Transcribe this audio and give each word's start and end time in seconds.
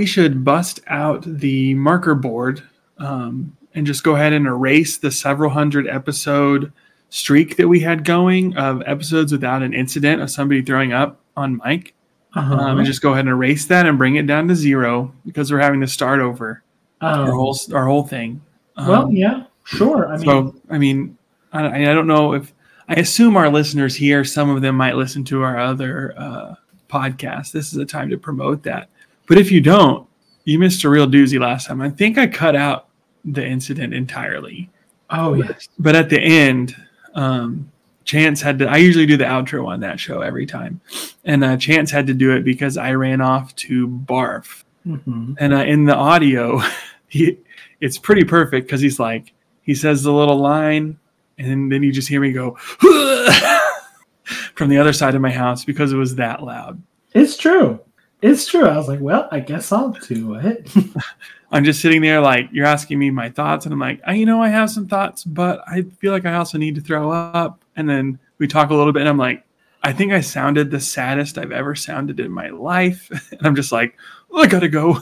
we 0.00 0.06
should 0.06 0.42
bust 0.42 0.80
out 0.86 1.22
the 1.26 1.74
marker 1.74 2.14
board 2.14 2.62
um, 2.96 3.54
and 3.74 3.86
just 3.86 4.02
go 4.02 4.14
ahead 4.14 4.32
and 4.32 4.46
erase 4.46 4.96
the 4.96 5.10
several 5.10 5.50
hundred 5.50 5.86
episode 5.86 6.72
streak 7.10 7.58
that 7.58 7.68
we 7.68 7.80
had 7.80 8.02
going 8.02 8.56
of 8.56 8.82
episodes 8.86 9.30
without 9.30 9.62
an 9.62 9.74
incident 9.74 10.22
of 10.22 10.30
somebody 10.30 10.62
throwing 10.62 10.94
up 10.94 11.20
on 11.36 11.60
mic. 11.62 11.94
Uh-huh. 12.32 12.54
Um, 12.54 12.78
and 12.78 12.86
just 12.86 13.02
go 13.02 13.12
ahead 13.12 13.26
and 13.26 13.28
erase 13.28 13.66
that 13.66 13.84
and 13.84 13.98
bring 13.98 14.16
it 14.16 14.26
down 14.26 14.48
to 14.48 14.54
zero 14.54 15.12
because 15.26 15.52
we're 15.52 15.60
having 15.60 15.82
to 15.82 15.86
start 15.86 16.20
over 16.20 16.62
Um, 17.02 17.20
our 17.20 17.32
whole 17.32 17.58
our 17.74 17.84
whole 17.84 18.06
thing. 18.06 18.40
Um, 18.76 18.88
well, 18.88 19.12
yeah, 19.12 19.44
sure. 19.64 20.08
I 20.08 20.16
mean, 20.16 20.24
so 20.24 20.54
I 20.70 20.78
mean, 20.78 21.18
I, 21.52 21.90
I 21.90 21.92
don't 21.92 22.06
know 22.06 22.32
if 22.32 22.54
I 22.88 22.94
assume 22.94 23.36
our 23.36 23.50
listeners 23.50 23.94
here, 23.94 24.24
some 24.24 24.48
of 24.48 24.62
them 24.62 24.76
might 24.76 24.96
listen 24.96 25.24
to 25.24 25.42
our 25.42 25.58
other 25.58 26.14
uh, 26.16 26.54
podcasts. 26.88 27.52
This 27.52 27.70
is 27.74 27.76
a 27.76 27.84
time 27.84 28.08
to 28.08 28.16
promote 28.16 28.62
that. 28.62 28.88
But 29.30 29.38
if 29.38 29.52
you 29.52 29.60
don't, 29.60 30.08
you 30.44 30.58
missed 30.58 30.82
a 30.82 30.88
real 30.90 31.06
doozy 31.06 31.38
last 31.40 31.68
time. 31.68 31.80
I 31.80 31.88
think 31.88 32.18
I 32.18 32.26
cut 32.26 32.56
out 32.56 32.88
the 33.24 33.46
incident 33.46 33.94
entirely. 33.94 34.68
oh 35.10 35.34
yes, 35.34 35.68
But 35.78 35.94
at 35.94 36.10
the 36.10 36.20
end, 36.20 36.74
um, 37.14 37.70
Chance 38.04 38.40
had 38.42 38.58
to. 38.58 38.66
I 38.68 38.78
usually 38.78 39.06
do 39.06 39.16
the 39.16 39.24
outro 39.26 39.68
on 39.68 39.78
that 39.80 40.00
show 40.00 40.20
every 40.20 40.46
time, 40.46 40.80
and 41.24 41.44
uh, 41.44 41.56
Chance 41.56 41.92
had 41.92 42.08
to 42.08 42.14
do 42.14 42.32
it 42.32 42.42
because 42.42 42.76
I 42.76 42.92
ran 42.94 43.20
off 43.20 43.54
to 43.66 43.86
barf. 43.86 44.64
hmm 44.82 45.34
And 45.38 45.54
uh, 45.54 45.58
in 45.58 45.84
the 45.84 45.94
audio, 45.94 46.60
he 47.08 47.38
it's 47.80 47.98
pretty 47.98 48.24
perfect 48.24 48.66
because 48.66 48.80
he's 48.80 48.98
like 48.98 49.32
he 49.62 49.76
says 49.76 50.02
the 50.02 50.12
little 50.12 50.38
line, 50.38 50.98
and 51.38 51.70
then 51.70 51.84
you 51.84 51.92
just 51.92 52.08
hear 52.08 52.20
me 52.20 52.32
go 52.32 52.56
from 54.56 54.68
the 54.68 54.78
other 54.78 54.92
side 54.92 55.14
of 55.14 55.20
my 55.20 55.30
house 55.30 55.64
because 55.64 55.92
it 55.92 55.96
was 55.96 56.16
that 56.16 56.42
loud. 56.42 56.82
it's 57.14 57.36
true. 57.36 57.78
It's 58.22 58.46
true. 58.46 58.66
I 58.66 58.76
was 58.76 58.88
like, 58.88 59.00
well, 59.00 59.28
I 59.30 59.40
guess 59.40 59.72
I'll 59.72 59.90
do 59.90 60.34
it. 60.34 60.70
I'm 61.52 61.64
just 61.64 61.80
sitting 61.80 62.02
there 62.02 62.20
like 62.20 62.48
you're 62.52 62.66
asking 62.66 62.98
me 62.98 63.10
my 63.10 63.28
thoughts, 63.28 63.64
and 63.64 63.72
I'm 63.72 63.80
like, 63.80 64.00
I, 64.06 64.14
you 64.14 64.26
know, 64.26 64.42
I 64.42 64.48
have 64.48 64.70
some 64.70 64.86
thoughts, 64.86 65.24
but 65.24 65.62
I 65.66 65.82
feel 65.82 66.12
like 66.12 66.26
I 66.26 66.34
also 66.34 66.58
need 66.58 66.74
to 66.76 66.80
throw 66.80 67.10
up. 67.10 67.64
And 67.76 67.88
then 67.88 68.18
we 68.38 68.46
talk 68.46 68.70
a 68.70 68.74
little 68.74 68.92
bit, 68.92 69.00
and 69.00 69.08
I'm 69.08 69.18
like, 69.18 69.44
I 69.82 69.92
think 69.92 70.12
I 70.12 70.20
sounded 70.20 70.70
the 70.70 70.80
saddest 70.80 71.38
I've 71.38 71.52
ever 71.52 71.74
sounded 71.74 72.20
in 72.20 72.30
my 72.30 72.50
life, 72.50 73.10
and 73.32 73.46
I'm 73.46 73.56
just 73.56 73.72
like, 73.72 73.96
I 74.34 74.46
gotta 74.46 74.68
go. 74.68 74.98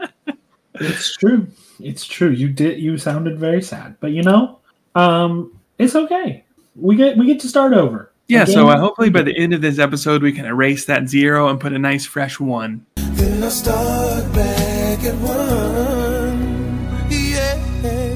it's 0.74 1.16
true. 1.16 1.48
It's 1.80 2.06
true. 2.06 2.30
You 2.30 2.48
did. 2.48 2.78
You 2.78 2.96
sounded 2.96 3.38
very 3.38 3.62
sad, 3.62 3.96
but 4.00 4.12
you 4.12 4.22
know, 4.22 4.60
um, 4.94 5.58
it's 5.78 5.96
okay. 5.96 6.44
We 6.76 6.96
get 6.96 7.16
we 7.16 7.26
get 7.26 7.40
to 7.40 7.48
start 7.48 7.72
over. 7.72 8.07
Yeah, 8.28 8.44
so 8.44 8.68
uh, 8.68 8.78
hopefully 8.78 9.08
by 9.08 9.22
the 9.22 9.34
end 9.34 9.54
of 9.54 9.62
this 9.62 9.78
episode, 9.78 10.22
we 10.22 10.32
can 10.32 10.44
erase 10.44 10.84
that 10.84 11.08
zero 11.08 11.48
and 11.48 11.58
put 11.58 11.72
a 11.72 11.78
nice 11.78 12.04
fresh 12.04 12.38
one. 12.38 12.84
Then 12.96 13.42
I 13.42 13.48
start 13.48 14.30
back 14.34 15.02
at 15.02 15.14
one. 15.14 17.08
Yeah, 17.08 17.56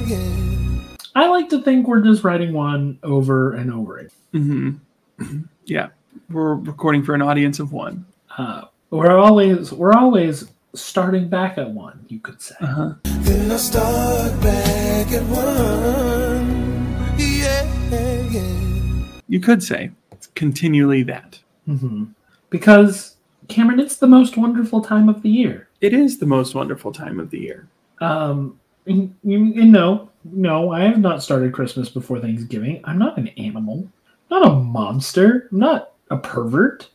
yeah. 0.06 0.96
I 1.14 1.28
like 1.28 1.48
to 1.48 1.62
think 1.62 1.88
we're 1.88 2.02
just 2.02 2.24
writing 2.24 2.52
one 2.52 2.98
over 3.02 3.54
and 3.54 3.72
over 3.72 3.96
again. 4.00 4.10
hmm 4.32 5.40
Yeah, 5.64 5.88
we're 6.28 6.56
recording 6.56 7.02
for 7.02 7.14
an 7.14 7.22
audience 7.22 7.58
of 7.58 7.72
one. 7.72 8.04
Uh, 8.36 8.64
we're 8.90 9.16
always 9.16 9.72
we're 9.72 9.94
always 9.94 10.44
starting 10.74 11.30
back 11.30 11.56
at 11.56 11.70
one. 11.70 12.04
You 12.08 12.20
could 12.20 12.42
say. 12.42 12.54
Uh-huh. 12.60 12.94
Then 13.04 13.50
I 13.50 13.56
start 13.56 14.38
back 14.42 15.10
at 15.10 15.22
one. 15.22 16.68
Yeah, 17.18 18.28
yeah. 18.30 19.08
You 19.26 19.40
could 19.40 19.62
say 19.62 19.90
it's 20.22 20.28
continually 20.34 21.02
that. 21.02 21.40
hmm 21.66 22.04
Because 22.50 23.16
Cameron, 23.48 23.80
it's 23.80 23.96
the 23.96 24.06
most 24.06 24.36
wonderful 24.36 24.80
time 24.80 25.08
of 25.08 25.20
the 25.22 25.28
year. 25.28 25.68
It 25.80 25.92
is 25.92 26.18
the 26.18 26.26
most 26.26 26.54
wonderful 26.54 26.92
time 26.92 27.18
of 27.18 27.28
the 27.30 27.40
year. 27.40 27.68
Um, 28.00 28.58
and, 28.86 29.12
you, 29.24 29.38
and 29.60 29.72
no, 29.72 30.10
no, 30.24 30.70
I 30.70 30.82
have 30.84 30.98
not 31.00 31.22
started 31.24 31.52
Christmas 31.52 31.88
before 31.88 32.20
Thanksgiving. 32.20 32.80
I'm 32.84 32.98
not 33.00 33.18
an 33.18 33.28
animal, 33.36 33.88
not 34.30 34.46
a 34.46 34.54
monster, 34.54 35.48
I'm 35.50 35.58
not 35.58 35.92
a 36.10 36.16
pervert, 36.18 36.88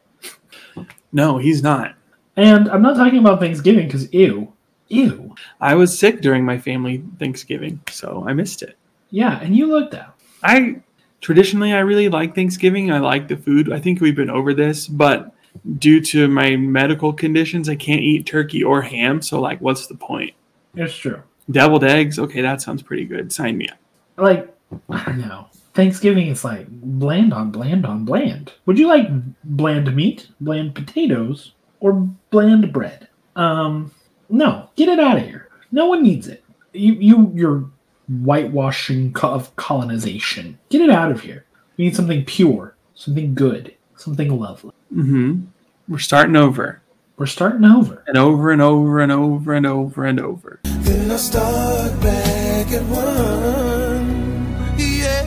No, 1.12 1.38
he's 1.38 1.62
not. 1.62 1.96
and 2.38 2.70
I'm 2.70 2.82
not 2.82 2.96
talking 2.96 3.20
about 3.20 3.40
Thanksgiving 3.42 3.88
because 3.88 4.12
ew, 4.14 4.54
ew. 4.88 5.36
I 5.60 5.76
was 5.76 5.98
sick 5.98 6.22
during 6.22 6.46
my 6.46 6.58
family 6.58 7.04
Thanksgiving, 7.20 7.82
so 7.90 8.24
I 8.26 8.32
missed 8.34 8.62
it. 8.64 8.78
Yeah, 9.12 9.40
and 9.42 9.54
you 9.56 9.66
looked 9.68 9.96
out. 9.96 10.16
I 10.44 10.82
traditionally 11.22 11.74
I 11.74 11.80
really 11.80 12.10
like 12.10 12.36
Thanksgiving. 12.36 12.92
I 12.92 13.00
like 13.00 13.28
the 13.28 13.38
food. 13.38 13.72
I 13.72 13.80
think 13.80 14.02
we've 14.02 14.16
been 14.16 14.30
over 14.30 14.54
this, 14.54 14.88
but 14.88 15.34
due 15.78 16.02
to 16.02 16.28
my 16.28 16.56
medical 16.56 17.14
conditions, 17.14 17.70
I 17.70 17.76
can't 17.76 18.02
eat 18.02 18.26
turkey 18.26 18.64
or 18.64 18.82
ham. 18.82 19.22
So 19.22 19.42
like, 19.42 19.60
what's 19.60 19.88
the 19.88 19.96
point? 19.96 20.34
It's 20.76 20.96
true. 20.96 21.22
Deviled 21.50 21.84
eggs? 21.84 22.20
Okay, 22.20 22.42
that 22.42 22.62
sounds 22.62 22.82
pretty 22.82 23.06
good. 23.06 23.32
Sign 23.32 23.58
me 23.58 23.68
up. 23.70 23.78
Like 24.18 24.54
I 24.90 25.06
don't 25.06 25.20
know. 25.20 25.48
Thanksgiving 25.74 26.28
is 26.28 26.44
like 26.44 26.68
bland 26.70 27.34
on 27.34 27.52
bland 27.52 27.86
on 27.86 28.04
bland. 28.04 28.54
Would 28.66 28.80
you 28.80 28.88
like 28.88 29.08
bland 29.44 29.96
meat, 29.96 30.28
bland 30.42 30.76
potatoes, 30.76 31.54
or 31.80 31.94
bland 32.32 32.74
bread? 32.74 33.08
Um, 33.36 33.92
no, 34.30 34.70
get 34.76 34.90
it 34.90 35.00
out 35.00 35.18
of 35.18 35.24
here. 35.24 35.50
No 35.72 35.86
one 35.86 36.04
needs 36.04 36.28
it. 36.28 36.44
You, 36.74 36.94
you, 36.94 37.32
you're 37.36 37.70
whitewashing 38.10 39.14
of 39.24 39.56
colonization. 39.56 40.58
Get 40.70 40.82
it 40.82 40.90
out 40.90 41.12
of 41.12 41.22
here. 41.22 41.46
We 41.78 41.86
need 41.86 41.96
something 41.96 42.26
pure, 42.26 42.76
something 42.96 43.36
good, 43.36 43.74
something 43.96 44.38
lovely. 44.40 44.72
Mm-hmm. 44.94 45.42
We're 45.88 46.00
starting 46.00 46.36
over 46.36 46.82
We're 47.18 47.26
starting 47.26 47.66
over. 47.66 48.04
and 48.08 48.18
over 48.18 48.52
and 48.52 48.62
over 48.62 49.00
and 49.00 49.12
over 49.12 49.54
and 49.54 49.66
over 49.66 50.06
and 50.06 50.20
over. 50.20 50.60
Then 50.64 51.12
I 51.12 51.16
start 51.18 52.00
back 52.02 52.72
at 52.72 52.84
one. 52.84 54.76
Yeah, 54.78 55.24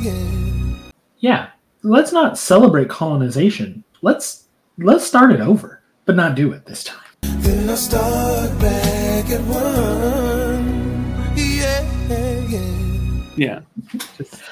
yeah. 0.00 0.74
Yeah, 1.18 1.48
let's 1.82 2.12
not 2.12 2.38
celebrate 2.38 2.88
colonization. 2.88 3.84
Let's 4.02 4.44
let's 4.78 5.04
start 5.06 5.32
it 5.32 5.40
over, 5.40 5.82
but 6.04 6.16
not 6.16 6.34
do 6.34 6.52
it 6.52 6.66
this 6.66 6.84
time. 6.84 7.00
Then 7.22 7.68
I 7.68 7.74
start 7.74 8.58
back 8.60 9.28
at 9.30 9.40
one. 9.42 10.27
Yeah. 13.38 13.60
Yeah. 13.94 14.00
Just 14.16 14.42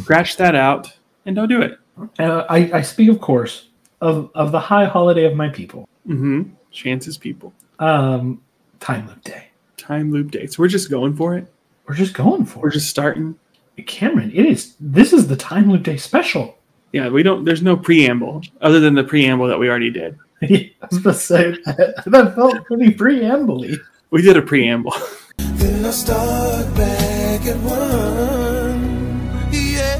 scratch 0.00 0.36
that 0.36 0.54
out 0.54 0.92
and 1.26 1.34
don't 1.36 1.48
do 1.48 1.62
it. 1.62 1.78
Uh, 2.18 2.44
I, 2.48 2.70
I 2.78 2.82
speak, 2.82 3.08
of 3.10 3.20
course, 3.20 3.68
of, 4.00 4.30
of 4.34 4.52
the 4.52 4.60
high 4.60 4.84
holiday 4.86 5.24
of 5.24 5.34
my 5.34 5.48
people, 5.48 5.88
hmm 6.06 6.42
Chances 6.72 7.18
people. 7.18 7.52
um, 7.78 8.40
Time 8.78 9.06
Loop 9.08 9.22
Day. 9.24 9.46
Time 9.76 10.12
loop 10.12 10.30
dates. 10.30 10.58
We're 10.58 10.68
just 10.68 10.90
going 10.90 11.14
for 11.16 11.36
it. 11.36 11.46
We're 11.86 11.94
just 11.96 12.14
going 12.14 12.44
for 12.46 12.58
it. 12.60 12.62
We're 12.62 12.70
just 12.70 12.88
starting. 12.90 13.34
Cameron, 13.86 14.30
it 14.34 14.46
is. 14.46 14.74
This 14.78 15.12
is 15.12 15.26
the 15.26 15.36
Time 15.36 15.70
Loop 15.70 15.82
Day 15.82 15.96
special. 15.96 16.56
Yeah, 16.92 17.08
we 17.08 17.22
don't. 17.22 17.44
There's 17.44 17.62
no 17.62 17.76
preamble 17.76 18.42
other 18.60 18.78
than 18.80 18.94
the 18.94 19.04
preamble 19.04 19.46
that 19.48 19.58
we 19.58 19.68
already 19.68 19.90
did. 19.90 20.16
I 20.42 20.70
was 20.90 20.98
about 20.98 21.12
to 21.12 21.18
say 21.18 21.50
that 22.06 22.32
felt 22.34 22.64
pretty 22.66 22.90
preamble 22.92 23.64
We 24.10 24.22
did 24.22 24.36
a 24.36 24.42
preamble. 24.42 24.92
Then 27.42 27.56
I 27.56 27.62
start 27.62 27.64
back 27.64 27.72
at 27.72 28.70
one. 28.70 29.48
Yeah, 29.52 29.98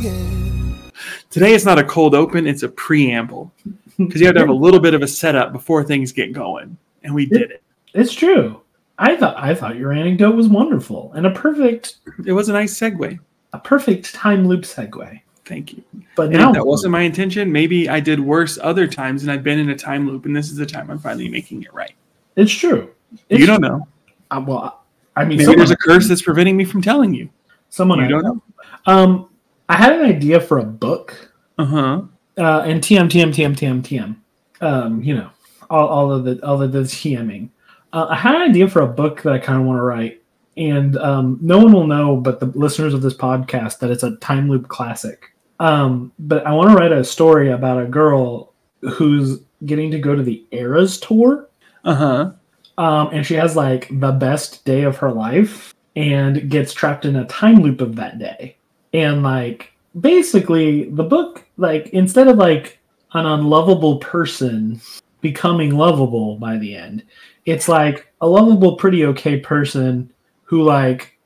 yeah. 0.00 0.90
Today 1.30 1.54
it's 1.54 1.64
not 1.64 1.78
a 1.78 1.84
cold 1.84 2.14
open; 2.14 2.46
it's 2.46 2.62
a 2.62 2.68
preamble 2.68 3.52
because 3.98 4.20
you 4.20 4.26
have 4.26 4.34
to 4.34 4.40
have 4.40 4.48
a 4.48 4.54
little 4.54 4.80
bit 4.80 4.94
of 4.94 5.02
a 5.02 5.08
setup 5.08 5.52
before 5.52 5.82
things 5.84 6.12
get 6.12 6.32
going, 6.32 6.76
and 7.02 7.14
we 7.14 7.26
did 7.26 7.50
it. 7.50 7.62
It's 7.94 8.12
true. 8.12 8.60
I 8.98 9.16
thought 9.16 9.36
I 9.36 9.54
thought 9.54 9.76
your 9.76 9.92
anecdote 9.92 10.34
was 10.34 10.48
wonderful 10.48 11.12
and 11.14 11.26
a 11.26 11.30
perfect 11.30 11.96
It 12.24 12.32
was 12.32 12.48
a 12.48 12.52
nice 12.52 12.78
segue. 12.78 13.18
a 13.52 13.58
perfect 13.58 14.14
time 14.14 14.48
loop 14.48 14.62
segue. 14.62 15.20
Thank 15.44 15.74
you. 15.74 15.82
But 16.16 16.28
And 16.28 16.38
now 16.38 16.48
if 16.50 16.54
that 16.54 16.66
wasn't 16.66 16.92
my 16.92 17.02
intention, 17.02 17.52
maybe 17.52 17.88
I 17.88 18.00
did 18.00 18.18
worse 18.20 18.58
other 18.62 18.86
times, 18.86 19.22
and 19.22 19.30
I've 19.30 19.44
been 19.44 19.58
in 19.58 19.70
a 19.70 19.76
time 19.76 20.06
loop, 20.08 20.24
and 20.26 20.34
this 20.34 20.50
is 20.50 20.56
the 20.56 20.66
time 20.66 20.90
I'm 20.90 20.98
finally 20.98 21.28
making 21.28 21.62
it 21.62 21.72
right. 21.72 21.92
it's 22.36 22.52
true. 22.52 22.90
It's 23.28 23.40
you 23.40 23.46
don't 23.46 23.60
know. 23.60 23.86
Uh, 24.30 24.42
well, 24.46 24.85
I 25.16 25.20
mean, 25.24 25.38
Maybe 25.38 25.44
someone, 25.44 25.58
there's 25.58 25.70
a 25.70 25.76
curse 25.76 26.08
that's 26.08 26.22
preventing 26.22 26.56
me 26.56 26.64
from 26.64 26.82
telling 26.82 27.14
you. 27.14 27.28
someone 27.70 27.98
You 28.00 28.04
I 28.04 28.08
don't 28.08 28.22
know. 28.24 28.42
Um, 28.86 29.30
I 29.68 29.76
had 29.76 29.92
an 29.98 30.04
idea 30.04 30.40
for 30.40 30.58
a 30.58 30.62
book, 30.64 31.32
Uh 31.58 31.64
huh. 31.64 32.02
uh, 32.38 32.60
and 32.60 32.80
TM 32.82 33.08
TM 33.08 33.32
TM 33.32 33.56
TM 33.56 33.82
TM. 33.82 34.16
Um, 34.60 35.02
you 35.02 35.14
know, 35.16 35.30
all, 35.70 35.88
all 35.88 36.12
of 36.12 36.24
the 36.24 36.44
all 36.46 36.62
of 36.62 36.72
the 36.72 36.80
TMing. 36.80 37.48
Uh, 37.92 38.06
I 38.10 38.14
had 38.16 38.34
an 38.34 38.42
idea 38.42 38.68
for 38.68 38.82
a 38.82 38.86
book 38.86 39.22
that 39.22 39.32
I 39.32 39.38
kind 39.38 39.58
of 39.60 39.66
want 39.66 39.78
to 39.78 39.82
write, 39.82 40.22
and 40.56 40.96
um, 40.98 41.38
no 41.40 41.58
one 41.58 41.72
will 41.72 41.86
know, 41.86 42.16
but 42.16 42.38
the 42.40 42.46
listeners 42.46 42.94
of 42.94 43.02
this 43.02 43.14
podcast, 43.14 43.78
that 43.80 43.90
it's 43.90 44.02
a 44.02 44.16
time 44.16 44.48
loop 44.48 44.68
classic. 44.68 45.32
Um, 45.60 46.12
but 46.18 46.46
I 46.46 46.52
want 46.52 46.70
to 46.70 46.76
write 46.76 46.92
a 46.92 47.02
story 47.02 47.50
about 47.50 47.82
a 47.82 47.86
girl 47.86 48.52
who's 48.82 49.40
getting 49.64 49.90
to 49.90 49.98
go 49.98 50.14
to 50.14 50.22
the 50.22 50.44
Eras 50.52 51.00
tour. 51.00 51.48
Uh 51.84 51.94
huh. 51.94 52.32
Um, 52.78 53.08
and 53.12 53.24
she 53.24 53.34
has 53.34 53.56
like 53.56 53.88
the 54.00 54.12
best 54.12 54.64
day 54.64 54.82
of 54.82 54.96
her 54.98 55.10
life 55.10 55.74
and 55.94 56.50
gets 56.50 56.74
trapped 56.74 57.04
in 57.04 57.16
a 57.16 57.26
time 57.26 57.60
loop 57.62 57.80
of 57.80 57.96
that 57.96 58.18
day. 58.18 58.56
And 58.92 59.22
like 59.22 59.72
basically 60.00 60.90
the 60.90 61.04
book, 61.04 61.44
like 61.56 61.88
instead 61.88 62.28
of 62.28 62.36
like 62.36 62.78
an 63.12 63.26
unlovable 63.26 63.98
person 63.98 64.80
becoming 65.20 65.74
lovable 65.74 66.36
by 66.36 66.58
the 66.58 66.76
end, 66.76 67.02
it's 67.46 67.68
like 67.68 68.12
a 68.20 68.28
lovable, 68.28 68.76
pretty 68.76 69.04
okay 69.06 69.40
person 69.40 70.12
who 70.44 70.62
like 70.62 71.18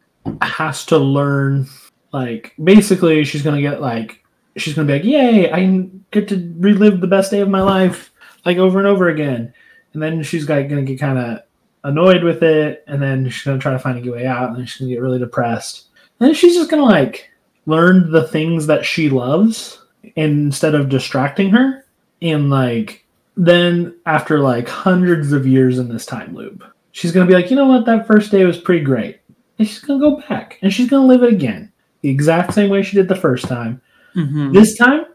has 0.42 0.84
to 0.86 0.98
learn 0.98 1.66
like 2.12 2.54
basically 2.62 3.24
she's 3.24 3.42
gonna 3.42 3.60
get 3.60 3.80
like 3.80 4.22
she's 4.56 4.74
gonna 4.74 4.86
be 4.86 4.94
like, 4.94 5.04
Yay, 5.04 5.50
I 5.50 5.88
get 6.10 6.28
to 6.28 6.54
relive 6.58 7.00
the 7.00 7.06
best 7.06 7.30
day 7.30 7.40
of 7.40 7.48
my 7.48 7.62
life 7.62 8.12
like 8.44 8.58
over 8.58 8.78
and 8.78 8.88
over 8.88 9.08
again 9.08 9.52
and 9.94 10.02
then 10.02 10.22
she's 10.22 10.48
like 10.48 10.68
gonna 10.68 10.82
get 10.82 11.00
kind 11.00 11.18
of 11.18 11.40
annoyed 11.84 12.22
with 12.22 12.42
it, 12.42 12.84
and 12.86 13.00
then 13.02 13.28
she's 13.28 13.44
gonna 13.44 13.58
try 13.58 13.72
to 13.72 13.78
find 13.78 14.06
a 14.06 14.12
way 14.12 14.26
out, 14.26 14.48
and 14.48 14.58
then 14.58 14.66
she's 14.66 14.80
gonna 14.80 14.92
get 14.92 15.00
really 15.00 15.18
depressed. 15.18 15.86
And 16.18 16.28
then 16.28 16.34
she's 16.34 16.54
just 16.54 16.70
gonna 16.70 16.84
like 16.84 17.30
learn 17.66 18.10
the 18.10 18.26
things 18.28 18.66
that 18.66 18.84
she 18.84 19.08
loves 19.08 19.82
instead 20.16 20.74
of 20.74 20.88
distracting 20.88 21.50
her, 21.50 21.84
and 22.22 22.50
like 22.50 23.06
then 23.36 23.94
after 24.06 24.40
like 24.40 24.68
hundreds 24.68 25.32
of 25.32 25.46
years 25.46 25.78
in 25.78 25.88
this 25.88 26.06
time 26.06 26.34
loop, 26.34 26.62
she's 26.92 27.12
gonna 27.12 27.26
be 27.26 27.34
like, 27.34 27.50
you 27.50 27.56
know 27.56 27.66
what, 27.66 27.86
that 27.86 28.06
first 28.06 28.30
day 28.30 28.44
was 28.44 28.58
pretty 28.58 28.84
great, 28.84 29.20
and 29.58 29.66
she's 29.66 29.80
gonna 29.80 30.00
go 30.00 30.22
back 30.28 30.58
and 30.62 30.72
she's 30.72 30.88
gonna 30.88 31.06
live 31.06 31.22
it 31.22 31.32
again, 31.32 31.72
the 32.02 32.08
exact 32.08 32.54
same 32.54 32.70
way 32.70 32.82
she 32.82 32.96
did 32.96 33.08
the 33.08 33.16
first 33.16 33.46
time. 33.46 33.80
Mm-hmm. 34.14 34.52
This 34.52 34.76
time, 34.76 35.06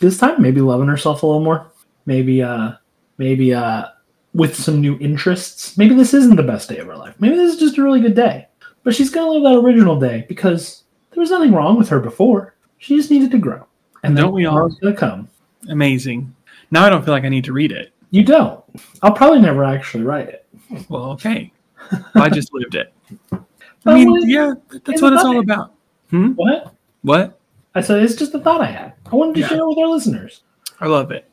this 0.00 0.18
time 0.18 0.40
maybe 0.40 0.60
loving 0.60 0.88
herself 0.88 1.22
a 1.22 1.26
little 1.26 1.42
more, 1.42 1.70
maybe 2.04 2.42
uh, 2.42 2.72
maybe 3.18 3.52
uh 3.54 3.86
with 4.36 4.54
some 4.54 4.80
new 4.80 4.98
interests. 4.98 5.76
Maybe 5.78 5.94
this 5.94 6.12
isn't 6.14 6.36
the 6.36 6.42
best 6.42 6.68
day 6.68 6.76
of 6.78 6.86
her 6.86 6.96
life. 6.96 7.14
Maybe 7.18 7.36
this 7.36 7.54
is 7.54 7.58
just 7.60 7.78
a 7.78 7.82
really 7.82 8.00
good 8.00 8.14
day. 8.14 8.48
But 8.84 8.94
she's 8.94 9.10
gonna 9.10 9.30
live 9.30 9.42
that 9.42 9.58
original 9.58 9.98
day 9.98 10.26
because 10.28 10.84
there 11.10 11.20
was 11.20 11.30
nothing 11.30 11.52
wrong 11.52 11.76
with 11.78 11.88
her 11.88 11.98
before. 12.00 12.54
She 12.78 12.96
just 12.96 13.10
needed 13.10 13.30
to 13.32 13.38
grow. 13.38 13.66
And 14.04 14.16
Don't 14.16 14.32
we 14.34 14.44
all? 14.46 14.68
gonna 14.68 14.94
come. 14.94 15.28
Amazing. 15.68 16.34
Now 16.70 16.84
I 16.84 16.90
don't 16.90 17.04
feel 17.04 17.14
like 17.14 17.24
I 17.24 17.28
need 17.30 17.44
to 17.44 17.52
read 17.52 17.72
it. 17.72 17.92
You 18.10 18.22
don't. 18.24 18.62
I'll 19.02 19.12
probably 19.12 19.40
never 19.40 19.64
actually 19.64 20.04
write 20.04 20.28
it. 20.28 20.46
Well, 20.88 21.10
okay. 21.12 21.52
I 22.14 22.28
just 22.32 22.52
lived 22.52 22.74
it. 22.76 22.92
I 23.84 23.94
mean, 23.94 24.10
what- 24.10 24.28
yeah, 24.28 24.52
that's 24.84 25.00
what 25.02 25.12
it's 25.14 25.24
all 25.24 25.40
about. 25.40 25.72
Hmm? 26.10 26.32
What? 26.32 26.74
What? 27.02 27.40
I 27.74 27.80
said 27.80 28.02
it's 28.02 28.14
just 28.14 28.34
a 28.34 28.38
thought 28.40 28.60
I 28.60 28.66
had. 28.66 28.92
I 29.10 29.16
wanted 29.16 29.34
to 29.36 29.40
Yeah. 29.40 29.48
share 29.48 29.58
it 29.60 29.68
with 29.68 29.78
our 29.78 29.88
listeners. 29.88 30.42
I 30.80 30.86
love 30.86 31.10
it. 31.10 31.28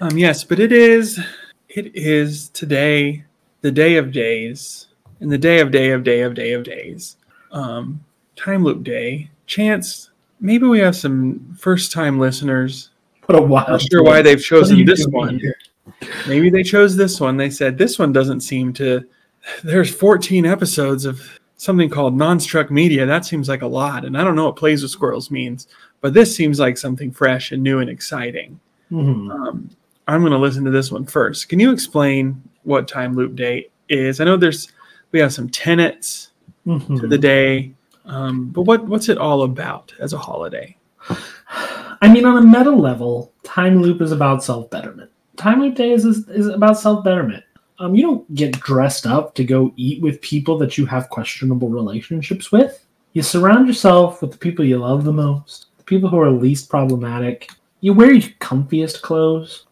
Um, 0.00 0.16
yes, 0.16 0.44
but 0.44 0.58
it 0.60 0.72
is, 0.72 1.18
it 1.74 1.94
is 1.94 2.48
today, 2.50 3.24
the 3.60 3.70
day 3.70 3.96
of 3.96 4.12
days, 4.12 4.88
and 5.20 5.30
the 5.30 5.38
day 5.38 5.60
of 5.60 5.70
day 5.70 5.90
of 5.90 6.02
day 6.02 6.22
of 6.22 6.34
day 6.34 6.52
of 6.52 6.64
days. 6.64 7.16
Um, 7.52 8.04
time 8.36 8.64
loop 8.64 8.82
day. 8.82 9.30
Chance, 9.46 10.10
maybe 10.40 10.66
we 10.66 10.80
have 10.80 10.96
some 10.96 11.56
first 11.58 11.92
time 11.92 12.18
listeners. 12.18 12.90
What 13.26 13.38
a 13.38 13.42
wild. 13.42 13.68
Not 13.68 13.82
sure 13.82 14.02
why 14.02 14.22
they've 14.22 14.42
chosen 14.42 14.84
this 14.84 15.06
one. 15.06 15.38
here? 15.38 15.56
Maybe 16.26 16.50
they 16.50 16.62
chose 16.62 16.96
this 16.96 17.20
one. 17.20 17.36
They 17.36 17.50
said 17.50 17.78
this 17.78 17.98
one 17.98 18.12
doesn't 18.12 18.40
seem 18.40 18.72
to. 18.74 19.04
There's 19.62 19.94
14 19.94 20.44
episodes 20.46 21.04
of 21.04 21.22
something 21.56 21.88
called 21.88 22.16
non-struck 22.16 22.70
media. 22.70 23.06
That 23.06 23.24
seems 23.24 23.48
like 23.48 23.62
a 23.62 23.66
lot, 23.66 24.04
and 24.04 24.16
I 24.18 24.24
don't 24.24 24.34
know 24.34 24.46
what 24.46 24.56
plays 24.56 24.82
with 24.82 24.90
squirrels 24.90 25.30
means, 25.30 25.68
but 26.00 26.14
this 26.14 26.34
seems 26.34 26.58
like 26.58 26.76
something 26.78 27.12
fresh 27.12 27.52
and 27.52 27.62
new 27.62 27.78
and 27.78 27.88
exciting. 27.90 28.58
Mhm. 28.90 29.30
Um, 29.30 29.70
I'm 30.10 30.20
going 30.22 30.32
to 30.32 30.38
listen 30.38 30.64
to 30.64 30.70
this 30.70 30.90
one 30.90 31.06
first. 31.06 31.48
Can 31.48 31.60
you 31.60 31.70
explain 31.70 32.42
what 32.64 32.88
time 32.88 33.14
loop 33.14 33.36
day 33.36 33.68
is? 33.88 34.20
I 34.20 34.24
know 34.24 34.36
there's 34.36 34.72
we 35.12 35.20
have 35.20 35.32
some 35.32 35.48
tenets 35.48 36.30
to 36.64 36.70
Mhm. 36.78 37.08
the 37.08 37.18
day, 37.18 37.74
um, 38.04 38.48
but 38.50 38.62
what 38.62 38.86
what's 38.86 39.08
it 39.08 39.18
all 39.18 39.42
about 39.42 39.92
as 40.00 40.12
a 40.12 40.18
holiday? 40.18 40.76
I 42.02 42.08
mean, 42.12 42.24
on 42.24 42.36
a 42.38 42.42
meta 42.46 42.70
level, 42.70 43.32
time 43.44 43.82
loop 43.82 44.00
is 44.02 44.12
about 44.12 44.42
self 44.42 44.68
betterment. 44.70 45.10
Time 45.36 45.60
loop 45.60 45.74
day 45.74 45.92
is, 45.92 46.04
is, 46.04 46.28
is 46.28 46.46
about 46.48 46.78
self 46.78 47.04
betterment. 47.04 47.44
Um, 47.78 47.94
you 47.94 48.02
don't 48.02 48.34
get 48.34 48.52
dressed 48.60 49.06
up 49.06 49.34
to 49.36 49.44
go 49.44 49.72
eat 49.76 50.02
with 50.02 50.20
people 50.20 50.58
that 50.58 50.76
you 50.76 50.84
have 50.86 51.08
questionable 51.08 51.68
relationships 51.70 52.52
with. 52.52 52.84
You 53.14 53.22
surround 53.22 53.66
yourself 53.66 54.20
with 54.20 54.32
the 54.32 54.38
people 54.38 54.64
you 54.64 54.78
love 54.78 55.04
the 55.04 55.12
most, 55.12 55.66
the 55.78 55.84
people 55.84 56.08
who 56.10 56.18
are 56.20 56.30
least 56.30 56.68
problematic. 56.68 57.48
You 57.80 57.94
wear 57.94 58.12
your 58.12 58.28
comfiest 58.40 59.00
clothes. 59.02 59.66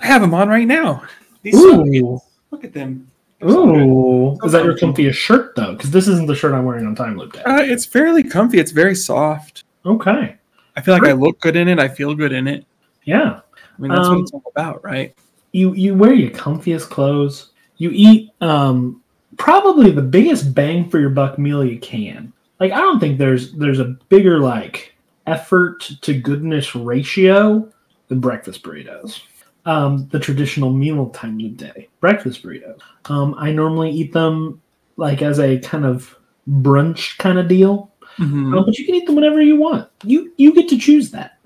I 0.00 0.06
have 0.06 0.20
them 0.20 0.34
on 0.34 0.48
right 0.48 0.66
now. 0.66 1.02
These 1.42 1.54
Ooh, 1.56 2.20
look 2.50 2.64
at 2.64 2.72
them. 2.72 3.10
They're 3.40 3.50
so 3.50 3.68
ooh. 3.76 4.38
Is 4.44 4.52
that 4.52 4.64
your 4.64 4.76
comfiest 4.76 5.14
shirt 5.14 5.54
though? 5.54 5.72
Because 5.74 5.90
this 5.90 6.08
isn't 6.08 6.26
the 6.26 6.34
shirt 6.34 6.54
I'm 6.54 6.64
wearing 6.64 6.86
on 6.86 6.94
time 6.94 7.16
loop 7.16 7.32
day. 7.34 7.42
Uh, 7.42 7.60
it's 7.62 7.86
fairly 7.86 8.22
comfy. 8.24 8.58
It's 8.58 8.72
very 8.72 8.94
soft. 8.96 9.64
Okay, 9.86 10.36
I 10.76 10.80
feel 10.80 10.94
like 10.94 11.04
I 11.08 11.12
look 11.12 11.40
good 11.40 11.54
in 11.56 11.68
it. 11.68 11.78
I 11.78 11.88
feel 11.88 12.14
good 12.14 12.32
in 12.32 12.48
it. 12.48 12.66
yeah. 13.04 13.40
I 13.78 13.80
mean, 13.80 13.92
that's 13.92 14.08
Um, 14.08 14.14
what 14.16 14.22
it's 14.22 14.32
all 14.32 14.42
about, 14.56 14.82
right? 14.84 15.14
you 15.52 15.72
you 15.74 15.94
wear 15.94 16.12
your 16.12 16.30
comfiest 16.30 16.90
clothes. 16.90 17.50
You 17.76 17.90
eat 17.94 18.30
um 18.40 19.00
probably 19.36 19.92
the 19.92 20.02
biggest 20.02 20.52
bang 20.52 20.90
for 20.90 20.98
your 20.98 21.10
buck 21.10 21.38
meal 21.38 21.64
you 21.64 21.78
can. 21.78 22.32
Like 22.58 22.72
I 22.72 22.78
don't 22.78 22.98
think 22.98 23.18
there's 23.18 23.52
there's 23.52 23.78
a 23.78 23.96
bigger 24.08 24.40
like 24.40 24.94
effort 25.28 25.88
to 26.02 26.18
goodness 26.20 26.74
ratio 26.74 27.70
than 28.08 28.18
breakfast 28.18 28.62
burritos. 28.64 29.20
Um, 29.68 30.08
the 30.12 30.18
traditional 30.18 30.72
meal 30.72 31.10
time 31.10 31.38
of 31.40 31.56
day, 31.58 31.88
breakfast 32.00 32.42
burritos. 32.42 32.80
Um, 33.04 33.34
I 33.36 33.52
normally 33.52 33.90
eat 33.90 34.14
them 34.14 34.62
like 34.96 35.20
as 35.20 35.38
a 35.38 35.58
kind 35.58 35.84
of 35.84 36.16
brunch 36.48 37.18
kind 37.18 37.38
of 37.38 37.48
deal. 37.48 37.90
Mhm. 38.16 38.56
Um, 38.56 38.64
but 38.64 38.78
you 38.78 38.86
can 38.86 38.94
eat 38.94 39.06
them 39.06 39.14
whenever 39.14 39.42
you 39.42 39.56
want. 39.56 39.86
You 40.04 40.32
you 40.38 40.54
get 40.54 40.68
to 40.70 40.78
choose 40.78 41.10
that. 41.10 41.38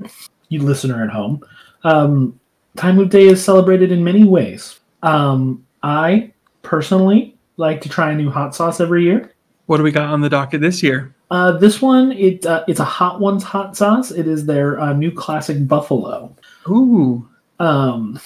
You 0.51 0.63
listener 0.63 1.03
at 1.03 1.11
home. 1.11 1.43
Um, 1.83 2.39
Time 2.77 3.01
of 3.01 3.11
Day 3.11 3.27
is 3.27 3.43
celebrated 3.43 3.91
in 3.91 4.05
many 4.05 4.23
ways. 4.23 4.79
Um, 5.03 5.65
I 5.83 6.33
personally 6.63 7.37
like 7.57 7.81
to 7.81 7.89
try 7.89 8.13
a 8.13 8.15
new 8.15 8.31
hot 8.31 8.55
sauce 8.55 8.81
every 8.81 9.03
year. 9.03 9.33
What 9.67 9.79
do 9.79 9.83
we 9.83 9.91
got 9.91 10.09
on 10.09 10.21
the 10.21 10.31
docket 10.31 10.61
this 10.61 10.81
year? 10.81 11.13
Uh, 11.33 11.53
this 11.53 11.83
one, 11.83 12.13
it 12.13 12.47
uh, 12.47 12.63
it's 12.69 12.79
a 12.81 12.85
Hot 12.85 13.21
Ones 13.21 13.43
hot 13.43 13.77
sauce. 13.77 14.11
It 14.11 14.29
is 14.29 14.47
their 14.47 14.79
uh, 14.79 14.93
new 14.93 15.11
classic 15.11 15.67
buffalo. 15.67 16.35
Ooh, 16.69 17.29
Um, 17.63 18.19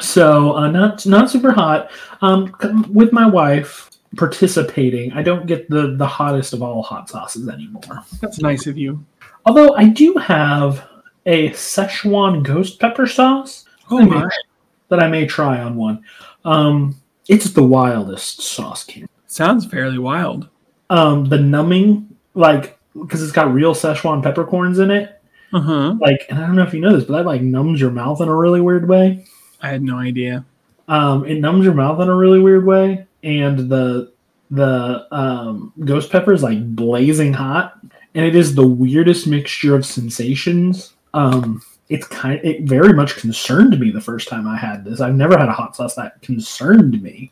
so 0.00 0.56
uh, 0.56 0.70
not 0.70 1.04
not 1.06 1.30
super 1.30 1.52
hot. 1.52 1.90
Um, 2.22 2.54
with 2.90 3.12
my 3.12 3.26
wife 3.26 3.90
participating, 4.16 5.12
I 5.12 5.22
don't 5.22 5.46
get 5.46 5.68
the 5.68 5.96
the 5.96 6.06
hottest 6.06 6.52
of 6.52 6.62
all 6.62 6.82
hot 6.82 7.08
sauces 7.10 7.48
anymore. 7.48 8.04
that's 8.20 8.40
nice 8.40 8.66
of 8.66 8.78
you. 8.78 9.04
Although 9.46 9.74
I 9.74 9.88
do 9.88 10.14
have 10.14 10.88
a 11.26 11.50
Szechuan 11.50 12.42
ghost 12.42 12.78
pepper 12.80 13.06
sauce 13.06 13.64
Oh 13.90 13.98
I 14.00 14.04
my! 14.04 14.20
may- 14.24 14.30
that 14.88 15.02
I 15.02 15.08
may 15.08 15.26
try 15.26 15.60
on 15.60 15.76
one. 15.76 16.02
Um, 16.44 16.94
it's 17.28 17.50
the 17.50 17.62
wildest 17.62 18.42
sauce 18.42 18.84
can. 18.84 19.08
Sounds 19.26 19.66
fairly 19.66 19.98
wild. 19.98 20.48
Um, 20.90 21.24
the 21.24 21.38
numbing, 21.38 22.14
like, 22.34 22.78
because 22.92 23.22
it's 23.22 23.32
got 23.32 23.52
real 23.52 23.74
Szechuan 23.74 24.22
peppercorns 24.22 24.78
in 24.78 24.90
it. 24.90 25.13
Uh 25.54 25.60
huh. 25.60 25.94
Like, 26.00 26.26
and 26.28 26.38
I 26.38 26.46
don't 26.46 26.56
know 26.56 26.64
if 26.64 26.74
you 26.74 26.80
know 26.80 26.94
this, 26.94 27.04
but 27.04 27.16
that 27.16 27.26
like 27.26 27.40
numbs 27.40 27.80
your 27.80 27.92
mouth 27.92 28.20
in 28.20 28.28
a 28.28 28.36
really 28.36 28.60
weird 28.60 28.88
way. 28.88 29.24
I 29.62 29.68
had 29.68 29.82
no 29.82 29.96
idea. 29.96 30.44
Um, 30.88 31.24
it 31.24 31.40
numbs 31.40 31.64
your 31.64 31.74
mouth 31.74 32.00
in 32.00 32.08
a 32.08 32.14
really 32.14 32.40
weird 32.40 32.66
way, 32.66 33.06
and 33.22 33.70
the 33.70 34.12
the 34.50 35.06
um, 35.12 35.72
ghost 35.84 36.10
pepper 36.10 36.32
is 36.32 36.42
like 36.42 36.74
blazing 36.74 37.32
hot, 37.32 37.78
and 38.14 38.26
it 38.26 38.34
is 38.34 38.56
the 38.56 38.66
weirdest 38.66 39.28
mixture 39.28 39.76
of 39.76 39.86
sensations. 39.86 40.94
Um, 41.14 41.62
it's 41.88 42.06
kind 42.08 42.40
it 42.44 42.62
very 42.62 42.92
much 42.92 43.16
concerned 43.16 43.78
me 43.78 43.92
the 43.92 44.00
first 44.00 44.28
time 44.28 44.48
I 44.48 44.56
had 44.56 44.84
this. 44.84 45.00
I've 45.00 45.14
never 45.14 45.38
had 45.38 45.48
a 45.48 45.52
hot 45.52 45.76
sauce 45.76 45.94
that 45.94 46.20
concerned 46.20 47.00
me. 47.00 47.30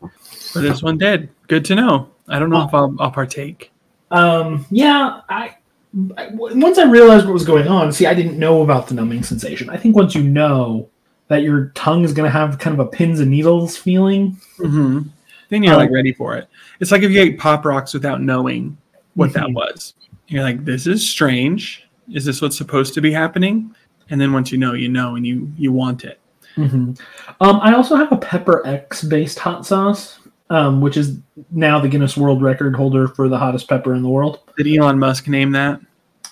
But 0.54 0.60
this 0.60 0.80
one 0.80 0.96
did. 0.96 1.28
Good 1.48 1.64
to 1.66 1.74
know. 1.74 2.08
I 2.28 2.38
don't 2.38 2.50
know 2.50 2.62
if 2.66 2.72
I'll, 2.72 2.94
I'll 3.00 3.10
partake. 3.10 3.72
Um, 4.12 4.64
yeah, 4.70 5.22
I 5.28 5.56
once 5.94 6.78
I 6.78 6.84
realized 6.84 7.26
what 7.26 7.34
was 7.34 7.44
going 7.44 7.68
on. 7.68 7.92
See, 7.92 8.06
I 8.06 8.14
didn't 8.14 8.38
know 8.38 8.62
about 8.62 8.86
the 8.88 8.94
numbing 8.94 9.22
sensation. 9.22 9.68
I 9.70 9.76
think 9.76 9.94
once 9.94 10.14
you 10.14 10.22
know 10.22 10.88
that 11.28 11.42
your 11.42 11.66
tongue 11.74 12.04
is 12.04 12.12
going 12.12 12.26
to 12.26 12.30
have 12.32 12.58
kind 12.58 12.78
of 12.78 12.86
a 12.86 12.88
pins 12.88 13.20
and 13.20 13.30
needles 13.30 13.76
feeling, 13.76 14.36
Mm-hmm. 14.58 15.00
Then 15.48 15.62
you're 15.62 15.74
Um, 15.74 15.80
like 15.80 15.90
ready 15.90 16.12
for 16.14 16.34
it. 16.36 16.48
It's 16.80 16.90
like 16.90 17.02
if 17.02 17.10
you 17.10 17.20
ate 17.20 17.38
pop 17.38 17.66
rocks 17.66 17.92
without 17.92 18.22
knowing 18.22 18.76
what 19.14 19.34
that 19.34 19.48
Mhm. 19.48 19.54
was. 19.54 19.92
You're 20.28 20.42
like, 20.42 20.64
this 20.64 20.86
is 20.86 21.06
strange. 21.06 21.84
Is 22.10 22.24
this 22.24 22.40
what's 22.40 22.56
supposed 22.56 22.94
to 22.94 23.02
be 23.02 23.12
happening? 23.12 23.74
And 24.08 24.18
then 24.18 24.32
once 24.32 24.50
you 24.50 24.56
know, 24.56 24.72
you 24.72 24.88
know, 24.88 25.16
and 25.16 25.26
you 25.26 25.52
you 25.58 25.70
want 25.70 26.04
it. 26.04 26.18
Um, 26.56 26.96
I 27.40 27.74
also 27.74 27.96
have 27.96 28.10
a 28.12 28.16
Pepper 28.16 28.66
X 28.66 29.02
based 29.04 29.38
hot 29.38 29.66
sauce, 29.66 30.18
um, 30.52 30.80
which 30.80 30.96
is 30.96 31.18
now 31.50 31.80
the 31.80 31.88
Guinness 31.88 32.16
World 32.16 32.42
Record 32.42 32.76
holder 32.76 33.08
for 33.08 33.28
the 33.28 33.38
hottest 33.38 33.68
pepper 33.68 33.94
in 33.94 34.02
the 34.02 34.08
world. 34.08 34.40
Did 34.56 34.66
Elon 34.68 34.98
Musk 34.98 35.26
name 35.28 35.50
that? 35.52 35.80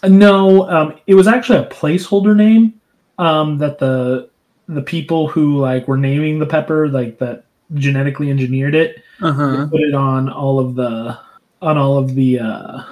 Uh, 0.03 0.09
no, 0.09 0.69
um, 0.69 0.99
it 1.07 1.15
was 1.15 1.27
actually 1.27 1.59
a 1.59 1.67
placeholder 1.67 2.37
name 2.37 2.75
um, 3.19 3.59
that 3.59 3.79
the 3.79 4.29
the 4.69 4.83
people 4.83 5.27
who 5.29 5.59
like 5.59 5.89
were 5.89 5.97
naming 5.97 6.39
the 6.39 6.47
pepper, 6.47 6.89
like 6.89 7.19
that 7.19 7.45
genetically 7.75 8.31
engineered 8.31 8.75
it, 8.75 9.03
Uh 9.23 9.33
huh. 9.33 9.67
put 9.71 9.81
it 9.81 9.95
on 9.95 10.29
all 10.29 10.59
of 10.59 10.75
the 10.75 11.19
on 11.63 11.77
all 11.79 11.97
of 11.99 12.15
the 12.15 12.39
uh, 12.41 12.83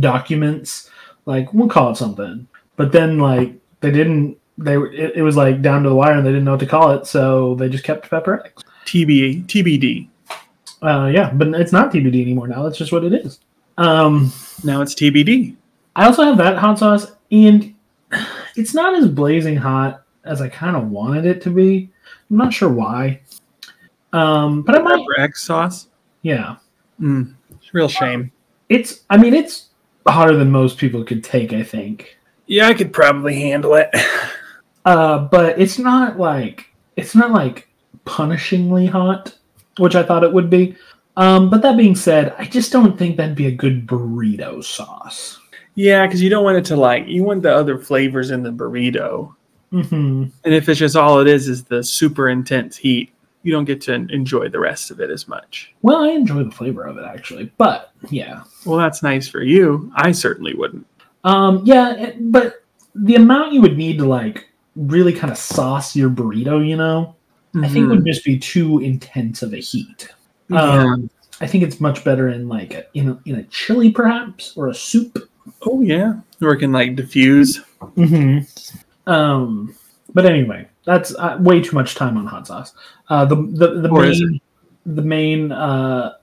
documents. 0.00 0.90
Like 1.26 1.52
we'll 1.52 1.68
call 1.68 1.90
it 1.90 1.96
something, 1.96 2.46
but 2.76 2.92
then 2.92 3.18
like 3.18 3.54
they 3.80 3.90
didn't. 3.90 4.38
They 4.58 4.78
were- 4.78 4.90
it, 4.92 5.16
it 5.16 5.22
was 5.22 5.36
like 5.36 5.60
down 5.60 5.82
to 5.82 5.88
the 5.90 5.94
wire, 5.94 6.12
and 6.14 6.24
they 6.26 6.30
didn't 6.30 6.44
know 6.44 6.52
what 6.52 6.60
to 6.60 6.66
call 6.66 6.92
it, 6.92 7.06
so 7.06 7.54
they 7.56 7.68
just 7.68 7.84
kept 7.84 8.08
Pepper 8.08 8.42
X. 8.46 8.62
TB 8.86 9.44
TBD. 9.46 10.08
Uh, 10.82 11.10
yeah, 11.12 11.30
but 11.32 11.48
it's 11.48 11.72
not 11.72 11.92
TBD 11.92 12.22
anymore 12.22 12.48
now. 12.48 12.62
That's 12.62 12.78
just 12.78 12.92
what 12.92 13.04
it 13.04 13.12
is. 13.12 13.40
Um, 13.78 14.32
Now 14.64 14.82
it's 14.82 14.94
TBD. 14.94 15.56
I 15.94 16.06
also 16.06 16.22
have 16.24 16.36
that 16.38 16.56
hot 16.58 16.78
sauce, 16.78 17.12
and 17.30 17.74
it's 18.56 18.74
not 18.74 18.94
as 18.94 19.08
blazing 19.08 19.56
hot 19.56 20.02
as 20.24 20.40
I 20.40 20.48
kind 20.48 20.76
of 20.76 20.90
wanted 20.90 21.24
it 21.26 21.40
to 21.42 21.50
be. 21.50 21.90
I'm 22.30 22.36
not 22.36 22.52
sure 22.52 22.68
why. 22.68 23.20
Um, 24.12 24.62
but 24.62 24.74
I 24.74 24.78
might, 24.80 25.04
X 25.18 25.42
sauce. 25.42 25.88
yeah. 26.22 26.56
Mm, 27.00 27.34
it's 27.50 27.74
real 27.74 27.88
shame. 27.88 28.32
It's, 28.68 29.04
I 29.10 29.16
mean, 29.18 29.34
it's 29.34 29.68
hotter 30.06 30.36
than 30.36 30.50
most 30.50 30.78
people 30.78 31.04
could 31.04 31.22
take. 31.22 31.52
I 31.52 31.62
think. 31.62 32.16
Yeah, 32.46 32.68
I 32.68 32.74
could 32.74 32.92
probably 32.92 33.34
handle 33.40 33.74
it. 33.74 33.90
Uh, 34.86 35.18
but 35.18 35.58
it's 35.58 35.80
not 35.80 36.16
like 36.16 36.66
it's 36.94 37.14
not 37.16 37.32
like 37.32 37.68
punishingly 38.06 38.88
hot, 38.88 39.34
which 39.78 39.94
I 39.94 40.02
thought 40.02 40.24
it 40.24 40.32
would 40.32 40.50
be. 40.50 40.76
Um, 41.16 41.48
but 41.48 41.62
that 41.62 41.76
being 41.76 41.96
said, 41.96 42.34
I 42.38 42.44
just 42.44 42.72
don't 42.72 42.98
think 42.98 43.16
that'd 43.16 43.34
be 43.36 43.46
a 43.46 43.50
good 43.52 43.86
burrito 43.86 44.62
sauce. 44.62 45.38
Yeah, 45.74 46.06
because 46.06 46.22
you 46.22 46.28
don't 46.30 46.44
want 46.44 46.58
it 46.58 46.64
to 46.66 46.76
like 46.76 47.06
you 47.06 47.22
want 47.24 47.42
the 47.42 47.54
other 47.54 47.78
flavors 47.78 48.30
in 48.30 48.42
the 48.42 48.50
burrito, 48.52 49.34
hmm 49.70 50.24
and 50.44 50.54
if 50.54 50.68
it's 50.68 50.78
just 50.78 50.96
all 50.96 51.20
it 51.20 51.26
is 51.26 51.48
is 51.48 51.64
the 51.64 51.82
super 51.82 52.28
intense 52.28 52.76
heat, 52.76 53.12
you 53.42 53.52
don't 53.52 53.64
get 53.64 53.80
to 53.82 53.94
enjoy 53.94 54.48
the 54.48 54.60
rest 54.60 54.90
of 54.90 55.00
it 55.00 55.10
as 55.10 55.26
much. 55.28 55.74
Well, 55.82 56.02
I 56.04 56.08
enjoy 56.10 56.44
the 56.44 56.50
flavor 56.50 56.84
of 56.84 56.96
it 56.98 57.04
actually, 57.04 57.52
but 57.58 57.92
yeah, 58.10 58.42
Well, 58.64 58.78
that's 58.78 59.02
nice 59.02 59.26
for 59.28 59.42
you. 59.42 59.90
I 59.96 60.12
certainly 60.12 60.54
wouldn't. 60.54 60.86
um, 61.24 61.62
yeah, 61.64 62.12
but 62.20 62.62
the 62.94 63.16
amount 63.16 63.52
you 63.52 63.60
would 63.60 63.76
need 63.76 63.98
to 63.98 64.06
like 64.06 64.48
really 64.76 65.12
kind 65.12 65.30
of 65.32 65.38
sauce 65.38 65.94
your 65.96 66.08
burrito, 66.10 66.66
you 66.66 66.76
know, 66.76 67.15
I 67.64 67.68
think 67.68 67.88
would 67.88 68.04
just 68.04 68.24
be 68.24 68.38
too 68.38 68.80
intense 68.80 69.42
of 69.42 69.52
a 69.52 69.58
heat. 69.58 70.08
Yeah. 70.48 70.60
Um, 70.62 71.10
I 71.40 71.46
think 71.46 71.64
it's 71.64 71.80
much 71.80 72.04
better 72.04 72.28
in 72.28 72.48
like 72.48 72.74
a, 72.74 72.86
in 72.94 73.10
a, 73.10 73.20
in 73.26 73.36
a 73.36 73.42
chili 73.44 73.90
perhaps 73.90 74.56
or 74.56 74.68
a 74.68 74.74
soup. 74.74 75.28
oh 75.62 75.80
yeah, 75.80 76.14
or 76.40 76.52
it 76.52 76.58
can 76.58 76.72
like 76.72 76.96
diffuse. 76.96 77.60
Mm-hmm. 77.80 79.10
Um, 79.10 79.74
but 80.14 80.26
anyway, 80.26 80.66
that's 80.84 81.14
uh, 81.16 81.36
way 81.40 81.60
too 81.60 81.74
much 81.74 81.94
time 81.94 82.16
on 82.16 82.26
hot 82.26 82.46
sauce. 82.46 82.72
Uh, 83.08 83.24
the 83.24 83.36
the 83.36 83.80
the 83.82 83.88
Or 83.90 84.02
main 84.02 84.40
the 84.86 85.02
main 85.02 85.52
uh, 85.52 86.14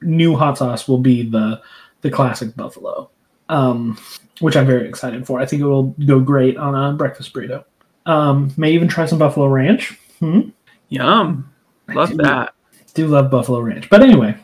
new 0.00 0.36
hot 0.36 0.58
sauce 0.58 0.88
will 0.88 0.98
be 0.98 1.28
the 1.28 1.60
the 2.00 2.10
classic 2.10 2.56
buffalo, 2.56 3.10
um, 3.48 3.98
which 4.40 4.56
I'm 4.56 4.66
very 4.66 4.88
excited 4.88 5.26
for. 5.26 5.40
I 5.40 5.46
think 5.46 5.62
it 5.62 5.66
will 5.66 5.94
go 6.06 6.20
great 6.20 6.56
on 6.56 6.74
a 6.74 6.96
breakfast 6.96 7.32
burrito. 7.32 7.64
Um, 8.06 8.52
may 8.56 8.72
even 8.72 8.88
try 8.88 9.06
some 9.06 9.18
buffalo 9.18 9.46
ranch. 9.46 9.98
Hmm? 10.22 10.50
Yum. 10.88 11.50
Love 11.88 12.10
do. 12.10 12.16
that. 12.18 12.54
do 12.94 13.06
love 13.08 13.30
buffalo 13.30 13.60
ranch 13.60 13.88
but 13.90 14.02
anyway 14.02 14.36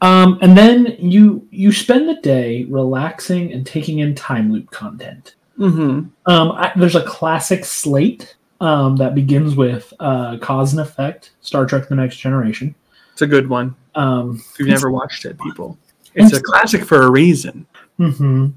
um, 0.00 0.38
and 0.42 0.56
then 0.58 0.96
you 0.98 1.46
you 1.50 1.70
spend 1.72 2.08
the 2.08 2.20
day 2.22 2.64
relaxing 2.64 3.52
and 3.52 3.64
taking 3.66 4.00
in 4.00 4.14
time 4.14 4.52
loop 4.52 4.70
content 4.70 5.34
Mm-hmm. 5.58 6.08
um, 6.30 6.52
I, 6.52 6.72
there's 6.76 6.96
a 6.96 7.02
classic 7.04 7.64
slate 7.64 8.36
um, 8.60 8.96
that 8.96 9.14
begins 9.14 9.54
with 9.56 9.92
uh, 10.00 10.36
cause 10.38 10.72
and 10.72 10.80
effect 10.80 11.30
star 11.40 11.64
trek 11.66 11.88
the 11.88 11.94
next 11.94 12.16
generation 12.18 12.74
It's 13.12 13.22
a 13.22 13.26
good 13.26 13.48
one. 13.48 13.74
um, 13.94 14.42
If 14.52 14.58
you've 14.58 14.68
never 14.68 14.90
watched 14.90 15.24
it, 15.24 15.38
people, 15.40 15.78
it's 16.14 16.32
a 16.36 16.42
classic 16.42 16.84
for 16.84 17.02
a 17.02 17.10
reason. 17.10 17.66
mhm. 17.98 18.52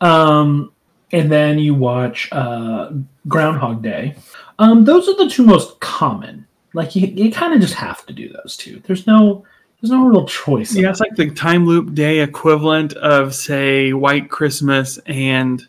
um, 0.00 0.72
and 1.12 1.30
then 1.30 1.58
you 1.58 1.74
watch 1.74 2.28
uh, 2.32 2.90
groundhog 3.28 3.82
day 3.82 4.14
um, 4.58 4.84
those 4.84 5.08
are 5.08 5.16
the 5.16 5.30
two 5.30 5.44
most 5.44 5.78
common 5.80 6.46
like 6.74 6.94
you, 6.94 7.06
you 7.06 7.30
kind 7.32 7.54
of 7.54 7.60
just 7.60 7.74
have 7.74 8.04
to 8.06 8.12
do 8.12 8.28
those 8.28 8.56
two 8.56 8.82
there's 8.86 9.06
no 9.06 9.44
there's 9.80 9.92
no 9.92 10.04
real 10.06 10.26
choice 10.26 10.74
Yeah, 10.74 10.90
it's 10.90 10.98
like 10.98 11.14
the 11.14 11.30
time 11.30 11.64
loop 11.64 11.94
day 11.94 12.18
equivalent 12.18 12.94
of 12.94 13.32
say 13.34 13.92
White 13.92 14.28
Christmas 14.28 14.98
and 15.06 15.64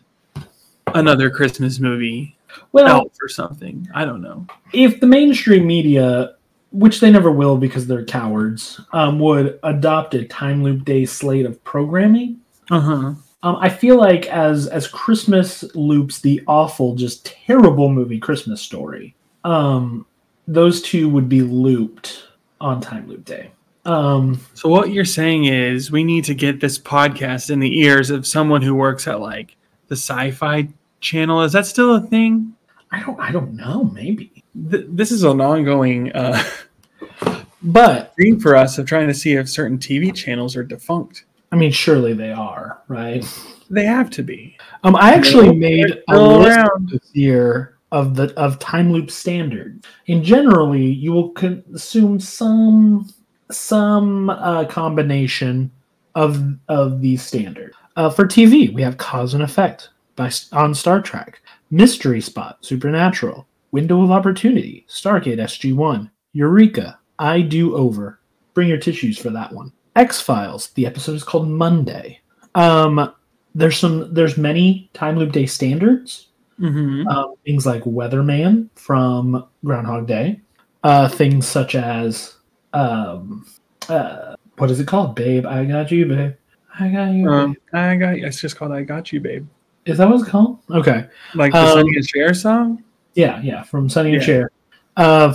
another 0.94 1.30
Christmas 1.30 1.78
movie, 1.78 2.36
well 2.72 2.88
Elf 2.88 3.12
or 3.22 3.28
something. 3.28 3.86
I 3.94 4.04
don't 4.04 4.20
know. 4.20 4.46
if 4.72 4.98
the 4.98 5.06
mainstream 5.06 5.64
media, 5.64 6.34
which 6.72 6.98
they 6.98 7.08
never 7.12 7.30
will 7.30 7.56
because 7.56 7.86
they're 7.86 8.04
cowards, 8.04 8.80
um, 8.92 9.20
would 9.20 9.60
adopt 9.62 10.14
a 10.14 10.24
time 10.24 10.64
loop 10.64 10.84
day 10.84 11.04
slate 11.06 11.46
of 11.46 11.62
programming, 11.62 12.40
Uh 12.68 12.80
huh. 12.80 13.14
Um, 13.42 13.56
I 13.56 13.68
feel 13.68 13.96
like 13.96 14.26
as 14.26 14.66
as 14.66 14.86
Christmas 14.86 15.64
loops 15.74 16.20
the 16.20 16.42
awful, 16.46 16.94
just 16.94 17.24
terrible 17.24 17.88
movie 17.88 18.18
Christmas 18.18 18.60
Story, 18.60 19.14
um, 19.44 20.06
those 20.46 20.82
two 20.82 21.08
would 21.08 21.28
be 21.28 21.42
looped 21.42 22.24
on 22.60 22.80
time 22.80 23.08
loop 23.08 23.24
day. 23.24 23.50
Um, 23.86 24.40
So 24.52 24.68
what 24.68 24.90
you're 24.90 25.06
saying 25.06 25.46
is 25.46 25.90
we 25.90 26.04
need 26.04 26.24
to 26.24 26.34
get 26.34 26.60
this 26.60 26.78
podcast 26.78 27.50
in 27.50 27.60
the 27.60 27.80
ears 27.80 28.10
of 28.10 28.26
someone 28.26 28.60
who 28.60 28.74
works 28.74 29.06
at 29.08 29.20
like 29.20 29.56
the 29.88 29.96
Sci-Fi 29.96 30.68
Channel. 31.00 31.42
Is 31.42 31.52
that 31.52 31.64
still 31.64 31.94
a 31.94 32.00
thing? 32.00 32.54
I 32.92 33.00
don't 33.00 33.18
I 33.18 33.32
don't 33.32 33.54
know 33.54 33.84
maybe, 33.84 34.44
Th- 34.70 34.84
this 34.88 35.12
is 35.12 35.22
an 35.22 35.40
ongoing 35.40 36.12
uh, 36.12 36.42
but 37.62 38.14
dream 38.16 38.38
for 38.40 38.56
us 38.56 38.78
of 38.78 38.86
trying 38.86 39.08
to 39.08 39.14
see 39.14 39.34
if 39.34 39.48
certain 39.48 39.78
TV 39.78 40.14
channels 40.14 40.56
are 40.56 40.64
defunct. 40.64 41.24
I 41.52 41.56
mean 41.56 41.72
surely 41.72 42.12
they 42.12 42.32
are 42.32 42.82
right. 42.88 43.24
They 43.70 43.84
have 43.84 44.10
to 44.10 44.22
be. 44.22 44.56
Um, 44.82 44.96
I 44.96 45.14
actually 45.14 45.54
made 45.54 46.02
a 46.08 46.18
list 46.18 46.58
around. 46.58 46.90
this 46.90 47.10
year 47.14 47.78
of 47.92 48.14
the 48.14 48.32
of 48.38 48.58
time 48.58 48.92
loop 48.92 49.10
standards. 49.10 49.86
And 50.08 50.22
generally, 50.22 50.86
you 50.86 51.12
will 51.12 51.30
consume 51.30 52.20
some 52.20 53.08
some 53.50 54.30
uh, 54.30 54.64
combination 54.66 55.70
of 56.14 56.56
of 56.68 57.00
these 57.00 57.22
standards. 57.22 57.74
Uh, 57.96 58.10
for 58.10 58.24
TV, 58.24 58.72
we 58.72 58.82
have 58.82 58.96
Cause 58.96 59.34
and 59.34 59.42
Effect 59.42 59.90
by 60.16 60.30
on 60.52 60.74
Star 60.74 61.00
Trek, 61.00 61.42
Mystery 61.70 62.20
Spot, 62.20 62.58
Supernatural, 62.60 63.46
Window 63.72 64.02
of 64.02 64.10
Opportunity, 64.10 64.86
Stargate 64.88 65.38
SG 65.38 65.74
One, 65.74 66.10
Eureka, 66.32 66.98
I 67.18 67.40
Do 67.42 67.76
Over. 67.76 68.20
Bring 68.54 68.68
your 68.68 68.78
tissues 68.78 69.18
for 69.18 69.30
that 69.30 69.52
one. 69.52 69.72
X 70.00 70.20
Files. 70.20 70.70
The 70.70 70.86
episode 70.86 71.14
is 71.14 71.22
called 71.24 71.46
Monday. 71.48 72.20
Um, 72.54 73.12
there's 73.54 73.76
some 73.78 74.12
there's 74.14 74.36
many 74.38 74.88
time 74.94 75.16
loop 75.18 75.32
day 75.32 75.46
standards 75.46 76.26
Mm-hmm. 76.60 77.08
um, 77.08 77.36
things 77.46 77.64
like 77.64 77.84
weatherman 77.84 78.68
from 78.74 79.46
groundhog 79.64 80.06
day 80.06 80.42
uh, 80.84 81.08
things 81.08 81.48
such 81.48 81.74
as 81.74 82.36
um, 82.74 83.46
uh, 83.88 84.34
what 84.58 84.70
is 84.70 84.78
it 84.78 84.86
called 84.86 85.16
babe 85.16 85.46
i 85.46 85.64
got 85.64 85.90
you 85.90 86.04
babe 86.04 86.34
i 86.78 86.88
got 86.88 87.12
you 87.12 87.26
Um. 87.30 87.56
I 87.72 87.96
got. 87.96 88.16
It's 88.18 88.42
just 88.42 88.56
called 88.56 88.72
"I 88.72 88.82
Got 88.82 89.10
You, 89.10 89.20
Babe." 89.20 89.46
is 89.86 89.96
that 89.98 90.06
what 90.10 90.20
it's 90.20 90.28
called 90.28 90.58
okay 90.70 91.06
Like 91.34 91.52
the 91.52 91.58
Um, 91.60 91.68
Sonny 91.78 91.96
and 91.96 92.04
Cher 92.06 92.34
song. 92.34 92.84
yeah 93.14 93.40
yeah 93.40 93.62
from 93.62 93.88
Sonny 93.88 94.10
and 94.12 94.20
Yeah. 94.20 94.26
Cher. 94.26 94.50
uh, 94.98 95.34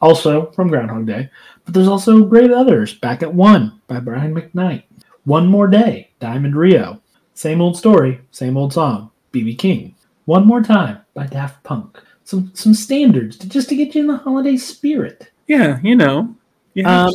also 0.00 0.50
from 0.52 0.68
groundhog 0.68 1.04
day 1.06 1.28
but 1.64 1.74
there's 1.74 1.88
also 1.88 2.24
great 2.24 2.50
others 2.50 2.94
back 2.94 3.22
at 3.22 3.34
one 3.34 3.80
by 3.86 3.98
brian 3.98 4.34
mcknight 4.34 4.82
one 5.24 5.46
more 5.46 5.68
day 5.68 6.10
diamond 6.20 6.56
rio 6.56 7.00
same 7.34 7.60
old 7.60 7.76
story 7.76 8.20
same 8.30 8.56
old 8.56 8.72
song 8.72 9.10
bb 9.32 9.56
king 9.56 9.94
one 10.24 10.46
more 10.46 10.62
time 10.62 10.98
by 11.14 11.26
daft 11.26 11.62
punk 11.64 12.00
some 12.24 12.50
some 12.54 12.74
standards 12.74 13.36
to, 13.36 13.48
just 13.48 13.68
to 13.68 13.76
get 13.76 13.94
you 13.94 14.00
in 14.00 14.06
the 14.06 14.16
holiday 14.16 14.56
spirit 14.56 15.32
Yeah, 15.46 15.78
you 15.82 15.96
know. 15.96 16.34
Yeah. 16.74 17.06
Um, 17.06 17.14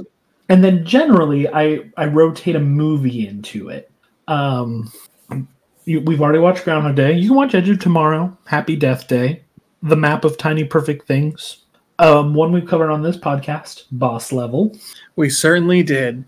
and 0.50 0.63
then 0.63 0.86
generally, 0.86 1.48
I 1.48 1.89
I 1.98 2.06
rotate 2.06 2.56
a 2.56 2.60
movie 2.60 3.27
into 3.27 3.70
it. 3.70 3.92
Um, 4.27 4.92
you, 5.86 6.01
we've 6.01 6.22
already 6.22 6.39
watched 6.39 6.63
Groundhog 6.63 6.96
Day. 6.96 7.13
You 7.13 7.30
can 7.30 7.36
watch 7.36 7.56
Edge 7.56 7.70
of 7.70 7.80
Tomorrow, 7.80 8.38
Happy 8.46 8.75
Death 8.75 9.08
Day, 9.08 9.44
The 9.82 9.96
Map 9.96 10.25
of 10.25 10.38
Tiny 10.38 10.63
Perfect 10.63 11.08
Things. 11.08 11.63
Um, 12.00 12.34
one 12.34 12.51
we've 12.51 12.68
covered 12.68 12.92
on 12.92 13.01
this 13.01 13.18
podcast, 13.18 13.86
Boss 13.92 14.32
Level, 14.32 14.77
we 15.16 15.30
certainly 15.30 15.82
did. 15.84 16.24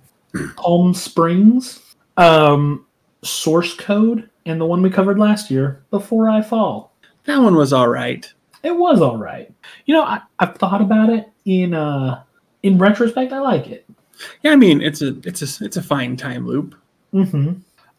Palm 0.55 0.93
Springs, 0.93 1.79
um, 2.17 2.85
Source 3.23 3.75
Code, 3.75 4.29
and 4.45 4.59
the 4.59 4.65
one 4.65 4.81
we 4.81 4.89
covered 4.89 5.19
last 5.19 5.49
year, 5.51 5.83
Before 5.91 6.29
I 6.29 6.41
Fall. 6.41 6.93
That 7.25 7.37
one 7.39 7.55
was 7.55 7.73
all 7.73 7.87
right. 7.87 8.31
It 8.63 8.75
was 8.75 9.01
all 9.01 9.17
right. 9.17 9.51
You 9.85 9.95
know, 9.95 10.03
I, 10.03 10.21
I've 10.39 10.55
thought 10.55 10.81
about 10.81 11.09
it 11.09 11.29
in 11.45 11.73
uh, 11.73 12.23
in 12.63 12.77
retrospect. 12.77 13.31
I 13.31 13.39
like 13.39 13.67
it. 13.67 13.85
Yeah, 14.41 14.51
I 14.51 14.55
mean 14.55 14.81
it's 14.81 15.01
a 15.01 15.15
it's 15.23 15.41
a 15.61 15.63
it's 15.65 15.77
a 15.77 15.83
fine 15.83 16.17
time 16.17 16.45
loop. 16.47 16.75
hmm 17.11 17.53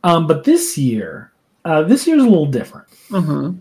Um, 0.05 0.27
but 0.27 0.45
this 0.45 0.77
year, 0.77 1.33
uh, 1.65 1.83
this 1.85 2.07
year's 2.07 2.23
a 2.23 2.27
little 2.27 2.47
different. 2.47 2.87
Huh. 3.11 3.53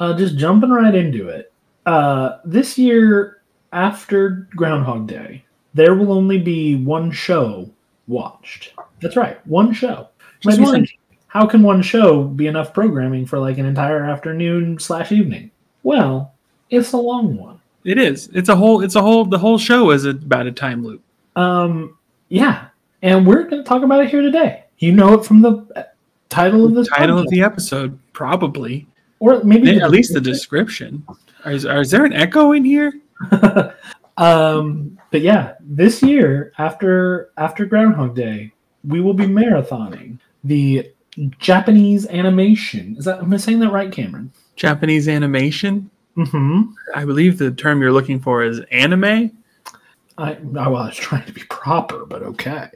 Uh, 0.00 0.16
just 0.16 0.36
jumping 0.36 0.70
right 0.70 0.94
into 0.94 1.28
it. 1.28 1.52
uh, 1.86 2.38
this 2.44 2.76
year 2.78 3.37
after 3.72 4.48
Groundhog 4.56 5.06
Day, 5.06 5.44
there 5.74 5.94
will 5.94 6.12
only 6.12 6.38
be 6.38 6.76
one 6.76 7.10
show 7.10 7.70
watched. 8.06 8.72
That's 9.00 9.16
right, 9.16 9.44
one 9.46 9.72
show. 9.72 10.08
Just 10.40 10.60
one. 10.60 10.72
thinking, 10.72 10.98
how 11.26 11.46
can 11.46 11.62
one 11.62 11.82
show 11.82 12.24
be 12.24 12.46
enough 12.46 12.72
programming 12.72 13.26
for 13.26 13.38
like 13.38 13.58
an 13.58 13.66
entire 13.66 14.04
afternoon 14.04 14.78
slash 14.78 15.12
evening? 15.12 15.50
Well, 15.82 16.32
it's 16.70 16.92
a 16.92 16.96
long 16.96 17.36
one. 17.36 17.60
It 17.84 17.98
is. 17.98 18.28
It's 18.34 18.48
a 18.48 18.56
whole. 18.56 18.82
It's 18.82 18.96
a 18.96 19.02
whole. 19.02 19.24
The 19.24 19.38
whole 19.38 19.58
show 19.58 19.90
is 19.90 20.04
about 20.04 20.46
a 20.46 20.52
time 20.52 20.84
loop. 20.84 21.02
Um, 21.36 21.96
yeah, 22.28 22.68
and 23.02 23.26
we're 23.26 23.44
going 23.44 23.62
to 23.62 23.68
talk 23.68 23.82
about 23.82 24.02
it 24.02 24.10
here 24.10 24.22
today. 24.22 24.64
You 24.78 24.92
know 24.92 25.14
it 25.14 25.24
from 25.24 25.42
the 25.42 25.66
uh, 25.76 25.84
title 26.28 26.64
of 26.64 26.74
this 26.74 26.88
Title 26.88 27.18
of 27.18 27.28
the 27.28 27.42
episode, 27.42 27.98
probably. 28.12 28.86
or 29.20 29.42
maybe 29.44 29.80
At 29.80 29.90
least 29.90 30.12
the 30.12 30.20
description. 30.20 31.04
Is, 31.46 31.64
is 31.64 31.90
there 31.90 32.04
an 32.04 32.12
echo 32.12 32.52
in 32.52 32.64
here? 32.64 32.92
um, 34.16 34.98
but 35.10 35.20
yeah, 35.20 35.54
this 35.60 36.02
year 36.02 36.52
after 36.58 37.30
after 37.36 37.64
Groundhog 37.66 38.14
Day, 38.14 38.52
we 38.84 39.00
will 39.00 39.14
be 39.14 39.26
marathoning 39.26 40.18
the 40.44 40.90
Japanese 41.38 42.06
animation. 42.08 42.96
Is 42.98 43.04
that 43.06 43.20
am 43.20 43.32
I 43.32 43.36
saying 43.36 43.60
that 43.60 43.70
right, 43.70 43.90
Cameron? 43.92 44.32
Japanese 44.56 45.08
animation. 45.08 45.90
Mm-hmm. 46.16 46.72
I 46.94 47.04
believe 47.04 47.38
the 47.38 47.50
term 47.52 47.80
you're 47.80 47.92
looking 47.92 48.18
for 48.18 48.42
is 48.42 48.60
anime. 48.72 49.30
I, 50.16 50.36
I 50.58 50.68
was 50.68 50.96
trying 50.96 51.24
to 51.26 51.32
be 51.32 51.42
proper, 51.48 52.04
but 52.04 52.22
okay, 52.24 52.68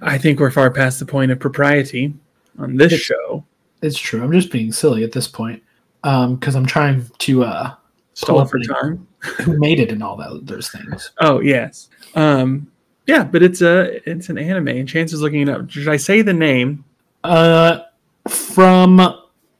I 0.00 0.16
think 0.16 0.38
we're 0.38 0.52
far 0.52 0.70
past 0.70 1.00
the 1.00 1.06
point 1.06 1.32
of 1.32 1.40
propriety 1.40 2.14
on 2.56 2.76
this 2.76 2.92
It's- 2.92 3.00
show. 3.00 3.44
it's 3.82 3.98
true. 3.98 4.22
I'm 4.22 4.30
just 4.30 4.52
being 4.52 4.70
silly 4.70 5.02
at 5.02 5.10
this 5.10 5.26
point 5.26 5.60
because 6.02 6.54
I'm 6.54 6.66
trying 6.66 7.04
to 7.18 7.42
uh, 7.44 7.74
Stall 8.14 8.44
for 8.46 8.58
time. 8.60 9.06
who 9.42 9.58
made 9.58 9.80
it 9.80 9.90
and 9.90 10.02
all 10.02 10.16
that 10.16 10.46
those 10.46 10.68
things. 10.68 11.12
Oh 11.20 11.40
yes. 11.40 11.88
Um. 12.14 12.70
Yeah, 13.06 13.24
but 13.24 13.42
it's 13.42 13.60
a 13.60 14.00
it's 14.08 14.28
an 14.30 14.38
anime, 14.38 14.68
and 14.68 14.88
Chance 14.88 15.12
is 15.12 15.20
looking 15.20 15.42
it 15.42 15.48
up. 15.48 15.70
Should 15.70 15.88
I 15.88 15.98
say 15.98 16.22
the 16.22 16.32
name? 16.32 16.84
Uh, 17.22 17.80
from 18.28 19.00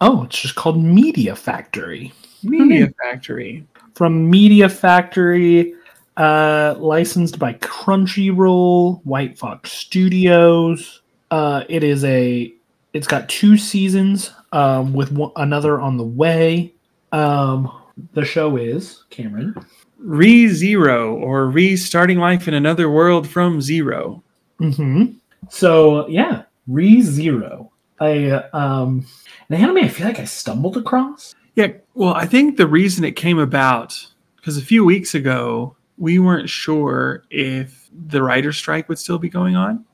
oh, 0.00 0.23
it's 0.25 0.40
just 0.40 0.54
called 0.54 0.82
Media 0.82 1.37
Factory. 1.37 2.12
Media 2.42 2.88
Factory. 3.02 3.66
From 3.94 4.30
Media 4.30 4.68
Factory, 4.68 5.75
uh, 6.16 6.75
licensed 6.78 7.38
by 7.38 7.54
Crunchyroll, 7.54 9.00
White 9.04 9.38
Fox 9.38 9.73
Studios. 9.73 11.02
Uh, 11.30 11.64
it 11.68 11.82
is 11.84 12.04
a. 12.04 12.52
It's 12.92 13.06
got 13.08 13.28
two 13.28 13.56
seasons, 13.56 14.30
um, 14.52 14.92
with 14.92 15.11
one, 15.11 15.32
another 15.37 15.80
on 15.80 15.96
the 15.96 16.04
way. 16.04 16.73
Um, 17.12 17.73
the 18.12 18.24
show 18.24 18.56
is 18.56 19.04
Cameron. 19.10 19.54
Re 19.98 20.48
Zero 20.48 21.14
or 21.16 21.48
Restarting 21.48 22.18
Life 22.18 22.48
in 22.48 22.54
Another 22.54 22.90
World 22.90 23.28
from 23.28 23.60
Zero. 23.60 24.22
Mm-hmm. 24.60 25.16
So 25.48 26.07
yeah, 26.09 26.42
Re:Zero. 26.66 27.70
I 28.00 28.33
um, 28.52 29.07
an 29.48 29.57
anime 29.57 29.85
I 29.85 29.88
feel 29.88 30.07
like 30.07 30.18
I 30.18 30.24
stumbled 30.24 30.76
across. 30.76 31.35
Yeah, 31.54 31.68
well, 31.94 32.14
I 32.14 32.26
think 32.26 32.57
the 32.57 32.66
reason 32.66 33.04
it 33.04 33.16
came 33.16 33.38
about 33.38 34.07
because 34.37 34.57
a 34.57 34.62
few 34.62 34.85
weeks 34.85 35.14
ago 35.14 35.76
we 35.96 36.18
weren't 36.18 36.50
sure 36.50 37.24
if 37.30 37.88
the 38.09 38.22
writer's 38.22 38.57
strike 38.57 38.88
would 38.88 38.98
still 38.98 39.18
be 39.18 39.28
going 39.28 39.54
on 39.54 39.85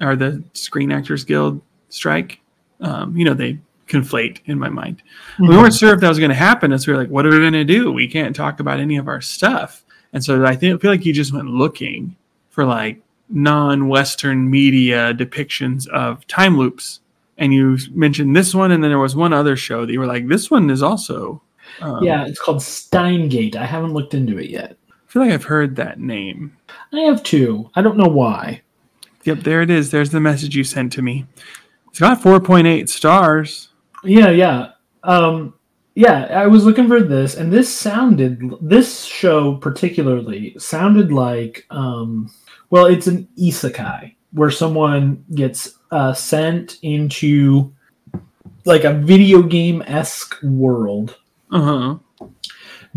or 0.00 0.16
the 0.16 0.42
Screen 0.52 0.90
Actors 0.90 1.24
Guild 1.24 1.60
strike. 1.88 2.40
Um, 2.80 3.16
you 3.16 3.24
know, 3.24 3.34
they 3.34 3.58
conflate 3.88 4.40
in 4.46 4.58
my 4.58 4.68
mind. 4.68 5.02
We 5.38 5.56
weren't 5.56 5.74
sure 5.74 5.94
if 5.94 6.00
that 6.00 6.08
was 6.08 6.18
going 6.18 6.30
to 6.30 6.34
happen, 6.34 6.72
and 6.72 6.80
so 6.80 6.92
we 6.92 6.96
were 6.96 7.02
like, 7.02 7.10
"What 7.10 7.26
are 7.26 7.30
we 7.30 7.38
going 7.38 7.52
to 7.54 7.64
do? 7.64 7.90
We 7.90 8.06
can't 8.06 8.36
talk 8.36 8.60
about 8.60 8.80
any 8.80 8.96
of 8.96 9.08
our 9.08 9.20
stuff." 9.20 9.84
And 10.12 10.22
so 10.22 10.44
I 10.44 10.56
think 10.56 10.80
feel 10.80 10.90
like 10.90 11.04
you 11.04 11.12
just 11.12 11.32
went 11.32 11.48
looking 11.48 12.16
for 12.50 12.64
like 12.64 13.00
non-Western 13.28 14.50
media 14.50 15.12
depictions 15.14 15.86
of 15.88 16.26
time 16.26 16.56
loops, 16.56 17.00
and 17.36 17.52
you 17.52 17.78
mentioned 17.92 18.34
this 18.34 18.54
one, 18.54 18.70
and 18.72 18.82
then 18.82 18.90
there 18.90 18.98
was 18.98 19.16
one 19.16 19.32
other 19.32 19.56
show 19.56 19.84
that 19.84 19.92
you 19.92 20.00
were 20.00 20.06
like, 20.06 20.28
"This 20.28 20.50
one 20.50 20.70
is 20.70 20.82
also." 20.82 21.42
Um, 21.80 22.02
Yeah, 22.02 22.26
it's 22.26 22.40
called 22.40 22.62
Steins;Gate. 22.62 23.56
I 23.56 23.66
haven't 23.66 23.92
looked 23.92 24.14
into 24.14 24.38
it 24.38 24.50
yet. 24.50 24.76
I 24.90 25.12
feel 25.12 25.22
like 25.22 25.32
I've 25.32 25.44
heard 25.44 25.76
that 25.76 26.00
name. 26.00 26.56
I 26.92 27.00
have 27.00 27.22
two. 27.22 27.70
I 27.74 27.82
don't 27.82 27.96
know 27.96 28.08
why. 28.08 28.62
Yep, 29.24 29.40
there 29.40 29.62
it 29.62 29.70
is. 29.70 29.90
There's 29.90 30.10
the 30.10 30.20
message 30.20 30.56
you 30.56 30.64
sent 30.64 30.92
to 30.94 31.02
me. 31.02 31.26
It's 31.88 32.00
got 32.00 32.20
4.8 32.22 32.88
stars. 32.88 33.67
Yeah, 34.08 34.30
yeah. 34.30 34.70
Um 35.04 35.54
yeah, 35.94 36.26
I 36.30 36.46
was 36.46 36.64
looking 36.64 36.88
for 36.88 37.00
this 37.02 37.34
and 37.36 37.52
this 37.52 37.68
sounded 37.74 38.40
this 38.60 39.04
show 39.04 39.56
particularly 39.56 40.54
sounded 40.58 41.12
like 41.12 41.66
um 41.70 42.30
well, 42.70 42.86
it's 42.86 43.06
an 43.06 43.28
isekai 43.38 44.14
where 44.32 44.50
someone 44.50 45.24
gets 45.34 45.78
uh 45.90 46.12
sent 46.12 46.78
into 46.82 47.72
like 48.64 48.84
a 48.84 48.92
video 48.94 49.42
game-esque 49.42 50.36
world 50.42 51.16
Uh 51.50 51.60
huh. 51.62 52.28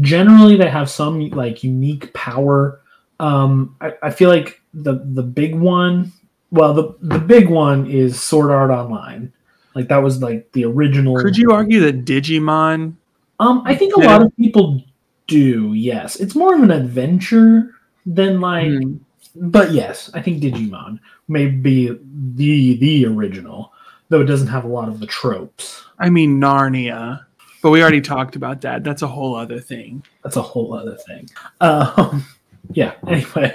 generally 0.02 0.58
they 0.58 0.70
have 0.70 0.90
some 0.90 1.30
like 1.30 1.64
unique 1.64 2.14
power 2.14 2.82
um 3.20 3.76
I, 3.80 3.94
I 4.04 4.10
feel 4.12 4.30
like 4.30 4.62
the 4.74 5.02
the 5.14 5.24
big 5.24 5.56
one 5.56 6.12
well 6.52 6.74
the 6.74 6.96
the 7.02 7.20
big 7.20 7.50
one 7.50 7.90
is 7.90 8.22
sword 8.22 8.52
art 8.52 8.72
online 8.72 9.32
like 9.76 9.88
that 9.88 9.98
was 9.98 10.22
like 10.22 10.52
the 10.54 10.66
original 10.66 11.22
Could 11.22 11.38
you 11.38 11.52
argue 11.52 11.80
that 11.82 12.06
Digimon? 12.06 12.96
um 13.40 13.64
i 13.66 13.76
think 13.76 13.96
a 13.96 14.00
lot 14.00 14.22
of 14.22 14.36
people 14.38 14.82
do 15.28 15.74
yes 15.74 16.16
it's 16.18 16.36
more 16.36 16.54
of 16.54 16.62
an 16.62 16.72
adventure 16.72 17.76
than 18.06 18.40
like 18.42 18.68
Hmm. 18.72 18.96
but 19.36 19.72
yes 19.72 20.10
i 20.14 20.22
think 20.22 20.42
digimon 20.42 21.00
may 21.28 21.48
be 21.48 21.88
the 22.36 22.76
the 22.78 23.06
original 23.06 23.72
though 24.10 24.22
it 24.22 24.26
doesn't 24.26 24.48
have 24.48 24.66
a 24.66 24.68
lot 24.68 24.90
of 24.90 25.00
the 25.00 25.08
tropes 25.08 25.84
I 26.00 26.10
mean 26.10 26.42
Narnia, 26.42 27.26
but 27.62 27.70
we 27.70 27.80
already 27.84 28.02
talked 28.02 28.36
about 28.36 28.62
that. 28.62 28.84
That's 28.84 29.04
a 29.04 29.08
whole 29.08 29.36
other 29.36 29.60
thing. 29.60 30.04
that's 30.24 30.36
a 30.36 30.42
whole 30.42 30.74
other 30.74 30.96
thing. 30.98 31.30
Um, 31.62 32.26
yeah. 32.74 32.94
Anyway, 33.08 33.54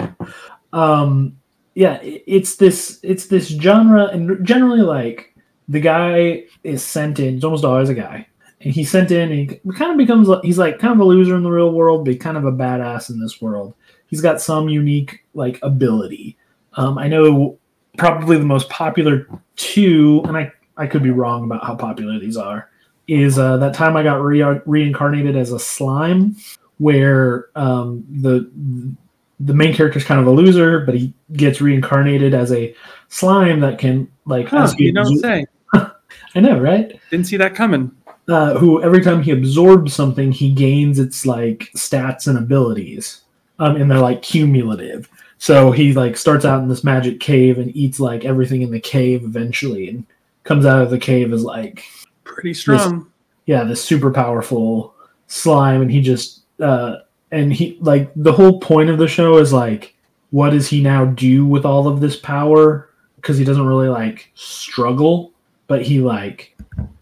um, 0.71 1.35
yeah, 1.75 1.99
it's 2.01 2.55
this 2.55 3.01
it's 3.03 3.25
this 3.27 3.49
genre, 3.49 4.05
and 4.05 4.45
generally, 4.47 4.81
like 4.81 5.35
the 5.67 5.79
guy 5.79 6.43
is 6.63 6.83
sent 6.83 7.19
in. 7.19 7.35
It's 7.35 7.43
almost 7.43 7.65
always 7.65 7.89
a 7.89 7.93
guy, 7.93 8.27
and 8.61 8.73
he's 8.73 8.89
sent 8.89 9.11
in. 9.11 9.31
And 9.31 9.51
he 9.51 9.59
kind 9.73 9.91
of 9.91 9.97
becomes 9.97 10.29
he's 10.43 10.57
like 10.57 10.79
kind 10.79 10.93
of 10.93 10.99
a 10.99 11.03
loser 11.03 11.35
in 11.35 11.43
the 11.43 11.51
real 11.51 11.71
world, 11.71 12.05
but 12.05 12.19
kind 12.19 12.37
of 12.37 12.45
a 12.45 12.51
badass 12.51 13.09
in 13.09 13.19
this 13.19 13.41
world. 13.41 13.73
He's 14.07 14.21
got 14.21 14.41
some 14.41 14.69
unique 14.69 15.23
like 15.33 15.59
ability. 15.61 16.37
Um, 16.73 16.97
I 16.97 17.07
know 17.07 17.57
probably 17.97 18.37
the 18.37 18.45
most 18.45 18.69
popular 18.69 19.27
two, 19.55 20.21
and 20.25 20.37
I 20.37 20.51
I 20.77 20.87
could 20.87 21.03
be 21.03 21.09
wrong 21.11 21.43
about 21.43 21.65
how 21.65 21.75
popular 21.75 22.19
these 22.19 22.37
are. 22.37 22.69
Is 23.07 23.39
uh, 23.39 23.57
that 23.57 23.73
time 23.73 23.95
I 23.95 24.03
got 24.03 24.21
re- 24.21 24.61
reincarnated 24.65 25.35
as 25.37 25.51
a 25.51 25.59
slime, 25.59 26.35
where 26.77 27.47
um, 27.55 28.05
the 28.09 28.49
the 29.39 29.53
main 29.53 29.73
character 29.73 29.99
is 29.99 30.05
kind 30.05 30.19
of 30.19 30.27
a 30.27 30.31
loser, 30.31 30.79
but 30.81 30.95
he 30.95 31.13
gets 31.33 31.61
reincarnated 31.61 32.33
as 32.33 32.51
a 32.51 32.75
slime 33.09 33.59
that 33.61 33.79
can 33.79 34.09
like 34.25 34.47
Huh, 34.49 34.71
you 34.77 34.91
don't 34.91 35.05
absor- 35.05 35.21
say. 35.21 35.45
I 36.37 36.39
know, 36.39 36.59
right? 36.59 36.99
Didn't 37.09 37.25
see 37.25 37.37
that 37.37 37.55
coming. 37.55 37.91
uh, 38.29 38.57
who 38.59 38.83
every 38.83 39.01
time 39.01 39.23
he 39.23 39.31
absorbs 39.31 39.93
something, 39.93 40.31
he 40.31 40.53
gains 40.53 40.99
its 40.99 41.25
like 41.25 41.69
stats 41.75 42.27
and 42.27 42.37
abilities, 42.37 43.21
um, 43.57 43.75
and 43.77 43.89
they're 43.89 43.99
like 43.99 44.21
cumulative. 44.21 45.09
So 45.39 45.71
he 45.71 45.93
like 45.93 46.15
starts 46.15 46.45
out 46.45 46.61
in 46.61 46.67
this 46.67 46.83
magic 46.83 47.19
cave 47.19 47.57
and 47.57 47.75
eats 47.75 47.99
like 47.99 48.23
everything 48.25 48.61
in 48.61 48.69
the 48.71 48.79
cave 48.79 49.23
eventually, 49.23 49.89
and 49.89 50.05
comes 50.43 50.65
out 50.65 50.81
of 50.83 50.91
the 50.91 50.99
cave 50.99 51.33
as 51.33 51.43
like 51.43 51.83
Pretty 52.23 52.53
strong. 52.53 53.11
yeah, 53.47 53.63
this 53.63 53.83
super 53.83 54.11
powerful 54.11 54.93
slime, 55.27 55.81
and 55.81 55.91
he 55.91 56.01
just 56.01 56.41
uh, 56.59 56.97
and 57.31 57.51
he 57.51 57.77
like 57.81 58.11
the 58.15 58.33
whole 58.33 58.59
point 58.59 58.89
of 58.91 58.99
the 58.99 59.07
show 59.07 59.37
is 59.37 59.51
like, 59.53 59.95
what 60.31 60.51
does 60.51 60.67
he 60.67 60.81
now 60.83 61.05
do 61.05 61.45
with 61.45 61.65
all 61.65 61.87
of 61.87 61.99
this 62.01 62.15
power? 62.17 62.89
Because 63.15 63.37
he 63.37 63.45
doesn't 63.45 63.65
really 63.65 63.89
like 63.89 64.31
struggle, 64.35 65.31
but 65.67 65.81
he 65.83 65.99
like 65.99 66.55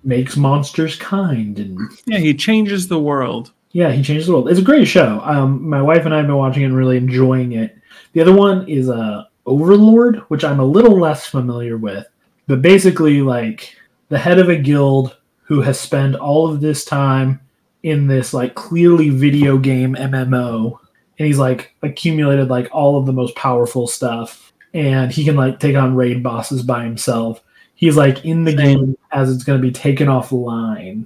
makes 0.03 0.35
monsters 0.37 0.95
kind 0.97 1.57
and 1.59 1.79
Yeah, 2.05 2.19
he 2.19 2.33
changes 2.33 2.87
the 2.87 2.99
world. 2.99 3.51
yeah, 3.71 3.91
he 3.91 4.01
changed 4.03 4.27
the 4.27 4.33
world. 4.33 4.49
It's 4.49 4.59
a 4.59 4.63
great 4.63 4.87
show. 4.87 5.21
Um, 5.23 5.67
my 5.67 5.81
wife 5.81 6.05
and 6.05 6.13
I 6.13 6.17
have 6.17 6.27
been 6.27 6.35
watching 6.37 6.63
it 6.63 6.67
and 6.67 6.75
really 6.77 6.97
enjoying 6.97 7.51
it. 7.53 7.77
The 8.13 8.21
other 8.21 8.33
one 8.33 8.67
is 8.69 8.89
uh, 8.89 9.25
Overlord, 9.45 10.17
which 10.29 10.43
I'm 10.43 10.59
a 10.59 10.65
little 10.65 10.97
less 10.99 11.27
familiar 11.27 11.77
with, 11.77 12.05
but 12.47 12.61
basically, 12.61 13.21
like 13.21 13.75
the 14.09 14.17
head 14.17 14.39
of 14.39 14.49
a 14.49 14.55
guild 14.55 15.17
who 15.43 15.61
has 15.61 15.79
spent 15.79 16.15
all 16.15 16.49
of 16.49 16.61
this 16.61 16.85
time 16.85 17.39
in 17.83 18.07
this 18.07 18.33
like 18.33 18.55
clearly 18.55 19.09
video 19.09 19.57
game 19.57 19.95
MMO, 19.95 20.79
and 21.19 21.27
he's 21.27 21.37
like 21.37 21.73
accumulated 21.83 22.47
like 22.49 22.69
all 22.71 22.97
of 22.97 23.05
the 23.05 23.13
most 23.13 23.35
powerful 23.35 23.87
stuff, 23.87 24.53
and 24.73 25.11
he 25.11 25.25
can 25.25 25.35
like 25.35 25.59
take 25.59 25.75
on 25.75 25.95
raid 25.95 26.23
bosses 26.23 26.63
by 26.63 26.83
himself. 26.83 27.41
He's 27.75 27.97
like 27.97 28.23
in 28.25 28.43
the 28.43 28.53
game 28.53 28.97
as 29.11 29.31
it's 29.33 29.43
going 29.43 29.59
to 29.61 29.65
be 29.67 29.71
taken 29.71 30.07
offline. 30.07 31.05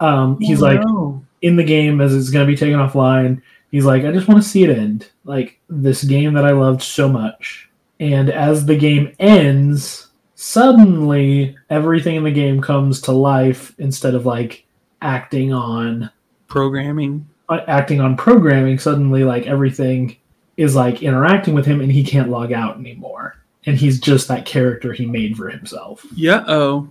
Um, 0.00 0.38
he's 0.40 0.62
Oh, 0.62 0.66
like 0.66 0.80
no. 0.80 1.22
in 1.42 1.56
the 1.56 1.64
game 1.64 2.00
as 2.00 2.14
it's 2.14 2.30
going 2.30 2.46
to 2.46 2.50
be 2.52 2.56
taken 2.56 2.78
offline. 2.78 3.40
He's 3.70 3.84
like, 3.84 4.04
I 4.04 4.12
just 4.12 4.28
want 4.28 4.42
to 4.42 4.48
see 4.48 4.64
it 4.64 4.70
end. 4.76 5.10
Like 5.24 5.58
this 5.68 6.04
game 6.04 6.32
that 6.34 6.44
I 6.44 6.52
loved 6.52 6.82
so 6.82 7.08
much. 7.08 7.68
And 8.00 8.30
as 8.30 8.64
the 8.66 8.76
game 8.76 9.14
ends, 9.18 10.08
suddenly 10.34 11.56
everything 11.70 12.16
in 12.16 12.24
the 12.24 12.30
game 12.32 12.60
comes 12.60 13.00
to 13.02 13.12
life 13.12 13.74
instead 13.78 14.14
of 14.14 14.26
like 14.26 14.64
acting 15.02 15.52
on 15.52 16.10
Programming. 16.48 17.26
uh, 17.48 17.60
acting 17.66 18.00
on 18.00 18.16
programming. 18.16 18.78
Suddenly, 18.78 19.24
like 19.24 19.46
everything 19.46 20.16
is 20.56 20.74
like 20.76 21.02
interacting 21.02 21.52
with 21.54 21.66
him, 21.66 21.80
and 21.80 21.90
he 21.90 22.04
can't 22.04 22.30
log 22.30 22.52
out 22.52 22.76
anymore. 22.78 23.36
And 23.66 23.76
he's 23.76 23.98
just 23.98 24.28
that 24.28 24.44
character 24.44 24.92
he 24.92 25.06
made 25.06 25.36
for 25.36 25.48
himself. 25.48 26.04
Yeah. 26.14 26.44
Oh. 26.46 26.90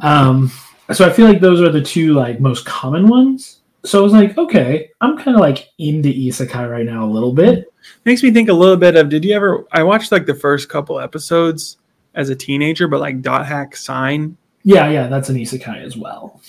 Um, 0.00 0.50
so 0.92 1.06
I 1.06 1.12
feel 1.12 1.26
like 1.26 1.40
those 1.40 1.60
are 1.60 1.70
the 1.70 1.82
two 1.82 2.14
like 2.14 2.40
most 2.40 2.64
common 2.66 3.08
ones. 3.08 3.60
So 3.84 4.00
I 4.00 4.02
was 4.02 4.12
like, 4.12 4.36
okay, 4.38 4.90
I'm 5.00 5.16
kind 5.18 5.36
of 5.36 5.40
like 5.40 5.70
into 5.78 6.08
isekai 6.08 6.70
right 6.70 6.86
now 6.86 7.04
a 7.04 7.06
little 7.06 7.32
bit. 7.32 7.72
Makes 8.04 8.22
me 8.22 8.30
think 8.30 8.48
a 8.48 8.52
little 8.52 8.76
bit 8.76 8.96
of. 8.96 9.08
Did 9.08 9.24
you 9.24 9.34
ever? 9.34 9.66
I 9.72 9.82
watched 9.82 10.10
like 10.10 10.26
the 10.26 10.34
first 10.34 10.68
couple 10.68 10.98
episodes 10.98 11.76
as 12.14 12.30
a 12.30 12.36
teenager, 12.36 12.88
but 12.88 13.00
like 13.00 13.20
Dot 13.20 13.46
Hack 13.46 13.76
Sign. 13.76 14.36
Yeah, 14.62 14.88
yeah, 14.88 15.08
that's 15.08 15.28
an 15.28 15.36
isekai 15.36 15.84
as 15.84 15.96
well. 15.96 16.40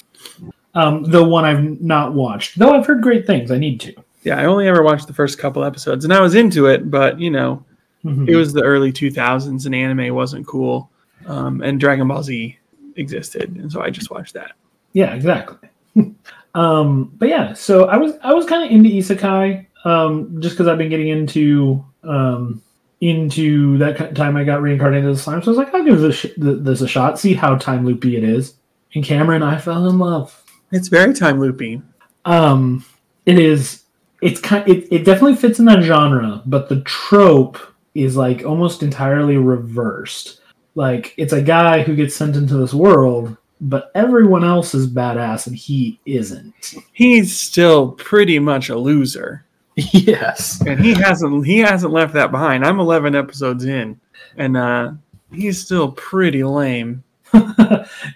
Um, 0.73 1.03
the 1.03 1.23
one 1.23 1.43
I've 1.43 1.81
not 1.81 2.13
watched, 2.13 2.57
though 2.57 2.73
I've 2.73 2.85
heard 2.85 3.01
great 3.01 3.27
things. 3.27 3.51
I 3.51 3.57
need 3.57 3.79
to. 3.81 3.93
Yeah, 4.23 4.39
I 4.39 4.45
only 4.45 4.67
ever 4.67 4.81
watched 4.81 5.07
the 5.07 5.13
first 5.13 5.37
couple 5.37 5.63
episodes, 5.63 6.05
and 6.05 6.13
I 6.13 6.21
was 6.21 6.35
into 6.35 6.67
it, 6.67 6.89
but 6.89 7.19
you 7.19 7.29
know, 7.29 7.63
Mhm. 8.05 8.29
it 8.29 8.35
was 8.35 8.53
the 8.53 8.61
early 8.61 8.91
2000s, 8.93 9.65
and 9.65 9.73
anime 9.75 10.13
wasn't 10.13 10.45
cool, 10.45 10.89
um, 11.25 11.61
and 11.61 11.79
Dragon 11.79 12.07
Ball 12.07 12.21
Z 12.23 12.55
existed, 12.95 13.55
and 13.55 13.71
so 13.71 13.81
I 13.81 13.89
just 13.89 14.11
watched 14.11 14.33
that. 14.35 14.51
Yeah, 14.93 15.13
exactly. 15.15 15.69
um, 16.55 17.11
but 17.17 17.29
yeah, 17.29 17.53
so 17.53 17.85
I 17.85 17.97
was 17.97 18.13
I 18.23 18.33
was 18.33 18.45
kind 18.45 18.63
of 18.63 18.71
into 18.71 18.89
isekai, 18.89 19.65
um, 19.85 20.39
just 20.41 20.55
because 20.55 20.67
I've 20.67 20.77
been 20.77 20.89
getting 20.89 21.09
into 21.09 21.83
um, 22.03 22.61
into 23.01 23.77
that 23.79 23.97
ki- 23.97 24.13
time 24.13 24.37
I 24.37 24.43
got 24.43 24.61
reincarnated 24.61 25.09
as 25.09 25.19
a 25.19 25.23
slime. 25.23 25.41
So 25.41 25.47
I 25.47 25.51
was 25.51 25.57
like, 25.57 25.73
I'll 25.73 25.83
give 25.83 25.99
this 25.99 26.15
sh- 26.15 26.25
this 26.37 26.81
a 26.81 26.87
shot, 26.87 27.19
see 27.19 27.33
how 27.33 27.55
time 27.55 27.85
loopy 27.85 28.15
it 28.17 28.23
is. 28.23 28.55
And 28.93 29.03
Cameron, 29.03 29.43
I 29.43 29.57
fell 29.57 29.87
in 29.89 29.99
love. 29.99 30.41
It's 30.71 30.87
very 30.87 31.13
time 31.13 31.39
loopy. 31.39 31.81
Um, 32.23 32.85
it 33.25 33.37
is. 33.39 33.83
It's 34.21 34.39
kind. 34.39 34.67
It, 34.67 34.87
it 34.91 35.03
definitely 35.05 35.35
fits 35.35 35.59
in 35.59 35.65
that 35.65 35.81
genre, 35.83 36.41
but 36.45 36.69
the 36.69 36.81
trope 36.81 37.57
is 37.95 38.15
like 38.17 38.43
almost 38.45 38.83
entirely 38.83 39.37
reversed. 39.37 40.41
Like 40.75 41.13
it's 41.17 41.33
a 41.33 41.41
guy 41.41 41.81
who 41.81 41.95
gets 41.95 42.15
sent 42.15 42.35
into 42.35 42.57
this 42.57 42.73
world, 42.73 43.35
but 43.61 43.91
everyone 43.95 44.43
else 44.43 44.75
is 44.75 44.87
badass 44.91 45.47
and 45.47 45.55
he 45.55 45.99
isn't. 46.05 46.53
He's 46.91 47.35
still 47.37 47.93
pretty 47.93 48.37
much 48.39 48.69
a 48.69 48.77
loser, 48.77 49.45
Yes. 49.75 50.61
and 50.67 50.79
he 50.79 50.93
hasn't 50.93 51.45
he 51.45 51.59
hasn't 51.59 51.93
left 51.93 52.13
that 52.13 52.31
behind. 52.31 52.65
I'm 52.65 52.79
11 52.79 53.15
episodes 53.15 53.63
in, 53.65 53.99
and 54.37 54.57
uh, 54.57 54.91
he's 55.31 55.61
still 55.63 55.91
pretty 55.93 56.43
lame. 56.43 57.03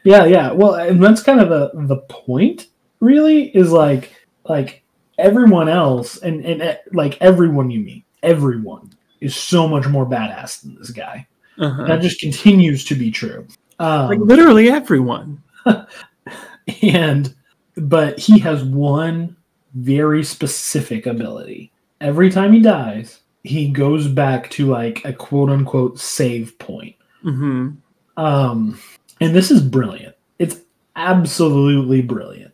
yeah, 0.04 0.26
yeah. 0.26 0.52
Well, 0.52 0.76
and 0.76 1.02
that's 1.02 1.24
kind 1.24 1.40
of 1.40 1.50
the 1.50 1.72
the 1.88 1.98
point. 2.10 2.68
Really, 3.00 3.48
is 3.56 3.72
like 3.72 4.14
like 4.50 4.84
everyone 5.18 5.70
else, 5.70 6.18
and 6.18 6.46
and 6.46 6.78
like 6.92 7.18
everyone 7.22 7.70
you 7.72 7.80
meet, 7.80 8.04
everyone 8.24 8.92
is 9.22 9.36
so 9.36 9.68
much 9.68 9.88
more 9.88 10.06
badass 10.06 10.62
than 10.62 10.76
this 10.76 10.92
guy. 10.92 11.28
Uh-huh. 11.58 11.86
That 11.86 12.02
just 12.02 12.20
continues 12.20 12.86
to 12.86 12.96
be 12.96 13.12
true. 13.12 13.48
Um, 13.80 14.08
Like 14.10 14.20
literally 14.20 14.70
everyone. 14.70 15.42
and 16.82 17.34
but 17.76 18.20
he 18.20 18.40
has 18.40 18.64
one 18.64 19.36
very 19.76 20.24
specific 20.24 21.06
ability. 21.06 21.72
Every 22.02 22.30
time 22.30 22.54
he 22.54 22.60
dies, 22.62 23.20
he 23.44 23.70
goes 23.70 24.08
back 24.08 24.50
to 24.52 24.68
like 24.68 25.04
a 25.06 25.14
quote 25.14 25.50
unquote 25.50 26.00
save 26.00 26.58
point. 26.60 26.96
hmm 27.22 27.72
Um, 28.18 28.80
and 29.22 29.36
this 29.36 29.52
is 29.52 29.62
brilliant. 29.62 30.16
It's 30.40 30.62
absolutely 30.96 32.02
brilliant. 32.02 32.54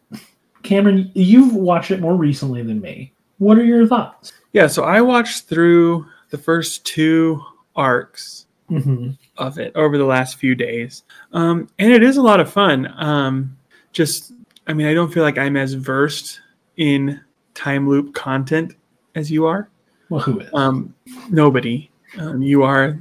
Cameron, 0.63 1.11
you've 1.13 1.53
watched 1.53 1.91
it 1.91 1.99
more 2.01 2.15
recently 2.15 2.63
than 2.63 2.81
me. 2.81 3.13
What 3.37 3.57
are 3.57 3.63
your 3.63 3.85
thoughts? 3.87 4.33
Yeah, 4.53 4.67
so 4.67 4.83
I 4.83 5.01
watched 5.01 5.45
through 5.47 6.05
the 6.35 6.43
first 6.43 6.85
two 6.85 7.41
arcs 7.77 8.45
hmm 8.67 9.11
of 9.37 9.57
it 9.57 9.73
over 9.75 9.97
the 9.97 10.03
last 10.05 10.37
few 10.37 10.55
days. 10.55 11.03
Um, 11.31 11.69
and 11.79 11.91
it 11.93 12.03
is 12.03 12.17
a 12.17 12.21
lot 12.21 12.39
of 12.39 12.51
fun. 12.51 12.91
Um, 12.97 13.57
just, 13.91 14.33
I 14.65 14.73
mean, 14.73 14.87
I 14.87 14.93
don't 14.93 15.13
feel 15.13 15.23
like 15.23 15.37
I'm 15.37 15.55
as 15.55 15.73
versed 15.73 16.41
in 16.77 17.21
time 17.53 17.87
loop 17.87 18.13
content 18.13 18.75
as 19.13 19.29
you 19.29 19.45
are. 19.45 19.69
Well, 20.09 20.21
who 20.21 20.39
is? 20.39 20.49
Um, 20.53 20.93
nobody. 21.29 21.89
Um, 22.17 22.41
you 22.41 22.63
are, 22.63 22.97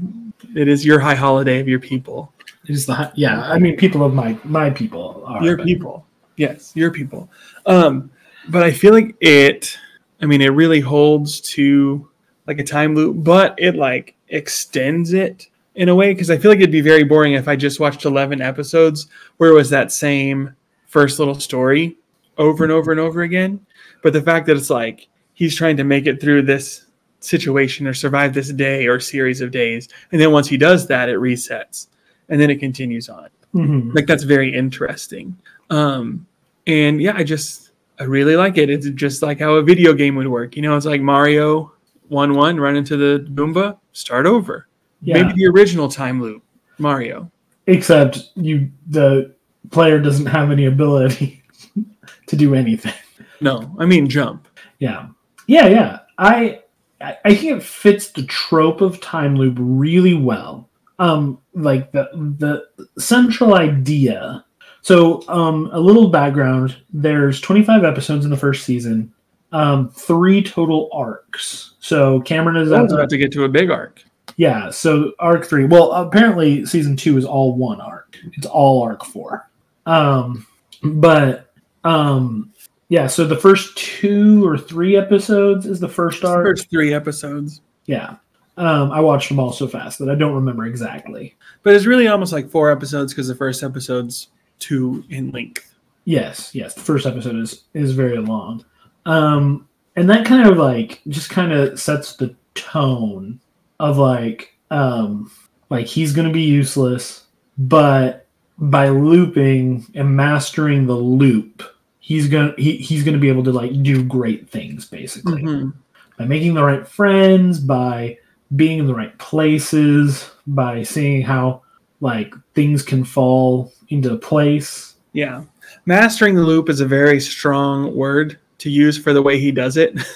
it 0.54 0.68
is 0.68 0.84
your 0.84 0.98
high 0.98 1.14
holiday 1.14 1.60
of 1.60 1.68
your 1.68 1.80
people. 1.80 2.32
It 2.68 2.70
is 2.70 2.86
the 2.86 3.12
yeah? 3.14 3.40
I 3.42 3.58
mean, 3.58 3.76
people 3.76 4.04
of 4.04 4.12
my 4.12 4.36
my 4.44 4.70
people 4.70 5.24
are 5.26 5.42
your 5.42 5.56
but- 5.56 5.66
people. 5.66 6.06
Yes, 6.36 6.72
your 6.74 6.90
people. 6.90 7.30
Um, 7.66 8.10
but 8.48 8.62
I 8.62 8.70
feel 8.72 8.92
like 8.92 9.16
it, 9.20 9.78
I 10.20 10.26
mean, 10.26 10.40
it 10.40 10.48
really 10.48 10.80
holds 10.80 11.40
to 11.52 12.08
like 12.46 12.58
a 12.58 12.64
time 12.64 12.94
loop, 12.94 13.16
but 13.24 13.54
it 13.58 13.74
like 13.76 14.14
extends 14.28 15.12
it 15.12 15.48
in 15.74 15.88
a 15.88 15.94
way 15.94 16.12
because 16.12 16.30
I 16.30 16.36
feel 16.38 16.50
like 16.50 16.58
it'd 16.60 16.70
be 16.70 16.80
very 16.80 17.04
boring 17.04 17.32
if 17.34 17.48
I 17.48 17.56
just 17.56 17.80
watched 17.80 18.04
11 18.04 18.40
episodes 18.40 19.08
where 19.38 19.50
it 19.50 19.54
was 19.54 19.70
that 19.70 19.92
same 19.92 20.54
first 20.86 21.18
little 21.18 21.38
story 21.40 21.96
over 22.38 22.64
and 22.64 22.72
over 22.72 22.90
and 22.90 23.00
over 23.00 23.22
again. 23.22 23.64
But 24.02 24.12
the 24.12 24.22
fact 24.22 24.46
that 24.46 24.56
it's 24.56 24.70
like 24.70 25.08
he's 25.34 25.56
trying 25.56 25.76
to 25.78 25.84
make 25.84 26.06
it 26.06 26.20
through 26.20 26.42
this 26.42 26.86
situation 27.20 27.86
or 27.86 27.94
survive 27.94 28.34
this 28.34 28.50
day 28.52 28.86
or 28.86 29.00
series 29.00 29.40
of 29.40 29.50
days. 29.50 29.88
And 30.12 30.20
then 30.20 30.30
once 30.30 30.46
he 30.46 30.56
does 30.58 30.86
that, 30.88 31.08
it 31.08 31.16
resets 31.18 31.88
and 32.28 32.40
then 32.40 32.50
it 32.50 32.56
continues 32.60 33.08
on 33.08 33.28
Mhm. 33.54 33.94
like 33.94 34.06
that's 34.06 34.24
very 34.24 34.52
interesting 34.52 35.36
um 35.70 36.26
and 36.66 37.00
yeah 37.00 37.12
i 37.14 37.22
just 37.22 37.70
i 38.00 38.02
really 38.02 38.34
like 38.34 38.58
it 38.58 38.68
it's 38.68 38.88
just 38.90 39.22
like 39.22 39.38
how 39.38 39.52
a 39.54 39.62
video 39.62 39.92
game 39.92 40.16
would 40.16 40.26
work 40.26 40.56
you 40.56 40.62
know 40.62 40.76
it's 40.76 40.86
like 40.86 41.00
mario 41.00 41.72
1 42.08 42.34
1 42.34 42.60
run 42.60 42.76
into 42.76 42.96
the 42.96 43.26
goomba 43.32 43.78
start 43.92 44.26
over 44.26 44.68
Yeah. 45.02 45.22
maybe 45.22 45.32
the 45.34 45.46
original 45.50 45.88
time 45.88 46.20
loop 46.22 46.42
mario 46.78 47.30
Except 47.66 48.30
you, 48.36 48.70
the 48.88 49.34
player 49.70 49.98
doesn't 49.98 50.26
have 50.26 50.50
any 50.50 50.66
ability 50.66 51.42
to 52.26 52.36
do 52.36 52.54
anything. 52.54 52.92
no 53.40 53.74
i 53.78 53.86
mean 53.86 54.08
jump 54.08 54.46
Yeah, 54.78 55.06
yeah, 55.46 55.66
yeah. 55.68 55.98
I 56.18 56.60
I 57.00 57.16
I 57.24 57.34
think 57.34 57.56
it 57.56 57.62
fits 57.62 58.10
the 58.10 58.24
trope 58.24 58.80
of 58.80 59.00
time 59.00 59.36
loop 59.36 59.56
really 59.58 60.14
well. 60.14 60.68
Um, 60.98 61.38
like 61.54 61.90
the 61.92 62.08
the 62.38 62.64
central 63.00 63.54
idea. 63.54 64.44
So, 64.82 65.22
um, 65.28 65.70
a 65.72 65.80
little 65.80 66.08
background. 66.10 66.76
There's 66.92 67.40
25 67.40 67.84
episodes 67.84 68.24
in 68.26 68.30
the 68.30 68.36
first 68.36 68.64
season. 68.66 69.12
Um, 69.54 69.88
three 69.88 70.42
total 70.42 70.90
arcs. 70.92 71.74
So 71.78 72.20
Cameron 72.22 72.56
is 72.56 72.72
i 72.72 72.76
at 72.76 72.82
was 72.82 72.90
the, 72.90 72.96
about 72.96 73.10
to 73.10 73.16
get 73.16 73.32
to 73.32 73.44
a 73.44 73.48
big 73.48 73.70
arc 73.70 74.04
yeah. 74.36 74.70
So 74.70 75.12
arc 75.18 75.44
three. 75.44 75.64
Well, 75.64 75.92
apparently 75.92 76.66
season 76.66 76.96
two 76.96 77.16
is 77.16 77.24
all 77.24 77.54
one 77.54 77.80
arc. 77.80 78.18
It's 78.32 78.46
all 78.46 78.82
arc 78.82 79.04
four. 79.04 79.48
Um, 79.86 80.46
but 80.82 81.52
um, 81.84 82.52
yeah. 82.88 83.06
So 83.06 83.26
the 83.26 83.36
first 83.36 83.76
two 83.76 84.46
or 84.46 84.58
three 84.58 84.96
episodes 84.96 85.66
is 85.66 85.80
the 85.80 85.88
first 85.88 86.24
arc. 86.24 86.46
first 86.46 86.70
three 86.70 86.92
episodes 86.92 87.60
Yeah. 87.86 88.16
Um, 88.56 88.92
I 88.92 89.00
watched 89.00 89.28
them 89.30 89.40
all 89.40 89.52
so 89.52 89.66
fast 89.66 89.98
that 89.98 90.08
I 90.08 90.14
don't 90.14 90.34
remember 90.34 90.64
exactly. 90.64 91.34
but 91.64 91.74
it's 91.74 91.86
really 91.86 92.06
almost 92.06 92.32
like 92.32 92.48
four 92.48 92.70
episodes 92.70 93.12
because 93.12 93.26
the 93.26 93.34
first 93.34 93.64
episode's 93.64 94.28
two 94.60 95.04
in 95.10 95.32
length 95.32 95.74
Yes, 96.04 96.54
yes. 96.54 96.74
The 96.74 96.82
first 96.82 97.06
episode 97.06 97.36
is 97.36 97.64
is 97.72 97.92
very 97.92 98.18
long, 98.18 98.64
um, 99.06 99.68
and 99.96 100.08
that 100.10 100.26
kind 100.26 100.48
of 100.48 100.56
like 100.56 101.00
just 101.08 101.30
kind 101.30 101.52
of 101.52 101.78
sets 101.80 102.16
the 102.16 102.34
tone 102.54 103.40
of 103.80 103.98
like 103.98 104.54
um, 104.70 105.30
like 105.70 105.86
he's 105.86 106.12
gonna 106.12 106.32
be 106.32 106.42
useless, 106.42 107.24
but 107.58 108.26
by 108.58 108.88
looping 108.88 109.86
and 109.94 110.16
mastering 110.16 110.86
the 110.86 110.94
loop, 110.94 111.62
he's 112.00 112.28
gonna 112.28 112.54
he, 112.56 112.76
he's 112.76 113.02
gonna 113.04 113.18
be 113.18 113.28
able 113.28 113.44
to 113.44 113.52
like 113.52 113.82
do 113.82 114.02
great 114.04 114.48
things 114.48 114.86
basically. 114.86 115.42
Mhm. 115.42 115.74
by 116.18 116.24
making 116.24 116.54
the 116.54 116.62
right 116.64 116.86
friends, 116.86 117.58
by 117.58 118.16
being 118.56 118.78
in 118.78 118.86
the 118.86 118.94
right 118.94 119.16
places, 119.18 120.30
by 120.46 120.82
seeing 120.82 121.22
how 121.22 121.62
like 122.00 122.34
things 122.54 122.82
can 122.82 123.04
fall 123.04 123.72
into 123.88 124.16
place. 124.16 124.94
yeah 125.12 125.42
mastering 125.86 126.34
the 126.34 126.42
loop 126.42 126.68
is 126.68 126.80
a 126.80 126.86
very 126.86 127.20
strong 127.20 127.94
word 127.94 128.38
to 128.58 128.70
use 128.70 128.96
for 128.98 129.12
the 129.12 129.22
way 129.22 129.38
he 129.38 129.50
does 129.52 129.76
it 129.76 129.94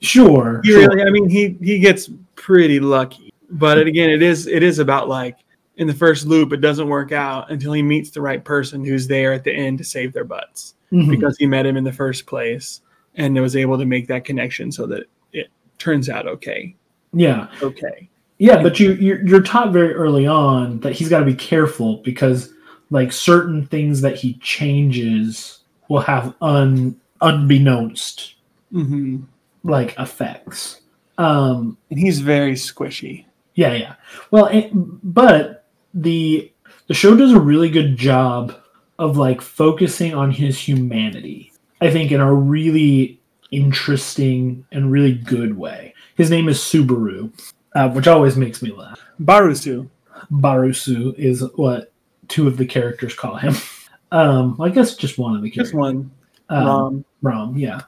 Sure, 0.00 0.60
He 0.62 0.70
sure. 0.70 0.88
really, 0.88 1.02
I 1.02 1.10
mean, 1.10 1.28
he 1.28 1.56
he 1.60 1.80
gets 1.80 2.08
pretty 2.36 2.78
lucky, 2.78 3.32
but 3.50 3.78
it, 3.78 3.88
again, 3.88 4.10
it 4.10 4.22
is 4.22 4.46
it 4.46 4.62
is 4.62 4.78
about 4.78 5.08
like 5.08 5.38
in 5.76 5.88
the 5.88 5.94
first 5.94 6.24
loop, 6.26 6.52
it 6.52 6.60
doesn't 6.60 6.88
work 6.88 7.10
out 7.10 7.50
until 7.50 7.72
he 7.72 7.82
meets 7.82 8.10
the 8.10 8.20
right 8.20 8.44
person 8.44 8.84
who's 8.84 9.08
there 9.08 9.32
at 9.32 9.42
the 9.42 9.52
end 9.52 9.78
to 9.78 9.84
save 9.84 10.12
their 10.12 10.22
butts, 10.24 10.74
Mhm. 10.92 11.10
because 11.10 11.36
he 11.36 11.46
met 11.46 11.66
him 11.66 11.76
in 11.76 11.82
the 11.82 11.92
first 11.92 12.26
place 12.26 12.80
and 13.16 13.34
was 13.40 13.56
able 13.56 13.76
to 13.76 13.84
make 13.86 14.06
that 14.06 14.24
connection 14.24 14.70
so 14.70 14.86
that 14.86 15.04
it 15.32 15.48
turns 15.78 16.08
out 16.08 16.28
okay. 16.28 16.76
yeah, 17.12 17.48
Okay. 17.60 18.08
yeah, 18.38 18.62
but 18.62 18.78
you 18.78 18.92
you're, 18.92 19.26
you're 19.26 19.42
taught 19.42 19.72
very 19.72 19.94
early 19.94 20.28
on 20.28 20.78
that 20.80 20.92
he's 20.92 21.08
got 21.08 21.18
to 21.20 21.24
be 21.24 21.34
careful 21.34 21.96
because 22.04 22.52
like 22.90 23.10
certain 23.10 23.66
things 23.66 24.00
that 24.02 24.14
he 24.14 24.34
changes 24.34 25.64
will 25.88 26.00
have 26.00 26.34
un 26.40 26.94
unbeknownst 27.20 28.34
hmm 28.70 29.18
like 29.64 29.98
effects. 29.98 30.80
Um, 31.18 31.76
And 31.90 31.98
he's 31.98 32.20
very 32.20 32.52
squishy. 32.52 33.24
Yeah, 33.54 33.72
yeah. 33.74 33.94
Well, 34.30 34.46
it, 34.46 34.70
but 34.72 35.66
the 35.92 36.50
the 36.86 36.94
show 36.94 37.16
does 37.16 37.32
a 37.32 37.40
really 37.40 37.68
good 37.68 37.96
job 37.96 38.54
of 38.98 39.16
like 39.16 39.40
focusing 39.40 40.14
on 40.14 40.30
his 40.30 40.58
humanity. 40.58 41.52
I 41.80 41.90
think 41.90 42.12
in 42.12 42.20
a 42.20 42.32
really 42.32 43.20
interesting 43.50 44.64
and 44.72 44.92
really 44.92 45.14
good 45.14 45.56
way. 45.58 45.94
His 46.16 46.30
name 46.30 46.48
is 46.48 46.58
Subaru, 46.58 47.32
uh, 47.74 47.88
which 47.90 48.06
always 48.08 48.36
makes 48.36 48.62
me 48.62 48.72
laugh. 48.72 49.00
Barusu. 49.20 49.88
Barusu 50.30 51.14
is 51.18 51.44
what 51.56 51.92
two 52.28 52.46
of 52.46 52.56
the 52.56 52.66
characters 52.66 53.14
call 53.14 53.36
him. 53.36 53.54
Um, 54.10 54.58
I 54.58 54.70
guess 54.70 54.96
just 54.96 55.18
one 55.18 55.36
of 55.36 55.42
the 55.42 55.50
characters. 55.50 55.72
Just 55.72 55.74
one. 55.74 56.10
Um, 56.48 56.66
Rom. 56.66 57.04
Rom, 57.22 57.58
yeah. 57.58 57.80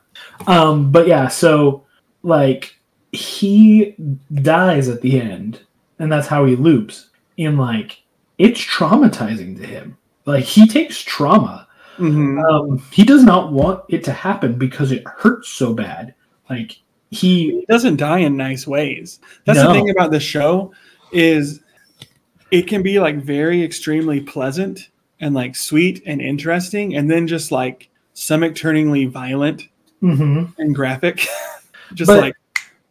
Um, 0.46 0.90
but 0.90 1.06
yeah, 1.06 1.28
so 1.28 1.84
like 2.22 2.76
he 3.12 3.94
dies 4.42 4.88
at 4.88 5.00
the 5.00 5.20
end, 5.20 5.60
and 5.98 6.10
that's 6.10 6.26
how 6.26 6.44
he 6.44 6.56
loops. 6.56 7.10
And 7.38 7.58
like 7.58 8.02
it's 8.38 8.60
traumatizing 8.60 9.58
to 9.58 9.66
him. 9.66 9.96
Like 10.26 10.44
he 10.44 10.66
takes 10.66 11.02
trauma. 11.02 11.66
hmm 11.96 12.38
Um, 12.38 12.78
he 12.92 13.04
does 13.04 13.24
not 13.24 13.52
want 13.52 13.82
it 13.88 14.04
to 14.04 14.12
happen 14.12 14.58
because 14.58 14.92
it 14.92 15.06
hurts 15.06 15.48
so 15.48 15.74
bad. 15.74 16.14
Like 16.48 16.72
he 17.10 17.50
He 17.50 17.64
doesn't 17.68 17.96
die 17.96 18.20
in 18.20 18.36
nice 18.36 18.66
ways. 18.66 19.20
That's 19.44 19.60
the 19.60 19.72
thing 19.72 19.90
about 19.90 20.10
the 20.10 20.20
show 20.20 20.72
is 21.12 21.60
it 22.50 22.66
can 22.68 22.82
be 22.82 23.00
like 23.00 23.16
very 23.16 23.62
extremely 23.62 24.20
pleasant 24.20 24.90
and 25.20 25.34
like 25.34 25.56
sweet 25.56 26.02
and 26.06 26.20
interesting, 26.20 26.94
and 26.96 27.10
then 27.10 27.26
just 27.26 27.52
like 27.52 27.89
stomach 28.20 28.54
turningly 28.54 29.06
violent 29.06 29.68
Mhm. 30.02 30.52
and 30.58 30.74
graphic, 30.74 31.26
just 31.94 32.08
But- 32.08 32.20
like 32.20 32.34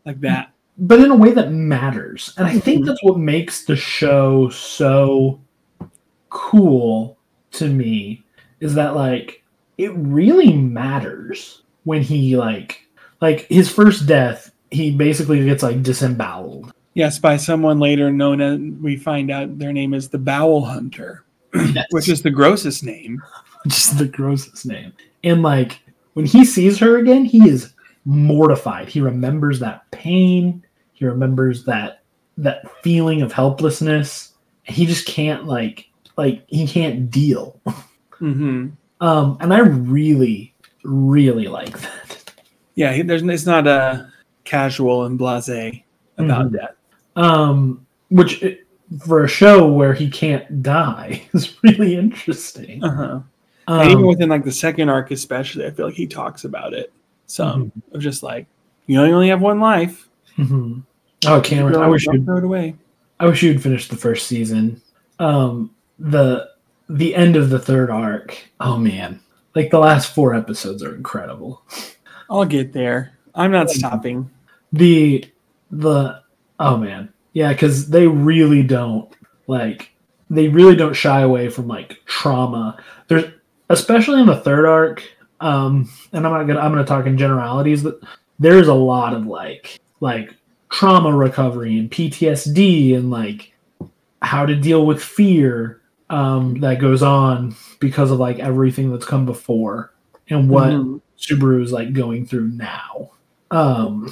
like 0.05 0.21
that. 0.21 0.51
but 0.77 0.99
in 0.99 1.11
a 1.11 1.15
way 1.15 1.31
that 1.33 1.51
matters. 1.51 2.33
And 2.37 2.47
I 2.47 2.57
think 2.57 2.81
Mhm. 2.81 2.85
that's 2.87 3.03
what 3.03 3.17
makes 3.19 3.65
the 3.65 3.75
show 3.75 4.49
so 4.49 5.39
cool 6.29 7.17
to 7.51 7.67
me 7.67 8.23
is 8.59 8.73
that 8.75 8.95
like 8.95 9.43
it 9.77 9.91
really 9.95 10.53
matters 10.53 11.63
when 11.83 12.01
he 12.01 12.37
like 12.37 12.85
like 13.21 13.47
his 13.49 13.69
first 13.71 14.05
death 14.07 14.51
he 14.71 14.91
basically 14.91 15.43
gets 15.45 15.63
like 15.63 15.81
disemboweled 15.83 16.71
Yes, 16.95 17.17
by 17.19 17.37
someone 17.37 17.79
later 17.79 18.11
known 18.11 18.41
as 18.41 18.59
we 18.81 18.97
find 18.97 19.31
out 19.31 19.57
their 19.59 19.71
name 19.71 19.93
is 19.93 20.09
the 20.09 20.17
Bowel 20.17 20.65
Hunter, 20.65 21.23
which 21.91 22.09
is 22.09 22.23
the 22.23 22.31
grossest 22.31 22.83
name. 22.83 23.21
just 23.67 23.97
the 23.97 24.05
grossest 24.07 24.65
name 24.65 24.91
and 25.23 25.41
like 25.43 25.79
when 26.13 26.25
he 26.25 26.43
sees 26.45 26.77
her 26.79 26.97
again 26.97 27.25
he 27.25 27.47
is 27.49 27.73
mortified. 28.05 28.87
He 28.89 29.01
remembers 29.01 29.59
that 29.59 29.89
pain. 29.91 30.63
He 30.93 31.05
remembers 31.05 31.63
that 31.65 32.03
that 32.37 32.63
feeling 32.81 33.21
of 33.21 33.31
helplessness. 33.31 34.33
He 34.63 34.85
just 34.85 35.05
can't 35.05 35.45
like 35.45 35.89
like 36.17 36.43
he 36.47 36.67
can't 36.67 37.09
deal. 37.11 37.59
Hmm 38.13 38.67
um 39.01 39.37
and 39.39 39.53
i 39.53 39.59
really 39.59 40.53
really 40.83 41.47
like 41.47 41.79
that. 41.79 42.33
Yeah, 42.75 42.91
he- 42.93 43.01
there's 43.01 43.23
it's 43.23 43.45
not 43.45 43.65
a 43.67 44.11
casual 44.43 45.05
and 45.05 45.17
blasé 45.19 45.83
about 46.17 46.51
Mhm. 46.51 46.59
that. 46.59 46.75
um 47.15 47.85
which 48.09 48.41
it, 48.43 48.65
for 49.05 49.23
a 49.23 49.27
show 49.27 49.71
where 49.71 49.93
he 49.93 50.09
can't 50.09 50.61
die 50.63 51.21
is 51.33 51.55
really 51.63 51.95
interesting. 51.95 52.83
Uh-huh. 52.83 53.19
And 53.73 53.91
even 53.91 54.03
um, 54.03 54.07
within 54.07 54.29
like 54.29 54.43
the 54.43 54.51
second 54.51 54.89
arc, 54.89 55.11
especially, 55.11 55.65
I 55.65 55.71
feel 55.71 55.85
like 55.85 55.95
he 55.95 56.07
talks 56.07 56.43
about 56.45 56.73
it 56.73 56.91
some 57.27 57.65
Mm-hmm. 57.65 57.95
of 57.95 58.01
just 58.01 58.23
like 58.23 58.47
you 58.87 58.99
only 58.99 59.27
have 59.29 59.41
one 59.41 59.59
life. 59.59 60.07
mhm. 60.37 60.83
oh 61.27 61.41
cameron 61.41 61.75
i 61.75 61.87
wish 61.87 62.05
you'd 62.07 62.25
throw 62.25 62.37
it 62.37 62.43
away. 62.43 62.75
I 63.19 63.25
wish 63.25 63.43
you'd 63.43 63.61
finished 63.61 63.89
the 63.89 63.97
first 63.97 64.27
season. 64.27 64.81
Um, 65.19 65.75
the 65.99 66.49
the 66.89 67.13
end 67.13 67.35
of 67.35 67.49
the 67.49 67.59
third 67.59 67.89
arc. 67.91 68.35
Oh 68.61 68.77
man, 68.77 69.19
like 69.55 69.69
the 69.69 69.79
last 69.79 70.15
four 70.15 70.33
episodes 70.33 70.81
are 70.83 70.95
incredible. 70.95 71.61
I'll 72.29 72.45
get 72.45 72.71
there. 72.73 73.17
I'm 73.35 73.51
not 73.51 73.69
stopping. 73.69 74.29
The 74.73 75.25
the 75.69 76.21
oh 76.59 76.77
man, 76.77 77.11
yeah, 77.33 77.51
because 77.51 77.89
they 77.89 78.07
really 78.07 78.63
don't 78.63 79.11
like 79.47 79.91
they 80.29 80.47
really 80.47 80.75
don't 80.77 80.93
shy 80.95 81.21
away 81.21 81.49
from 81.49 81.67
like 81.67 82.01
trauma. 82.05 82.81
There's 83.07 83.25
especially 83.69 84.19
in 84.19 84.25
the 84.27 84.37
third 84.39 84.65
arc. 84.65 85.03
Um, 85.41 85.89
and 86.11 86.25
I'm 86.25 86.33
not 86.33 86.43
gonna 86.45 86.59
I'm 86.59 86.71
gonna 86.71 86.85
talk 86.85 87.05
in 87.05 87.17
generalities, 87.17 87.83
but 87.83 87.99
there's 88.39 88.67
a 88.67 88.73
lot 88.73 89.13
of 89.13 89.25
like 89.25 89.79
like 89.99 90.35
trauma 90.69 91.15
recovery 91.15 91.77
and 91.79 91.89
PTSD 91.89 92.95
and 92.95 93.09
like 93.09 93.53
how 94.21 94.45
to 94.45 94.55
deal 94.55 94.85
with 94.85 95.01
fear 95.01 95.81
um, 96.09 96.59
that 96.59 96.79
goes 96.79 97.01
on 97.03 97.55
because 97.79 98.11
of 98.11 98.19
like 98.19 98.39
everything 98.39 98.91
that's 98.91 99.05
come 99.05 99.25
before 99.25 99.93
and 100.29 100.49
what 100.49 100.69
Mhm. 100.71 101.01
Subaru 101.17 101.63
is 101.63 101.71
like 101.71 101.93
going 101.93 102.25
through 102.25 102.49
now. 102.49 103.11
Um, 103.51 104.11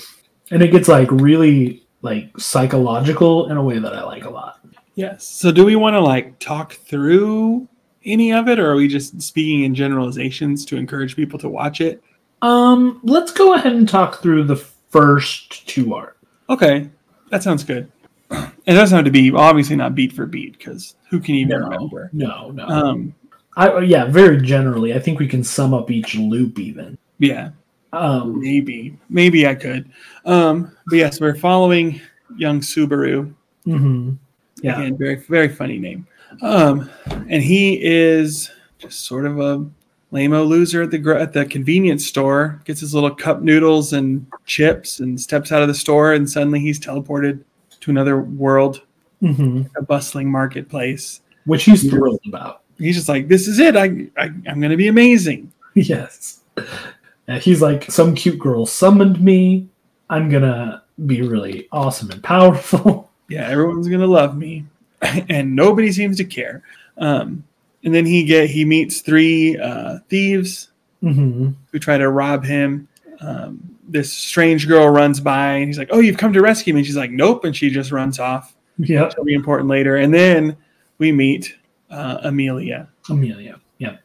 and 0.51 0.61
it 0.61 0.71
gets 0.71 0.87
like 0.87 1.09
really 1.11 1.85
like 2.01 2.29
psychological 2.39 3.49
in 3.49 3.57
a 3.57 3.63
way 3.63 3.79
that 3.79 3.93
I 3.93 4.03
like 4.03 4.25
a 4.25 4.29
lot. 4.29 4.59
Yes. 4.95 5.25
So, 5.27 5.51
do 5.51 5.63
we 5.65 5.75
want 5.75 5.93
to 5.95 5.99
like 6.01 6.39
talk 6.39 6.73
through 6.73 7.67
any 8.05 8.33
of 8.33 8.47
it, 8.47 8.59
or 8.59 8.71
are 8.71 8.75
we 8.75 8.87
just 8.87 9.21
speaking 9.21 9.63
in 9.63 9.75
generalizations 9.75 10.65
to 10.65 10.77
encourage 10.77 11.15
people 11.15 11.39
to 11.39 11.49
watch 11.49 11.81
it? 11.81 12.01
Um, 12.41 12.99
let's 13.03 13.31
go 13.31 13.53
ahead 13.53 13.73
and 13.73 13.87
talk 13.87 14.21
through 14.21 14.43
the 14.43 14.55
first 14.55 15.67
two 15.67 15.93
arcs. 15.93 16.17
Okay, 16.49 16.89
that 17.29 17.43
sounds 17.43 17.63
good. 17.63 17.91
It 18.31 18.73
doesn't 18.73 18.95
have 18.95 19.05
to 19.05 19.11
be 19.11 19.31
obviously 19.31 19.75
not 19.75 19.95
beat 19.95 20.11
for 20.13 20.25
beat 20.25 20.57
because 20.57 20.95
who 21.09 21.19
can 21.19 21.35
even 21.35 21.63
remember? 21.63 22.09
No, 22.13 22.51
no. 22.51 22.67
Um, 22.67 23.15
I 23.55 23.79
yeah, 23.79 24.05
very 24.05 24.41
generally, 24.41 24.93
I 24.93 24.99
think 24.99 25.19
we 25.19 25.27
can 25.27 25.43
sum 25.43 25.73
up 25.73 25.89
each 25.89 26.15
loop 26.15 26.59
even. 26.59 26.97
yeah, 27.19 27.51
Um, 27.93 28.39
maybe, 28.39 28.97
maybe 29.09 29.47
I 29.47 29.55
could. 29.55 29.89
Um, 30.25 30.75
but 30.87 30.97
yes, 30.97 31.19
we're 31.19 31.35
following 31.35 31.99
young 32.35 32.59
Subaru. 32.59 33.33
Mm-hmm. 33.65 34.13
Yeah. 34.61 34.89
Very 34.97 35.15
very 35.15 35.49
funny 35.49 35.79
name. 35.79 36.07
Um, 36.41 36.89
and 37.29 37.41
he 37.41 37.79
is 37.83 38.51
just 38.77 39.05
sort 39.05 39.25
of 39.25 39.39
a 39.39 39.65
lame-o 40.11 40.43
loser 40.43 40.83
at 40.83 40.91
the 40.91 41.17
at 41.19 41.33
the 41.33 41.45
convenience 41.45 42.05
store. 42.05 42.61
Gets 42.65 42.81
his 42.81 42.93
little 42.93 43.13
cup 43.13 43.41
noodles 43.41 43.93
and 43.93 44.25
chips, 44.45 44.99
and 44.99 45.19
steps 45.19 45.51
out 45.51 45.61
of 45.61 45.67
the 45.67 45.73
store, 45.73 46.13
and 46.13 46.29
suddenly 46.29 46.59
he's 46.59 46.79
teleported 46.79 47.43
to 47.81 47.91
another 47.91 48.21
world, 48.21 48.81
hmm 49.19 49.63
a 49.75 49.81
bustling 49.81 50.31
marketplace. 50.31 51.21
Which 51.45 51.63
he's 51.63 51.89
thrilled 51.89 52.19
about. 52.27 52.61
He's 52.77 52.95
just 52.95 53.09
like, 53.09 53.27
"This 53.27 53.47
is 53.47 53.59
it. 53.59 53.75
I, 53.75 54.07
I 54.17 54.31
I'm 54.47 54.61
gonna 54.61 54.77
be 54.77 54.87
amazing." 54.87 55.51
yes. 55.73 56.41
And 57.27 57.41
he's 57.41 57.61
like, 57.61 57.91
some 57.91 58.15
cute 58.15 58.39
girl 58.39 58.65
summoned 58.65 59.21
me. 59.21 59.67
I'm 60.09 60.29
gonna 60.29 60.83
be 61.05 61.21
really 61.21 61.67
awesome 61.71 62.09
and 62.11 62.23
powerful. 62.23 63.11
yeah, 63.29 63.47
everyone's 63.47 63.89
gonna 63.89 64.07
love 64.07 64.37
me, 64.37 64.65
and 65.29 65.55
nobody 65.55 65.91
seems 65.91 66.17
to 66.17 66.23
care. 66.25 66.63
Um, 66.97 67.43
and 67.83 67.93
then 67.93 68.05
he 68.05 68.23
get 68.23 68.49
he 68.49 68.65
meets 68.65 69.01
three 69.01 69.57
uh, 69.57 69.99
thieves 70.09 70.69
hmm 71.01 71.49
who 71.71 71.79
try 71.79 71.97
to 71.97 72.09
rob 72.09 72.43
him. 72.43 72.87
Um, 73.21 73.75
this 73.87 74.11
strange 74.11 74.67
girl 74.67 74.89
runs 74.89 75.19
by, 75.19 75.53
and 75.53 75.67
he's 75.67 75.77
like, 75.77 75.89
"Oh, 75.91 75.99
you've 75.99 76.17
come 76.17 76.33
to 76.33 76.41
rescue 76.41 76.73
me." 76.73 76.79
And 76.81 76.87
she's 76.87 76.97
like, 76.97 77.11
"Nope," 77.11 77.45
and 77.45 77.55
she 77.55 77.69
just 77.69 77.91
runs 77.91 78.19
off. 78.19 78.55
Yep. 78.79 79.11
It'll 79.11 79.23
be 79.23 79.33
important 79.33 79.69
later. 79.69 79.97
And 79.97 80.13
then 80.13 80.55
we 80.97 81.11
meet 81.11 81.55
uh, 81.89 82.19
Amelia 82.23 82.87
Amelia. 83.09 83.59
yeah. 83.77 83.97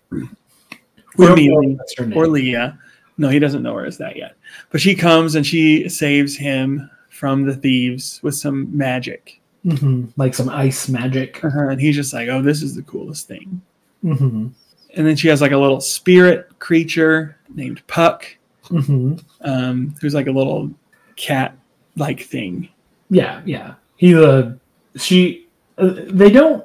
Or 1.18 1.30
Amelia. 1.30 1.70
if 1.72 1.78
that's 1.78 1.98
her 1.98 2.06
name. 2.06 2.18
or 2.18 2.26
Leah. 2.26 2.78
No, 3.18 3.28
he 3.28 3.38
doesn't 3.38 3.62
know 3.62 3.74
her 3.74 3.84
as 3.84 3.98
that 3.98 4.16
yet. 4.16 4.34
But 4.70 4.80
she 4.80 4.94
comes 4.94 5.34
and 5.34 5.46
she 5.46 5.88
saves 5.88 6.36
him 6.36 6.90
from 7.10 7.42
the 7.42 7.54
thieves 7.54 8.20
with 8.22 8.34
some 8.34 8.74
magic. 8.76 9.40
Hmm 9.62 10.06
Like 10.16 10.34
some 10.34 10.48
ice 10.48 10.88
magic. 10.88 11.44
Uh-huh. 11.44 11.68
And 11.68 11.80
he's 11.80 11.96
just 11.96 12.12
like, 12.12 12.28
"Oh, 12.28 12.42
this 12.42 12.62
is 12.62 12.74
the 12.74 12.82
coolest 12.82 13.28
thing." 13.28 13.62
hmm 14.02 14.48
And 14.94 15.06
then 15.06 15.16
she 15.16 15.28
has 15.28 15.40
like 15.40 15.52
a 15.52 15.58
little 15.58 15.80
spirit 15.80 16.58
creature 16.58 17.36
named 17.54 17.86
Puck, 17.86 18.26
hmm 18.68 19.14
um, 19.42 19.94
who's 20.00 20.14
like 20.14 20.26
a 20.26 20.32
little 20.32 20.70
cat-like 21.16 22.20
thing. 22.20 22.68
Yeah, 23.10 23.42
yeah. 23.44 23.74
He 23.96 24.12
the 24.12 24.58
she. 24.96 25.46
Uh, 25.78 25.94
they 26.06 26.30
don't. 26.30 26.64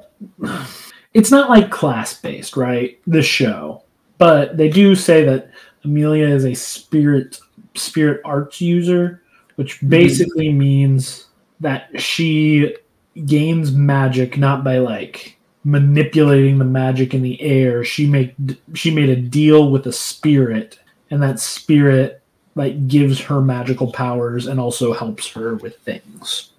It's 1.14 1.30
not 1.30 1.48
like 1.48 1.70
class 1.70 2.20
based, 2.20 2.56
right? 2.56 2.98
The 3.06 3.22
show, 3.22 3.82
but 4.18 4.56
they 4.56 4.68
do 4.68 4.94
say 4.94 5.24
that 5.24 5.50
Amelia 5.84 6.26
is 6.26 6.44
a 6.44 6.54
spirit 6.54 7.40
spirit 7.74 8.20
arts 8.24 8.60
user, 8.60 9.22
which 9.56 9.80
basically 9.88 10.52
means 10.52 11.26
that 11.60 11.88
she 12.00 12.76
gains 13.26 13.72
magic 13.72 14.36
not 14.38 14.64
by 14.64 14.78
like 14.78 15.38
manipulating 15.64 16.58
the 16.58 16.64
magic 16.64 17.14
in 17.14 17.22
the 17.22 17.40
air. 17.42 17.84
She 17.84 18.06
make 18.06 18.34
she 18.74 18.90
made 18.90 19.08
a 19.10 19.16
deal 19.16 19.70
with 19.70 19.86
a 19.86 19.92
spirit, 19.92 20.78
and 21.10 21.22
that 21.22 21.40
spirit 21.40 22.22
like 22.54 22.88
gives 22.88 23.20
her 23.20 23.40
magical 23.40 23.92
powers 23.92 24.46
and 24.46 24.58
also 24.58 24.92
helps 24.92 25.28
her 25.32 25.54
with 25.56 25.76
things. 25.78 26.52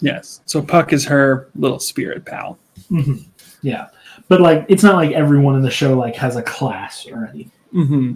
Yes. 0.00 0.40
So 0.46 0.62
Puck 0.62 0.92
is 0.92 1.04
her 1.06 1.48
little 1.56 1.78
spirit 1.78 2.24
pal. 2.24 2.58
hmm 2.88 3.14
Yeah, 3.62 3.88
but 4.28 4.40
like 4.40 4.64
it's 4.68 4.82
not 4.82 4.96
like 4.96 5.12
everyone 5.12 5.56
in 5.56 5.62
the 5.62 5.70
show 5.70 5.96
like 5.96 6.14
has 6.16 6.36
a 6.36 6.42
class 6.42 7.06
or 7.06 7.26
anything. 7.26 7.50
hmm 7.72 8.12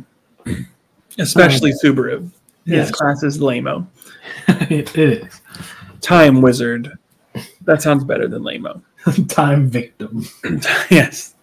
Especially 1.18 1.72
Subaru. 1.72 2.22
His 2.66 2.88
Yes. 2.88 2.90
class 2.92 3.22
is 3.22 3.40
Lamo. 3.40 3.86
it 4.48 4.96
is 4.96 5.40
Time 6.00 6.40
Wizard. 6.40 6.92
That 7.62 7.82
sounds 7.82 8.04
better 8.04 8.26
than 8.28 8.42
Lamo. 8.42 8.82
time 9.28 9.68
victim. 9.68 10.24
yes. 10.90 11.34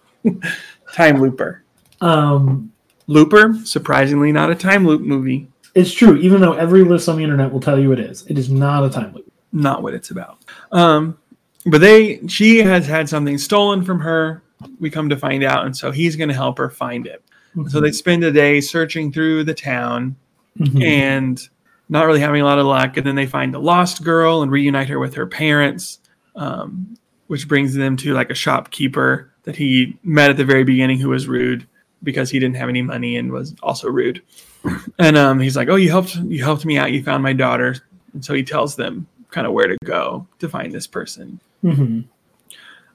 time 0.94 1.20
Looper. 1.22 1.64
Um, 2.02 2.72
Looper, 3.08 3.56
surprisingly 3.64 4.32
not 4.32 4.52
a 4.52 4.56
time 4.56 4.86
loop 4.86 5.02
movie. 5.02 5.48
it's 5.76 5.94
true. 5.94 6.18
Even 6.18 6.42
though 6.42 6.54
every 6.54 6.84
list 6.84 7.08
on 7.08 7.18
the 7.18 7.24
internet 7.24 7.52
will 7.52 7.60
tell 7.62 7.80
you 7.80 7.92
it 7.94 8.00
is, 8.00 8.26
it 8.28 8.38
is 8.38 8.50
not 8.50 8.84
a 8.84 8.90
time 8.90 9.14
loop. 9.14 9.32
Not 9.54 9.82
what 9.82 9.94
it's 9.94 10.12
about. 10.12 10.40
Um, 10.72 11.18
but 11.66 11.80
they 11.82 12.20
she 12.28 12.58
has 12.60 12.86
had 12.86 13.08
something 13.08 13.38
stolen 13.38 13.84
from 13.84 14.00
her. 14.02 14.44
We 14.80 14.90
come 14.90 15.08
to 15.10 15.18
find 15.18 15.44
out, 15.44 15.66
and 15.66 15.76
so 15.76 15.92
he's 15.92 16.16
gonna 16.16 16.34
help 16.34 16.58
her 16.58 16.70
find 16.70 17.08
it. 17.08 17.24
So 17.70 17.80
they 17.80 17.92
spend 17.92 18.24
a 18.24 18.32
day 18.32 18.60
searching 18.62 19.12
through 19.12 19.46
the 19.46 19.54
town 19.54 20.16
Mhm. 20.60 20.84
and 20.84 21.50
not 21.90 22.06
really 22.06 22.20
having 22.20 22.42
a 22.42 22.46
lot 22.46 22.60
of 22.60 22.66
luck. 22.68 22.98
And 22.98 23.06
then 23.08 23.16
they 23.16 23.26
find 23.26 23.56
a 23.56 23.60
lost 23.60 24.04
girl 24.04 24.44
and 24.44 24.52
reunite 24.52 24.90
her 24.90 25.00
with 25.00 25.16
her 25.16 25.26
parents, 25.26 26.00
um, 26.38 26.98
which 27.28 27.48
brings 27.48 27.74
them 27.74 27.98
to 27.98 28.14
like 28.14 28.30
a 28.30 28.36
shopkeeper 28.36 29.32
that 29.44 29.56
he 29.58 29.98
met 30.04 30.30
at 30.30 30.38
the 30.38 30.46
very 30.46 30.64
beginning 30.64 31.00
who 31.00 31.10
was 31.10 31.28
rude 31.28 31.68
because 32.04 32.30
he 32.30 32.40
didn't 32.40 32.56
have 32.56 32.70
any 32.70 32.82
money 32.82 33.18
and 33.18 33.32
was 33.32 33.54
also 33.62 33.90
rude. 33.90 34.22
And 35.00 35.16
um, 35.18 35.40
he's 35.40 35.56
like, 35.56 35.70
"Oh, 35.70 35.76
you 35.76 35.90
helped 35.90 36.16
you 36.16 36.44
helped 36.44 36.66
me 36.66 36.78
out. 36.78 36.92
You 36.92 37.02
found 37.04 37.22
my 37.24 37.32
daughter." 37.34 37.76
And 38.14 38.26
so 38.26 38.34
he 38.34 38.44
tells 38.44 38.76
them 38.76 39.08
kind 39.30 39.46
of 39.48 39.54
where 39.54 39.68
to 39.68 39.78
go 39.86 40.28
to 40.40 40.50
find 40.50 40.74
this 40.74 40.88
person. 40.88 41.40
Mhm. 41.64 42.06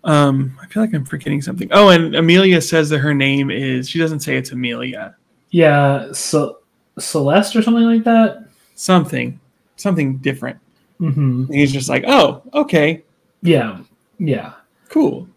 Um, 0.04 0.58
I 0.60 0.66
feel 0.66 0.82
like 0.82 0.92
I'm 0.92 1.04
forgetting 1.04 1.40
something. 1.40 1.68
Oh, 1.70 1.88
and 1.90 2.14
Amelia 2.16 2.60
says 2.60 2.90
that 2.90 2.98
her 2.98 3.14
name 3.14 3.50
is. 3.50 3.88
She 3.88 3.98
doesn't 3.98 4.20
say 4.20 4.36
it's 4.36 4.50
Amelia. 4.50 5.16
Yeah, 5.50 6.12
so 6.12 6.58
Celeste 6.98 7.56
or 7.56 7.62
something 7.62 7.84
like 7.84 8.04
that. 8.04 8.44
Something, 8.74 9.38
something 9.76 10.18
different. 10.18 10.58
hmm 10.98 11.44
And 11.48 11.54
he's 11.54 11.72
just 11.72 11.88
like, 11.88 12.04
oh, 12.06 12.42
okay, 12.52 13.04
Yeah, 13.42 13.80
yeah. 14.18 14.54
cool. 14.88 15.28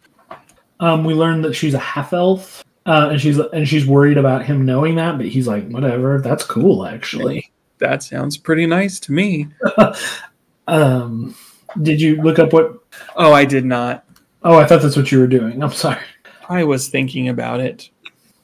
Um, 0.79 1.03
we 1.03 1.13
learned 1.13 1.43
that 1.45 1.53
she's 1.53 1.73
a 1.73 1.79
half 1.79 2.13
elf, 2.13 2.63
uh, 2.85 3.09
and 3.11 3.21
she's 3.21 3.37
and 3.39 3.67
she's 3.67 3.85
worried 3.85 4.17
about 4.17 4.45
him 4.45 4.65
knowing 4.65 4.95
that, 4.95 5.17
but 5.17 5.25
he's 5.27 5.47
like, 5.47 5.67
whatever. 5.69 6.19
That's 6.21 6.43
cool, 6.43 6.85
actually. 6.85 7.51
That 7.79 8.03
sounds 8.03 8.37
pretty 8.37 8.65
nice 8.65 8.99
to 9.01 9.11
me. 9.11 9.47
Um, 10.67 11.35
did 11.81 12.01
you 12.01 12.21
look 12.21 12.39
up 12.39 12.53
what? 12.53 12.79
Oh, 13.15 13.33
I 13.33 13.45
did 13.45 13.65
not. 13.65 14.05
Oh, 14.43 14.57
I 14.57 14.65
thought 14.65 14.81
that's 14.81 14.95
what 14.95 15.11
you 15.11 15.19
were 15.19 15.27
doing. 15.27 15.61
I'm 15.61 15.71
sorry. 15.71 16.01
I 16.49 16.63
was 16.63 16.87
thinking 16.89 17.29
about 17.29 17.59
it, 17.59 17.89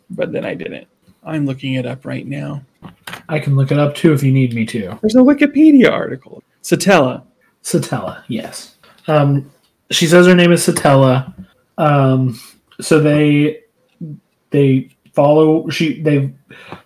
but 0.10 0.32
then 0.32 0.46
I 0.46 0.54
didn't. 0.54 0.88
I'm 1.24 1.46
looking 1.46 1.74
it 1.74 1.86
up 1.86 2.06
right 2.06 2.26
now. 2.26 2.64
I 3.30 3.40
can 3.40 3.56
look 3.56 3.72
it 3.72 3.78
up 3.78 3.96
too 3.96 4.14
if 4.14 4.24
you 4.24 4.32
need 4.32 4.54
me 4.54 4.66
to. 4.68 4.98
There's 5.02 5.16
a 5.16 5.20
Wikipedia 5.20 5.92
article. 5.92 6.44
Satella. 6.64 7.24
Satella, 7.64 8.24
yes. 8.28 8.76
Um, 9.08 9.52
she 9.90 10.08
says 10.08 10.26
her 10.28 10.36
name 10.36 10.52
is 10.52 10.66
Satella. 10.66 11.34
Um, 11.78 12.40
so 12.80 13.00
they 13.00 13.62
they 14.52 14.90
follow 15.14 15.70
she 15.70 16.02
they 16.02 16.34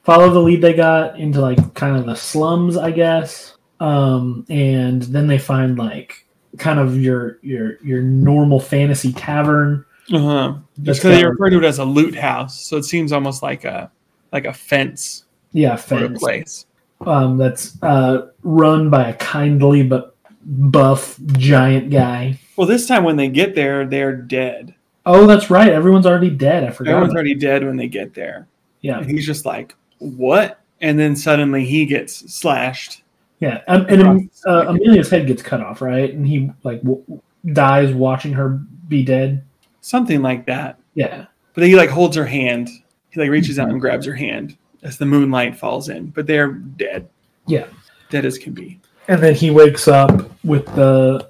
follow 0.03 0.29
the 0.29 0.39
lead 0.39 0.61
they 0.61 0.73
got 0.73 1.19
into 1.19 1.41
like 1.41 1.73
kind 1.73 1.97
of 1.97 2.05
the 2.05 2.15
slums, 2.15 2.77
I 2.77 2.91
guess. 2.91 3.55
Um, 3.79 4.45
and 4.49 5.01
then 5.03 5.27
they 5.27 5.37
find 5.37 5.77
like 5.77 6.25
kind 6.57 6.79
of 6.79 6.99
your 7.01 7.39
your 7.41 7.77
your 7.83 8.01
normal 8.01 8.59
fantasy 8.59 9.11
tavern. 9.13 9.85
Uh 10.13 10.19
huh. 10.19 10.53
That's 10.77 10.99
Just 10.99 11.01
because 11.01 11.17
they 11.17 11.25
refer 11.25 11.49
to 11.49 11.57
it 11.57 11.63
as 11.63 11.79
a 11.79 11.85
loot 11.85 12.15
house, 12.15 12.65
so 12.65 12.77
it 12.77 12.83
seems 12.83 13.11
almost 13.11 13.41
like 13.43 13.65
a 13.65 13.91
like 14.31 14.45
a 14.45 14.53
fence 14.53 15.25
Yeah, 15.51 15.75
sort 15.75 16.03
of 16.03 16.09
fence. 16.11 16.19
place. 16.19 16.65
Um, 17.05 17.37
that's 17.37 17.77
uh, 17.83 18.27
run 18.43 18.89
by 18.89 19.09
a 19.09 19.13
kindly 19.15 19.83
but 19.83 20.14
buff 20.45 21.19
giant 21.33 21.89
guy. 21.89 22.39
Well, 22.55 22.67
this 22.67 22.87
time 22.87 23.03
when 23.03 23.15
they 23.17 23.27
get 23.29 23.55
there, 23.55 23.85
they're 23.85 24.15
dead. 24.15 24.73
Oh, 25.05 25.27
that's 25.27 25.49
right. 25.49 25.69
Everyone's 25.71 26.05
already 26.05 26.29
dead. 26.29 26.63
I 26.63 26.71
forgot. 26.71 26.91
Everyone's 26.91 27.13
already 27.13 27.35
dead 27.35 27.63
when 27.63 27.77
they 27.77 27.87
get 27.87 28.13
there. 28.13 28.47
Yeah, 28.81 28.99
And 28.99 29.09
he's 29.09 29.25
just 29.25 29.45
like, 29.45 29.75
"What?" 29.99 30.59
And 30.81 30.97
then 30.99 31.15
suddenly 31.15 31.65
he 31.65 31.85
gets 31.85 32.31
slashed. 32.33 33.03
yeah. 33.39 33.61
Um, 33.67 33.85
and 33.89 34.29
uh, 34.45 34.65
Amelia's 34.67 35.09
head 35.09 35.25
gets 35.27 35.41
cut 35.41 35.61
off, 35.61 35.81
right? 35.81 36.13
And 36.13 36.27
he 36.27 36.51
like 36.63 36.81
w- 36.81 37.21
dies 37.53 37.93
watching 37.93 38.33
her 38.33 38.49
be 38.87 39.03
dead. 39.03 39.43
something 39.81 40.21
like 40.21 40.45
that. 40.45 40.77
Yeah, 40.93 41.25
But 41.53 41.61
then 41.61 41.69
he 41.69 41.75
like 41.75 41.89
holds 41.89 42.15
her 42.15 42.25
hand. 42.25 42.69
He 43.09 43.19
like 43.19 43.29
reaches 43.29 43.57
out 43.59 43.69
and 43.69 43.81
grabs 43.81 44.05
her 44.05 44.13
hand 44.15 44.57
as 44.83 44.97
the 44.97 45.05
moonlight 45.05 45.57
falls 45.57 45.89
in. 45.89 46.07
But 46.07 46.27
they're 46.27 46.51
dead, 46.53 47.09
yeah. 47.47 47.65
dead 48.09 48.25
as 48.25 48.37
can 48.37 48.53
be. 48.53 48.79
And 49.07 49.21
then 49.21 49.35
he 49.35 49.51
wakes 49.51 49.87
up 49.87 50.29
with 50.43 50.65
the 50.75 51.29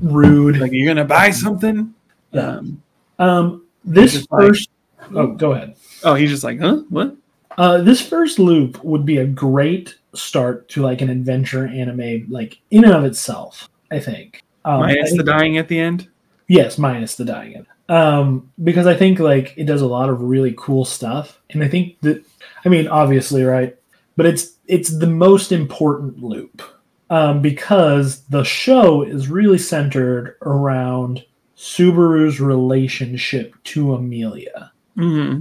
rude. 0.00 0.58
Like, 0.58 0.72
you're 0.72 0.86
gonna 0.92 1.04
buy 1.06 1.30
something? 1.30 1.94
Yeah. 2.32 2.58
Um, 2.58 2.82
Um, 3.18 3.62
this 3.84 4.12
Just 4.12 4.30
like- 4.30 4.48
first. 4.48 4.70
Oh, 5.14 5.28
go 5.28 5.52
ahead. 5.52 5.74
oh, 6.04 6.14
he's 6.14 6.28
just 6.30 6.44
like, 6.44 6.60
huh? 6.60 6.82
What? 6.90 7.16
Uh, 7.56 7.78
this 7.78 8.02
first 8.06 8.38
loop 8.38 8.82
would 8.84 9.06
be 9.06 9.16
a 9.18 9.26
great 9.26 9.94
start 10.14 10.68
to 10.70 10.82
like 10.82 11.00
an 11.00 11.08
adventure 11.08 11.66
anime, 11.66 12.26
like 12.28 12.58
in 12.70 12.84
and 12.84 12.92
of 12.92 13.04
itself. 13.04 13.70
I 13.90 14.00
think. 14.00 14.42
Um, 14.66 14.82
I 14.82 14.86
Minus 14.88 15.10
think- 15.10 15.18
the 15.18 15.24
dying 15.24 15.56
at 15.58 15.68
the 15.68 15.78
end. 15.78 16.08
Yes, 16.48 16.76
minus 16.76 17.14
the 17.16 17.24
dying. 17.24 17.64
Um, 17.88 18.50
because 18.62 18.86
I 18.86 18.94
think 18.94 19.18
like 19.20 19.54
it 19.56 19.64
does 19.64 19.80
a 19.80 19.86
lot 19.86 20.10
of 20.10 20.20
really 20.20 20.54
cool 20.58 20.84
stuff, 20.84 21.40
and 21.50 21.62
I 21.64 21.68
think 21.68 21.96
that 22.02 22.22
I 22.64 22.68
mean 22.68 22.86
obviously 22.88 23.44
right, 23.44 23.74
but 24.16 24.26
it's 24.26 24.54
it's 24.66 24.90
the 24.90 25.06
most 25.06 25.52
important 25.52 26.22
loop 26.22 26.60
um, 27.10 27.40
because 27.40 28.22
the 28.24 28.44
show 28.44 29.02
is 29.02 29.28
really 29.28 29.58
centered 29.58 30.36
around 30.42 31.24
Subaru's 31.56 32.40
relationship 32.40 33.54
to 33.64 33.94
Amelia 33.94 34.72
hmm 34.96 35.40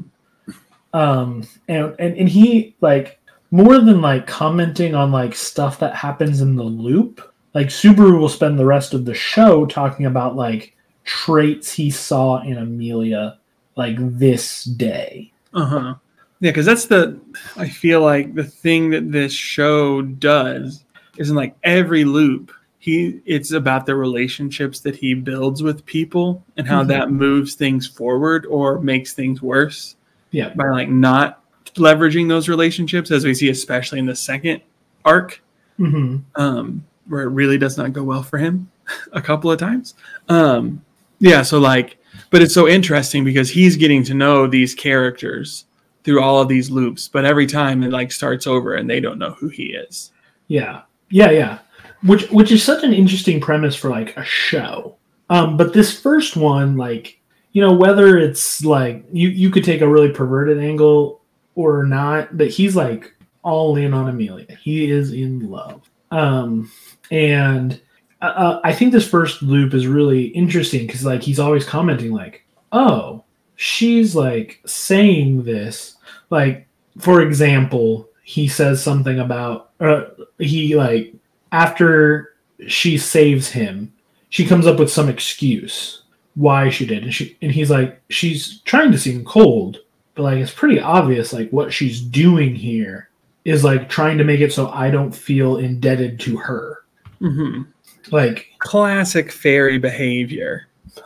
um 0.94 1.46
and, 1.68 1.94
and 2.00 2.18
and 2.18 2.30
he 2.30 2.76
like 2.82 3.20
more 3.52 3.80
than 3.80 4.02
like 4.02 4.26
commenting 4.28 4.96
on 4.96 5.12
like 5.12 5.36
stuff 5.36 5.80
that 5.80 5.94
happens 5.94 6.42
in 6.42 6.56
the 6.56 6.64
loop 6.64 7.34
like 7.54 7.68
subaru 7.68 8.18
will 8.18 8.30
spend 8.30 8.58
the 8.58 8.66
rest 8.66 8.94
of 8.94 9.04
the 9.04 9.14
show 9.14 9.66
talking 9.66 10.06
about 10.06 10.38
like 10.38 10.76
traits 11.04 11.72
he 11.74 11.90
saw 11.92 12.42
in 12.44 12.58
amelia 12.58 13.38
like 13.76 13.96
this 14.00 14.64
day 14.64 15.32
Uh 15.54 15.66
huh. 15.66 15.96
Yeah, 16.42 16.52
because 16.52 16.66
that's 16.66 16.86
the. 16.86 17.20
I 17.56 17.68
feel 17.70 18.02
like 18.02 18.34
the 18.34 18.44
thing 18.44 18.90
that 18.92 19.12
this 19.12 19.34
show 19.34 20.02
does 20.02 20.85
is 21.18 21.30
in 21.30 21.36
like 21.36 21.56
every 21.64 22.04
loop. 22.06 22.52
He 22.80 23.20
it's 23.26 23.52
about 23.52 23.86
the 23.86 23.96
relationships 23.96 24.80
that 24.82 24.96
he 24.96 25.14
builds 25.16 25.64
with 25.64 25.86
people 25.86 26.44
and 26.58 26.68
how 26.68 26.84
Mhm. 26.84 26.88
that 26.90 27.12
moves 27.12 27.56
things 27.56 27.88
forward 27.88 28.46
or 28.46 28.80
makes 28.80 29.14
things 29.14 29.42
worse 29.42 29.96
yeah 30.32 30.54
by 30.54 30.70
like 30.70 30.90
not 30.90 31.42
leveraging 31.76 32.28
those 32.30 32.48
relationships, 32.48 33.10
as 33.12 33.26
we 33.26 33.34
see 33.34 33.50
especially 33.50 34.00
in 34.00 34.06
the 34.06 34.16
second 34.16 34.62
arc, 35.04 35.42
hmm 35.78 36.18
um, 36.36 36.84
where 37.08 37.24
it 37.24 37.30
really 37.30 37.58
does 37.58 37.78
not 37.78 37.92
go 37.94 38.04
well 38.04 38.24
for 38.24 38.38
him 38.38 38.70
a 39.14 39.22
couple 39.22 39.52
of 39.52 39.60
times. 39.60 39.96
Um, 40.30 40.82
yeah, 41.20 41.42
so 41.42 41.60
like, 41.60 41.98
but 42.30 42.42
it's 42.42 42.54
so 42.54 42.68
interesting 42.68 43.24
because 43.24 43.50
he's 43.50 43.76
getting 43.78 44.04
to 44.06 44.14
know 44.14 44.48
these 44.48 44.74
characters 44.76 45.66
through 46.04 46.22
all 46.22 46.40
of 46.40 46.48
these 46.48 46.70
loops, 46.70 47.08
but 47.08 47.26
every 47.26 47.48
time 47.48 47.82
it 47.84 47.92
like 47.92 48.12
starts 48.12 48.46
over 48.48 48.76
and 48.76 48.88
they 48.90 49.00
don't 49.00 49.18
know 49.18 49.32
who 49.32 49.48
he 49.50 49.74
is. 49.74 50.12
yeah 50.48 50.82
yeah 51.16 51.32
yeah. 51.32 51.60
Which 52.04 52.30
which 52.30 52.52
is 52.52 52.64
such 52.64 52.84
an 52.84 52.94
interesting 52.94 53.40
premise 53.40 53.76
for 53.76 53.90
like 53.90 54.16
a 54.18 54.24
show. 54.24 54.98
Um 55.30 55.58
but 55.58 55.74
this 55.74 56.00
first 56.00 56.36
one 56.36 56.78
like 56.78 57.20
you 57.54 57.62
know 57.62 57.74
whether 57.74 58.18
it's 58.18 58.64
like 58.64 59.06
you 59.12 59.30
you 59.30 59.50
could 59.50 59.64
take 59.64 59.82
a 59.82 59.88
really 59.88 60.12
perverted 60.12 60.60
angle 60.60 61.22
or 61.56 61.86
not 61.86 62.38
but 62.38 62.50
he's 62.50 62.76
like 62.76 63.16
all 63.44 63.76
in 63.78 63.94
on 63.94 64.10
amelia. 64.10 64.58
He 64.62 64.92
is 64.92 65.14
in 65.14 65.50
love. 65.50 65.90
Um 66.12 66.72
and 67.12 67.82
uh, 68.22 68.26
uh, 68.26 68.62
i 68.64 68.74
think 68.74 68.92
this 68.92 69.08
first 69.08 69.44
loop 69.44 69.74
is 69.74 69.86
really 69.88 70.28
interesting 70.28 70.88
because 70.88 71.06
like 71.06 71.22
he's 71.22 71.40
always 71.40 71.66
commenting 71.66 72.12
like 72.12 72.46
oh 72.72 73.26
she's 73.56 74.16
like 74.16 74.62
saying 74.66 75.44
this. 75.44 75.96
Like 76.30 76.68
for 77.00 77.22
example, 77.22 78.10
he 78.24 78.48
says 78.48 78.84
something 78.84 79.20
about 79.20 79.72
uh, 79.80 80.06
he 80.40 80.76
like 80.76 81.14
after 81.52 82.36
she 82.68 82.98
saves 82.98 83.50
him, 83.50 83.94
she 84.30 84.46
comes 84.46 84.68
up 84.68 84.80
with 84.80 84.92
some 84.92 85.10
excuse 85.10 86.04
why 86.36 86.70
she 86.70 86.86
did, 86.86 87.04
and 87.04 87.14
she 87.14 87.38
and 87.42 87.52
he's 87.52 87.72
like 87.72 88.02
she's 88.10 88.60
trying 88.62 88.92
to 88.92 88.98
seem 89.00 89.24
cold, 89.26 89.80
but 90.14 90.24
like 90.24 90.38
it's 90.38 90.52
pretty 90.54 90.80
obvious 90.80 91.34
like 91.34 91.50
what 91.52 91.74
she's 91.74 92.02
doing 92.02 92.54
here 92.54 93.10
is 93.46 93.64
like 93.64 93.90
trying 93.90 94.18
to 94.18 94.24
make 94.24 94.42
it 94.42 94.52
so 94.52 94.70
I 94.70 94.90
don't 94.90 95.14
feel 95.14 95.58
indebted 95.58 96.20
to 96.22 96.38
her. 96.38 96.84
hmm 97.20 97.64
Like 98.12 98.48
Classic 98.60 99.32
fairy 99.32 99.78
behavior. 99.78 100.68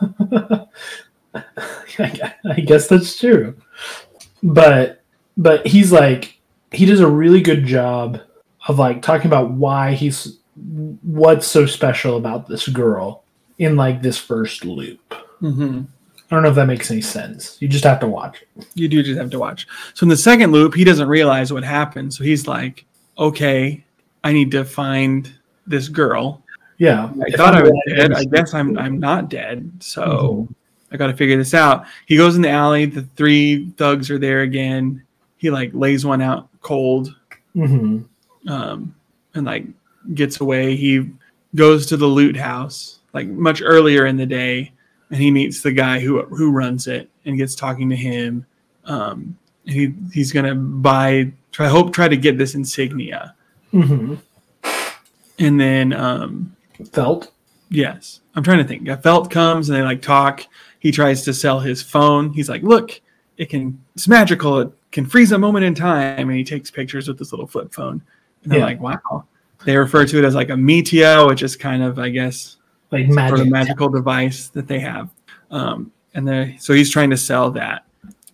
I 1.98 2.60
guess 2.64 2.88
that's 2.88 3.18
true. 3.18 3.56
But 4.42 5.02
but 5.36 5.66
he's 5.66 5.92
like 5.92 6.40
he 6.72 6.86
does 6.86 7.00
a 7.00 7.08
really 7.08 7.40
good 7.40 7.64
job 7.66 8.20
of 8.68 8.78
like 8.78 9.02
talking 9.02 9.26
about 9.26 9.50
why 9.52 9.92
he's 9.94 10.38
what's 11.02 11.46
so 11.46 11.64
special 11.66 12.16
about 12.16 12.46
this 12.48 12.68
girl 12.68 13.24
in 13.58 13.76
like 13.76 14.02
this 14.02 14.18
first 14.18 14.64
loop. 14.64 15.14
hmm 15.40 15.82
I 16.30 16.36
don't 16.36 16.44
know 16.44 16.50
if 16.50 16.54
that 16.54 16.66
makes 16.66 16.92
any 16.92 17.00
sense. 17.00 17.56
You 17.60 17.66
just 17.66 17.82
have 17.82 17.98
to 18.00 18.06
watch 18.06 18.42
it. 18.56 18.66
You 18.74 18.86
do 18.86 19.02
just 19.02 19.18
have 19.18 19.30
to 19.30 19.38
watch. 19.40 19.66
So 19.94 20.04
in 20.04 20.08
the 20.10 20.16
second 20.16 20.52
loop, 20.52 20.74
he 20.74 20.84
doesn't 20.84 21.08
realize 21.08 21.52
what 21.52 21.64
happened. 21.64 22.14
So 22.14 22.22
he's 22.22 22.46
like, 22.46 22.84
"Okay, 23.18 23.84
I 24.22 24.32
need 24.32 24.52
to 24.52 24.64
find 24.64 25.28
this 25.66 25.88
girl. 25.88 26.44
Yeah. 26.78 27.06
I 27.06 27.24
If 27.26 27.34
thought 27.34 27.56
I 27.56 27.62
was 27.62 27.72
dead. 27.88 28.12
I 28.12 28.22
guess 28.24 28.54
I'm 28.54 28.78
I'm 28.78 29.00
not 29.00 29.28
dead. 29.28 29.72
So 29.80 30.46
Mhm. 30.48 30.54
I 30.92 30.96
got 30.98 31.08
to 31.08 31.16
figure 31.16 31.36
this 31.36 31.52
out." 31.52 31.84
He 32.06 32.16
goes 32.16 32.36
in 32.36 32.42
the 32.42 32.50
alley. 32.50 32.84
The 32.86 33.02
three 33.16 33.70
thugs 33.70 34.08
are 34.08 34.18
there 34.18 34.42
again. 34.42 35.02
He 35.36 35.50
like 35.50 35.72
lays 35.74 36.06
one 36.06 36.22
out 36.22 36.48
cold, 36.60 37.12
Mhm. 37.56 38.04
Um, 38.48 38.94
and 39.34 39.46
like 39.46 39.66
gets 40.14 40.40
away. 40.40 40.76
He 40.76 41.08
goes 41.54 41.86
to 41.86 41.96
the 41.96 42.06
loot 42.06 42.36
house 42.36 43.00
like 43.12 43.26
much 43.28 43.60
earlier 43.64 44.06
in 44.06 44.16
the 44.16 44.26
day, 44.26 44.72
and 45.10 45.20
he 45.20 45.30
meets 45.30 45.62
the 45.62 45.72
guy 45.72 45.98
who 46.00 46.22
who 46.26 46.50
runs 46.50 46.86
it 46.86 47.08
and 47.24 47.36
gets 47.36 47.54
talking 47.54 47.88
to 47.90 47.96
him. 47.96 48.46
Um, 48.84 49.36
and 49.66 49.74
he 49.74 49.94
he's 50.12 50.32
gonna 50.32 50.54
buy. 50.54 51.32
Try 51.52 51.66
hope 51.66 51.92
try 51.92 52.06
to 52.08 52.16
get 52.16 52.38
this 52.38 52.54
insignia, 52.54 53.34
Mhm. 53.72 54.18
and 55.38 55.60
then 55.60 55.92
um, 55.92 56.54
Felt. 56.92 57.32
Yes. 57.70 58.20
I'm 58.34 58.42
trying 58.42 58.58
to 58.58 58.64
think. 58.64 58.88
Felt 59.02 59.30
comes 59.30 59.68
and 59.68 59.76
they 59.78 59.82
like 59.82 60.00
talk. 60.02 60.46
He 60.78 60.90
tries 60.92 61.22
to 61.24 61.34
sell 61.34 61.60
his 61.60 61.82
phone. 61.82 62.32
He's 62.32 62.48
like, 62.48 62.62
look, 62.62 63.00
it 63.36 63.48
can, 63.50 63.80
it's 63.94 64.08
magical. 64.08 64.60
It 64.60 64.72
can 64.92 65.06
freeze 65.06 65.30
a 65.32 65.38
moment 65.38 65.64
in 65.64 65.74
time. 65.74 66.28
And 66.28 66.32
he 66.38 66.42
takes 66.44 66.70
pictures 66.70 67.06
with 67.06 67.18
this 67.18 67.32
little 67.32 67.46
flip 67.46 67.72
phone. 67.72 68.02
And 68.42 68.52
they're 68.52 68.60
Yeah. 68.60 68.64
like, 68.66 68.80
wow. 68.80 69.24
They 69.64 69.76
refer 69.76 70.06
to 70.06 70.18
it 70.18 70.24
as 70.24 70.34
like 70.34 70.50
a 70.50 70.56
Meteor, 70.56 71.26
which 71.26 71.42
is 71.42 71.56
kind 71.56 71.82
of, 71.82 71.98
I 71.98 72.08
guess, 72.08 72.56
Like 72.90 73.12
sort 73.12 73.40
of 73.40 73.48
magical 73.48 73.88
device 73.88 74.48
that 74.48 74.66
they 74.66 74.80
have. 74.80 75.10
Um, 75.50 75.92
and 76.14 76.26
they 76.26 76.56
so 76.58 76.72
he's 76.72 76.90
trying 76.90 77.10
to 77.10 77.16
sell 77.16 77.50
that. 77.52 77.84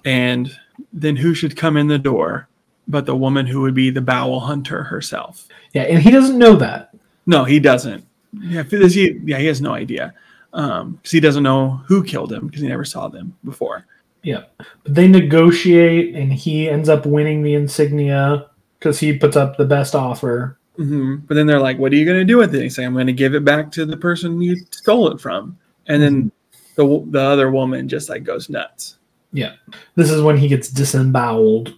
And 0.04 0.50
then 0.92 1.16
who 1.16 1.34
should 1.34 1.56
come 1.56 1.76
in 1.76 1.88
the 1.88 1.98
door 1.98 2.48
but 2.88 3.04
the 3.04 3.16
woman 3.16 3.46
who 3.46 3.60
would 3.62 3.74
be 3.74 3.90
the 3.90 4.00
bowel 4.00 4.38
hunter 4.38 4.84
herself? 4.84 5.48
Yeah, 5.72 5.82
and 5.82 6.00
he 6.00 6.12
doesn't 6.12 6.38
know 6.38 6.54
that. 6.56 6.90
No, 7.26 7.42
he 7.42 7.58
doesn't. 7.58 8.06
Yeah, 8.40 8.62
he, 8.62 9.20
yeah, 9.24 9.38
he 9.38 9.46
has 9.46 9.60
no 9.60 9.72
idea 9.72 10.14
because 10.52 11.10
he 11.10 11.18
doesn't 11.20 11.42
know 11.42 11.80
who 11.86 12.04
killed 12.04 12.32
him 12.32 12.46
because 12.46 12.62
he 12.62 12.68
never 12.68 12.84
saw 12.84 13.08
them 13.08 13.34
before. 13.44 13.84
Yeah. 14.22 14.44
But 14.84 14.94
they 14.94 15.08
negotiate 15.08 16.14
and 16.14 16.32
he 16.32 16.68
ends 16.68 16.88
up 16.88 17.06
winning 17.06 17.42
the 17.42 17.54
insignia 17.54 18.46
because 18.86 19.00
he 19.00 19.18
puts 19.18 19.36
up 19.36 19.56
the 19.56 19.64
best 19.64 19.94
offer. 19.96 20.58
hmm 20.76 21.16
But 21.26 21.34
then 21.34 21.46
they're 21.46 21.60
like, 21.60 21.78
"What 21.78 21.92
are 21.92 21.96
you 21.96 22.04
going 22.04 22.18
to 22.18 22.24
do 22.24 22.36
with 22.38 22.54
it?" 22.54 22.62
He's 22.62 22.78
like, 22.78 22.86
"I'm 22.86 22.92
going 22.94 23.08
to 23.08 23.12
give 23.12 23.34
it 23.34 23.44
back 23.44 23.72
to 23.72 23.84
the 23.84 23.96
person 23.96 24.40
you 24.40 24.56
stole 24.70 25.10
it 25.10 25.20
from." 25.20 25.58
And 25.88 26.00
then 26.02 26.32
the 26.76 27.04
the 27.10 27.20
other 27.20 27.50
woman 27.50 27.88
just 27.88 28.08
like 28.08 28.22
goes 28.22 28.48
nuts. 28.48 28.98
Yeah, 29.32 29.54
this 29.96 30.10
is 30.10 30.22
when 30.22 30.36
he 30.36 30.46
gets 30.48 30.68
disemboweled. 30.68 31.74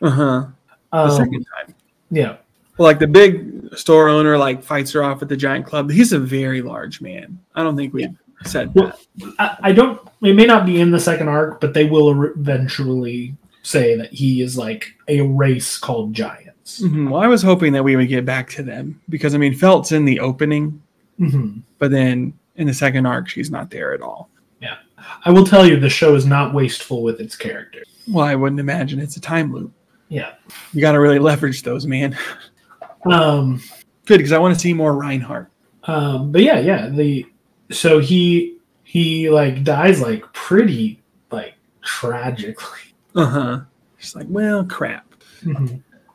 Uh 0.00 0.10
huh. 0.10 0.46
The 0.92 0.98
Um, 0.98 1.10
second 1.10 1.46
time, 1.56 1.74
yeah. 2.10 2.36
well, 2.78 2.88
like 2.88 2.98
the 2.98 3.06
big 3.06 3.76
store 3.76 4.08
owner 4.08 4.38
like 4.38 4.62
fights 4.62 4.92
her 4.92 5.02
off 5.04 5.20
at 5.20 5.28
the 5.28 5.36
giant 5.36 5.66
club. 5.66 5.90
He's 5.90 6.12
a 6.14 6.18
very 6.18 6.62
large 6.62 7.02
man. 7.02 7.38
I 7.54 7.62
don't 7.62 7.76
think 7.76 7.92
we 7.92 8.08
said 8.44 8.72
Well, 8.74 8.96
that. 9.18 9.34
I, 9.38 9.56
I 9.68 9.72
don't, 9.72 10.00
it 10.22 10.34
may 10.34 10.46
not 10.46 10.64
be 10.64 10.80
in 10.80 10.90
the 10.90 10.98
second 11.00 11.28
arc, 11.28 11.60
but 11.60 11.74
they 11.74 11.84
will 11.84 12.24
eventually 12.24 13.34
say 13.68 13.96
that 13.96 14.12
he 14.12 14.40
is 14.40 14.56
like 14.56 14.94
a 15.08 15.20
race 15.20 15.76
called 15.76 16.14
giants. 16.14 16.80
Mhm. 16.80 17.10
Well, 17.10 17.20
I 17.22 17.26
was 17.26 17.42
hoping 17.42 17.72
that 17.74 17.84
we 17.84 17.96
would 17.96 18.08
get 18.08 18.24
back 18.24 18.48
to 18.50 18.62
them 18.62 19.00
because 19.08 19.34
I 19.34 19.38
mean, 19.38 19.54
Felt's 19.54 19.92
in 19.92 20.04
the 20.04 20.20
opening, 20.20 20.80
hmm 21.18 21.58
but 21.78 21.90
then 21.90 22.32
in 22.56 22.66
the 22.66 22.74
second 22.74 23.06
arc, 23.06 23.28
she's 23.28 23.50
not 23.50 23.70
there 23.70 23.92
at 23.92 24.00
all. 24.00 24.30
Yeah, 24.60 24.76
I 25.24 25.30
will 25.30 25.44
tell 25.44 25.66
you, 25.66 25.78
the 25.78 25.90
show 25.90 26.14
is 26.14 26.24
not 26.26 26.54
wasteful 26.54 27.02
with 27.02 27.20
its 27.20 27.36
characters. 27.36 27.86
Well, 28.08 28.24
I 28.24 28.34
wouldn't 28.34 28.58
imagine 28.60 28.98
it's 29.00 29.16
a 29.16 29.20
time 29.20 29.52
loop. 29.52 29.70
Yeah. 30.08 30.32
You 30.72 30.80
got 30.80 30.92
to 30.92 31.00
really 31.00 31.18
leverage 31.18 31.62
those, 31.62 31.86
man. 31.86 32.16
Um, 33.04 33.60
Good, 34.06 34.16
because 34.18 34.32
I 34.32 34.38
want 34.38 34.54
to 34.54 34.60
see 34.60 34.72
more 34.72 34.94
Reinhard. 34.96 35.48
um, 35.84 36.32
but 36.32 36.42
yeah, 36.42 36.58
yeah. 36.58 36.88
The 36.88 37.26
so 37.70 37.98
he 37.98 38.56
he 38.84 39.28
like 39.30 39.62
dies 39.64 40.00
like 40.00 40.22
pretty 40.32 41.02
like 41.30 41.54
tragically. 41.82 42.87
Uh 43.18 43.26
huh. 43.26 43.60
She's 43.98 44.14
like, 44.14 44.26
well, 44.28 44.64
crap. 44.64 45.04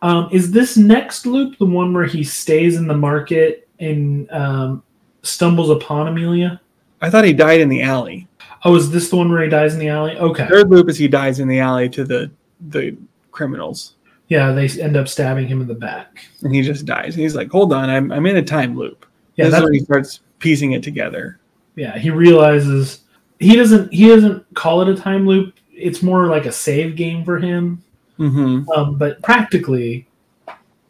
Um, 0.02 0.28
is 0.32 0.52
this 0.52 0.76
next 0.78 1.26
loop 1.26 1.58
the 1.58 1.66
one 1.66 1.94
where 1.94 2.06
he 2.06 2.24
stays 2.24 2.76
in 2.78 2.88
the 2.88 2.96
market 2.98 3.68
and 3.80 4.30
um, 4.32 4.84
stumbles 5.22 5.70
upon 5.70 6.08
Amelia? 6.08 6.60
I 7.02 7.10
thought 7.10 7.24
he 7.26 7.34
died 7.34 7.62
in 7.62 7.70
the 7.70 7.82
alley. 7.82 8.28
Oh, 8.66 8.76
is 8.76 8.90
this 8.92 9.10
the 9.10 9.16
one 9.18 9.30
where 9.32 9.44
he 9.44 9.50
dies 9.50 9.74
in 9.74 9.80
the 9.80 9.90
alley? 9.90 10.18
Okay. 10.18 10.48
Third 10.48 10.70
loop 10.70 10.90
is 10.90 10.98
he 10.98 11.08
dies 11.08 11.40
in 11.40 11.48
the 11.48 11.60
alley 11.60 11.90
to 11.90 12.04
the 12.04 12.32
the 12.70 12.96
criminals, 13.32 13.96
Yeah, 14.30 14.52
they 14.54 14.70
end 14.82 14.96
up 14.96 15.08
stabbing 15.10 15.48
him 15.48 15.60
in 15.60 15.68
the 15.68 15.74
back. 15.74 16.26
and 16.44 16.54
he 16.56 16.62
just 16.62 16.86
dies. 16.86 17.16
And 17.16 17.24
he's 17.24 17.36
like, 17.36 17.50
hold 17.50 17.74
on, 17.74 17.90
I'm 17.90 18.12
I'm 18.12 18.26
in 18.26 18.38
a 18.38 18.44
time 18.44 18.78
loop. 18.78 19.06
Yeah, 19.36 19.50
that's, 19.50 19.64
when 19.64 19.74
he 19.74 19.80
starts 19.80 20.22
piecing 20.40 20.74
it 20.74 20.84
together. 20.84 21.40
yeah. 21.76 21.98
He 21.98 22.10
realizes 22.10 23.02
he 23.40 23.56
doesn't 23.58 23.92
he 23.92 24.08
doesn't 24.08 24.46
call 24.54 24.82
it 24.82 24.88
a 24.90 24.96
time 24.96 25.26
loop. 25.28 25.56
It's 25.74 26.04
more 26.04 26.28
like 26.28 26.46
a 26.46 26.52
save 26.52 26.96
game 26.96 27.26
for 27.26 27.40
him. 27.40 27.84
Mm-hmm. 28.20 28.70
Um, 28.70 28.98
but 28.98 29.22
practically, 29.22 30.08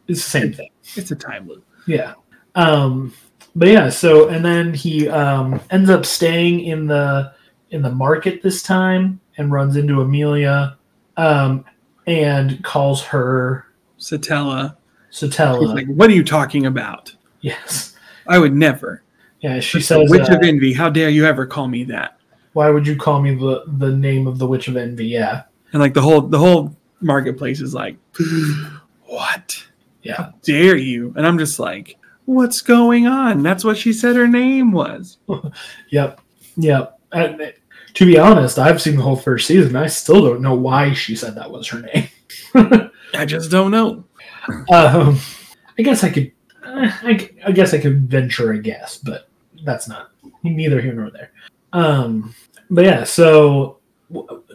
it's 0.08 0.22
the 0.22 0.30
same 0.30 0.52
thing. 0.52 0.70
It's 0.96 1.10
a 1.10 1.16
time 1.16 1.48
loop. 1.48 1.64
Yeah. 1.86 2.14
Um, 2.54 3.14
but 3.56 3.68
yeah. 3.68 3.88
So 3.88 4.28
and 4.28 4.44
then 4.44 4.74
he 4.74 5.08
um, 5.08 5.60
ends 5.70 5.90
up 5.90 6.04
staying 6.04 6.60
in 6.60 6.86
the 6.86 7.32
in 7.70 7.82
the 7.82 7.90
market 7.90 8.42
this 8.42 8.62
time 8.62 9.20
and 9.36 9.50
runs 9.50 9.76
into 9.76 10.00
Amelia, 10.00 10.76
um, 11.16 11.64
and 12.06 12.62
calls 12.62 13.02
her 13.02 13.66
Satella. 13.98 14.76
Satella. 15.10 15.74
like, 15.74 15.86
what 15.86 16.10
are 16.10 16.14
you 16.14 16.24
talking 16.24 16.66
about? 16.66 17.14
yes. 17.40 17.96
I 18.26 18.38
would 18.38 18.54
never. 18.54 19.02
Yeah. 19.40 19.60
She 19.60 19.78
The 19.78 19.84
says, 19.84 20.10
Witch 20.10 20.28
uh, 20.30 20.36
of 20.36 20.42
Envy. 20.42 20.72
How 20.72 20.88
dare 20.88 21.10
you 21.10 21.26
ever 21.26 21.46
call 21.46 21.68
me 21.68 21.84
that? 21.84 22.18
"Why 22.54 22.70
would 22.70 22.86
you 22.86 22.96
call 22.96 23.20
me 23.20 23.34
the 23.34 23.64
the 23.66 23.92
name 23.92 24.26
of 24.26 24.38
the 24.38 24.46
Witch 24.46 24.66
of 24.68 24.76
Envy?" 24.76 25.06
Yeah. 25.06 25.42
And 25.72 25.80
like 25.80 25.94
the 25.94 26.02
whole 26.02 26.22
the 26.22 26.38
whole 26.38 26.74
marketplace 27.00 27.60
is 27.60 27.74
like, 27.74 27.96
what? 29.04 29.64
Yeah. 30.02 30.16
How 30.16 30.34
dare 30.42 30.76
you? 30.76 31.12
And 31.16 31.26
I'm 31.26 31.38
just 31.38 31.58
like, 31.58 31.98
what's 32.24 32.60
going 32.60 33.06
on? 33.06 33.42
That's 33.42 33.64
what 33.64 33.76
she 33.76 33.92
said 33.92 34.16
her 34.16 34.28
name 34.28 34.72
was. 34.72 35.18
Yep. 35.90 36.20
Yep. 36.56 36.98
And, 37.12 37.52
to 37.94 38.06
be 38.06 38.18
honest, 38.18 38.58
I've 38.58 38.82
seen 38.82 38.96
the 38.96 39.02
whole 39.02 39.16
first 39.16 39.46
season. 39.46 39.76
I 39.76 39.86
still 39.86 40.20
don't 40.20 40.40
know 40.40 40.54
why 40.54 40.92
she 40.94 41.14
said 41.14 41.36
that 41.36 41.50
was 41.50 41.68
her 41.68 41.80
name. 41.80 42.08
I 43.14 43.24
just 43.24 43.50
don't 43.50 43.70
know. 43.70 44.04
Um, 44.72 45.20
I 45.78 45.82
guess 45.82 46.02
I 46.02 46.10
could. 46.10 46.32
I, 46.64 47.30
I 47.46 47.52
guess 47.52 47.72
I 47.72 47.78
could 47.78 48.10
venture 48.10 48.50
a 48.50 48.58
guess, 48.58 48.98
but 48.98 49.28
that's 49.64 49.88
not 49.88 50.10
neither 50.42 50.80
here 50.80 50.92
nor 50.92 51.10
there. 51.10 51.30
Um, 51.72 52.34
but 52.74 52.84
yeah. 52.84 53.04
So, 53.04 53.78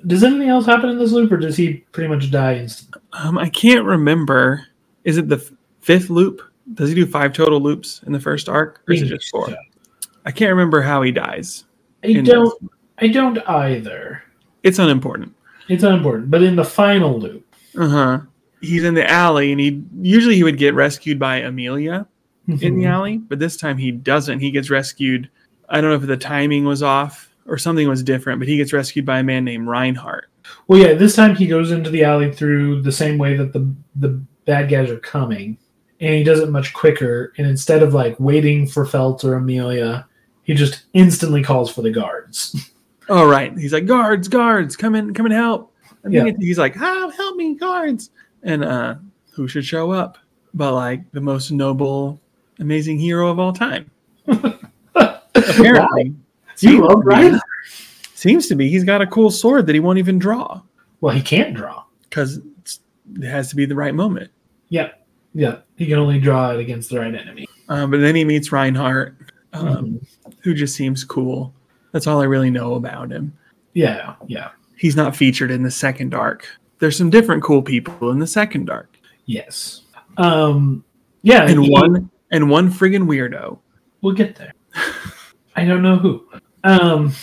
does 0.07 0.24
anything 0.24 0.49
else 0.49 0.65
happen 0.65 0.89
in 0.89 0.97
this 0.99 1.11
loop, 1.11 1.32
or 1.32 1.38
does 1.38 1.57
he 1.57 1.76
pretty 1.91 2.07
much 2.07 2.30
die 2.32 2.55
instantly? 2.57 3.01
Um, 3.13 3.38
I 3.38 3.49
can't 3.49 3.86
remember. 3.86 4.65
Is 5.03 5.17
it 5.17 5.28
the 5.30 5.38
f- 5.38 5.51
fifth 5.82 6.09
loop? 6.09 6.41
Does 6.74 6.89
he 6.89 6.95
do 6.95 7.05
five 7.05 7.34
total 7.34 7.59
loops 7.59 8.01
in 8.05 8.11
the 8.13 8.20
first 8.20 8.47
arc, 8.47 8.82
or 8.88 8.93
is 8.93 9.01
it 9.01 9.07
just 9.07 9.30
four? 9.30 9.47
So, 9.49 9.55
I 10.26 10.32
can't 10.32 10.51
remember 10.51 10.82
how 10.82 11.01
he 11.01 11.11
dies. 11.11 11.65
I 12.03 12.13
don't. 12.13 12.72
I 12.99 13.07
don't 13.07 13.39
either. 13.49 14.22
It's 14.63 14.78
unimportant. 14.80 15.34
It's 15.70 15.84
unimportant. 15.84 16.30
But 16.30 16.43
in 16.43 16.55
the 16.55 16.65
final 16.65 17.20
loop, 17.20 17.45
Uh 17.78 17.88
huh. 17.89 18.20
He's 18.61 18.84
in 18.84 18.93
the 18.93 19.09
alley, 19.09 19.51
and 19.53 19.59
he 19.61 19.82
usually 20.01 20.36
he 20.36 20.43
would 20.43 20.57
get 20.57 20.74
rescued 20.74 21.17
by 21.17 21.38
Amelia 21.38 22.05
in 22.47 22.57
the 22.57 22.84
Mhm. 22.84 22.89
alley, 22.89 23.17
but 23.17 23.39
this 23.39 23.55
time 23.55 23.78
he 23.78 23.89
doesn't. 23.91 24.39
He 24.41 24.51
gets 24.51 24.70
rescued. 24.70 25.30
I 25.70 25.80
don't 25.80 25.89
know 25.91 25.95
if 25.95 26.01
the 26.05 26.17
timing 26.17 26.65
was 26.65 26.84
off 26.84 27.29
or 27.50 27.58
something 27.58 27.88
was 27.88 28.04
different, 28.04 28.39
but 28.39 28.47
he 28.47 28.58
gets 28.58 28.72
rescued 28.74 29.06
by 29.06 29.20
a 29.20 29.24
man 29.24 29.43
named 29.45 29.68
Reinhard. 29.68 30.26
Well, 30.68 30.80
yeah, 30.80 30.93
this 30.93 31.16
time 31.16 31.36
he 31.36 31.47
goes 31.47 31.72
into 31.72 31.89
the 31.89 32.04
alley 32.04 32.32
through 32.32 32.82
the 32.82 32.91
same 32.91 33.18
way 33.18 33.36
that 33.36 33.54
the 33.54 33.74
the 33.95 34.22
bad 34.45 34.70
guys 34.70 34.89
are 34.89 35.00
coming, 35.00 35.58
and 36.00 36.14
he 36.16 36.24
does 36.24 36.39
it 36.39 36.50
much 36.50 36.74
quicker. 36.74 37.34
And 37.38 37.45
instead 37.47 37.84
of 37.84 37.93
like 37.93 38.20
waiting 38.20 38.66
for 38.68 38.86
Felt 38.86 39.24
or 39.24 39.36
Amelia, 39.36 40.08
he 40.43 40.54
just 40.54 40.84
instantly 40.93 41.43
calls 41.43 41.72
for 41.72 41.82
the 41.82 41.91
guards. 41.91 42.56
Oh 43.12 43.28
right, 43.28 43.58
he's 43.58 43.74
like 43.74 43.88
guards, 43.88 44.28
guards, 44.28 44.76
come 44.76 44.93
in, 44.93 45.16
come 45.16 45.26
and 45.26 45.34
help. 45.34 45.74
And 46.04 46.14
Yeah. 46.14 46.30
he's 46.39 46.60
like, 46.60 46.80
ah, 46.80 47.10
help 47.18 47.36
me, 47.38 47.56
guards. 47.56 48.12
And 48.43 48.64
uh, 48.64 48.97
who 49.32 49.47
should 49.47 49.66
show 49.66 49.89
up? 49.89 50.20
But 50.54 50.76
like 50.76 51.10
the 51.12 51.20
most 51.20 51.50
noble, 51.50 52.22
amazing 52.60 53.00
hero 53.00 53.30
of 53.30 53.39
all 53.39 53.52
time. 53.52 53.89
Apparently, 55.36 56.14
You 56.60 56.88
love 56.88 57.03
be. 57.07 57.38
Seems 58.16 58.47
to 58.47 58.55
be. 58.55 58.70
He's 58.70 58.84
got 58.84 59.01
a 59.01 59.07
cool 59.07 59.32
sword 59.32 59.66
that 59.68 59.74
he 59.74 59.80
won't 59.80 59.97
even 59.99 60.20
draw 60.20 60.62
Well, 61.01 61.16
he 61.16 61.22
can't 61.22 61.53
draw. 61.55 61.84
because 62.10 62.38
it 63.16 63.24
has 63.24 63.49
to 63.49 63.55
be 63.55 63.66
the 63.66 63.76
right 63.76 63.95
moment. 63.95 64.30
Yeah, 64.70 64.89
yeah. 65.34 65.60
He 65.78 65.86
can 65.86 65.97
only 65.97 66.20
draw 66.20 66.51
it 66.51 66.60
against 66.60 66.89
the 66.89 66.99
right 66.99 67.14
enemy. 67.16 67.47
Um, 67.70 67.91
but 67.91 67.99
then 68.01 68.16
he 68.16 68.26
meets 68.26 68.51
Reinhard, 68.51 69.16
um, 69.53 69.66
Mhm. 69.68 70.05
who 70.41 70.53
just 70.53 70.76
seems 70.76 71.03
cool. 71.03 71.53
That's 71.91 72.07
all 72.07 72.20
I 72.22 72.26
really 72.26 72.49
know 72.51 72.74
about 72.76 73.12
him. 73.12 73.34
Yeah, 73.74 74.16
yeah, 74.28 74.49
He's 74.76 74.95
not 74.95 75.16
featured 75.16 75.51
in 75.51 75.64
the 75.64 75.72
second 75.72 76.14
arc. 76.14 76.47
There's 76.80 76.97
some 76.97 77.10
different 77.10 77.43
cool 77.43 77.62
people 77.62 78.10
in 78.12 78.20
the 78.20 78.28
second 78.28 78.70
arc, 78.70 78.97
yes. 79.26 79.82
Um, 80.18 80.84
yeah, 81.22 81.43
and 81.47 81.64
he- 81.64 81.70
one 81.72 82.10
and 82.32 82.49
one 82.49 82.70
friggin' 82.72 83.05
weirdo. 83.07 83.60
We'll 84.01 84.14
get 84.16 84.36
there. 84.36 84.53
I 85.55 85.66
don't 85.66 85.82
know 85.82 85.97
who. 85.97 86.24
Um, 86.64 87.14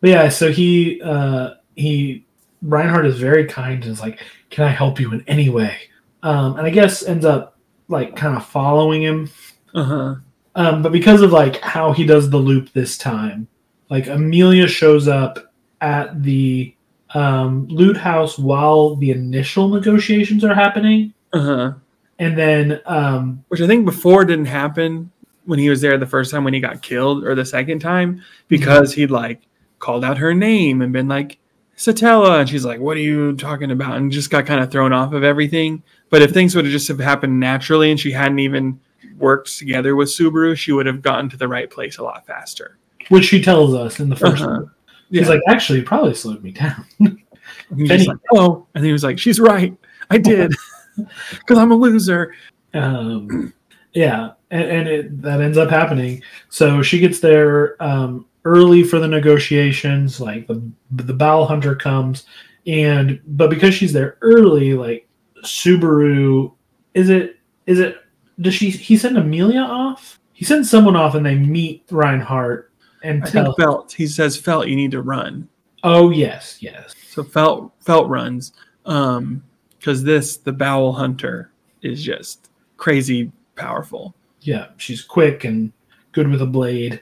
but 0.00 0.10
yeah, 0.10 0.28
so 0.28 0.50
he 0.50 1.00
uh, 1.02 1.54
he 1.74 2.24
Reinhard 2.62 3.06
is 3.06 3.18
very 3.18 3.44
kind 3.46 3.82
and 3.82 3.92
is 3.92 4.00
like, 4.00 4.20
"Can 4.50 4.64
I 4.64 4.70
help 4.70 4.98
you 5.00 5.12
in 5.12 5.24
any 5.26 5.48
way?" 5.48 5.76
Um, 6.22 6.56
and 6.56 6.66
I 6.66 6.70
guess 6.70 7.02
ends 7.02 7.24
up 7.24 7.58
like 7.88 8.16
kind 8.16 8.36
of 8.36 8.46
following 8.46 9.02
him. 9.02 9.30
Uh 9.74 9.84
huh. 9.84 10.14
Um, 10.54 10.82
but 10.82 10.90
because 10.92 11.20
of 11.22 11.32
like 11.32 11.60
how 11.60 11.92
he 11.92 12.06
does 12.06 12.30
the 12.30 12.38
loop 12.38 12.72
this 12.72 12.96
time, 12.96 13.46
like 13.90 14.06
Amelia 14.08 14.66
shows 14.66 15.06
up 15.06 15.52
at 15.82 16.22
the 16.22 16.74
um, 17.14 17.66
loot 17.68 17.96
house 17.96 18.38
while 18.38 18.96
the 18.96 19.10
initial 19.10 19.68
negotiations 19.68 20.44
are 20.44 20.54
happening, 20.54 21.12
Uh 21.32 21.40
huh. 21.40 21.72
and 22.18 22.36
then 22.38 22.80
um, 22.86 23.44
Which 23.48 23.60
I 23.60 23.66
think 23.66 23.84
before 23.84 24.24
didn't 24.24 24.46
happen 24.46 25.10
when 25.46 25.58
he 25.58 25.70
was 25.70 25.80
there 25.80 25.96
the 25.98 26.06
first 26.06 26.30
time 26.30 26.44
when 26.44 26.52
he 26.54 26.60
got 26.60 26.82
killed 26.82 27.24
or 27.24 27.34
the 27.34 27.44
second 27.44 27.78
time 27.80 28.22
because 28.48 28.92
he'd 28.92 29.10
like 29.10 29.42
called 29.78 30.04
out 30.04 30.18
her 30.18 30.34
name 30.34 30.82
and 30.82 30.92
been 30.92 31.08
like 31.08 31.38
Satella 31.76 32.40
and 32.40 32.48
she's 32.48 32.64
like 32.64 32.80
what 32.80 32.96
are 32.96 33.00
you 33.00 33.34
talking 33.36 33.70
about 33.70 33.96
and 33.96 34.10
just 34.12 34.30
got 34.30 34.46
kind 34.46 34.60
of 34.62 34.70
thrown 34.70 34.92
off 34.92 35.12
of 35.12 35.22
everything 35.24 35.82
but 36.10 36.22
if 36.22 36.30
things 36.32 36.54
would 36.54 36.64
have 36.64 36.72
just 36.72 36.88
have 36.88 36.98
happened 36.98 37.38
naturally 37.38 37.90
and 37.90 38.00
she 38.00 38.10
hadn't 38.12 38.38
even 38.38 38.80
worked 39.18 39.56
together 39.58 39.94
with 39.96 40.08
Subaru 40.08 40.56
she 40.56 40.72
would 40.72 40.86
have 40.86 41.02
gotten 41.02 41.28
to 41.30 41.36
the 41.36 41.48
right 41.48 41.70
place 41.70 41.98
a 41.98 42.02
lot 42.02 42.26
faster 42.26 42.78
which 43.08 43.24
she 43.26 43.40
tells 43.42 43.74
us 43.74 44.00
in 44.00 44.08
the 44.08 44.16
1st 44.16 44.32
Uh-huh. 44.40 44.46
one. 44.46 44.70
He's 45.10 45.20
Yeah. 45.22 45.28
like, 45.28 45.40
actually, 45.48 45.82
probably 45.82 46.14
slowed 46.14 46.42
me 46.42 46.50
down. 46.52 46.84
And 47.70 47.80
he's 47.80 47.88
just 47.90 48.08
like, 48.08 48.18
oh 48.34 48.66
and 48.74 48.84
he 48.84 48.90
was 48.92 49.04
like 49.04 49.18
she's 49.20 49.38
right 49.38 49.76
I 50.10 50.18
did 50.18 50.52
because 51.30 51.58
I'm 51.58 51.70
a 51.72 51.76
loser 51.76 52.34
um, 52.74 53.52
yeah, 53.92 54.32
and, 54.50 54.62
and 54.62 54.88
it, 54.88 55.22
that 55.22 55.40
ends 55.40 55.58
up 55.58 55.70
happening. 55.70 56.22
So 56.48 56.82
she 56.82 56.98
gets 56.98 57.20
there 57.20 57.82
um, 57.82 58.26
early 58.44 58.82
for 58.82 58.98
the 58.98 59.08
negotiations. 59.08 60.20
Like 60.20 60.46
the 60.46 60.62
the 60.92 61.14
Bowel 61.14 61.46
Hunter 61.46 61.74
comes, 61.74 62.26
and 62.66 63.20
but 63.26 63.50
because 63.50 63.74
she's 63.74 63.92
there 63.92 64.18
early, 64.20 64.74
like 64.74 65.08
Subaru, 65.42 66.52
is 66.94 67.10
it 67.10 67.38
is 67.66 67.80
it? 67.80 67.98
Does 68.40 68.54
she? 68.54 68.70
He 68.70 68.96
send 68.96 69.16
Amelia 69.16 69.60
off. 69.60 70.20
He 70.32 70.44
sends 70.44 70.70
someone 70.70 70.96
off, 70.96 71.14
and 71.14 71.24
they 71.24 71.34
meet 71.34 71.84
Reinhard 71.90 72.70
and 73.02 73.24
I 73.24 73.30
tell. 73.30 73.54
Felt 73.54 73.92
he 73.92 74.06
says 74.06 74.36
Felt 74.36 74.68
you 74.68 74.76
need 74.76 74.90
to 74.90 75.02
run 75.02 75.48
oh 75.84 76.10
yes, 76.10 76.58
yes. 76.60 76.94
So 77.08 77.22
Felt 77.22 77.72
Felt 77.80 78.08
runs 78.08 78.52
um 78.84 79.42
because 79.78 80.02
this 80.02 80.36
the 80.36 80.52
Bowel 80.52 80.92
Hunter 80.92 81.50
is 81.82 82.02
just 82.02 82.50
crazy 82.76 83.30
powerful. 83.54 84.14
Yeah, 84.46 84.68
she's 84.76 85.02
quick 85.02 85.44
and 85.44 85.72
good 86.12 86.28
with 86.28 86.40
a 86.42 86.46
blade. 86.46 87.00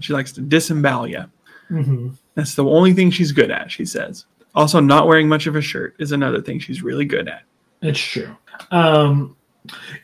She 0.00 0.12
likes 0.12 0.32
to 0.32 0.40
disembowel 0.40 1.08
you. 1.08 1.24
hmm 1.68 2.10
That's 2.34 2.54
the 2.54 2.64
only 2.64 2.92
thing 2.92 3.10
she's 3.10 3.32
good 3.32 3.50
at. 3.50 3.70
She 3.70 3.84
says. 3.84 4.26
Also, 4.54 4.78
not 4.80 5.08
wearing 5.08 5.28
much 5.28 5.46
of 5.48 5.56
a 5.56 5.60
shirt 5.60 5.96
is 5.98 6.12
another 6.12 6.40
thing 6.40 6.60
she's 6.60 6.82
really 6.82 7.04
good 7.04 7.28
at. 7.28 7.42
It's 7.82 7.98
true. 7.98 8.36
Um, 8.70 9.36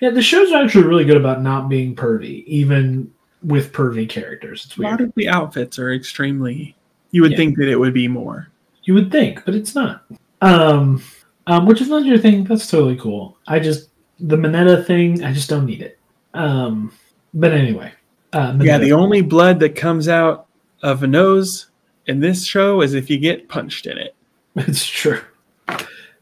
yeah, 0.01 0.11
the 0.11 0.23
show's 0.23 0.53
actually 0.53 0.85
really 0.87 1.05
good 1.05 1.17
about 1.17 1.41
not 1.43 1.69
being 1.69 1.95
pervy, 1.95 2.45
even 2.47 3.13
with 3.45 3.73
pervy 3.73 4.09
characters. 4.09 4.65
It's 4.67 4.77
A 4.77 4.83
lot 4.83 4.99
weird. 4.99 5.11
of 5.11 5.15
the 5.15 5.29
outfits 5.29 5.79
are 5.79 5.93
extremely. 5.93 6.75
You 7.13 7.23
would 7.23 7.31
Yeah. 7.33 7.37
think 7.37 7.59
that 7.59 7.69
it 7.69 7.79
would 7.79 7.95
be 7.95 8.09
more. 8.09 8.49
You 8.85 8.95
would 8.95 9.13
think, 9.13 9.45
but 9.45 9.55
it's 9.55 9.75
not. 9.75 10.05
Um, 10.41 11.01
um, 11.47 11.67
which 11.67 11.81
is 11.81 11.89
not 11.89 12.05
your 12.05 12.19
thing. 12.19 12.43
That's 12.45 12.67
totally 12.69 12.97
cool. 12.97 13.39
I 13.47 13.61
just 13.61 13.91
the 14.19 14.37
Mineta 14.37 14.85
thing. 14.85 15.23
I 15.23 15.33
just 15.33 15.49
don't 15.49 15.65
need 15.67 15.81
it. 15.83 15.99
Um, 16.35 16.93
but 17.35 17.53
anyway, 17.53 17.93
uh, 18.33 18.57
Yeah, 18.61 18.79
the 18.79 18.93
only 18.93 19.23
blood 19.23 19.61
that 19.61 19.75
comes 19.75 20.09
out 20.09 20.47
of 20.83 21.03
a 21.03 21.07
nose 21.07 21.67
in 22.07 22.21
this 22.21 22.45
show 22.45 22.81
is 22.81 22.95
if 22.95 23.11
you 23.11 23.19
get 23.19 23.49
punched 23.49 23.87
in 23.87 23.99
it. 23.99 24.15
It's 24.57 24.85
true. 24.85 25.21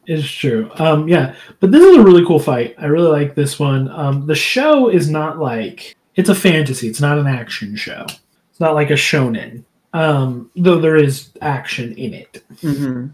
It's 0.06 0.28
true. 0.28 0.70
Um, 0.76 1.08
yeah, 1.08 1.34
but 1.60 1.70
this 1.70 1.82
is 1.82 1.96
a 1.96 2.02
really 2.02 2.24
cool 2.24 2.38
fight. 2.38 2.74
I 2.78 2.86
really 2.86 3.10
like 3.10 3.34
this 3.34 3.58
one. 3.58 3.88
Um, 3.90 4.26
the 4.26 4.34
show 4.34 4.88
is 4.88 5.10
not 5.10 5.38
like 5.38 5.96
it's 6.14 6.28
a 6.28 6.34
fantasy. 6.34 6.88
It's 6.88 7.00
not 7.00 7.18
an 7.18 7.26
action 7.26 7.76
show. 7.76 8.06
It's 8.50 8.60
not 8.60 8.74
like 8.74 8.90
a 8.90 8.94
shonen. 8.94 9.64
Um, 9.92 10.50
though 10.56 10.80
there 10.80 10.96
is 10.96 11.30
action 11.40 11.94
in 11.96 12.14
it. 12.14 12.42
Mm-hmm. 12.56 13.08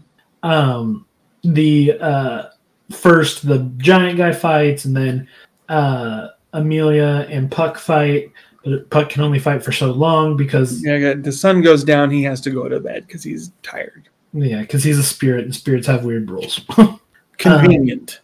Um, 0.49 1.05
the 1.43 1.93
uh, 1.99 2.43
first 2.91 3.47
the 3.47 3.59
giant 3.77 4.17
guy 4.17 4.31
fights, 4.31 4.85
and 4.85 4.95
then 4.95 5.27
uh, 5.69 6.29
Amelia 6.55 7.27
and 7.29 7.51
Puck 7.51 7.77
fight. 7.77 8.31
But 8.63 8.89
Puck 8.89 9.09
can 9.09 9.21
only 9.21 9.37
fight 9.39 9.63
for 9.63 9.71
so 9.71 9.91
long 9.91 10.35
because 10.35 10.83
Yeah, 10.83 11.13
the 11.13 11.31
sun 11.31 11.61
goes 11.61 11.83
down. 11.83 12.09
He 12.09 12.23
has 12.23 12.41
to 12.41 12.49
go 12.49 12.67
to 12.67 12.79
bed 12.79 13.05
because 13.05 13.21
he's 13.23 13.51
tired. 13.61 14.09
yeah, 14.33 14.61
because 14.61 14.83
he's 14.83 14.97
a 14.97 15.03
spirit, 15.03 15.45
and 15.45 15.53
spirits 15.55 15.85
have 15.87 16.03
weird 16.03 16.29
rules. 16.31 16.61
Convenient. 17.37 18.21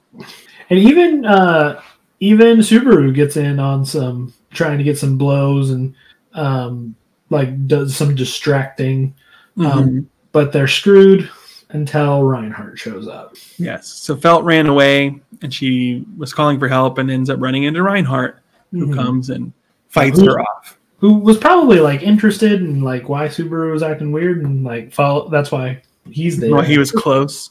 And 0.69 0.79
even 0.79 1.25
uh, 1.25 1.81
even 2.19 2.59
Subaru 2.59 3.13
gets 3.13 3.37
in 3.37 3.59
on 3.59 3.85
some 3.85 4.33
trying 4.51 4.77
to 4.77 4.83
get 4.83 4.97
some 4.97 5.17
blows 5.17 5.69
and 5.71 5.93
um, 6.33 6.95
like 7.29 7.67
does 7.67 7.95
some 7.95 8.15
distracting, 8.15 9.13
um, 9.57 9.65
Mhm. 9.65 10.05
but 10.31 10.51
they're 10.51 10.67
screwed 10.67 11.29
until 11.73 12.23
Reinhard 12.23 12.77
shows 12.79 13.07
up. 13.07 13.35
Yes. 13.57 13.87
So 13.87 14.15
Felt 14.15 14.43
ran 14.43 14.67
away 14.67 15.19
and 15.41 15.53
she 15.53 16.05
was 16.17 16.33
calling 16.33 16.59
for 16.59 16.67
help 16.67 16.97
and 16.97 17.09
ends 17.09 17.29
up 17.29 17.39
running 17.41 17.63
into 17.63 17.81
Reinhard, 17.83 18.37
who 18.71 18.87
Mhm. 18.87 18.95
comes 18.95 19.29
and 19.29 19.53
fights 19.89 20.19
Who- 20.19 20.25
her 20.25 20.39
off. 20.41 20.77
Who 20.99 21.15
was 21.15 21.37
probably 21.37 21.79
like 21.79 22.03
interested 22.03 22.61
in 22.61 22.81
like 22.81 23.09
why 23.09 23.27
Subaru 23.27 23.71
was 23.71 23.81
acting 23.81 24.11
weird 24.11 24.43
and 24.43 24.63
like 24.63 24.93
follow. 24.93 25.29
That's 25.29 25.51
why 25.51 25.81
he's 26.09 26.37
there. 26.37 26.51
Well, 26.51 26.61
he 26.61 26.77
was 26.77 26.91
close. 26.91 27.49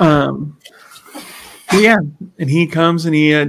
Um, 0.00 0.56
yeah, 1.74 1.98
and 2.38 2.48
he 2.50 2.66
comes 2.66 3.04
and 3.04 3.14
he 3.14 3.34
uh, 3.34 3.44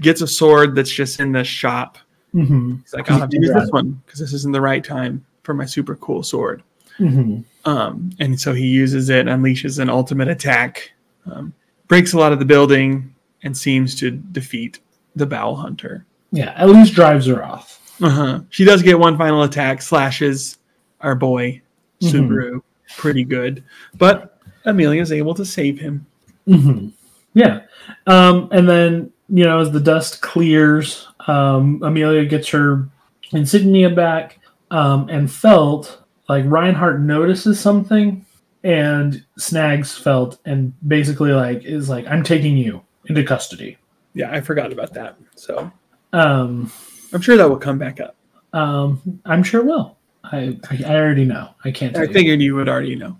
gets 0.00 0.22
a 0.22 0.26
sword 0.26 0.74
that's 0.74 0.90
just 0.90 1.20
in 1.20 1.32
the 1.32 1.44
shop. 1.44 1.98
hmm 2.32 2.76
He's 2.84 2.94
like, 2.94 3.10
I'll 3.10 3.18
have 3.18 3.28
to 3.30 3.36
use 3.38 3.52
this 3.52 3.70
one 3.70 4.00
because 4.06 4.18
this 4.20 4.32
isn't 4.32 4.52
the 4.52 4.60
right 4.62 4.82
time 4.82 5.24
for 5.42 5.52
my 5.52 5.66
super 5.66 5.96
cool 5.96 6.22
sword. 6.22 6.62
hmm 6.96 7.40
Um, 7.66 8.10
and 8.20 8.40
so 8.40 8.52
he 8.52 8.66
uses 8.66 9.08
it, 9.10 9.26
unleashes 9.26 9.78
an 9.80 9.90
ultimate 9.90 10.28
attack, 10.28 10.92
um, 11.30 11.52
breaks 11.88 12.12
a 12.12 12.18
lot 12.18 12.32
of 12.32 12.38
the 12.38 12.44
building, 12.44 13.12
and 13.42 13.56
seems 13.56 13.94
to 13.96 14.10
defeat 14.10 14.78
the 15.16 15.26
Bowel 15.26 15.56
Hunter. 15.56 16.04
Yeah, 16.32 16.52
at 16.56 16.68
least 16.68 16.94
drives 16.94 17.26
her 17.26 17.44
off. 17.44 17.80
Uh-huh. 18.00 18.40
She 18.50 18.64
does 18.64 18.82
get 18.82 18.98
one 18.98 19.18
final 19.18 19.42
attack, 19.42 19.82
slashes 19.82 20.58
our 21.00 21.14
boy 21.14 21.60
Mhm. 22.02 22.10
Subaru 22.12 22.62
pretty 22.96 23.24
good, 23.24 23.64
but 23.96 24.38
Amelia's 24.64 25.12
able 25.12 25.34
to 25.34 25.44
save 25.44 25.78
him. 25.78 26.06
hmm 26.46 26.88
Yeah. 27.34 27.60
Um, 28.06 28.48
and 28.52 28.68
then, 28.68 29.10
you 29.28 29.44
know, 29.44 29.58
as 29.60 29.70
the 29.72 29.80
dust 29.80 30.20
clears, 30.22 31.08
um, 31.26 31.80
Amelia 31.82 32.24
gets 32.24 32.48
her 32.50 32.88
insignia 33.32 33.90
back 33.90 34.38
um, 34.70 35.08
and 35.08 35.30
Felt, 35.30 36.02
like 36.28 36.44
Reinhard 36.46 37.06
notices 37.06 37.58
something 37.60 38.24
and 38.64 39.24
snags 39.38 39.96
Felt 39.96 40.38
and 40.44 40.72
basically, 40.88 41.32
like, 41.32 41.64
is 41.64 41.88
like, 41.88 42.06
I'm 42.06 42.22
taking 42.24 42.56
you 42.56 42.82
into 43.06 43.22
custody. 43.24 43.78
Yeah, 44.14 44.32
I 44.32 44.40
forgot 44.40 44.72
about 44.72 44.92
that. 44.94 45.16
So 45.36 45.70
Um, 46.12 46.72
I'm 47.12 47.20
sure 47.20 47.36
that 47.36 47.48
will 47.48 47.58
come 47.58 47.78
back 47.78 48.00
up. 48.00 48.16
um, 48.52 49.20
I'm 49.24 49.42
sure 49.42 49.60
it 49.60 49.66
will. 49.66 49.96
I 50.24 50.58
I, 50.70 50.82
I 50.86 50.96
already 50.96 51.24
know. 51.24 51.50
I 51.64 51.70
can't. 51.70 51.96
I 51.96 52.04
you. 52.04 52.12
figured 52.12 52.40
you 52.40 52.54
would 52.56 52.68
already 52.68 52.96
know. 52.96 53.16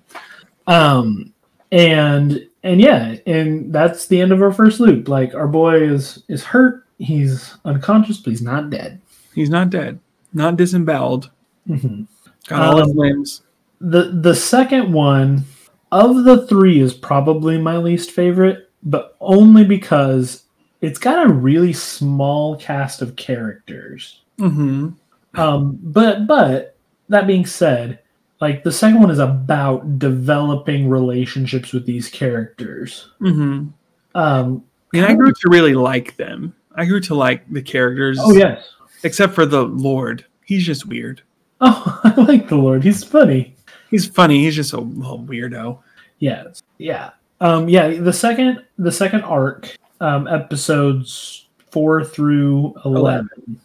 Um, 0.67 1.33
and 1.71 2.49
and 2.65 2.81
yeah, 2.81 3.17
and 3.27 3.73
that's 3.73 4.07
the 4.07 4.21
end 4.21 4.33
of 4.33 4.43
our 4.43 4.53
first 4.53 4.81
loop. 4.81 5.07
Like 5.09 5.35
our 5.35 5.47
boy 5.47 5.83
is 5.83 6.25
is 6.29 6.43
hurt. 6.43 6.85
He's 6.99 7.55
unconscious, 7.65 8.19
but 8.19 8.31
he's 8.31 8.43
not 8.43 8.71
dead. 8.71 9.01
He's 9.35 9.51
not 9.51 9.71
dead, 9.71 10.01
not 10.33 10.57
disemboweled. 10.57 11.31
hmm 11.67 12.05
Got 12.49 12.81
Um, 12.81 12.91
limbs. 12.97 13.43
The 13.81 14.05
the 14.23 14.35
second 14.35 14.93
one 14.93 15.45
of 15.93 16.25
the 16.25 16.47
three 16.47 16.81
is 16.81 16.95
probably 16.95 17.59
my 17.59 17.77
least 17.77 18.11
favorite, 18.11 18.71
but 18.83 19.17
only 19.21 19.65
because 19.65 20.45
it's 20.81 20.99
got 20.99 21.27
a 21.27 21.33
really 21.33 21.73
small 21.73 22.57
cast 22.57 23.03
of 23.03 23.17
characters. 23.17 24.23
hmm 24.39 24.91
Um, 25.35 25.79
but 25.83 26.27
but 26.27 26.77
that 27.09 27.27
being 27.27 27.47
said, 27.47 27.99
like 28.41 28.63
the 28.65 28.73
second 28.73 29.01
one 29.01 29.11
is 29.11 29.19
about 29.19 29.99
developing 29.99 30.89
relationships 30.89 31.73
with 31.73 31.87
these 31.87 32.09
characters. 32.09 33.11
hmm 33.19 33.67
Um, 34.15 34.63
And 34.95 35.05
I 35.05 35.15
grew 35.15 35.33
to 35.33 35.49
really 35.51 35.75
like 35.75 36.17
them. 36.17 36.55
I 36.75 36.85
grew 36.87 37.01
to 37.01 37.15
like 37.15 37.51
the 37.53 37.63
characters. 37.63 38.19
oh 38.21 38.33
yes. 38.33 38.69
Except 39.03 39.35
for 39.35 39.45
the 39.47 39.63
Lord. 39.65 40.25
He's 40.45 40.65
just 40.65 40.87
weird. 40.87 41.23
Oh, 41.61 42.01
I 42.05 42.15
like 42.21 42.49
the 42.49 42.57
Lord. 42.57 42.83
He's 42.85 43.03
funny. 43.05 43.55
He's 43.91 44.07
funny. 44.07 44.45
He's 44.45 44.57
just 44.57 44.73
a 44.73 44.81
little 44.81 45.21
weirdo. 45.21 45.79
Yes. 46.19 46.63
Yeah. 46.79 47.11
Um, 47.41 47.69
yeah. 47.69 47.89
The 47.89 48.13
second 48.13 48.65
the 48.79 48.93
second 48.93 49.23
arc, 49.23 49.77
um, 50.01 50.27
episodes 50.27 51.47
four 51.71 52.05
through 52.05 52.75
eleven, 52.85 53.61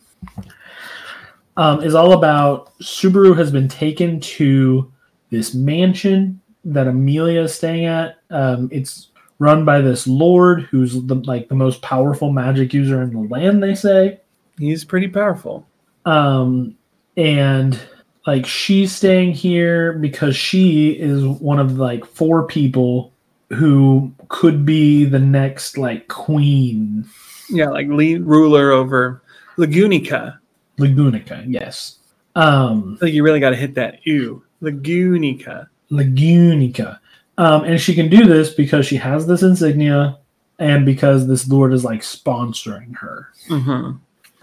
um, 1.57 1.81
is 1.81 1.95
all 1.95 2.13
about 2.13 2.77
Subaru 2.79 3.35
has 3.37 3.51
been 3.51 3.67
taken 3.67 4.19
to 4.21 4.91
this 5.29 5.53
mansion 5.53 6.39
that 6.65 6.87
Amelia 6.87 7.41
is 7.41 7.55
staying 7.55 7.85
at. 7.85 8.17
Um, 8.29 8.69
it's 8.71 9.07
run 9.39 9.65
by 9.65 9.81
this 9.81 10.05
lord 10.05 10.61
who's 10.69 10.93
the, 11.05 11.15
like 11.15 11.49
the 11.49 11.55
most 11.55 11.81
powerful 11.81 12.31
magic 12.31 12.73
user 12.73 13.01
in 13.01 13.11
the 13.11 13.19
land. 13.33 13.63
They 13.63 13.75
say. 13.75 14.19
He's 14.59 14.83
pretty 14.85 15.07
powerful. 15.07 15.65
um 16.05 16.75
and 17.17 17.79
like 18.27 18.45
she's 18.45 18.93
staying 18.95 19.31
here 19.33 19.93
because 19.93 20.35
she 20.35 20.91
is 20.91 21.25
one 21.25 21.59
of 21.59 21.77
like 21.77 22.05
four 22.05 22.45
people 22.47 23.11
who 23.49 24.13
could 24.29 24.65
be 24.65 25.03
the 25.05 25.19
next 25.19 25.77
like 25.77 26.07
queen 26.07 27.05
Yeah, 27.49 27.69
like 27.69 27.87
lead 27.87 28.21
ruler 28.25 28.71
over 28.71 29.21
Lagunica. 29.57 30.37
lagunica 30.79 31.43
yes 31.47 31.97
um 32.35 32.97
I 33.01 33.05
think 33.05 33.15
you 33.15 33.23
really 33.23 33.41
got 33.41 33.49
to 33.49 33.57
hit 33.57 33.75
that. 33.75 34.05
Ew. 34.07 34.41
Lagunica. 34.61 35.67
lagunica 35.91 36.99
um 37.37 37.63
and 37.65 37.79
she 37.81 37.93
can 37.93 38.09
do 38.09 38.25
this 38.25 38.53
because 38.53 38.85
she 38.85 38.95
has 38.95 39.27
this 39.27 39.41
insignia 39.43 40.17
and 40.59 40.85
because 40.85 41.27
this 41.27 41.47
lord 41.49 41.73
is 41.73 41.83
like 41.83 42.01
sponsoring 42.01 42.95
her 42.95 43.29
hmm 43.47 43.91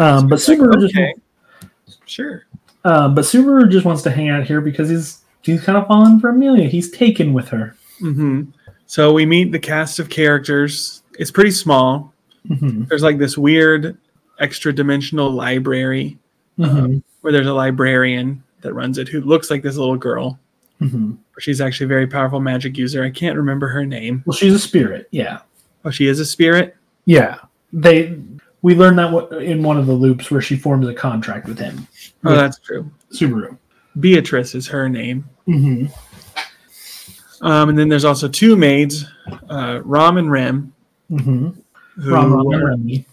um 0.01 0.29
but 0.29 0.39
Subaru 0.39 0.81
just 0.81 0.95
okay. 0.95 1.15
Sure. 2.09 2.45
um 2.85 3.15
but 3.15 3.25
Subaru 3.25 3.71
just 3.71 3.85
wants 3.85 4.03
to 4.03 4.11
hang 4.11 4.29
out 4.29 4.45
here 4.47 4.61
because 4.61 4.89
he's 4.89 5.19
he's 5.43 5.63
kind 5.63 5.79
of 5.79 5.87
fallen 5.87 6.19
for 6.21 6.31
Amelia 6.31 6.69
he's 6.69 6.91
taken 6.91 7.33
with 7.33 7.49
her 7.49 7.77
hmm 7.99 8.43
So 8.87 9.13
we 9.13 9.27
meet 9.27 9.53
the 9.53 9.59
cast 9.59 9.99
of 9.99 10.09
characters. 10.09 11.03
It's 11.19 11.31
pretty 11.31 11.51
small. 11.51 12.13
Mhm. 12.49 12.89
There's 12.89 13.03
like 13.03 13.19
this 13.19 13.37
weird 13.37 13.97
extra 14.39 14.73
dimensional 14.73 15.31
library 15.31 16.17
Mhm. 16.59 17.03
where 17.21 17.33
there's 17.33 17.47
a 17.47 17.53
librarian 17.53 18.43
that 18.63 18.73
runs 18.75 18.97
it 18.99 19.09
who 19.09 19.21
looks 19.21 19.51
like 19.51 19.63
this 19.63 19.77
little 19.77 19.97
girl. 19.99 20.39
Mhm. 20.81 21.17
She's 21.41 21.61
actually 21.61 21.85
a 21.87 21.89
very 21.89 22.07
powerful 22.07 22.41
magic 22.41 22.79
user. 22.79 23.03
I 23.05 23.11
can't 23.11 23.37
remember 23.37 23.69
her 23.69 23.85
name. 23.85 24.23
Well, 24.27 24.35
she's 24.37 24.55
a 24.55 24.59
spirit. 24.59 25.09
Yeah. 25.11 25.41
Oh, 25.85 25.91
she 25.91 26.07
is 26.07 26.19
a 26.21 26.25
spirit? 26.25 26.75
Yeah. 27.05 27.39
They 27.73 28.17
we 28.63 28.75
learned 28.75 28.99
that 28.99 29.39
in 29.43 29.63
one 29.63 29.79
of 29.79 29.87
the 29.87 29.93
loops 29.93 30.31
where 30.31 30.41
she 30.41 30.57
forms 30.57 30.87
a 30.89 30.95
contract 30.95 31.47
with 31.47 31.59
him. 31.59 31.87
Oh, 32.25 32.31
With 32.31 32.39
that's 32.39 32.59
true. 32.59 32.91
Subaru. 33.13 33.57
Beatrice 34.01 34.55
is 34.55 34.67
her 34.69 34.89
name. 34.89 35.29
Mm-hmm. 35.47 35.87
Um, 37.47 37.69
and 37.69 37.79
then 37.79 37.89
there's 37.89 38.05
also 38.05 38.29
two 38.29 38.57
maids, 38.57 39.05
uh, 39.49 39.81
Ram 39.85 40.17
and 40.19 40.31
Rem. 40.31 40.73
Mm-hmm. 41.11 41.49
Who 42.01 42.13
Ram, 42.15 42.33
Ram, 42.33 42.47
and 42.53 42.65
Remy. 42.65 43.07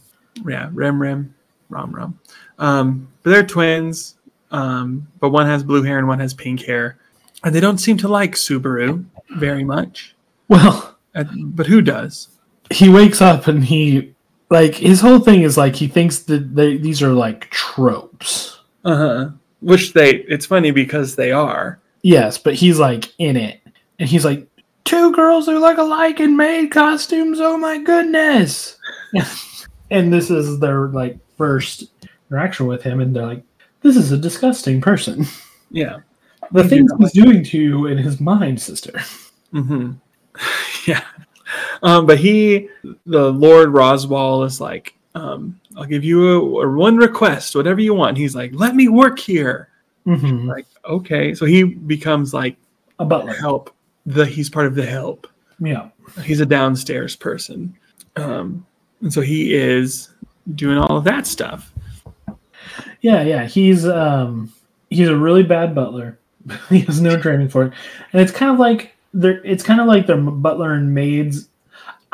yeah, 0.48 0.70
Rem 0.74 1.02
Rem, 1.02 1.34
Ram 1.70 1.96
Ram. 1.96 2.20
Um, 2.60 3.08
but 3.24 3.30
they're 3.32 3.46
twins. 3.46 4.16
Um, 4.52 5.08
but 5.20 5.30
one 5.30 5.46
has 5.48 5.64
blue 5.64 5.84
hair 5.84 5.98
and 6.00 6.08
one 6.08 6.20
has 6.20 6.34
pink 6.34 6.64
hair, 6.64 6.98
and 7.43 7.54
they 7.54 7.60
don't 7.60 7.78
seem 7.80 7.98
to 7.98 8.08
like 8.08 8.34
Subaru 8.34 9.06
very 9.38 9.64
much. 9.64 10.16
Well, 10.48 10.96
Uh, 11.16 11.24
but 11.38 11.66
who 11.68 11.82
does? 11.82 12.30
he 12.72 12.89
wakes 12.89 13.22
up 13.22 13.48
and 13.48 13.64
he 13.64 14.14
like 14.56 14.76
his 14.76 15.01
whole 15.01 15.20
thing 15.20 15.41
is 15.41 15.58
like 15.58 15.76
he 15.76 15.88
thinks 15.88 16.20
that 16.20 16.56
they, 16.56 16.78
these 16.78 17.01
are 17.01 17.12
like 17.12 17.49
tropes. 17.49 18.58
Uh 18.86 18.95
huh. 18.95 19.30
Which 19.60 19.91
they? 19.91 20.16
It's 20.30 20.45
funny 20.45 20.72
because 20.72 21.16
they 21.16 21.32
are. 21.32 21.80
Yes, 22.03 22.38
but 22.38 22.53
he's 22.53 22.80
like 22.80 23.14
in 23.18 23.36
it, 23.36 23.60
and 23.99 24.08
he's 24.08 24.24
like 24.24 24.47
two 24.86 25.12
girls 25.12 25.45
who 25.45 25.60
look 25.60 25.78
alike 25.78 26.22
in 26.22 26.38
maid 26.38 26.72
costumes. 26.72 27.39
Oh 27.41 27.58
my 27.58 27.80
goodness! 27.80 28.78
and 29.91 30.14
this 30.14 30.32
is 30.32 30.60
their 30.60 30.88
like 30.88 31.18
first 31.38 31.91
interaction 32.30 32.68
with 32.68 32.82
him, 32.82 33.01
and 33.01 33.14
they're 33.14 33.26
like, 33.26 33.43
"This 33.82 33.97
is 33.97 34.12
a 34.12 34.18
disgusting 34.18 34.82
person." 34.82 35.26
Yeah. 35.72 35.97
The 36.51 36.64
things 36.64 36.91
do 36.91 36.97
he's 36.99 37.12
doing 37.12 37.43
to 37.43 37.58
you 37.58 37.88
in 37.88 37.97
his 37.97 38.22
mind, 38.22 38.62
sister. 38.62 38.91
Mm-hmm. 39.51 39.93
yeah. 40.88 41.03
Um, 41.84 42.06
but 42.06 42.18
he, 42.20 42.70
the 43.06 43.32
Lord 43.32 43.70
Roswell, 43.70 44.44
is 44.44 44.62
like, 44.62 44.96
um, 45.16 45.60
I'll 45.78 45.86
give 45.86 46.04
you 46.04 46.60
a, 46.60 46.66
a 46.66 46.72
one 46.72 46.98
request, 46.98 47.56
whatever 47.56 47.82
you 47.82 47.94
want. 47.94 48.18
He's 48.18 48.36
like, 48.36 48.52
let 48.54 48.76
me 48.76 48.88
work 48.88 49.20
here. 49.20 49.70
Mm-hmm. 50.06 50.48
Like, 50.48 50.66
okay. 50.86 51.34
So 51.34 51.46
he 51.46 51.64
becomes 51.64 52.34
like 52.34 52.58
A 53.00 53.06
butler. 53.06 53.34
help. 53.34 53.74
The 54.06 54.26
he's 54.26 54.50
part 54.50 54.68
of 54.68 54.76
the 54.76 54.86
help. 54.86 55.28
Yeah. 55.60 55.90
He's 56.24 56.42
a 56.42 56.46
downstairs 56.46 57.16
person, 57.16 57.76
um, 58.18 58.66
and 59.02 59.12
so 59.12 59.22
he 59.22 59.56
is 59.56 60.10
doing 60.54 60.78
all 60.78 60.98
of 60.98 61.04
that 61.06 61.26
stuff. 61.26 61.74
Yeah, 63.02 63.24
yeah. 63.24 63.46
He's 63.46 63.88
um 63.88 64.54
he's 64.90 65.10
a 65.10 65.18
really 65.18 65.44
bad 65.44 65.74
butler. 65.74 66.20
he 66.70 66.82
has 66.82 67.02
no 67.02 67.20
training 67.20 67.50
for 67.50 67.66
it. 67.66 67.74
And 68.14 68.22
it's 68.22 68.32
kind 68.32 68.52
of 68.52 68.60
like 68.60 68.94
they're 69.14 69.44
it's 69.44 69.64
kind 69.64 69.82
of 69.82 69.88
like 69.88 70.06
their 70.06 70.18
butler 70.18 70.74
and 70.74 70.94
maids. 70.94 71.50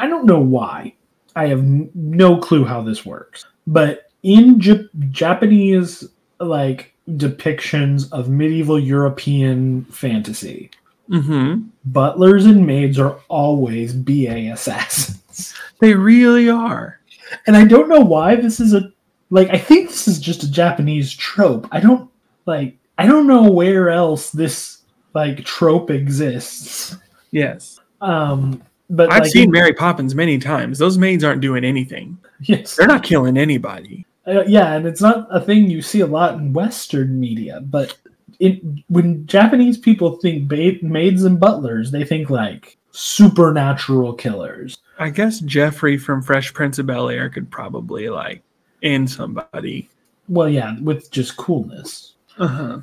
I 0.01 0.07
don't 0.07 0.25
know 0.25 0.39
why. 0.39 0.93
I 1.35 1.47
have 1.47 1.63
no 1.63 2.37
clue 2.37 2.65
how 2.65 2.81
this 2.81 3.05
works. 3.05 3.45
But 3.67 4.11
in 4.23 4.59
J- 4.59 4.87
Japanese 5.11 6.07
like 6.39 6.93
depictions 7.11 8.11
of 8.11 8.29
medieval 8.29 8.79
European 8.79 9.85
fantasy, 9.85 10.69
Mm-hmm. 11.09 11.63
butlers 11.91 12.45
and 12.45 12.65
maids 12.65 12.97
are 12.97 13.19
always 13.27 13.93
BA 13.93 14.51
assassins. 14.53 15.53
They 15.79 15.93
really 15.95 16.47
are. 16.49 16.99
and 17.47 17.57
I 17.57 17.65
don't 17.65 17.89
know 17.89 17.99
why 18.01 18.35
this 18.35 18.59
is 18.59 18.73
a 18.73 18.91
like 19.31 19.49
I 19.49 19.57
think 19.57 19.89
this 19.89 20.07
is 20.07 20.19
just 20.19 20.43
a 20.43 20.51
Japanese 20.51 21.11
trope. 21.13 21.67
I 21.71 21.79
don't 21.79 22.09
like 22.45 22.77
I 22.99 23.07
don't 23.07 23.25
know 23.27 23.49
where 23.51 23.89
else 23.89 24.29
this 24.31 24.83
like 25.15 25.43
trope 25.43 25.89
exists. 25.89 26.95
Yes, 27.31 27.79
Um 27.99 28.61
but 28.91 29.11
I've 29.11 29.23
like, 29.23 29.31
seen 29.31 29.49
Mary 29.49 29.73
Poppins 29.73 30.13
many 30.13 30.37
times. 30.37 30.77
Those 30.77 30.97
maids 30.97 31.23
aren't 31.23 31.41
doing 31.41 31.63
anything. 31.63 32.17
yes. 32.41 32.75
They're 32.75 32.87
not 32.87 33.03
killing 33.03 33.37
anybody. 33.37 34.05
Uh, 34.27 34.43
yeah, 34.45 34.73
and 34.73 34.85
it's 34.85 35.01
not 35.01 35.27
a 35.31 35.39
thing 35.41 35.69
you 35.69 35.81
see 35.81 36.01
a 36.01 36.05
lot 36.05 36.35
in 36.35 36.53
western 36.53 37.19
media, 37.19 37.61
but 37.61 37.97
it 38.39 38.61
when 38.87 39.25
Japanese 39.25 39.77
people 39.77 40.17
think 40.17 40.47
ba- 40.47 40.83
maids 40.83 41.23
and 41.23 41.39
butlers, 41.39 41.89
they 41.89 42.03
think 42.03 42.29
like 42.29 42.77
supernatural 42.91 44.13
killers. 44.13 44.77
I 44.99 45.09
guess 45.09 45.39
Geoffrey 45.39 45.97
from 45.97 46.21
Fresh 46.21 46.53
Prince 46.53 46.77
of 46.77 46.85
Bel 46.85 47.09
Air 47.09 47.29
could 47.29 47.49
probably 47.49 48.09
like 48.09 48.43
end 48.83 49.09
somebody. 49.09 49.89
Well, 50.27 50.49
yeah, 50.49 50.75
with 50.81 51.09
just 51.11 51.37
coolness. 51.37 52.15
Uh-huh. 52.37 52.81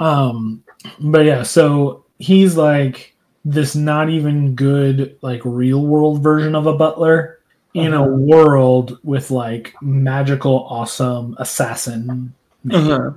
Um, 0.00 0.64
but 1.00 1.24
yeah, 1.24 1.42
so 1.42 2.04
he's 2.18 2.56
like 2.56 3.11
this 3.44 3.74
not 3.74 4.08
even 4.10 4.54
good 4.54 5.16
like 5.22 5.40
real 5.44 5.84
world 5.86 6.22
version 6.22 6.54
of 6.54 6.66
a 6.66 6.74
butler 6.74 7.38
in 7.74 7.92
a 7.94 8.02
Uh-huh. 8.02 8.10
world 8.12 8.98
with 9.02 9.30
like 9.30 9.74
magical 9.82 10.66
awesome 10.68 11.34
assassin. 11.38 12.32
Uh-huh. 12.70 13.10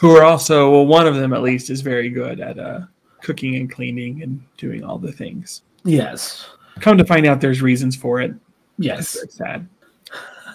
Who 0.00 0.10
are 0.16 0.24
also 0.24 0.70
well, 0.70 0.86
one 0.86 1.06
of 1.06 1.14
them 1.16 1.32
at 1.32 1.42
least 1.42 1.70
is 1.70 1.80
very 1.80 2.08
good 2.10 2.40
at 2.40 2.58
uh, 2.58 2.80
cooking 3.22 3.56
and 3.56 3.70
cleaning 3.70 4.22
and 4.22 4.42
doing 4.56 4.84
all 4.84 4.98
the 4.98 5.12
things. 5.12 5.62
Yes. 5.84 6.48
Come 6.80 6.96
to 6.98 7.04
find 7.04 7.26
out, 7.26 7.40
there's 7.40 7.62
reasons 7.62 7.96
for 7.96 8.20
it. 8.20 8.32
Yes. 8.78 9.14
very 9.14 9.28
sad. 9.28 9.68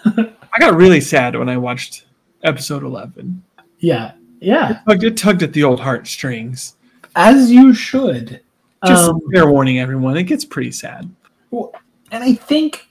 I 0.52 0.58
got 0.58 0.74
really 0.74 1.00
sad 1.00 1.36
when 1.36 1.48
I 1.48 1.56
watched 1.56 2.06
episode 2.44 2.82
eleven. 2.82 3.42
Yeah. 3.78 4.12
Yeah, 4.40 4.80
Tugged- 4.86 5.02
It 5.04 5.16
tugged 5.16 5.42
at 5.42 5.52
the 5.52 5.64
old 5.64 5.80
heartstrings. 5.80 6.76
as 7.16 7.50
you 7.50 7.74
should. 7.74 8.40
Just 8.86 9.08
Um, 9.08 9.20
fair 9.32 9.50
warning, 9.50 9.78
everyone. 9.80 10.16
It 10.16 10.24
gets 10.24 10.44
pretty 10.44 10.70
sad. 10.70 11.10
Well, 11.50 11.72
and 12.12 12.22
I 12.22 12.34
think 12.34 12.86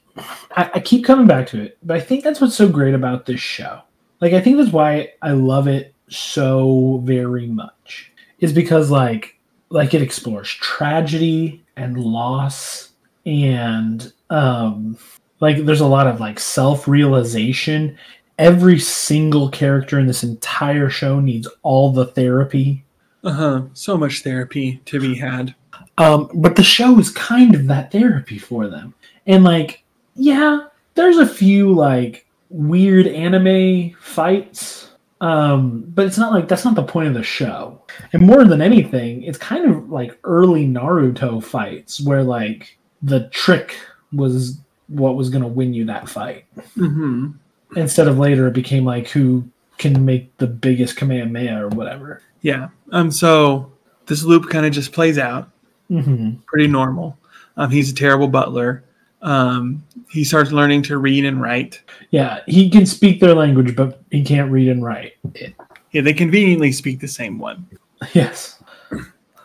I, 0.55 0.71
I 0.75 0.79
keep 0.79 1.05
coming 1.05 1.27
back 1.27 1.47
to 1.47 1.61
it, 1.61 1.77
but 1.83 1.97
I 1.97 1.99
think 1.99 2.23
that's 2.23 2.41
what's 2.41 2.55
so 2.55 2.67
great 2.67 2.93
about 2.93 3.25
this 3.25 3.39
show. 3.39 3.81
Like, 4.19 4.33
I 4.33 4.41
think 4.41 4.57
that's 4.57 4.71
why 4.71 5.13
I 5.21 5.31
love 5.31 5.67
it 5.67 5.93
so 6.09 7.01
very 7.03 7.47
much. 7.47 8.11
Is 8.39 8.53
because 8.53 8.91
like 8.91 9.37
like 9.69 9.93
it 9.93 10.01
explores 10.01 10.49
tragedy 10.49 11.63
and 11.75 11.97
loss 11.97 12.91
and 13.25 14.13
um 14.29 14.97
like 15.41 15.65
there's 15.65 15.81
a 15.81 15.87
lot 15.87 16.07
of 16.07 16.19
like 16.19 16.39
self-realization. 16.39 17.97
Every 18.39 18.79
single 18.79 19.49
character 19.49 19.99
in 19.99 20.05
this 20.05 20.23
entire 20.23 20.89
show 20.89 21.19
needs 21.19 21.47
all 21.63 21.91
the 21.91 22.05
therapy 22.05 22.83
Uh 23.23 23.31
huh. 23.31 23.61
So 23.73 23.97
much 23.97 24.21
therapy 24.23 24.81
to 24.85 24.99
be 24.99 25.15
had. 25.15 25.55
Um, 25.97 26.29
but 26.35 26.55
the 26.55 26.63
show 26.63 26.97
is 26.99 27.09
kind 27.11 27.55
of 27.55 27.67
that 27.67 27.91
therapy 27.91 28.37
for 28.37 28.67
them. 28.67 28.93
And 29.25 29.43
like, 29.43 29.83
yeah, 30.15 30.67
there's 30.95 31.17
a 31.17 31.25
few 31.27 31.73
like 31.73 32.25
weird 32.49 33.07
anime 33.07 33.93
fights. 33.99 34.91
Um, 35.19 35.83
but 35.87 36.05
it's 36.05 36.17
not 36.17 36.31
like 36.31 36.47
that's 36.47 36.63
not 36.63 36.75
the 36.75 36.83
point 36.83 37.07
of 37.07 37.13
the 37.15 37.23
show. 37.23 37.81
And 38.13 38.21
more 38.21 38.45
than 38.45 38.61
anything, 38.61 39.23
it's 39.23 39.37
kind 39.37 39.69
of 39.69 39.89
like 39.89 40.17
early 40.23 40.67
Naruto 40.67 41.43
fights 41.43 41.99
where 42.01 42.23
like 42.23 42.77
the 43.01 43.27
trick 43.29 43.75
was 44.13 44.59
what 44.87 45.15
was 45.15 45.29
gonna 45.29 45.47
win 45.47 45.73
you 45.73 45.85
that 45.85 46.07
fight. 46.07 46.45
hmm 46.75 47.31
Instead 47.75 48.07
of 48.07 48.17
later 48.17 48.47
it 48.47 48.53
became 48.53 48.85
like 48.85 49.09
who 49.09 49.43
can 49.77 50.05
make 50.05 50.35
the 50.37 50.47
biggest 50.47 50.95
Kamehameha 50.95 51.61
or 51.61 51.69
whatever. 51.69 52.21
Yeah. 52.41 52.69
Um. 52.91 53.11
So 53.11 53.71
this 54.05 54.23
loop 54.23 54.49
kind 54.49 54.65
of 54.65 54.71
just 54.71 54.93
plays 54.93 55.17
out. 55.17 55.49
Hmm 55.89 56.31
pretty 56.45 56.67
normal. 56.67 57.17
Um, 57.57 57.71
he's 57.71 57.91
a 57.91 57.95
terrible 57.95 58.27
butler. 58.27 58.83
Um, 59.21 59.83
he 60.11 60.23
starts 60.23 60.51
learning 60.51 60.83
to 60.83 60.97
read 60.99 61.25
and 61.25 61.41
write. 61.41 61.81
Yeah, 62.11 62.41
he 62.47 62.69
can 62.69 62.85
speak 62.85 63.19
their 63.19 63.33
language, 63.33 63.75
but 63.75 64.01
he 64.11 64.23
can't 64.23 64.51
read 64.51 64.67
and 64.69 64.83
write. 64.83 65.13
It, 65.33 65.55
Yeah, 65.91 66.01
they 66.01 66.13
conveniently 66.13 66.71
speak 66.71 66.99
the 66.99 67.07
same 67.07 67.39
one. 67.39 67.65
yes. 68.13 68.61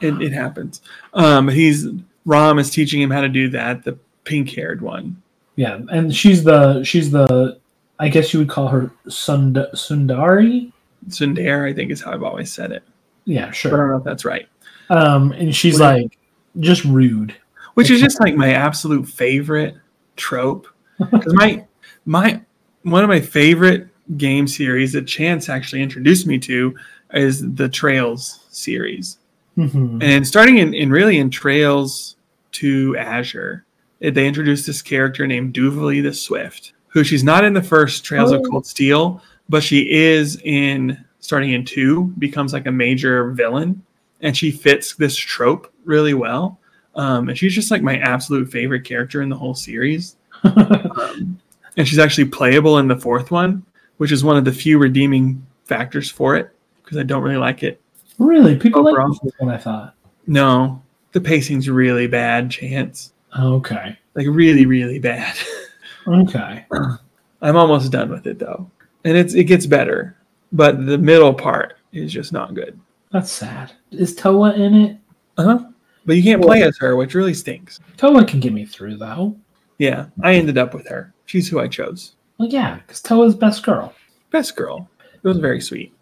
It, 0.01 0.21
it 0.21 0.33
happens. 0.33 0.83
Um, 1.15 1.49
he's 1.49 1.87
Ram 2.27 2.59
is 2.59 2.71
teaching 2.71 3.01
him 3.01 3.11
how 3.11 3.21
to 3.21 3.29
do 3.29 3.49
that. 3.51 3.85
The 3.85 3.97
pink-haired 4.25 4.81
one. 4.83 5.21
Yeah, 5.57 5.79
and 5.91 6.15
she's 6.15 6.43
the 6.45 6.83
she's 6.83 7.11
the 7.11 7.59
I 7.99 8.09
guess 8.09 8.33
you 8.35 8.41
would 8.41 8.49
call 8.49 8.69
her 8.69 8.91
Sund- 9.07 9.73
Sundari. 9.75 10.73
Sundar, 11.09 11.69
I 11.71 11.73
think 11.73 11.91
is 11.91 12.01
how 12.03 12.13
I've 12.13 12.23
always 12.23 12.53
said 12.53 12.73
it. 12.73 12.83
Yeah, 13.25 13.53
But 13.63 13.73
I 13.73 13.77
don't 13.77 13.91
know 13.91 13.97
if 13.99 14.05
that's 14.05 14.25
right. 14.25 14.49
Um, 14.91 15.33
and 15.33 15.55
she's 15.55 15.79
like 15.81 16.19
just 16.61 16.85
rude. 16.85 17.35
Which 17.75 17.91
is 17.91 18.01
just 18.01 18.21
like 18.21 18.35
my 18.35 18.53
absolute 18.53 19.09
favorite 19.09 19.75
trope. 20.17 20.67
Because 21.11 21.35
my 21.35 21.65
my 22.05 22.41
one 22.83 23.03
of 23.03 23.09
my 23.09 23.21
favorite 23.21 23.89
game 24.17 24.47
series 24.47 24.93
that 24.93 25.07
Chance 25.07 25.49
actually 25.49 25.83
introduced 25.83 26.27
me 26.27 26.39
to 26.41 26.75
is 27.15 27.55
the 27.55 27.69
Trails 27.69 28.47
series. 28.51 29.19
hmm 29.57 29.99
And 30.03 30.27
starting 30.27 30.59
in, 30.59 30.75
in 30.75 30.91
really 30.91 31.19
in 31.19 31.31
Trails 31.31 32.17
to 32.53 32.97
Azure, 32.99 33.65
it- 34.01 34.15
they 34.15 34.27
introduced 34.27 34.67
this 34.67 34.83
character 34.83 35.27
named 35.27 35.55
Duvalie 35.55 36.03
the 36.03 36.13
Swift, 36.13 36.73
who 36.89 37.03
she's 37.05 37.25
not 37.25 37.45
in 37.45 37.53
the 37.55 37.63
first 37.63 38.05
Trails 38.05 38.31
of 38.33 38.41
Oh. 38.41 38.51
Cold 38.51 38.67
Steel, 38.67 39.23
but 39.49 39.63
she 39.63 39.91
is 39.91 40.41
in 40.45 41.03
starting 41.21 41.53
in 41.53 41.65
two, 41.65 42.13
becomes 42.19 42.53
like 42.53 42.67
a 42.67 42.73
major 42.73 43.31
villain, 43.33 43.83
and 44.23 44.37
she 44.37 44.51
fits 44.51 44.95
this 44.95 45.17
trope 45.17 45.73
really 45.85 46.15
well. 46.15 46.59
Um, 46.95 47.29
and 47.29 47.37
she's 47.39 47.55
just 47.55 47.71
like 47.71 47.83
my 47.83 47.99
absolute 47.99 48.51
favorite 48.51 48.85
character 48.85 49.23
in 49.23 49.29
the 49.29 49.37
whole 49.37 49.55
series. 49.55 50.17
Um, 50.45 51.39
and 51.77 51.89
she's 51.89 51.99
actually 51.99 52.27
playable 52.27 52.79
in 52.79 52.87
the 52.89 52.97
fourth 52.97 53.31
one, 53.31 53.65
which 53.97 54.13
is 54.13 54.23
one 54.23 54.37
of 54.37 54.45
the 54.45 54.53
few 54.53 54.79
redeeming 54.79 55.45
factors 55.65 56.11
for 56.11 56.37
it 56.37 56.51
because 56.83 56.99
I 56.99 57.03
don't 57.03 57.23
really 57.23 57.37
like 57.39 57.63
it 57.63 57.81
really, 58.19 58.57
people 58.57 58.85
like 58.85 58.93
Overall. 58.93 59.19
this 59.23 59.33
one. 59.39 59.55
I 59.55 59.59
thought. 59.59 59.95
no, 60.27 60.83
the 61.13 61.21
pacing's 61.21 61.69
really 61.69 62.07
bad, 62.07 62.51
Chance. 62.51 63.13
Okay. 63.39 63.99
Like 64.15 64.27
really, 64.29 64.67
really 64.67 64.99
bad. 64.99 65.35
Okay. 66.07 66.67
I'm 67.43 67.57
almost 67.57 67.93
done 67.93 68.11
with 68.11 68.27
it 68.27 68.39
though, 68.39 68.71
and 69.05 69.17
it's 69.17 69.35
it 69.35 69.45
gets 69.45 69.67
better, 69.67 70.17
but 70.53 70.85
the 70.87 70.99
middle 70.99 71.33
part 71.35 71.75
is 71.93 72.13
just 72.13 72.33
not 72.33 72.55
good. 72.55 72.79
That's 73.11 73.31
sad. 73.31 73.73
Is 73.93 74.15
Towa 74.17 74.55
in 74.57 74.75
it? 74.75 74.97
Uh 75.39 75.45
huh. 75.45 75.59
But 76.05 76.17
you 76.17 76.23
can't 76.23 76.43
play 76.43 76.63
as 76.63 76.77
her, 76.79 76.97
which 76.97 77.15
really 77.15 77.35
stinks. 77.35 77.79
Towa 77.97 78.27
can 78.27 78.41
get 78.41 78.53
me 78.53 78.65
through 78.65 78.97
though. 78.97 79.37
Yeah, 79.79 80.07
I 80.23 80.35
ended 80.35 80.59
up 80.59 80.75
with 80.75 80.87
her. 80.89 81.13
She's 81.27 81.49
who 81.49 81.61
I 81.61 81.69
chose. 81.69 82.15
Well, 82.39 82.49
yeah, 82.49 82.77
because 82.77 83.01
Towa's 83.03 83.35
best 83.35 83.63
girl. 83.65 83.95
Best 84.31 84.57
girl. 84.57 84.89
It 85.23 85.27
was 85.29 85.39
very 85.39 85.61
sweet. 85.61 85.95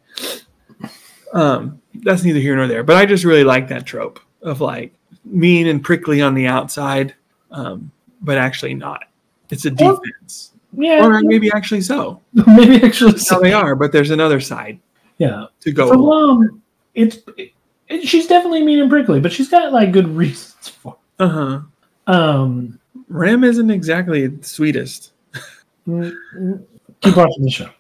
Um, 1.33 1.81
that's 1.95 2.25
neither 2.25 2.41
here 2.41 2.57
nor 2.57 2.67
there. 2.67 2.83
But 2.83 2.97
I 2.97 3.07
just 3.07 3.25
really 3.25 3.45
like 3.45 3.69
that 3.69 3.87
trope 3.87 4.21
of 4.43 4.61
like 4.61 4.93
mean 5.25 5.67
and 5.67 5.83
prickly 5.85 6.21
on 6.23 6.35
the 6.35 6.47
outside, 6.47 7.15
um, 7.51 7.91
but 8.23 8.39
actually 8.39 8.75
not. 8.75 9.05
It's 9.51 9.65
a 9.67 9.75
Well, 9.75 10.01
defense, 10.03 10.53
Yeah, 10.73 11.05
or 11.05 11.21
maybe 11.23 11.51
actually 11.55 11.83
so. 11.83 12.21
maybe 12.47 12.83
actually. 12.85 13.19
so. 13.19 13.37
how 13.37 13.41
they 13.41 13.53
are. 13.53 13.75
But 13.77 13.93
there's 13.93 14.11
another 14.11 14.41
side 14.41 14.81
Yeah, 15.19 15.47
to 15.61 15.73
go. 15.73 15.89
for 15.89 15.95
along. 15.95 16.39
Lum, 16.41 16.63
it's 16.95 17.17
it, 17.17 17.25
it- 17.37 17.53
she's 18.03 18.27
definitely 18.27 18.63
mean 18.63 18.81
and 18.81 18.91
prickly, 18.91 19.21
but 19.21 19.33
she's 19.33 19.49
got 19.49 19.73
like 19.73 19.93
good 19.93 20.09
reasons 20.17 20.69
for. 20.69 20.97
Uh 21.19 21.29
huh. 21.29 21.61
Um, 22.07 22.79
Rem 23.09 23.45
isn't 23.45 23.71
exactly 23.71 24.27
the 24.27 24.45
sweetest. 24.45 25.13
mm, 25.87 26.13
mm, 26.37 26.65
keep 27.01 27.17
watching 27.17 27.45
the 27.45 27.51
show. 27.51 27.71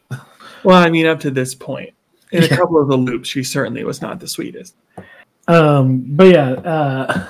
Well, 0.63 0.77
I 0.77 0.91
mean, 0.91 1.07
up 1.07 1.21
to 1.21 1.31
this 1.31 1.55
point, 1.55 1.91
in 2.33 2.45
a 2.45 2.49
couple 2.49 2.81
of 2.81 2.89
the 2.89 2.97
loops, 2.97 3.29
she 3.29 3.43
certainly 3.43 3.83
was 3.85 4.03
not 4.03 4.21
the 4.21 4.29
sweetest. 4.29 4.75
Um, 5.49 6.05
but 6.07 6.29
yeah, 6.29 6.51
uh, 6.51 7.27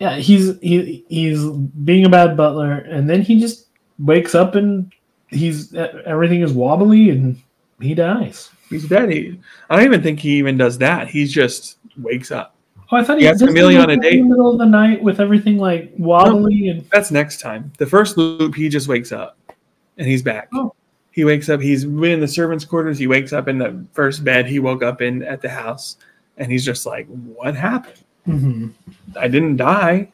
yeah, 0.00 0.16
he's 0.16 0.58
he 0.60 1.04
he's 1.08 1.44
being 1.44 2.04
a 2.04 2.10
bad 2.10 2.36
butler, 2.36 2.72
and 2.72 3.08
then 3.08 3.22
he 3.22 3.40
just 3.40 3.66
wakes 3.98 4.34
up 4.34 4.54
and 4.54 4.92
he's 5.28 5.74
everything 5.74 6.42
is 6.42 6.52
wobbly 6.52 7.10
and 7.10 7.40
he 7.80 7.94
dies. 7.94 8.50
He's 8.68 8.88
dead. 8.88 9.10
He, 9.10 9.38
I 9.70 9.76
don't 9.76 9.84
even 9.84 10.02
think 10.02 10.18
he 10.20 10.36
even 10.38 10.56
does 10.56 10.78
that. 10.78 11.08
He 11.08 11.26
just 11.26 11.78
wakes 11.98 12.30
up. 12.30 12.54
Oh, 12.90 12.96
I 12.96 13.04
thought 13.04 13.18
he 13.18 13.26
he 13.26 13.30
Amelia 13.30 13.78
wake 13.78 13.88
on 13.88 13.90
a 13.90 13.96
date. 13.96 14.14
in 14.14 14.24
the 14.24 14.30
middle 14.30 14.52
of 14.52 14.58
the 14.58 14.66
night 14.66 15.02
with 15.02 15.20
everything 15.20 15.58
like 15.58 15.92
wobbly 15.98 16.68
and 16.68 16.88
That's 16.90 17.10
next 17.10 17.40
time. 17.40 17.72
The 17.78 17.86
first 17.86 18.16
loop, 18.16 18.54
he 18.54 18.68
just 18.68 18.86
wakes 18.86 19.10
up 19.10 19.36
and 19.98 20.06
he's 20.06 20.22
back. 20.22 20.48
Oh. 20.54 20.72
He 21.10 21.24
wakes 21.24 21.48
up. 21.48 21.60
He's 21.60 21.84
in 21.84 22.20
the 22.20 22.28
servants' 22.28 22.64
quarters. 22.64 22.98
He 22.98 23.06
wakes 23.06 23.32
up 23.32 23.48
in 23.48 23.58
the 23.58 23.84
first 23.92 24.22
bed 24.22 24.46
he 24.46 24.58
woke 24.58 24.82
up 24.82 25.00
in 25.00 25.22
at 25.22 25.40
the 25.40 25.48
house, 25.48 25.96
and 26.36 26.52
he's 26.52 26.62
just 26.62 26.84
like, 26.84 27.06
"What 27.08 27.56
happened? 27.56 28.04
Mhm. 28.28 28.72
I 29.18 29.26
didn't 29.26 29.56
die. 29.56 30.12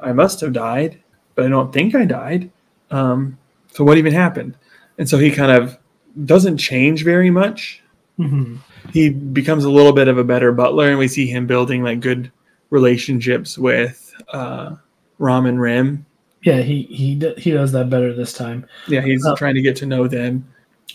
I 0.00 0.12
must 0.12 0.40
have 0.40 0.52
died, 0.52 0.98
but 1.36 1.46
I 1.46 1.48
don't 1.48 1.72
think 1.72 1.94
I 1.94 2.04
died. 2.04 2.50
Um, 2.90 3.38
so 3.70 3.84
what 3.84 3.98
even 3.98 4.12
happened?" 4.12 4.56
And 4.98 5.08
so 5.08 5.16
he 5.16 5.30
kind 5.30 5.52
of 5.52 5.78
doesn't 6.24 6.56
change 6.58 7.04
very 7.04 7.30
much. 7.30 7.82
Mhm. 8.18 8.58
He 8.92 9.10
becomes 9.10 9.64
a 9.64 9.70
little 9.70 9.92
bit 9.92 10.08
of 10.08 10.16
a 10.18 10.24
better 10.24 10.52
butler, 10.52 10.88
and 10.88 10.98
we 10.98 11.08
see 11.08 11.26
him 11.26 11.46
building 11.46 11.82
like 11.82 12.00
good 12.00 12.30
relationships 12.70 13.58
with 13.58 14.02
uh, 14.32 14.74
Ram 15.18 15.46
and 15.46 15.60
Rem. 15.60 16.06
yeah, 16.42 16.60
he 16.62 16.82
he 16.82 17.20
he 17.38 17.50
does 17.50 17.72
that 17.72 17.90
better 17.90 18.14
this 18.14 18.32
time. 18.32 18.64
Yeah, 18.88 19.00
he's 19.02 19.24
Oh. 19.26 19.34
trying 19.34 19.54
to 19.54 19.62
get 19.62 19.76
to 19.76 19.86
know 19.86 20.06
them. 20.06 20.44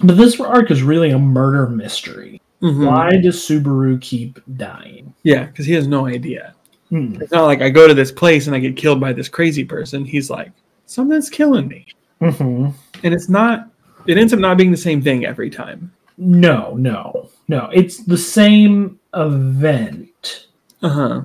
But 0.02 0.16
this 0.18 0.40
arc 0.40 0.72
is 0.72 0.82
really 0.84 1.12
a 1.12 1.20
murder 1.20 1.68
mystery. 1.68 2.42
Mhm. 2.62 2.86
Why 2.88 3.18
does 3.18 3.36
Subaru 3.38 4.00
keep 4.02 4.40
dying? 4.56 5.14
Yeah, 5.24 5.46
because 5.46 5.66
he 5.66 5.74
has 5.74 5.88
no 5.88 6.06
idea. 6.08 6.54
Hmm. 6.90 7.16
It's 7.22 7.32
not 7.32 7.46
like 7.46 7.62
I 7.62 7.70
go 7.70 7.88
to 7.88 7.94
this 7.94 8.12
place 8.12 8.48
and 8.48 8.56
I 8.56 8.60
get 8.60 8.76
killed 8.78 9.00
by 9.00 9.14
this 9.14 9.30
crazy 9.30 9.64
person. 9.66 10.06
He's 10.06 10.30
like, 10.30 10.52
something's 10.86 11.30
killing 11.30 11.68
me. 11.68 11.86
Mhm. 12.22 12.74
And 13.04 13.14
it's 13.14 13.30
not, 13.30 13.70
it 14.08 14.18
ends 14.18 14.34
up 14.34 14.40
not 14.40 14.58
being 14.58 14.72
the 14.72 14.78
same 14.78 15.02
thing 15.02 15.26
every 15.26 15.50
time. 15.50 15.92
No, 16.18 16.76
no, 16.76 17.30
no. 17.48 17.70
It's 17.74 17.98
the 18.04 18.18
same 18.18 19.00
event, 19.14 20.48
Uh 20.82 20.90
huh. 20.90 21.22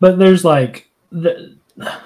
but 0.00 0.18
there's 0.18 0.44
like 0.44 0.88
the 1.12 1.56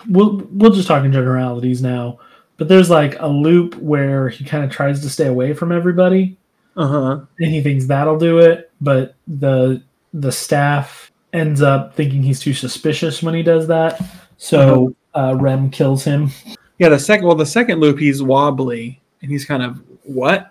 we'll 0.09 0.43
we'll 0.51 0.71
just 0.73 0.89
talk 0.89 1.05
in 1.05 1.13
generalities 1.13 1.83
now. 1.83 2.19
But 2.57 2.69
there's 2.69 2.91
like 2.91 3.19
a 3.21 3.27
loop 3.27 3.75
where 3.77 4.29
he 4.29 4.45
kind 4.45 4.65
of 4.65 4.71
tries 4.71 5.01
to 5.03 5.11
stay 5.11 5.27
away 5.27 5.55
from 5.55 5.73
everybody, 5.73 6.37
Uh 6.77 6.87
huh. 6.87 7.21
and 7.41 7.51
he 7.53 7.61
thinks 7.63 7.87
that'll 7.87 8.19
do 8.19 8.39
it. 8.39 8.71
But 8.81 9.15
the 9.27 9.83
the 10.13 10.31
staff 10.33 11.11
ends 11.33 11.63
up 11.63 11.95
thinking 11.97 12.23
he's 12.23 12.39
too 12.41 12.55
suspicious 12.55 13.23
when 13.23 13.35
he 13.35 13.43
does 13.43 13.67
that. 13.67 14.01
So 14.37 14.95
uh, 15.15 15.37
Rem 15.41 15.71
kills 15.71 16.05
him. 16.05 16.31
Yeah, 16.79 16.89
the 16.91 16.99
second, 16.99 17.27
well, 17.27 17.35
the 17.37 17.47
second 17.47 17.81
loop, 17.81 17.99
he's 17.99 18.23
wobbly 18.23 19.01
and 19.23 19.31
he's 19.31 19.45
kind 19.45 19.63
of, 19.63 19.81
what? 20.05 20.51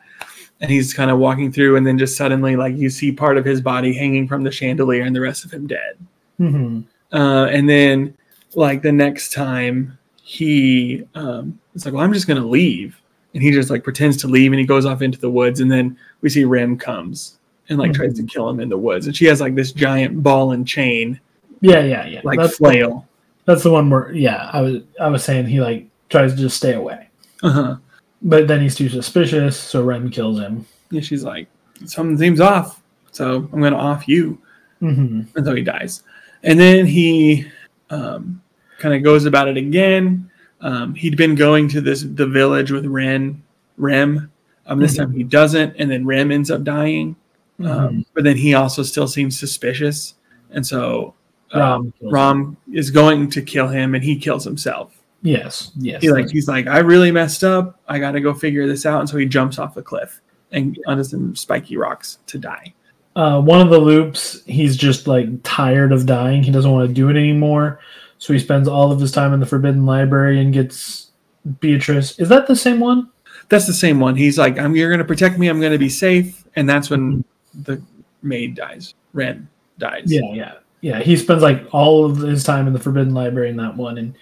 and 0.61 0.71
he's 0.71 0.93
kind 0.93 1.11
of 1.11 1.17
walking 1.19 1.51
through, 1.51 1.75
and 1.75 1.85
then 1.85 1.97
just 1.97 2.15
suddenly, 2.15 2.55
like 2.55 2.77
you 2.77 2.89
see 2.89 3.11
part 3.11 3.37
of 3.37 3.43
his 3.43 3.59
body 3.59 3.93
hanging 3.93 4.27
from 4.29 4.43
the 4.43 4.51
chandelier, 4.51 5.03
and 5.03 5.13
the 5.15 5.19
rest 5.19 5.43
of 5.43 5.51
him 5.51 5.67
dead. 5.67 5.97
hmm 6.37 6.81
Uh, 7.11 7.45
and 7.51 7.67
then, 7.69 8.15
like 8.55 8.81
the 8.81 8.91
next 8.91 9.33
time, 9.33 9.97
he 10.21 11.03
um, 11.15 11.59
it's 11.75 11.83
like, 11.83 11.93
well, 11.93 12.03
I'm 12.03 12.13
just 12.13 12.27
gonna 12.27 12.45
leave, 12.45 12.95
and 13.33 13.43
he 13.43 13.51
just 13.51 13.69
like 13.69 13.83
pretends 13.83 14.15
to 14.17 14.27
leave, 14.27 14.53
and 14.53 14.59
he 14.59 14.65
goes 14.65 14.85
off 14.85 15.01
into 15.01 15.19
the 15.19 15.29
woods, 15.29 15.59
and 15.59 15.69
then 15.69 15.97
we 16.21 16.29
see 16.29 16.45
Rem 16.45 16.77
comes 16.77 17.39
and 17.69 17.77
like 17.77 17.91
tries 17.93 18.13
to 18.13 18.23
kill 18.23 18.47
him 18.49 18.59
in 18.61 18.69
the 18.69 18.77
woods, 18.77 19.05
and 19.07 19.15
she 19.15 19.25
has 19.25 19.41
like 19.41 19.55
this 19.55 19.73
giant 19.73 20.23
ball 20.23 20.53
and 20.53 20.65
chain, 20.65 21.19
Yeah, 21.59 21.81
yeah, 21.81 22.05
yeah. 22.05 22.21
like 22.23 22.39
that's 22.39 22.55
flail. 22.57 23.05
that's 23.45 23.63
the 23.63 23.71
one 23.71 23.89
where 23.89 24.13
yeah, 24.13 24.49
I 24.53 24.61
was 24.61 24.83
I 24.99 25.09
was 25.09 25.25
saying 25.25 25.47
he 25.47 25.59
like 25.59 25.87
tries 26.09 26.33
to 26.35 26.39
just 26.39 26.55
stay 26.55 26.73
away, 26.73 27.09
Uh-huh. 27.41 27.75
But 28.23 28.47
then 28.47 28.61
he's 28.61 28.75
too 28.75 28.89
suspicious, 28.89 29.59
so 29.59 29.83
Rem 29.83 30.09
kills 30.09 30.39
him. 30.39 30.65
Yeah, 30.89 31.01
she's 31.01 31.23
like, 31.23 31.47
something 31.85 32.17
seems 32.17 32.39
off, 32.39 32.81
so 33.11 33.49
I'm 33.51 33.61
gonna 33.61 33.77
off 33.77 34.07
you. 34.07 34.39
hmm 34.79 35.21
and 35.35 35.45
so 35.45 35.53
he 35.53 35.61
dies. 35.61 36.03
And 36.43 36.59
then 36.59 36.85
he 36.85 37.45
um, 37.89 38.41
kind 38.79 38.95
of 38.95 39.03
goes 39.03 39.25
about 39.25 39.47
it 39.47 39.57
again. 39.57 40.29
Um, 40.61 40.95
he'd 40.95 41.17
been 41.17 41.35
going 41.35 41.67
to 41.69 41.81
this 41.81 42.03
the 42.03 42.25
village 42.27 42.71
with 42.71 42.85
Ren, 42.85 43.43
Rem. 43.77 44.31
Um, 44.65 44.79
this 44.79 44.95
time 44.95 45.11
he 45.11 45.23
doesn't, 45.23 45.75
and 45.77 45.91
then 45.91 46.05
Rem 46.05 46.31
ends 46.31 46.49
up 46.49 46.63
dying. 46.63 47.17
Um, 47.63 48.05
but 48.13 48.23
then 48.23 48.37
he 48.37 48.53
also 48.53 48.81
still 48.83 49.07
seems 49.07 49.37
suspicious, 49.37 50.15
and 50.51 50.65
so 50.65 51.13
um, 51.51 51.93
him. 51.99 52.09
Ram 52.09 52.57
is 52.71 52.89
going 52.89 53.29
to 53.31 53.41
kill 53.41 53.67
him, 53.67 53.95
and 53.95 54.03
he 54.03 54.17
kills 54.17 54.43
himself. 54.43 54.97
Yes, 55.23 55.71
yes. 55.77 56.01
He 56.01 56.11
like 56.11 56.29
he's 56.29 56.47
like, 56.47 56.67
I 56.67 56.79
really 56.79 57.09
messed 57.11 57.43
up. 57.43 57.79
I 57.87 57.97
got 57.97 58.11
to 58.11 58.21
go 58.21 58.33
figure 58.33 58.67
this 58.67 58.85
out, 58.85 58.99
and 58.99 59.09
so 59.09 59.17
he 59.17 59.25
jumps 59.25 59.57
off 59.57 59.73
the 59.73 59.81
cliff 59.81 60.21
and 60.51 60.77
onto 60.85 61.03
some 61.03 61.35
spiky 61.35 61.77
rocks 61.77 62.19
to 62.27 62.37
die. 62.37 62.73
uh, 63.15 63.41
one 63.41 63.61
of 63.61 63.69
the 63.69 63.79
loops, 63.79 64.43
he's 64.45 64.75
just 64.75 65.07
like 65.07 65.27
tired 65.43 65.91
of 65.91 66.05
dying. 66.05 66.43
He 66.43 66.51
doesn't 66.51 66.71
want 66.71 66.87
to 66.87 66.93
do 66.93 67.09
it 67.09 67.15
anymore. 67.17 67.79
So 68.17 68.33
he 68.33 68.39
spends 68.39 68.67
all 68.67 68.91
of 68.91 68.99
his 68.99 69.11
time 69.11 69.33
in 69.33 69.39
the 69.39 69.45
Forbidden 69.45 69.85
Library 69.85 70.39
and 70.39 70.53
gets 70.53 71.11
Beatrice. 71.59 72.17
Is 72.19 72.29
that 72.29 72.47
the 72.47 72.55
same 72.55 72.79
one? 72.79 73.09
That's 73.49 73.67
the 73.67 73.73
same 73.73 73.99
one. 73.99 74.15
He's 74.15 74.37
like, 74.37 74.57
I'm, 74.57 74.75
you're 74.75 74.89
going 74.89 74.99
to 74.99 75.05
protect 75.05 75.37
me. 75.37 75.47
I'm 75.47 75.59
going 75.59 75.73
to 75.73 75.77
be 75.77 75.89
safe. 75.89 76.45
And 76.55 76.67
that's 76.67 76.89
when 76.89 77.23
the 77.53 77.81
maid 78.21 78.55
dies. 78.55 78.93
Ren 79.11 79.47
dies. 79.77 80.03
Yeah, 80.05 80.21
yeah, 80.33 80.53
yeah. 80.83 80.99
He 80.99 81.15
spends 81.15 81.41
like 81.41 81.65
all 81.71 82.03
of 82.03 82.17
his 82.17 82.43
time 82.43 82.67
in 82.67 82.73
the 82.73 82.79
Forbidden 82.79 83.13
Library 83.13 83.49
in 83.49 83.55
that 83.55 83.77
one 83.77 83.97
and 83.97 84.13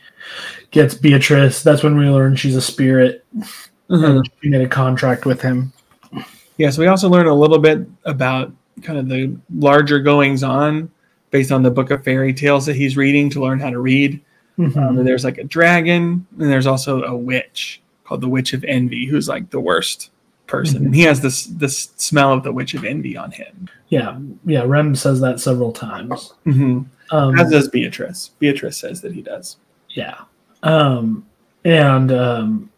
gets 0.69 0.93
Beatrice. 0.93 1.63
That's 1.63 1.81
when 1.81 1.97
we 1.97 2.05
learn 2.07 2.35
she's 2.35 2.55
a 2.55 2.61
spirit. 2.61 3.25
Mhm. 3.89 4.05
And 4.17 4.29
she 4.41 4.49
made 4.49 4.61
a 4.61 4.67
contract 4.69 5.25
with 5.25 5.41
him. 5.41 5.73
Yeah. 6.57 6.69
So 6.69 6.81
we 6.81 6.87
also 6.87 7.09
learn 7.09 7.25
a 7.25 7.33
little 7.33 7.57
bit 7.57 7.87
about 8.05 8.53
kind 8.83 8.99
of 8.99 9.09
the 9.09 9.35
larger 9.55 9.99
goings 9.99 10.43
on 10.43 10.91
based 11.31 11.51
on 11.51 11.63
the 11.63 11.71
book 11.71 11.89
of 11.89 12.03
fairy 12.03 12.31
tales 12.31 12.67
that 12.67 12.75
he's 12.75 12.95
reading 12.95 13.27
to 13.31 13.41
learn 13.41 13.59
how 13.59 13.71
to 13.71 13.79
read. 13.79 14.21
Mhm. 14.59 14.77
Um, 14.77 14.99
and 14.99 15.07
there's 15.07 15.23
like 15.23 15.39
a 15.39 15.43
dragon, 15.43 16.27
and 16.39 16.51
there's 16.51 16.67
also 16.67 17.01
a 17.01 17.17
witch 17.17 17.81
called 18.03 18.21
the 18.21 18.29
Witch 18.29 18.53
of 18.53 18.63
Envy, 18.65 19.07
who's 19.07 19.27
like 19.27 19.49
the 19.49 19.59
worst 19.59 20.10
person. 20.51 20.81
Mhm. 20.81 20.85
And 20.87 20.95
he 20.95 21.01
has 21.03 21.21
this 21.21 21.45
this 21.45 21.91
smell 21.95 22.31
of 22.33 22.43
the 22.43 22.51
Witch 22.51 22.73
of 22.75 22.83
Envy 22.85 23.15
on 23.17 23.31
him. 23.31 23.67
yeah, 23.89 24.17
yeah. 24.45 24.63
Rem 24.65 24.93
says 24.95 25.19
that 25.21 25.39
several 25.39 25.71
times. 25.71 26.33
hmm 26.43 26.81
Um, 27.11 27.37
As 27.39 27.49
does 27.49 27.67
Beatrice. 27.69 28.31
Beatrice 28.39 28.77
says 28.77 29.01
that 29.01 29.13
he 29.13 29.21
does. 29.21 29.57
Yeah. 29.89 30.17
Um 30.63 31.25
and 31.65 32.11
um 32.11 32.69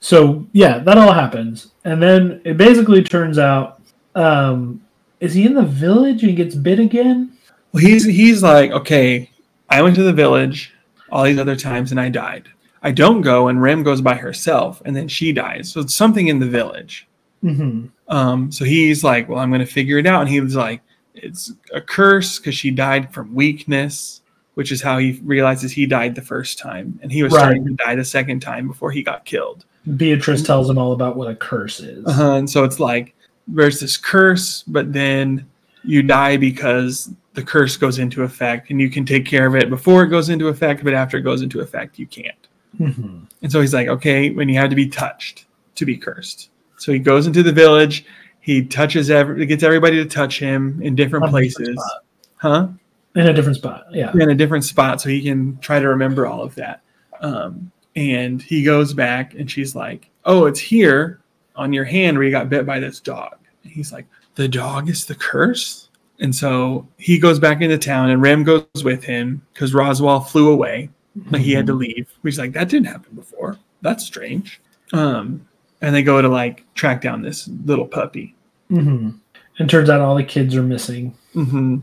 so 0.00 0.46
yeah, 0.52 0.78
that 0.80 0.98
all 0.98 1.12
happens. 1.12 1.72
And 1.84 2.02
then 2.02 2.40
it 2.44 2.56
basically 2.56 3.02
turns 3.02 3.38
out 3.38 3.80
um 4.14 4.80
is 5.20 5.32
he 5.34 5.46
in 5.46 5.54
the 5.54 5.62
village 5.62 6.22
and 6.24 6.36
gets 6.36 6.54
bit 6.54 6.78
again? 6.78 7.32
Well, 7.72 7.82
he's 7.82 8.04
he's 8.04 8.42
like, 8.42 8.70
okay, 8.72 9.30
I 9.70 9.82
went 9.82 9.96
to 9.96 10.02
the 10.02 10.12
village 10.12 10.72
all 11.10 11.24
these 11.24 11.38
other 11.38 11.56
times 11.56 11.90
and 11.92 12.00
I 12.00 12.08
died. 12.10 12.48
I 12.82 12.92
don't 12.92 13.22
go, 13.22 13.48
and 13.48 13.60
Rem 13.60 13.82
goes 13.82 14.00
by 14.00 14.14
herself, 14.14 14.82
and 14.84 14.94
then 14.94 15.08
she 15.08 15.32
dies. 15.32 15.70
So 15.72 15.80
it's 15.80 15.94
something 15.94 16.28
in 16.28 16.38
the 16.38 16.46
village. 16.46 17.08
Mm-hmm. 17.42 17.86
Um, 18.08 18.52
so 18.52 18.64
he's 18.64 19.02
like, 19.02 19.28
well, 19.28 19.38
I'm 19.38 19.50
going 19.50 19.60
to 19.60 19.66
figure 19.66 19.98
it 19.98 20.06
out. 20.06 20.20
And 20.22 20.30
he 20.30 20.40
was 20.40 20.54
like, 20.56 20.80
it's 21.14 21.52
a 21.72 21.80
curse 21.80 22.38
because 22.38 22.54
she 22.54 22.70
died 22.70 23.12
from 23.12 23.34
weakness, 23.34 24.20
which 24.54 24.70
is 24.70 24.82
how 24.82 24.98
he 24.98 25.20
realizes 25.24 25.72
he 25.72 25.86
died 25.86 26.14
the 26.14 26.22
first 26.22 26.58
time, 26.58 26.98
and 27.02 27.10
he 27.10 27.22
was 27.22 27.32
Right. 27.32 27.40
starting 27.40 27.66
to 27.66 27.72
die 27.74 27.94
the 27.94 28.04
second 28.04 28.40
time 28.40 28.68
before 28.68 28.90
he 28.90 29.02
got 29.02 29.24
killed. 29.24 29.64
Beatrice 29.96 30.42
tells 30.42 30.68
him 30.68 30.78
all 30.78 30.92
about 30.92 31.16
what 31.16 31.28
a 31.30 31.34
curse 31.34 31.80
is. 31.80 32.04
Uh-huh. 32.06 32.32
And 32.32 32.50
so 32.50 32.64
it's 32.64 32.80
like 32.80 33.14
there's 33.48 33.80
this 33.80 33.96
curse, 33.96 34.62
but 34.64 34.92
then 34.92 35.46
you 35.84 36.02
die 36.02 36.36
because 36.36 37.10
the 37.34 37.42
curse 37.42 37.76
goes 37.76 37.98
into 37.98 38.22
effect, 38.22 38.70
and 38.70 38.80
you 38.80 38.90
can 38.90 39.04
take 39.06 39.24
care 39.26 39.46
of 39.46 39.54
it 39.54 39.70
before 39.70 40.02
it 40.02 40.08
goes 40.08 40.28
into 40.28 40.48
effect, 40.48 40.82
but 40.82 40.94
after 40.94 41.16
it 41.18 41.22
goes 41.22 41.42
into 41.42 41.60
effect, 41.60 41.98
you 41.98 42.06
can't. 42.06 42.48
Mhm. 42.78 43.22
And 43.42 43.52
so 43.52 43.60
he's 43.60 43.74
like, 43.74 43.88
okay, 43.88 44.30
when 44.30 44.48
you 44.48 44.58
have 44.58 44.70
to 44.70 44.76
be 44.76 44.88
touched 44.88 45.46
to 45.76 45.84
be 45.84 45.96
cursed. 45.96 46.50
So 46.78 46.92
he 46.92 46.98
goes 46.98 47.26
into 47.26 47.42
the 47.42 47.52
village. 47.52 48.04
He 48.40 48.64
touches 48.64 49.10
every, 49.10 49.44
gets 49.46 49.62
everybody 49.62 49.96
to 49.96 50.06
touch 50.06 50.38
him 50.38 50.80
in 50.82 50.94
different 50.94 51.24
a 51.24 51.26
different 51.26 51.56
places, 51.56 51.92
huh? 52.36 52.68
In 53.14 53.26
a 53.26 53.32
different 53.32 53.56
spot. 53.56 53.86
Yeah. 53.90 54.12
In 54.12 54.30
a 54.30 54.34
different 54.34 54.64
spot, 54.64 55.00
so 55.00 55.08
he 55.08 55.22
can 55.22 55.58
try 55.58 55.80
to 55.80 55.88
remember 55.88 56.26
all 56.26 56.42
of 56.42 56.54
that. 56.56 56.82
Um, 57.20 57.70
and 57.96 58.42
he 58.42 58.62
goes 58.62 58.92
back, 58.92 59.34
and 59.34 59.50
she's 59.50 59.74
like, 59.74 60.10
"Oh, 60.24 60.44
it's 60.44 60.60
here 60.60 61.20
on 61.56 61.72
your 61.72 61.84
hand 61.84 62.16
where 62.18 62.26
you 62.26 62.30
got 62.30 62.50
bit 62.50 62.66
by 62.66 62.78
this 62.78 63.00
dog." 63.00 63.36
And 63.64 63.72
he's 63.72 63.92
like, 63.92 64.06
"The 64.34 64.48
dog 64.48 64.88
is 64.88 65.06
the 65.06 65.14
curse." 65.14 65.88
And 66.20 66.34
so 66.34 66.86
he 66.98 67.18
goes 67.18 67.38
back 67.38 67.62
into 67.62 67.78
town, 67.78 68.10
and 68.10 68.22
Ram 68.22 68.44
goes 68.44 68.66
with 68.84 69.02
him 69.02 69.42
because 69.52 69.74
Roswell 69.74 70.20
flew 70.20 70.50
away. 70.50 70.90
Like 71.30 71.42
he 71.42 71.52
had 71.52 71.66
to 71.66 71.72
leave. 71.72 72.08
He's 72.22 72.38
like, 72.38 72.52
that 72.52 72.68
didn't 72.68 72.88
happen 72.88 73.14
before. 73.14 73.58
That's 73.82 74.04
strange. 74.04 74.60
Um, 74.92 75.46
and 75.80 75.94
they 75.94 76.02
go 76.02 76.20
to 76.20 76.28
like 76.28 76.64
track 76.74 77.00
down 77.00 77.22
this 77.22 77.48
little 77.64 77.86
puppy. 77.86 78.34
hmm 78.68 79.10
And 79.58 79.70
turns 79.70 79.88
out 79.90 80.00
all 80.00 80.14
the 80.16 80.24
kids 80.24 80.54
are 80.56 80.62
missing. 80.62 81.14
hmm 81.32 81.78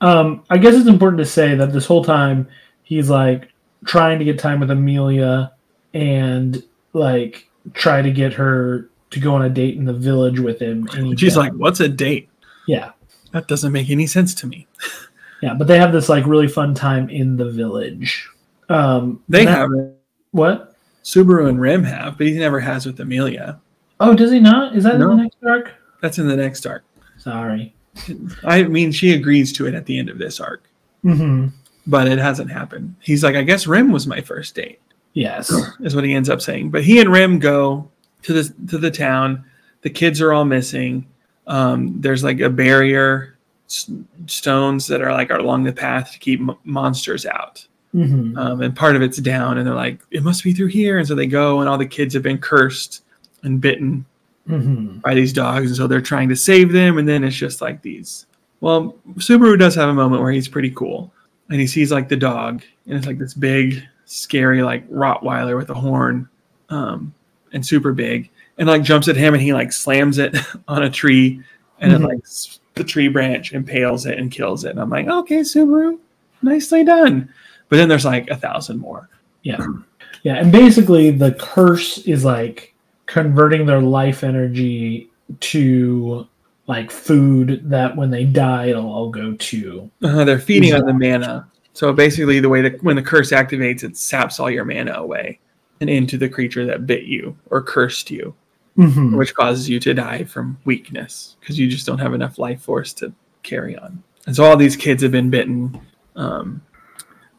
Um, 0.00 0.44
I 0.50 0.58
guess 0.58 0.74
it's 0.74 0.88
important 0.88 1.18
to 1.18 1.26
say 1.26 1.54
that 1.54 1.72
this 1.72 1.86
whole 1.86 2.04
time 2.04 2.48
he's 2.82 3.08
like 3.10 3.50
trying 3.84 4.18
to 4.18 4.24
get 4.24 4.38
time 4.38 4.60
with 4.60 4.70
Amelia 4.70 5.52
and 5.94 6.62
like 6.92 7.48
try 7.74 8.02
to 8.02 8.10
get 8.10 8.32
her 8.34 8.88
to 9.10 9.20
go 9.20 9.34
on 9.34 9.42
a 9.42 9.48
date 9.50 9.76
in 9.76 9.84
the 9.84 9.92
village 9.92 10.38
with 10.40 10.60
him. 10.60 10.88
And 10.92 11.18
She's 11.18 11.36
like, 11.36 11.52
what's 11.52 11.80
a 11.80 11.88
date? 11.88 12.28
yeah, 12.66 12.90
That 13.32 13.48
doesn't 13.48 13.72
make 13.72 13.90
any 13.90 14.06
sense 14.06 14.34
to 14.36 14.46
me. 14.46 14.66
yeah. 15.42 15.54
But 15.54 15.68
they 15.68 15.78
have 15.78 15.92
this 15.92 16.08
like 16.08 16.26
really 16.26 16.48
fun 16.48 16.74
time 16.74 17.08
in 17.08 17.36
the 17.36 17.48
village. 17.50 18.28
Um, 18.68 19.20
They 19.28 19.44
that- 19.44 19.56
have 19.56 19.70
it. 19.72 19.94
what? 20.32 20.74
Subaru 21.04 21.48
and 21.48 21.60
Rem 21.60 21.84
have, 21.84 22.18
but 22.18 22.26
he 22.26 22.32
never 22.38 22.58
has 22.60 22.84
with 22.86 22.98
Amelia. 22.98 23.60
Oh, 24.00 24.14
does 24.14 24.32
he 24.32 24.40
not? 24.40 24.74
Is 24.76 24.84
that 24.84 24.94
in 24.96 25.00
the 25.00 25.14
next 25.14 25.36
arc? 25.46 25.72
That's 26.02 26.18
in 26.18 26.26
the 26.28 26.36
next 26.36 26.66
arc. 26.66 26.84
Sorry. 27.16 27.74
I 28.44 28.64
mean, 28.64 28.92
she 28.92 29.14
agrees 29.14 29.52
to 29.54 29.66
it 29.66 29.74
at 29.74 29.86
the 29.86 29.98
end 29.98 30.10
of 30.10 30.18
this 30.18 30.40
arc, 30.40 30.68
hmm 31.02 31.46
but 31.88 32.08
it 32.08 32.18
hasn't 32.18 32.50
happened. 32.50 32.96
He's 33.00 33.22
like, 33.22 33.36
I 33.36 33.42
guess 33.42 33.68
Rem 33.68 33.92
was 33.92 34.08
my 34.08 34.20
first 34.20 34.56
date. 34.56 34.80
Yes. 35.12 35.50
is 35.80 35.94
what 35.94 36.02
he 36.04 36.12
ends 36.12 36.28
up 36.28 36.42
saying. 36.42 36.70
But 36.70 36.82
he 36.82 37.00
and 37.00 37.10
Rem 37.12 37.38
go 37.38 37.88
to 38.22 38.32
the 38.32 38.52
to 38.68 38.76
the 38.76 38.90
town. 38.90 39.44
The 39.82 39.90
kids 39.90 40.20
are 40.20 40.32
all 40.32 40.44
missing. 40.44 41.06
Um, 41.46 42.00
there's 42.00 42.24
like 42.24 42.40
a 42.40 42.50
barrier, 42.50 43.36
s- 43.66 43.88
stones 44.26 44.88
that 44.88 45.00
are 45.00 45.12
like 45.12 45.30
are 45.30 45.38
along 45.38 45.62
the 45.62 45.72
path 45.72 46.10
to 46.12 46.18
keep 46.18 46.40
m- 46.40 46.56
monsters 46.64 47.24
out. 47.24 47.64
Hmm 47.92 48.36
Um, 48.36 48.60
and 48.62 48.74
part 48.76 48.96
of 48.96 49.02
it's 49.02 49.18
down, 49.18 49.58
and 49.58 49.66
they're 49.66 49.74
like, 49.74 50.00
it 50.10 50.22
must 50.22 50.44
be 50.44 50.52
through 50.52 50.66
here. 50.68 50.98
And 50.98 51.06
so 51.08 51.14
they 51.14 51.26
go, 51.26 51.60
and 51.60 51.68
all 51.68 51.78
the 51.78 51.86
kids 51.86 52.14
have 52.14 52.22
been 52.22 52.38
cursed 52.38 53.02
and 53.42 53.60
bitten 53.60 54.04
hmm 54.46 54.98
by 54.98 55.12
these 55.14 55.32
dogs, 55.32 55.66
and 55.68 55.76
so 55.76 55.86
they're 55.86 56.00
trying 56.00 56.28
to 56.28 56.36
save 56.36 56.72
them. 56.72 56.98
And 56.98 57.08
then 57.08 57.24
it's 57.24 57.36
just 57.36 57.60
like 57.60 57.82
these. 57.82 58.26
Well, 58.60 58.94
Subaru 59.14 59.58
does 59.58 59.74
have 59.74 59.88
a 59.88 59.94
moment 59.94 60.22
where 60.22 60.32
he's 60.32 60.48
pretty 60.48 60.70
cool, 60.70 61.12
and 61.50 61.60
he 61.60 61.66
sees 61.66 61.90
like 61.92 62.08
the 62.08 62.16
dog, 62.16 62.62
and 62.86 62.96
it's 62.96 63.06
like 63.06 63.18
this 63.18 63.34
big, 63.34 63.82
scary 64.06 64.62
like 64.62 64.88
Rottweiler 64.88 65.56
with 65.56 65.70
a 65.70 65.74
horn, 65.74 66.28
um, 66.70 67.12
and 67.52 67.64
super 67.66 67.92
big, 67.92 68.30
and 68.58 68.68
like 68.68 68.82
jumps 68.82 69.08
at 69.08 69.16
him, 69.16 69.34
and 69.34 69.42
he 69.42 69.52
like 69.52 69.72
slams 69.72 70.18
it 70.18 70.36
on 70.68 70.82
a 70.84 70.90
tree, 70.90 71.42
and 71.80 71.92
Mhm. 71.92 71.94
then 71.96 72.02
like 72.02 72.20
the 72.74 72.84
tree 72.84 73.08
branch 73.08 73.52
impales 73.52 74.06
it 74.06 74.18
and 74.18 74.30
kills 74.30 74.64
it. 74.64 74.70
And 74.70 74.80
I'm 74.80 74.90
like, 74.90 75.06
okay, 75.08 75.40
Subaru, 75.40 75.98
nicely 76.42 76.84
done. 76.84 77.28
But 77.68 77.76
then 77.76 77.88
there's 77.88 78.04
like 78.04 78.28
a 78.28 78.36
thousand 78.36 78.78
more. 78.78 79.08
Yeah. 79.42 79.64
Yeah. 80.22 80.36
And 80.36 80.50
basically, 80.50 81.12
the 81.12 81.32
curse 81.34 81.98
is 81.98 82.24
like 82.24 82.74
converting 83.04 83.64
their 83.64 83.80
life 83.80 84.24
energy 84.24 85.08
to 85.38 86.26
like 86.66 86.90
food 86.90 87.60
that 87.70 87.94
when 87.96 88.10
they 88.10 88.24
die, 88.24 88.66
it'll 88.66 88.90
all 88.90 89.08
go 89.08 89.34
to. 89.34 89.88
Uh, 90.02 90.24
they're 90.24 90.40
feeding 90.40 90.74
on 90.74 90.84
the 90.84 90.92
mana. 90.92 91.46
So 91.74 91.92
basically, 91.92 92.40
the 92.40 92.48
way 92.48 92.60
that 92.62 92.82
when 92.82 92.96
the 92.96 93.02
curse 93.02 93.30
activates, 93.30 93.84
it 93.84 93.96
saps 93.96 94.40
all 94.40 94.50
your 94.50 94.64
mana 94.64 94.94
away 94.94 95.38
and 95.80 95.88
into 95.88 96.18
the 96.18 96.28
creature 96.28 96.66
that 96.66 96.86
bit 96.86 97.04
you 97.04 97.36
or 97.50 97.62
cursed 97.62 98.10
you. 98.10 98.34
Mhm. 98.78 99.16
which 99.16 99.34
causes 99.34 99.68
you 99.70 99.80
to 99.80 99.94
die 99.94 100.24
from 100.24 100.58
weakness 100.66 101.36
because 101.40 101.58
you 101.58 101.66
just 101.66 101.86
don't 101.86 101.98
have 101.98 102.12
enough 102.12 102.38
life 102.38 102.60
force 102.60 102.92
to 102.94 103.12
carry 103.42 103.74
on. 103.78 104.02
And 104.26 104.36
so 104.36 104.44
all 104.44 104.56
these 104.56 104.76
kids 104.76 105.02
have 105.02 105.12
been 105.12 105.30
bitten. 105.30 105.80
Um, 106.14 106.60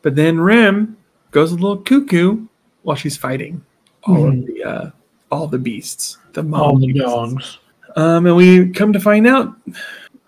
but 0.07 0.15
then 0.15 0.39
Rem 0.39 0.95
goes 1.31 1.51
a 1.51 1.55
little 1.55 1.75
cuckoo 1.79 2.47
while 2.83 2.95
she's 2.95 3.17
fighting 3.17 3.61
all 4.03 4.29
of 4.29 4.45
the 4.45 4.63
uh, 4.63 4.91
all 5.33 5.47
the 5.47 5.57
beasts, 5.57 6.17
the 6.31 6.41
mom 6.43 6.61
All 6.61 6.79
the 6.79 6.93
dogs. 6.93 7.57
Um, 7.97 8.25
and 8.25 8.37
we 8.37 8.69
come 8.69 8.93
to 8.93 9.01
find 9.01 9.27
out 9.27 9.53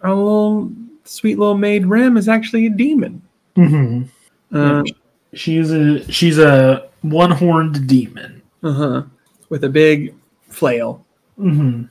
our 0.04 0.14
little 0.14 0.70
sweet 1.06 1.40
little 1.40 1.56
maid 1.56 1.86
Rem 1.86 2.18
is 2.18 2.28
actually 2.28 2.66
a 2.66 2.70
demon. 2.70 3.22
hmm 3.56 4.02
Uh, 4.52 4.84
She's 5.34 5.72
a 5.72 6.12
she's 6.12 6.40
a 6.40 6.90
one 7.02 7.32
horned 7.32 7.88
demon. 7.88 8.42
uh-huh. 8.62 9.04
With 9.48 9.64
a 9.64 9.70
big 9.70 10.14
flail. 10.50 11.06
hmm 11.38 11.84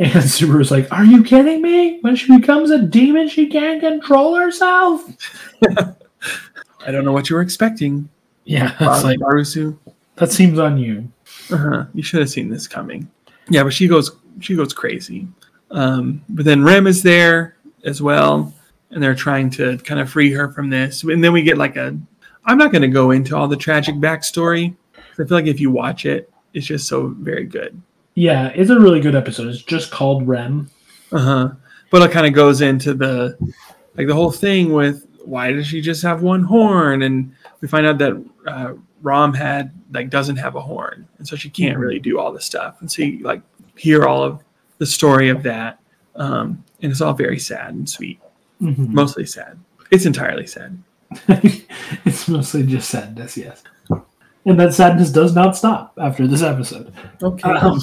And 0.00 0.10
Subaru's 0.34 0.72
like, 0.72 0.90
"Are 0.90 1.04
you 1.04 1.22
kidding 1.22 1.62
me? 1.62 2.00
When 2.00 2.16
she 2.16 2.36
becomes 2.40 2.72
a 2.72 2.82
demon, 2.82 3.28
she 3.28 3.46
can't 3.46 3.80
control 3.80 4.34
herself." 4.34 5.04
I 6.86 6.90
don't 6.92 7.04
know 7.04 7.12
what 7.12 7.28
you 7.28 7.36
were 7.36 7.42
expecting, 7.42 8.08
Yeah, 8.44 8.72
it's 8.80 9.04
like 9.04 9.18
Barusu. 9.18 9.76
that 10.16 10.30
seems 10.32 10.58
on 10.58 10.78
you. 10.78 11.10
Uh-huh. 11.50 11.84
You 11.94 12.02
should 12.02 12.20
have 12.20 12.30
seen 12.30 12.48
this 12.48 12.66
coming. 12.68 13.10
Yeah, 13.48 13.62
but 13.64 13.72
she 13.72 13.88
goes 13.88 14.12
she 14.40 14.54
goes 14.56 14.72
crazy. 14.72 15.26
Um, 15.70 16.22
but 16.28 16.44
then 16.44 16.62
Rem 16.62 16.86
is 16.86 17.02
there 17.02 17.56
as 17.84 18.00
well, 18.02 18.52
and 18.90 19.02
they're 19.02 19.14
trying 19.14 19.50
to 19.50 19.78
kind 19.78 20.00
of 20.00 20.08
free 20.10 20.32
her 20.32 20.50
from 20.52 20.70
this. 20.70 21.02
And 21.02 21.22
then 21.22 21.32
we 21.32 21.42
get 21.42 21.58
like 21.58 21.76
a 21.76 21.96
I'm 22.44 22.58
not 22.58 22.70
going 22.70 22.82
to 22.82 22.88
go 22.88 23.10
into 23.10 23.36
all 23.36 23.48
the 23.48 23.56
tragic 23.56 23.96
backstory. 23.96 24.74
I 25.18 25.24
feel 25.24 25.26
like 25.30 25.46
if 25.46 25.58
you 25.60 25.70
watch 25.70 26.06
it, 26.06 26.30
it's 26.54 26.66
just 26.66 26.86
so 26.86 27.08
very 27.20 27.44
good. 27.44 27.80
Yeah, 28.14 28.48
it's 28.54 28.70
a 28.70 28.78
really 28.78 29.00
good 29.00 29.14
episode. 29.16 29.48
It's 29.48 29.62
just 29.62 29.90
called 29.90 30.26
Rem. 30.26 30.70
Uh 31.12 31.18
huh. 31.18 31.50
But 31.90 32.02
it 32.02 32.12
kind 32.12 32.26
of 32.26 32.32
goes 32.32 32.60
into 32.60 32.94
the 32.94 33.36
like 33.96 34.06
the 34.06 34.14
whole 34.14 34.30
thing 34.30 34.72
with 34.72 35.06
why 35.26 35.52
does 35.52 35.66
she 35.66 35.80
just 35.80 36.02
have 36.02 36.22
one 36.22 36.42
horn, 36.42 37.02
and 37.02 37.32
we 37.60 37.68
find 37.68 37.86
out 37.86 37.98
that 37.98 38.24
uh, 38.46 38.72
Ram 39.02 39.34
had 39.34 39.72
like 39.92 40.10
doesn't 40.10 40.36
have 40.36 40.54
a 40.56 40.60
horn, 40.60 41.06
and 41.18 41.26
so 41.26 41.36
she 41.36 41.50
can't 41.50 41.78
really 41.78 41.98
do 41.98 42.18
all 42.18 42.32
this 42.32 42.44
stuff. 42.44 42.80
And 42.80 42.90
so 42.90 43.02
you 43.02 43.18
like 43.24 43.42
hear 43.76 44.04
all 44.06 44.22
of 44.22 44.42
the 44.78 44.86
story 44.86 45.28
of 45.28 45.42
that, 45.44 45.78
um, 46.16 46.62
and 46.82 46.90
it's 46.92 47.00
all 47.00 47.12
very 47.14 47.38
sad 47.38 47.74
and 47.74 47.88
sweet, 47.88 48.20
Mhm. 48.60 48.88
mostly 48.88 49.26
sad. 49.26 49.58
It's 49.90 50.06
entirely 50.06 50.46
sad. 50.46 50.78
it's 52.04 52.28
mostly 52.28 52.64
just 52.64 52.88
sadness, 52.90 53.36
yes. 53.36 53.62
And 54.44 54.58
that 54.60 54.74
sadness 54.74 55.10
does 55.10 55.34
not 55.34 55.56
stop 55.56 55.92
after 55.98 56.26
this 56.26 56.42
episode. 56.42 56.92
Okay. 57.22 57.48
Um, 57.50 57.80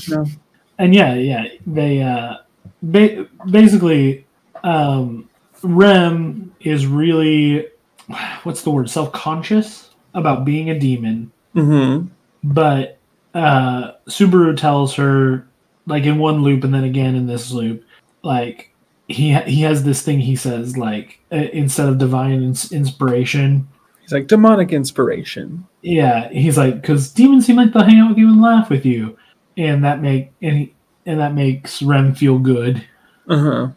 and 0.77 0.93
yeah, 0.93 1.13
yeah, 1.15 1.45
they 1.67 2.01
uh, 2.01 2.37
ba- 2.81 3.27
basically 3.49 4.25
um, 4.63 5.29
Rem 5.61 6.52
is 6.63 6.87
really 6.87 7.67
what's 8.43 8.61
the 8.61 8.71
word 8.71 8.89
self 8.89 9.11
conscious 9.11 9.89
about 10.13 10.45
being 10.45 10.69
a 10.69 10.79
demon, 10.79 11.31
mm-hmm. 11.55 12.07
but 12.43 12.97
uh, 13.33 13.93
Subaru 14.07 14.55
tells 14.55 14.95
her 14.95 15.47
like 15.85 16.03
in 16.03 16.17
one 16.17 16.43
loop 16.43 16.63
and 16.63 16.73
then 16.73 16.83
again 16.83 17.15
in 17.15 17.27
this 17.27 17.51
loop, 17.51 17.83
like 18.21 18.73
he 19.07 19.33
ha- 19.33 19.43
he 19.43 19.61
has 19.61 19.83
this 19.83 20.01
thing 20.01 20.19
he 20.19 20.35
says 20.35 20.77
like 20.77 21.19
uh, 21.31 21.35
instead 21.35 21.89
of 21.89 21.97
divine 21.97 22.43
ins- 22.43 22.71
inspiration. 22.71 23.67
He's 24.01 24.11
like 24.11 24.27
demonic 24.27 24.73
inspiration. 24.73 25.65
Yeah, 25.81 26.29
he's 26.29 26.57
like 26.57 26.81
because 26.81 27.11
demons 27.11 27.45
seem 27.45 27.55
like 27.55 27.71
they'll 27.71 27.83
hang 27.83 27.99
out 27.99 28.09
with 28.09 28.17
you 28.17 28.29
and 28.29 28.41
laugh 28.41 28.69
with 28.69 28.85
you, 28.85 29.17
and 29.57 29.83
that 29.83 30.01
make 30.01 30.31
and 30.41 30.57
he, 30.57 30.73
and 31.05 31.19
that 31.19 31.33
makes 31.33 31.81
Rem 31.81 32.13
feel 32.13 32.37
good. 32.37 32.85
Uh 33.27 33.37
huh. 33.37 33.67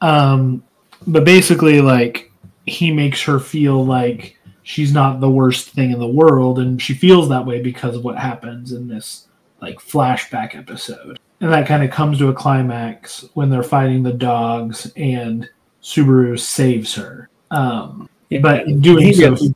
Um, 0.00 0.64
but 1.06 1.24
basically, 1.24 1.80
like 1.80 2.25
he 2.66 2.92
makes 2.92 3.22
her 3.22 3.38
feel 3.38 3.84
like 3.86 4.36
she's 4.64 4.92
not 4.92 5.20
the 5.20 5.30
worst 5.30 5.70
thing 5.70 5.92
in 5.92 6.00
the 6.00 6.06
world, 6.06 6.58
and 6.58 6.82
she 6.82 6.92
feels 6.92 7.28
that 7.28 7.46
way 7.46 7.62
because 7.62 7.96
of 7.96 8.04
what 8.04 8.18
happens 8.18 8.72
in 8.72 8.88
this 8.88 9.28
like 9.62 9.78
flashback 9.78 10.54
episode, 10.56 11.18
and 11.40 11.52
that 11.52 11.66
kind 11.66 11.82
of 11.82 11.90
comes 11.90 12.18
to 12.18 12.28
a 12.28 12.34
climax 12.34 13.24
when 13.34 13.48
they're 13.48 13.62
fighting 13.62 14.02
the 14.02 14.12
dogs, 14.12 14.92
and 14.96 15.48
Subaru 15.82 16.38
saves 16.38 16.94
her. 16.96 17.30
Um, 17.50 18.08
but 18.42 18.66
in 18.66 18.80
doing 18.80 19.04
he 19.06 19.12
so, 19.14 19.30
gets, 19.30 19.48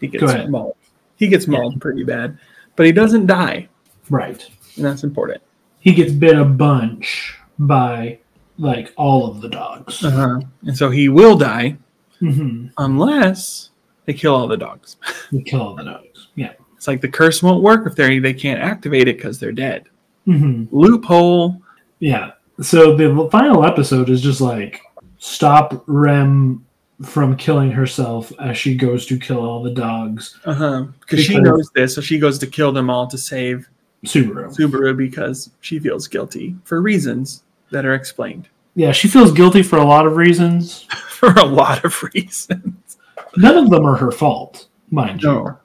he 0.00 0.08
gets 0.08 0.48
mauled. 0.48 0.76
He 1.16 1.28
gets 1.28 1.46
mauled 1.46 1.80
pretty 1.80 2.04
bad, 2.04 2.36
but 2.74 2.84
he 2.84 2.92
doesn't 2.92 3.26
die, 3.26 3.68
right, 4.10 4.44
and 4.76 4.84
that's 4.84 5.04
important. 5.04 5.40
he 5.86 5.94
gets 5.94 6.12
bit 6.12 6.36
a 6.36 6.44
bunch 6.44 7.38
by 7.60 8.18
like 8.58 8.92
all 8.96 9.30
of 9.30 9.40
the 9.40 9.48
dogs. 9.48 10.04
Uh-huh. 10.04 10.40
And 10.62 10.76
so 10.76 10.90
he 10.90 11.08
will 11.08 11.36
die 11.36 11.76
hmm 12.18 12.68
unless 12.78 13.70
they 14.06 14.14
kill 14.14 14.34
all 14.34 14.46
the 14.48 14.56
dogs. 14.56 14.96
You 15.30 15.42
kill 15.42 15.60
all 15.62 15.74
the 15.74 15.84
dogs. 15.84 16.28
Yeah. 16.34 16.52
It's 16.76 16.86
like 16.86 17.00
the 17.00 17.08
curse 17.08 17.42
won't 17.42 17.62
work 17.62 17.86
if 17.86 17.94
they 17.96 18.18
they 18.18 18.34
can't 18.34 18.60
activate 18.60 19.08
it 19.08 19.16
because 19.16 19.38
they're 19.38 19.52
dead. 19.52 19.88
hmm 20.24 20.64
Loophole. 20.70 21.60
Yeah. 21.98 22.32
So 22.60 22.96
the 22.96 23.28
final 23.30 23.64
episode 23.64 24.08
is 24.08 24.22
just 24.22 24.40
like 24.40 24.80
stop 25.18 25.82
Rem 25.86 26.64
from 27.04 27.36
killing 27.36 27.70
herself 27.70 28.32
as 28.40 28.56
she 28.56 28.74
goes 28.74 29.04
to 29.06 29.18
kill 29.18 29.40
all 29.40 29.62
the 29.62 29.70
dogs. 29.72 30.38
Uh 30.44 30.54
huh. 30.54 30.84
Because 31.00 31.24
she 31.24 31.38
knows 31.38 31.70
this, 31.74 31.94
so 31.94 32.00
she 32.00 32.18
goes 32.18 32.38
to 32.38 32.46
kill 32.46 32.72
them 32.72 32.88
all 32.88 33.06
to 33.08 33.18
save 33.18 33.68
Subaru. 34.04 34.54
Subaru 34.56 34.96
because 34.96 35.50
she 35.60 35.78
feels 35.78 36.06
guilty 36.08 36.54
for 36.64 36.80
reasons 36.80 37.42
that 37.70 37.84
are 37.84 37.94
explained 37.94 38.48
Yeah, 38.76 38.92
she 38.92 39.08
feels 39.08 39.32
guilty 39.32 39.62
for 39.62 39.78
a 39.78 39.84
lot 39.84 40.06
of 40.06 40.16
reasons. 40.16 40.86
For 41.16 41.30
a 41.32 41.44
lot 41.44 41.84
of 41.84 42.02
reasons. 42.14 42.98
None 43.36 43.56
of 43.56 43.70
them 43.70 43.84
are 43.84 43.96
her 43.96 44.12
fault, 44.12 44.68
mind 44.90 45.22
you. 45.22 45.56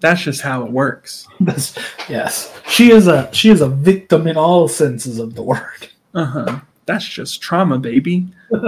That's 0.00 0.22
just 0.22 0.42
how 0.42 0.64
it 0.64 0.70
works. 0.70 1.26
That's, 1.40 1.78
yes, 2.08 2.52
she 2.68 2.90
is 2.90 3.06
a 3.06 3.32
she 3.32 3.48
is 3.48 3.62
a 3.62 3.68
victim 3.68 4.26
in 4.26 4.36
all 4.36 4.68
senses 4.68 5.18
of 5.18 5.34
the 5.34 5.42
word. 5.42 5.88
Uh 6.12 6.24
huh. 6.26 6.60
That's 6.86 7.08
just 7.08 7.40
trauma, 7.40 7.78
baby. 7.78 8.28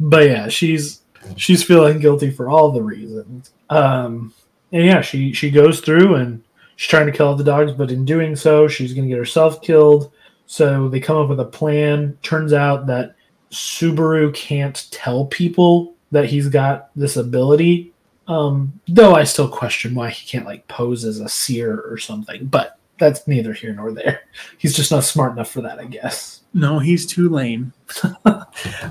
But 0.00 0.28
yeah, 0.28 0.48
she's 0.48 1.02
she's 1.36 1.64
feeling 1.64 1.98
guilty 1.98 2.30
for 2.30 2.48
all 2.48 2.70
the 2.70 2.82
reasons. 2.82 3.50
Um, 3.68 4.32
and 4.70 4.84
yeah, 4.84 5.00
she 5.00 5.32
she 5.32 5.50
goes 5.50 5.80
through 5.80 6.14
and 6.14 6.42
she's 6.76 6.88
trying 6.88 7.06
to 7.06 7.12
kill 7.12 7.26
all 7.26 7.34
the 7.34 7.42
dogs, 7.42 7.72
but 7.72 7.90
in 7.90 8.04
doing 8.04 8.36
so, 8.36 8.68
she's 8.68 8.94
going 8.94 9.06
to 9.06 9.08
get 9.08 9.18
herself 9.18 9.60
killed. 9.60 10.12
So 10.46 10.88
they 10.88 11.00
come 11.00 11.16
up 11.16 11.28
with 11.28 11.40
a 11.40 11.44
plan. 11.44 12.16
Turns 12.22 12.52
out 12.52 12.86
that 12.86 13.16
Subaru 13.50 14.34
can't 14.34 14.86
tell 14.90 15.26
people 15.26 15.94
that 16.10 16.26
he's 16.26 16.48
got 16.48 16.90
this 16.96 17.16
ability. 17.16 17.92
Um, 18.26 18.80
though 18.86 19.14
I 19.14 19.24
still 19.24 19.48
question 19.48 19.94
why 19.94 20.10
he 20.10 20.26
can't 20.26 20.44
like 20.46 20.68
pose 20.68 21.04
as 21.04 21.20
a 21.20 21.28
seer 21.28 21.80
or 21.80 21.96
something. 21.96 22.46
But 22.46 22.78
that's 22.98 23.26
neither 23.26 23.52
here 23.52 23.72
nor 23.72 23.92
there. 23.92 24.22
He's 24.58 24.74
just 24.74 24.90
not 24.90 25.04
smart 25.04 25.32
enough 25.32 25.50
for 25.50 25.62
that, 25.62 25.78
I 25.78 25.84
guess. 25.84 26.42
No, 26.52 26.78
he's 26.78 27.06
too 27.06 27.28
lame. 27.28 27.72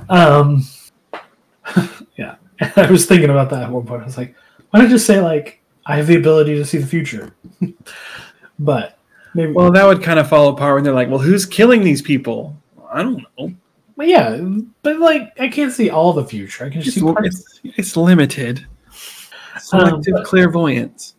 Um, 0.10 0.64
yeah, 2.16 2.36
I 2.76 2.89
was 2.89 3.05
thinking 3.05 3.30
about 3.30 3.49
that 3.49 3.64
at 3.64 3.72
one 3.72 3.86
point. 3.86 4.01
I 4.01 4.05
was 4.05 4.18
like, 4.18 4.36
why 4.70 4.80
don't 4.80 4.89
just 4.89 5.05
say 5.05 5.20
like 5.20 5.62
I 5.86 5.97
have 5.97 6.08
the 6.08 6.16
ability 6.16 6.55
to 6.55 6.66
see 6.66 6.78
the 6.78 6.88
future? 6.88 7.36
but 8.60 8.97
maybe. 9.34 9.51
Well, 9.51 9.72
that 9.72 9.86
would 9.86 10.01
kind 10.01 10.20
of 10.20 10.30
fall 10.30 10.49
apart 10.49 10.76
when 10.76 10.84
they're 10.84 10.93
like, 10.93 11.10
"Well, 11.10 11.20
who's 11.20 11.45
killing 11.45 11.84
these 11.84 12.01
people?" 12.01 12.55
I 12.89 13.03
don't 13.03 13.26
know. 13.38 13.53
Well, 13.98 14.08
yeah, 14.08 14.39
but 14.84 15.00
like 15.00 15.34
I 15.39 15.50
can't 15.50 15.74
see 15.74 15.89
all 15.89 16.14
the 16.14 16.24
future. 16.24 16.66
I 16.66 16.70
can 16.70 16.82
just 16.82 16.95
It's, 16.98 17.06
see 17.06 17.14
parts. 17.14 17.60
it's, 17.64 17.78
it's 17.78 17.98
limited. 17.98 18.66
Selective 19.60 20.14
but- 20.14 20.26
clairvoyance. 20.26 21.16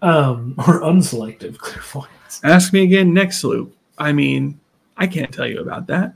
Um, 0.00 0.54
or 0.58 0.80
unselective 0.80 1.58
clairvoyance. 1.58 2.40
Ask 2.44 2.72
me 2.72 2.82
again 2.82 3.12
next 3.12 3.44
loop. 3.44 3.74
I 3.98 4.12
mean, 4.12 4.58
I 4.96 5.06
can't 5.06 5.32
tell 5.32 5.46
you 5.46 5.60
about 5.60 5.86
that. 5.88 6.14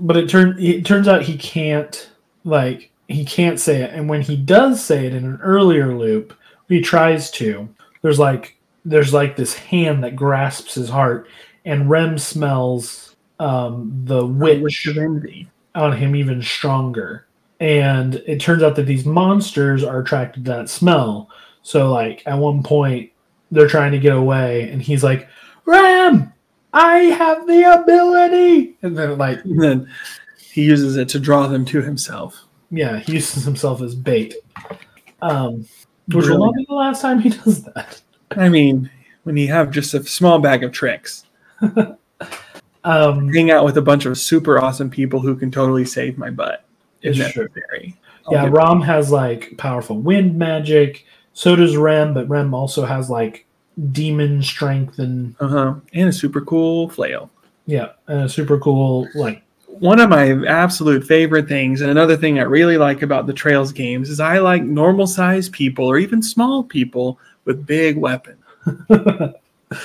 But 0.00 0.16
it 0.16 0.28
turn 0.28 0.56
it 0.58 0.86
turns 0.86 1.08
out 1.08 1.22
he 1.22 1.36
can't 1.36 2.10
like 2.44 2.90
he 3.08 3.24
can't 3.24 3.58
say 3.60 3.82
it, 3.82 3.90
and 3.92 4.08
when 4.08 4.20
he 4.22 4.36
does 4.36 4.82
say 4.82 5.06
it 5.06 5.14
in 5.14 5.24
an 5.24 5.38
earlier 5.42 5.96
loop, 5.96 6.34
he 6.68 6.80
tries 6.80 7.30
to. 7.32 7.68
There's 8.02 8.18
like 8.18 8.56
there's 8.84 9.12
like 9.12 9.36
this 9.36 9.54
hand 9.54 10.02
that 10.04 10.16
grasps 10.16 10.74
his 10.74 10.88
heart, 10.88 11.28
and 11.64 11.90
Rem 11.90 12.16
smells 12.18 13.11
um, 13.38 13.92
the 14.04 14.24
witch 14.26 14.60
Witch 14.62 14.86
of 14.86 14.98
envy. 14.98 15.48
on 15.74 15.96
him 15.96 16.14
even 16.16 16.42
stronger. 16.42 17.26
And 17.60 18.16
it 18.26 18.40
turns 18.40 18.62
out 18.62 18.74
that 18.76 18.86
these 18.86 19.04
monsters 19.06 19.84
are 19.84 20.00
attracted 20.00 20.44
to 20.44 20.50
that 20.52 20.68
smell. 20.68 21.28
So, 21.62 21.92
like, 21.92 22.22
at 22.26 22.36
one 22.36 22.62
point, 22.62 23.10
they're 23.52 23.68
trying 23.68 23.92
to 23.92 23.98
get 24.00 24.16
away, 24.16 24.68
and 24.70 24.82
he's 24.82 25.04
like, 25.04 25.28
Ram, 25.64 26.32
I 26.72 26.96
have 26.98 27.46
the 27.46 27.80
ability. 27.82 28.76
And 28.82 28.96
then, 28.98 29.16
like, 29.16 29.40
And 29.44 29.62
then 29.62 29.90
he 30.38 30.64
uses 30.64 30.96
it 30.96 31.08
to 31.10 31.20
draw 31.20 31.46
them 31.46 31.64
to 31.66 31.80
himself. 31.82 32.44
yeah, 32.70 32.98
he 32.98 33.12
uses 33.12 33.44
himself 33.44 33.80
as 33.80 33.94
bait. 33.94 34.34
Um, 35.20 35.66
which 36.08 36.26
will 36.26 36.38
not 36.44 36.54
be 36.56 36.64
the 36.68 36.74
last 36.74 37.00
time 37.00 37.20
he 37.20 37.28
does 37.28 37.62
that. 37.64 38.00
I 38.32 38.48
mean, 38.48 38.90
when 39.22 39.36
you 39.36 39.48
have 39.48 39.70
just 39.70 39.94
a 39.94 40.02
small 40.02 40.40
bag 40.40 40.64
of 40.64 40.72
tricks. 40.72 41.24
Um, 42.84 43.32
hang 43.32 43.50
out 43.50 43.64
with 43.64 43.76
a 43.76 43.82
bunch 43.82 44.06
of 44.06 44.18
super 44.18 44.58
awesome 44.58 44.90
people 44.90 45.20
who 45.20 45.36
can 45.36 45.50
totally 45.50 45.84
save 45.84 46.18
my 46.18 46.30
butt 46.30 46.64
if 47.02 47.16
necessary. 47.18 47.96
Yeah, 48.30 48.48
Ram 48.50 48.80
has 48.80 49.10
like 49.10 49.56
powerful 49.58 49.98
wind 49.98 50.36
magic. 50.38 51.04
So 51.32 51.56
does 51.56 51.76
Rem, 51.76 52.14
but 52.14 52.28
Rem 52.28 52.54
also 52.54 52.84
has 52.84 53.10
like 53.10 53.46
demon 53.90 54.42
strength 54.42 54.98
and 54.98 55.34
uh-huh. 55.40 55.74
and 55.92 56.08
a 56.08 56.12
super 56.12 56.40
cool 56.42 56.88
flail. 56.88 57.30
yeah, 57.66 57.92
uh, 58.08 58.28
super 58.28 58.58
cool 58.58 59.08
like 59.14 59.42
One 59.66 60.00
of 60.00 60.10
my 60.10 60.46
absolute 60.46 61.04
favorite 61.04 61.48
things, 61.48 61.80
and 61.80 61.90
another 61.90 62.16
thing 62.16 62.38
I 62.38 62.42
really 62.42 62.76
like 62.76 63.02
about 63.02 63.26
the 63.26 63.32
Trails 63.32 63.72
games, 63.72 64.10
is 64.10 64.20
I 64.20 64.38
like 64.38 64.62
normal 64.62 65.06
sized 65.06 65.52
people 65.52 65.86
or 65.86 65.98
even 65.98 66.22
small 66.22 66.62
people 66.62 67.18
with 67.44 67.66
big 67.66 67.96
weapons. 67.96 68.38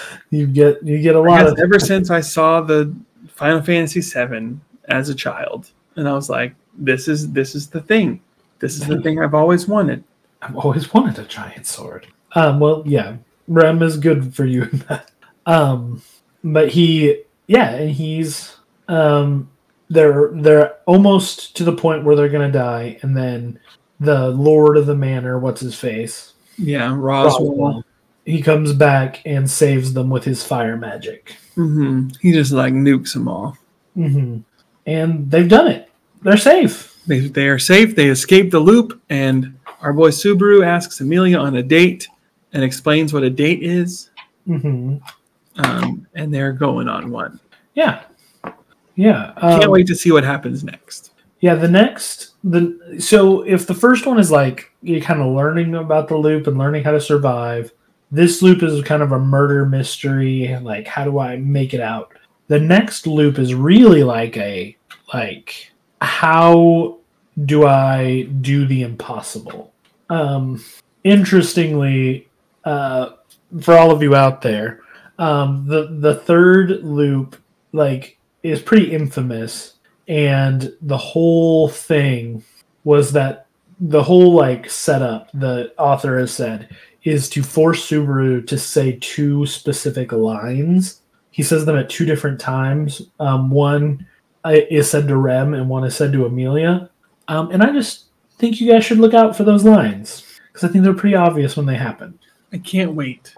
you 0.30 0.48
get 0.48 0.84
you 0.84 1.02
get 1.02 1.16
a 1.16 1.20
lot 1.20 1.48
of 1.48 1.60
ever 1.60 1.80
since 1.80 2.10
I 2.10 2.22
saw 2.22 2.62
the 2.62 2.94
Final 3.30 3.62
Fantasy 3.62 4.02
VII 4.02 4.58
as 4.86 5.10
a 5.10 5.16
child, 5.16 5.72
and 5.96 6.08
I 6.08 6.14
was 6.14 6.30
like, 6.30 6.56
"This 6.78 7.08
is 7.08 7.32
this 7.32 7.56
is 7.56 7.70
the 7.70 7.82
thing. 7.82 8.22
This 8.60 8.76
is 8.76 8.88
the 8.88 9.02
thing 9.02 9.20
I've 9.22 9.36
always 9.36 9.68
wanted." 9.68 10.04
I've 10.42 10.56
always 10.56 10.94
wanted 10.94 11.20
a 11.20 11.28
giant 11.28 11.66
sword. 11.66 12.08
Um, 12.34 12.60
well, 12.60 12.84
yeah, 12.86 13.18
Rem 13.48 13.82
is 13.82 13.98
good 13.98 14.36
for 14.36 14.46
you 14.46 14.64
in 14.64 14.80
that. 14.90 15.12
Um, 15.46 16.02
but 16.44 16.70
he, 16.70 17.24
yeah, 17.48 17.72
and 17.72 17.90
he's 17.90 18.56
um, 18.88 19.50
they're 19.90 20.30
they're 20.34 20.76
almost 20.86 21.56
to 21.58 21.64
the 21.64 21.76
point 21.76 22.04
where 22.04 22.16
they're 22.16 22.30
gonna 22.30 22.52
die, 22.52 23.00
and 23.02 23.16
then 23.16 23.60
the 24.00 24.30
Lord 24.30 24.78
of 24.78 24.86
the 24.86 24.96
Manor, 24.96 25.40
what's 25.40 25.62
his 25.62 25.76
face, 25.76 26.34
Yeah, 26.58 26.90
Roswaal. 26.90 27.84
He 28.28 28.42
comes 28.42 28.74
back 28.74 29.22
and 29.26 29.50
saves 29.50 29.94
them 29.94 30.10
with 30.10 30.24
his 30.26 30.44
fire 30.44 30.76
magic. 30.76 31.38
hmm 31.56 32.10
He 32.22 32.34
just 32.34 32.52
like 32.52 32.74
nukes 32.74 33.14
them 33.14 33.28
all. 33.28 33.58
hmm 33.96 34.40
And 34.86 35.32
they've 35.32 35.48
done 35.48 35.68
it. 35.68 35.90
They're 36.22 36.38
safe. 36.38 37.02
They, 37.08 37.20
they 37.22 37.48
are 37.48 37.58
safe. 37.58 37.96
They 37.96 38.10
escape 38.10 38.52
the 38.52 38.60
loop, 38.60 39.02
and 39.10 39.58
our 39.82 39.94
boy 39.94 40.10
Subaru 40.10 40.66
asks 40.66 41.00
Amelia 41.00 41.38
on 41.38 41.56
a 41.56 41.64
date 41.64 42.10
and 42.52 42.64
explains 42.64 43.14
what 43.14 43.24
a 43.24 43.30
date 43.30 43.64
is. 43.64 44.10
hmm 44.46 44.98
Um, 45.56 46.06
and 46.14 46.34
they're 46.34 46.52
going 46.52 46.90
on 46.90 47.10
one. 47.10 47.40
Yeah, 47.76 48.04
yeah. 48.96 49.34
Can't 49.40 49.64
um, 49.66 49.72
wait 49.72 49.88
to 49.88 49.96
see 49.96 50.12
what 50.12 50.24
happens 50.26 50.64
next. 50.64 51.12
Yeah, 51.40 51.56
the 51.56 51.68
next 51.70 52.34
the 52.44 52.98
so 53.00 53.42
if 53.44 53.68
the 53.68 53.74
first 53.74 54.06
one 54.06 54.20
is 54.20 54.32
like 54.32 54.72
you're 54.82 55.02
kind 55.02 55.22
of 55.22 55.34
learning 55.34 55.76
about 55.76 56.08
the 56.10 56.18
loop 56.18 56.48
and 56.48 56.58
learning 56.58 56.84
how 56.84 56.92
to 56.92 57.00
survive, 57.02 57.72
this 58.12 58.42
loop 58.42 58.64
is 58.64 58.82
kind 58.84 59.04
of 59.04 59.12
a 59.12 59.20
murder 59.20 59.66
mystery. 59.66 60.58
Like, 60.62 60.88
how 60.88 61.04
do 61.04 61.20
I 61.20 61.38
make 61.38 61.74
it 61.74 61.82
out? 61.82 62.14
The 62.48 62.60
next 62.60 63.08
loop 63.08 63.40
is 63.40 63.54
really 63.54 64.04
like 64.04 64.38
a 64.38 64.76
like 65.14 65.72
how 66.02 67.00
do 67.46 67.66
I 67.66 68.24
do 68.42 68.66
the 68.66 68.84
impossible? 68.84 69.74
Um, 70.10 70.64
interestingly, 71.04 72.30
uh, 72.64 73.12
for 73.62 73.78
all 73.78 73.92
of 73.92 74.02
you 74.02 74.16
out 74.16 74.42
there, 74.42 74.82
um, 75.20 75.66
the 75.68 75.98
the 76.00 76.16
third 76.16 76.84
loop 76.84 77.36
like 77.74 78.18
is 78.44 78.62
pretty 78.62 78.92
infamous 78.92 79.74
and 80.08 80.74
the 80.82 80.98
whole 80.98 81.68
thing 81.68 82.44
was 82.84 83.12
that 83.12 83.48
the 83.80 84.02
whole 84.02 84.34
like 84.34 84.70
setup 84.70 85.30
the 85.34 85.74
author 85.78 86.18
has 86.20 86.34
said 86.34 86.76
is 87.08 87.30
to 87.30 87.44
force 87.44 87.90
Subaru 87.90 88.46
to 88.48 88.58
say 88.58 88.98
two 89.02 89.46
specific 89.46 90.12
lines. 90.12 91.02
He 91.32 91.44
says 91.44 91.66
them 91.66 91.78
at 91.78 91.90
two 91.90 92.06
different 92.06 92.40
times. 92.40 93.02
Um, 93.20 93.50
one 93.50 94.06
uh, 94.44 94.56
is 94.70 94.90
said 94.90 95.08
to 95.08 95.18
Rem, 95.18 95.54
and 95.54 95.70
one 95.70 95.84
is 95.84 95.96
said 95.96 96.12
to 96.14 96.26
Amelia. 96.26 96.90
Um, 97.28 97.52
and 97.52 97.64
I 97.64 97.72
just 97.72 98.06
think 98.38 98.60
you 98.60 98.72
guys 98.72 98.86
should 98.86 99.00
look 99.00 99.14
out 99.14 99.36
for 99.36 99.44
those 99.44 99.64
lines 99.64 100.24
because 100.48 100.68
I 100.68 100.72
think 100.72 100.84
they're 100.84 100.94
pretty 100.94 101.16
obvious 101.16 101.56
when 101.56 101.66
they 101.66 101.76
happen. 101.76 102.18
I 102.54 102.58
can't 102.58 102.94
wait. 102.94 103.36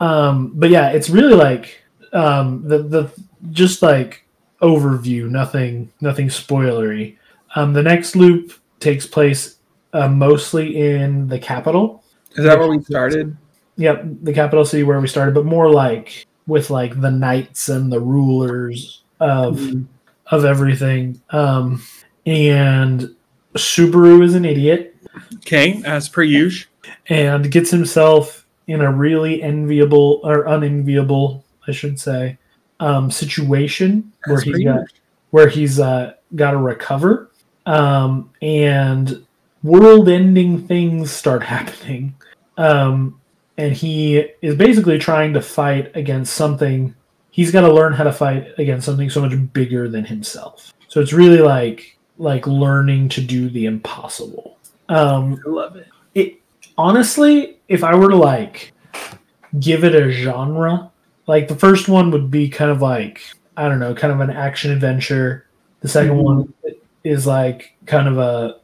Um, 0.00 0.52
but 0.54 0.70
yeah, 0.70 0.90
it's 0.90 1.08
really 1.08 1.34
like 1.34 1.82
um, 2.12 2.66
the 2.66 2.78
the 2.78 3.10
just 3.52 3.82
like 3.82 4.26
overview, 4.60 5.28
nothing 5.30 5.92
nothing 6.00 6.28
spoilery. 6.28 7.16
Um, 7.54 7.72
the 7.72 7.82
next 7.82 8.16
loop 8.16 8.52
takes 8.80 9.06
place 9.06 9.58
uh, 9.92 10.08
mostly 10.08 10.92
in 10.92 11.28
the 11.28 11.38
capital. 11.38 12.01
Is 12.36 12.44
that 12.44 12.58
where 12.58 12.68
we 12.68 12.82
started? 12.82 13.36
Yep, 13.76 14.04
the 14.22 14.32
capital 14.32 14.64
city 14.64 14.82
where 14.82 15.00
we 15.00 15.08
started, 15.08 15.34
but 15.34 15.44
more 15.46 15.70
like 15.70 16.26
with 16.46 16.70
like 16.70 17.00
the 17.00 17.10
knights 17.10 17.68
and 17.68 17.90
the 17.92 18.00
rulers 18.00 19.02
of 19.20 19.58
Mhm. 19.58 19.86
of 20.30 20.44
everything. 20.44 21.20
Um, 21.30 21.82
and 22.26 23.10
Subaru 23.54 24.22
is 24.24 24.34
an 24.34 24.44
idiot 24.44 24.96
Okay, 25.36 25.82
as 25.84 26.08
per 26.08 26.22
usual. 26.22 26.70
and 27.08 27.50
gets 27.50 27.70
himself 27.70 28.46
in 28.66 28.80
a 28.80 28.90
really 28.90 29.42
enviable 29.42 30.20
or 30.24 30.44
unenviable, 30.44 31.44
I 31.68 31.72
should 31.72 31.98
say, 32.00 32.38
um, 32.80 33.10
situation 33.10 34.12
where 34.26 34.38
As 34.38 34.44
per 34.44 34.52
he's 34.56 34.64
got 34.64 34.80
where 35.30 35.48
he's 35.48 35.80
uh, 35.80 36.12
got 36.36 36.50
to 36.52 36.58
recover, 36.58 37.30
um, 37.66 38.30
and 38.42 39.24
world-ending 39.62 40.66
things 40.66 41.10
start 41.10 41.42
happening, 41.54 42.14
um, 42.56 43.20
and 43.58 43.72
he 43.72 44.18
is 44.40 44.54
basically 44.56 44.98
trying 44.98 45.32
to 45.34 45.42
fight 45.42 45.94
against 45.94 46.34
something. 46.34 46.94
He's 47.30 47.50
got 47.50 47.62
to 47.62 47.72
learn 47.72 47.92
how 47.92 48.04
to 48.04 48.12
fight 48.12 48.48
against 48.58 48.86
something 48.86 49.08
so 49.10 49.20
much 49.20 49.32
bigger 49.52 49.88
than 49.88 50.04
himself. 50.04 50.72
So 50.88 51.00
it's 51.00 51.12
really 51.12 51.38
like 51.38 51.96
like 52.18 52.46
learning 52.46 53.08
to 53.10 53.20
do 53.22 53.48
the 53.48 53.64
impossible. 53.66 54.58
Um, 54.88 55.40
I 55.46 55.48
love 55.48 55.76
it. 55.76 55.88
it 56.14 56.34
honestly, 56.76 57.58
if 57.68 57.82
I 57.82 57.94
were 57.94 58.10
to 58.10 58.16
like 58.16 58.72
give 59.60 59.84
it 59.84 59.94
a 59.94 60.10
genre, 60.10 60.90
like 61.26 61.48
the 61.48 61.56
first 61.56 61.88
one 61.88 62.10
would 62.10 62.30
be 62.30 62.48
kind 62.48 62.70
of 62.70 62.82
like 62.82 63.22
I 63.56 63.68
don't 63.68 63.80
know, 63.80 63.94
kind 63.94 64.12
of 64.12 64.20
an 64.20 64.30
action 64.30 64.70
adventure. 64.70 65.46
The 65.80 65.88
2nd 65.88 66.10
Mhm. 66.10 66.22
one 66.22 66.54
is 67.04 67.26
like 67.26 67.74
kind 67.86 68.08
of 68.08 68.18
a 68.18 68.56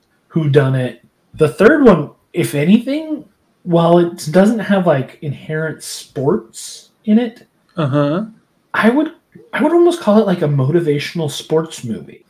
who 0.43 0.49
done 0.51 0.75
it. 0.75 1.05
The 1.35 1.49
third 1.49 1.85
one, 1.85 2.11
if 2.33 2.55
anything, 2.55 3.29
while 3.63 3.99
it 3.99 4.29
doesn't 4.31 4.59
have 4.61 4.87
like 4.87 5.19
inherent 5.23 5.83
sports 5.83 6.91
in 7.05 7.19
it, 7.19 7.47
Uh 7.77 7.87
huh. 7.87 8.27
I 8.75 8.91
would 8.91 9.13
I 9.53 9.63
would 9.63 9.73
almost 9.73 10.01
call 10.01 10.19
it 10.19 10.27
like 10.27 10.43
a 10.43 10.49
motivational 10.49 11.31
sports 11.31 11.85
movie. 11.85 12.25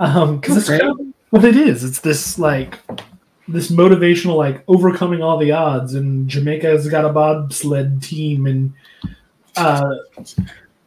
Um, 0.00 0.38
because 0.38 0.56
it's 0.56 0.68
kind 0.68 0.82
of 0.82 1.00
what 1.30 1.44
it 1.44 1.56
is. 1.56 1.84
It's 1.84 2.00
this 2.00 2.38
like 2.38 2.78
this 3.48 3.70
motivational 3.70 4.36
like 4.36 4.62
overcoming 4.68 5.22
all 5.22 5.38
the 5.38 5.52
odds, 5.52 5.94
and 5.94 6.28
Jamaica's 6.28 6.88
got 6.88 7.04
a 7.04 7.12
bobsled 7.12 8.02
team, 8.02 8.46
and 8.46 8.72
uh, 9.56 9.94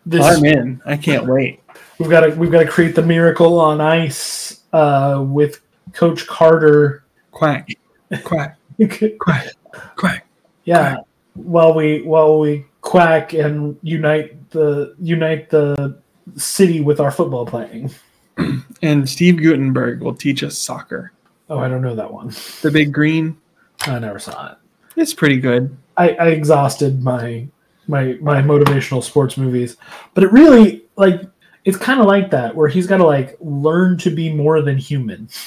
this 0.06 0.23
I'm 0.23 0.45
in. 0.45 0.82
I 0.86 0.95
can't 0.95 1.26
wait. 1.26 1.60
we've 1.99 2.10
got 2.10 2.22
to 2.22 2.30
we've 2.36 2.52
got 2.52 2.64
to 2.64 2.68
create 2.69 2.95
the 2.95 3.02
miracle 3.02 3.60
on 3.60 3.82
ice 3.82 4.61
uh, 4.73 5.23
with 5.28 5.61
Coach 5.93 6.27
Carter. 6.27 7.03
Quack, 7.31 7.69
quack, 8.23 8.57
quack, 9.19 9.47
quack. 9.95 10.27
yeah 10.65 10.97
while 11.35 11.73
we 11.73 12.01
while 12.01 12.38
we 12.39 12.65
quack 12.81 13.31
and 13.34 13.77
unite 13.84 14.49
the 14.51 14.93
unite 14.99 15.49
the 15.49 15.97
city 16.35 16.81
with 16.81 16.99
our 16.99 17.09
football 17.11 17.45
playing 17.45 17.89
And 18.81 19.07
Steve 19.07 19.38
Guttenberg 19.41 20.01
will 20.01 20.13
teach 20.15 20.43
us 20.43 20.57
soccer. 20.57 21.13
oh 21.49 21.59
i 21.59 21.69
don't 21.69 21.81
know 21.81 21.95
that 21.95 22.11
one 22.11 22.34
The 22.61 22.69
big 22.72 22.91
green. 22.93 23.38
i 23.88 23.97
never 23.97 24.19
saw 24.19 24.51
it 24.51 24.57
It's 24.97 25.13
pretty 25.13 25.39
good. 25.39 25.76
i, 25.95 26.09
I 26.09 26.27
exhausted 26.31 27.01
my 27.01 27.47
my 27.88 28.18
my 28.22 28.41
motivational 28.41 29.01
sports 29.01 29.38
movies 29.38 29.77
but 30.13 30.26
it 30.26 30.31
really 30.34 30.84
like 30.97 31.22
it's 31.63 31.77
kind 31.77 32.01
of 32.01 32.07
like 32.07 32.30
that 32.31 32.53
where 32.55 32.68
he's 32.68 32.88
got 32.88 32.97
to 32.97 33.05
like 33.05 33.38
learn 33.39 33.97
to 33.99 34.09
be 34.09 34.34
more 34.34 34.61
than 34.61 34.77
human 34.77 35.30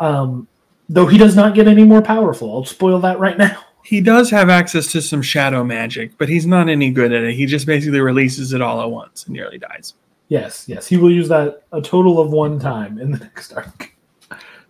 um 0.00 0.48
though 0.88 1.06
he 1.06 1.16
does 1.18 1.36
not 1.36 1.54
get 1.54 1.68
any 1.68 1.84
more 1.84 2.02
powerful 2.02 2.52
i'll 2.52 2.64
spoil 2.64 2.98
that 2.98 3.18
right 3.18 3.38
now 3.38 3.62
He 3.82 4.02
does 4.02 4.30
have 4.30 4.50
access 4.50 4.92
to 4.92 5.00
some 5.00 5.22
shadow 5.22 5.64
magic, 5.64 6.12
but 6.18 6.28
he's 6.28 6.46
not 6.46 6.68
any 6.68 6.90
good 6.90 7.14
at 7.14 7.22
it. 7.24 7.34
He 7.34 7.46
just 7.46 7.64
basically 7.66 8.00
releases 8.00 8.52
it 8.52 8.60
all 8.60 8.82
at 8.82 8.90
once 8.90 9.24
and 9.24 9.32
nearly 9.32 9.56
dies. 9.58 9.94
yes 10.28 10.66
yes 10.68 10.86
he 10.86 10.98
will 10.98 11.10
use 11.10 11.28
that 11.28 11.62
a 11.72 11.80
total 11.80 12.20
of 12.20 12.30
one 12.30 12.58
time 12.60 12.98
in 12.98 13.10
the 13.10 13.18
next 13.26 13.54
arc 13.54 13.96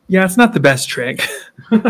Yeah, 0.06 0.24
it's 0.24 0.36
not 0.36 0.54
the 0.54 0.60
best 0.60 0.88
trick. 0.88 1.26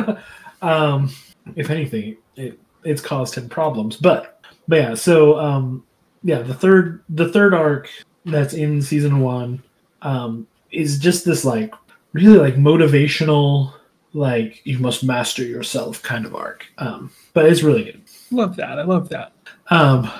um, 0.63 1.11
if 1.57 1.71
anything, 1.71 2.17
it 2.37 2.59
it's 2.85 3.03
caused 3.03 3.35
him 3.35 3.49
problems. 3.51 3.97
But 3.97 4.41
but 4.67 4.77
yeah, 4.77 4.95
so 4.95 5.39
um, 5.39 5.85
yeah, 6.23 6.41
the 6.43 6.55
third 6.55 7.03
the 7.11 7.29
third 7.31 7.53
arc 7.55 7.89
that's 8.25 8.55
in 8.55 8.81
season 8.83 9.21
one 9.21 9.63
um, 10.03 10.47
is 10.73 10.99
just 10.99 11.25
this 11.25 11.45
like 11.45 11.75
really 12.13 12.39
like 12.39 12.57
motivational 12.57 13.73
like 14.13 14.61
you 14.65 14.79
must 14.79 15.05
master 15.05 15.45
yourself 15.45 16.03
kind 16.03 16.27
of 16.27 16.35
arc. 16.35 16.67
Um, 16.79 17.13
but 17.33 17.47
it's 17.47 17.63
really 17.63 17.85
good. 17.85 18.03
love 18.31 18.57
that. 18.57 18.79
I 18.79 18.83
love 18.83 19.09
that. 19.11 19.33
Um, 19.69 20.11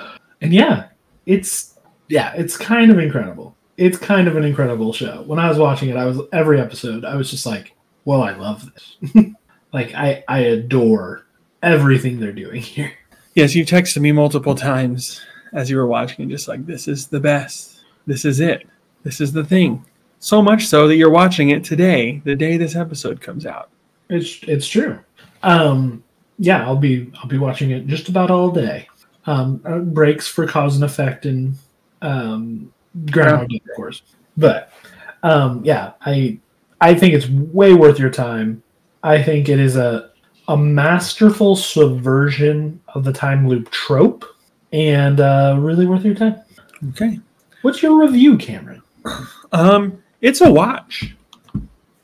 and 0.41 0.53
yeah, 0.53 0.87
it's 1.25 1.77
yeah, 2.07 2.33
it's 2.35 2.57
kind 2.57 2.91
of 2.91 2.99
incredible. 2.99 3.55
it's 3.77 3.97
kind 3.97 4.27
of 4.27 4.35
an 4.37 4.43
incredible 4.43 4.93
show. 4.93 5.23
When 5.23 5.39
I 5.39 5.49
was 5.49 5.57
watching 5.57 5.89
it, 5.89 5.97
I 5.97 6.05
was 6.05 6.19
every 6.31 6.59
episode, 6.59 7.05
I 7.05 7.15
was 7.15 7.29
just 7.29 7.45
like, 7.45 7.73
well, 8.05 8.21
I 8.21 8.31
love 8.33 8.69
this. 8.73 9.25
like 9.73 9.93
I 9.93 10.23
I 10.27 10.39
adore 10.39 11.25
everything 11.63 12.19
they're 12.19 12.31
doing 12.31 12.61
here. 12.61 12.93
Yes, 13.35 13.55
you 13.55 13.65
texted 13.65 14.01
me 14.01 14.11
multiple 14.11 14.55
times 14.55 15.21
as 15.53 15.69
you 15.69 15.77
were 15.77 15.87
watching, 15.87 16.29
just 16.29 16.47
like, 16.47 16.65
this 16.65 16.87
is 16.87 17.07
the 17.07 17.19
best. 17.19 17.81
This 18.07 18.25
is 18.25 18.39
it. 18.39 18.67
This 19.03 19.21
is 19.21 19.31
the 19.31 19.43
thing. 19.43 19.85
So 20.23 20.39
much 20.39 20.67
so 20.67 20.87
that 20.87 20.97
you're 20.97 21.09
watching 21.09 21.49
it 21.49 21.63
today, 21.63 22.21
the 22.25 22.35
day 22.35 22.55
this 22.55 22.75
episode 22.75 23.19
comes 23.21 23.47
out. 23.47 23.71
It's 24.07 24.39
it's 24.43 24.67
true. 24.67 24.99
Um, 25.41 26.03
yeah, 26.37 26.63
I'll 26.63 26.75
be 26.75 27.11
I'll 27.15 27.27
be 27.27 27.39
watching 27.39 27.71
it 27.71 27.87
just 27.87 28.07
about 28.07 28.29
all 28.29 28.51
day. 28.51 28.87
Um, 29.25 29.61
uh, 29.65 29.79
breaks 29.79 30.27
for 30.27 30.45
cause 30.45 30.75
and 30.75 30.83
effect 30.83 31.25
and 31.25 31.55
um, 32.03 32.71
Groundhog 33.09 33.49
Day, 33.49 33.61
of 33.67 33.75
course. 33.75 34.03
But 34.37 34.71
um, 35.23 35.65
yeah, 35.65 35.93
I 36.01 36.39
I 36.81 36.93
think 36.93 37.15
it's 37.15 37.27
way 37.27 37.73
worth 37.73 37.97
your 37.97 38.11
time. 38.11 38.61
I 39.01 39.23
think 39.23 39.49
it 39.49 39.59
is 39.59 39.75
a 39.75 40.11
a 40.47 40.55
masterful 40.55 41.55
subversion 41.55 42.79
of 42.89 43.05
the 43.05 43.13
time 43.13 43.47
loop 43.47 43.71
trope, 43.71 44.23
and 44.71 45.19
uh, 45.19 45.55
really 45.59 45.87
worth 45.87 46.05
your 46.05 46.15
time. 46.15 46.39
Okay. 46.89 47.19
What's 47.63 47.81
your 47.81 47.99
review, 47.99 48.37
Cameron? 48.37 48.83
Um, 49.51 50.01
it's 50.21 50.41
a 50.41 50.51
watch. 50.51 51.15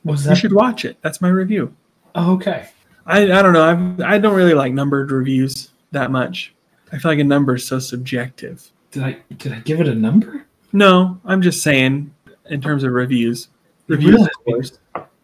Was 0.04 0.26
You 0.26 0.36
should 0.36 0.54
watch 0.54 0.86
it. 0.86 0.98
That's 1.02 1.22
my 1.22 1.30
review. 1.30 1.74
okay? 2.16 2.70
I, 3.06 3.24
I 3.24 3.42
don't 3.42 3.54
know. 3.54 3.64
I'm, 3.64 4.02
I 4.04 4.18
don't 4.18 4.36
really 4.36 4.54
like 4.54 4.74
numbered 4.74 5.12
reviews 5.12 5.70
that 5.92 6.12
much. 6.12 6.54
I 6.92 6.98
feel 6.98 7.12
like 7.12 7.20
a 7.20 7.24
number 7.24 7.56
is 7.56 7.66
so 7.66 7.80
subjective. 7.80 8.70
Did 8.92 9.04
I 9.04 9.18
did 9.38 9.54
I 9.54 9.60
give 9.60 9.80
it 9.82 9.88
a 9.88 9.96
number? 9.96 10.46
No, 10.74 11.20
I'm 11.26 11.42
just 11.42 11.62
saying 11.64 12.14
in 12.50 12.62
terms 12.62 12.84
of 12.84 12.92
reviews. 12.94 13.50
Reviews, 13.88 14.14
Really? 14.16 14.24
of 14.26 14.46
course. 14.46 14.80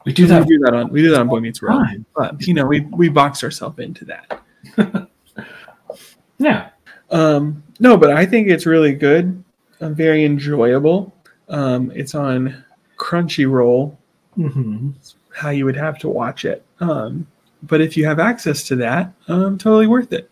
We 0.05 0.11
do 0.13 0.27
that. 0.27 0.45
We 0.45 0.45
that 0.45 0.47
do 0.47 0.59
that 0.59 0.73
on 0.73 0.89
we 0.89 1.01
do 1.01 1.11
that 1.11 1.19
on 1.21 1.27
Boy 1.27 1.39
Meets 1.39 1.61
World. 1.61 1.83
time. 1.85 2.05
But 2.15 2.45
you 2.47 2.53
know, 2.53 2.65
we 2.65 2.81
we 2.81 3.09
box 3.09 3.43
ourselves 3.43 3.79
into 3.79 4.05
that. 4.05 4.41
Yeah. 6.37 6.69
Um, 7.09 7.63
no, 7.79 7.95
but 7.95 8.11
I 8.11 8.25
think 8.25 8.49
it's 8.49 8.65
really 8.65 8.93
good. 8.93 9.43
Uh, 9.79 9.89
very 9.89 10.25
enjoyable. 10.25 11.13
Um, 11.47 11.91
it's 11.95 12.15
on 12.15 12.63
Crunchyroll. 13.03 13.95
hmm 14.35 14.91
How 15.35 15.49
you 15.49 15.65
would 15.65 15.75
have 15.75 15.99
to 15.99 16.09
watch 16.09 16.45
it. 16.45 16.63
Um, 16.79 17.27
but 17.63 17.81
if 17.81 17.97
you 17.97 18.05
have 18.05 18.19
access 18.19 18.63
to 18.67 18.75
that, 18.77 19.13
um, 19.27 19.57
totally 19.57 19.87
worth 19.87 20.13
it. 20.13 20.29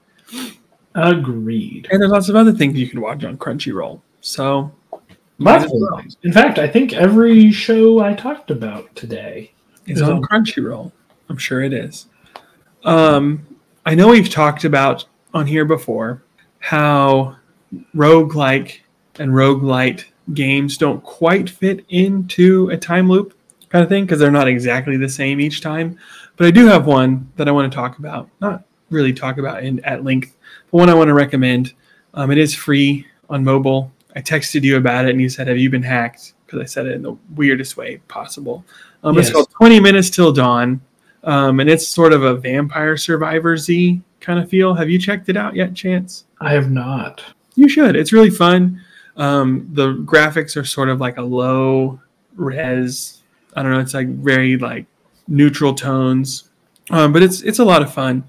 Agreed. 0.95 1.88
And 1.91 2.02
there's 2.02 2.11
lots 2.11 2.30
of 2.30 2.35
other 2.35 2.52
things 2.52 2.77
you 2.77 2.88
can 2.89 3.02
watch 3.02 3.23
on 3.23 3.38
Crunchyroll. 3.38 4.02
So 4.22 4.72
well. 5.39 6.03
In 6.23 6.31
fact, 6.31 6.60
I 6.60 6.68
think 6.68 6.93
every 6.93 7.52
show 7.52 7.99
I 7.99 8.14
talked 8.14 8.52
about 8.52 8.93
today. 8.95 9.52
It's 9.88 9.99
Is 9.99 10.07
on 10.07 10.18
on- 10.18 10.23
Crunchyroll. 10.23 10.91
I'm 11.30 11.38
sure 11.38 11.61
it 11.61 11.73
is. 11.73 12.07
Um, 12.84 13.45
I 13.85 13.95
know 13.95 14.10
we've 14.10 14.30
talked 14.30 14.64
about 14.65 15.06
on 15.34 15.48
here 15.48 15.65
before 15.65 16.23
how 16.60 17.35
roguelike 17.95 18.80
and 19.15 19.31
roguelite 19.31 20.03
games 20.33 20.77
don't 20.77 21.03
quite 21.03 21.49
fit 21.49 21.85
into 21.89 22.69
a 22.69 22.77
time 22.77 23.09
loop 23.09 23.37
kind 23.69 23.83
of 23.83 23.89
thing 23.89 24.05
because 24.05 24.19
they're 24.19 24.31
not 24.31 24.47
exactly 24.47 24.97
the 24.97 25.09
same 25.09 25.39
each 25.39 25.61
time. 25.61 25.97
But 26.37 26.47
I 26.47 26.51
do 26.51 26.67
have 26.67 26.85
one 26.85 27.31
that 27.35 27.47
I 27.47 27.51
want 27.51 27.71
to 27.71 27.75
talk 27.75 27.99
about. 27.99 28.29
Not 28.39 28.63
really 28.89 29.13
talk 29.13 29.37
about 29.37 29.63
in, 29.63 29.79
at 29.85 30.03
length, 30.03 30.35
but 30.71 30.77
one 30.77 30.89
I 30.89 30.93
want 30.93 31.07
to 31.07 31.13
recommend. 31.13 31.73
Um, 32.13 32.31
it 32.31 32.37
is 32.37 32.53
free 32.53 33.05
on 33.29 33.43
mobile. 33.43 33.91
I 34.15 34.21
texted 34.21 34.63
you 34.63 34.77
about 34.77 35.05
it 35.05 35.11
and 35.11 35.21
you 35.21 35.29
said, 35.29 35.47
Have 35.47 35.57
you 35.57 35.69
been 35.69 35.83
hacked? 35.83 36.33
Because 36.45 36.59
I 36.59 36.65
said 36.65 36.85
it 36.85 36.93
in 36.93 37.01
the 37.01 37.17
weirdest 37.35 37.77
way 37.77 37.97
possible. 38.07 38.65
Um, 39.03 39.17
It's 39.17 39.31
called 39.31 39.49
20 39.51 39.79
Minutes 39.79 40.09
Till 40.09 40.31
Dawn. 40.33 40.81
Um, 41.23 41.59
and 41.59 41.69
it's 41.69 41.87
sort 41.87 42.13
of 42.13 42.23
a 42.23 42.35
vampire 42.35 42.97
survivor 42.97 43.55
Z 43.55 44.01
kind 44.19 44.39
of 44.39 44.49
feel. 44.49 44.73
Have 44.73 44.89
you 44.89 44.99
checked 44.99 45.29
it 45.29 45.37
out 45.37 45.55
yet, 45.55 45.75
Chance? 45.75 46.25
I 46.39 46.51
have 46.53 46.71
not. 46.71 47.23
You 47.55 47.69
should. 47.69 47.95
It's 47.95 48.11
really 48.11 48.29
fun. 48.29 48.81
Um, 49.17 49.67
the 49.73 49.93
graphics 49.93 50.55
are 50.55 50.63
sort 50.63 50.89
of 50.89 50.99
like 50.99 51.17
a 51.17 51.21
low 51.21 51.99
res. 52.35 53.21
I 53.55 53.63
don't 53.63 53.71
know. 53.71 53.79
It's 53.79 53.93
like 53.93 54.07
very 54.07 54.57
like 54.57 54.85
neutral 55.27 55.73
tones, 55.73 56.49
um, 56.89 57.13
but 57.13 57.23
it's 57.23 57.41
it's 57.41 57.59
a 57.59 57.65
lot 57.65 57.81
of 57.81 57.93
fun. 57.93 58.23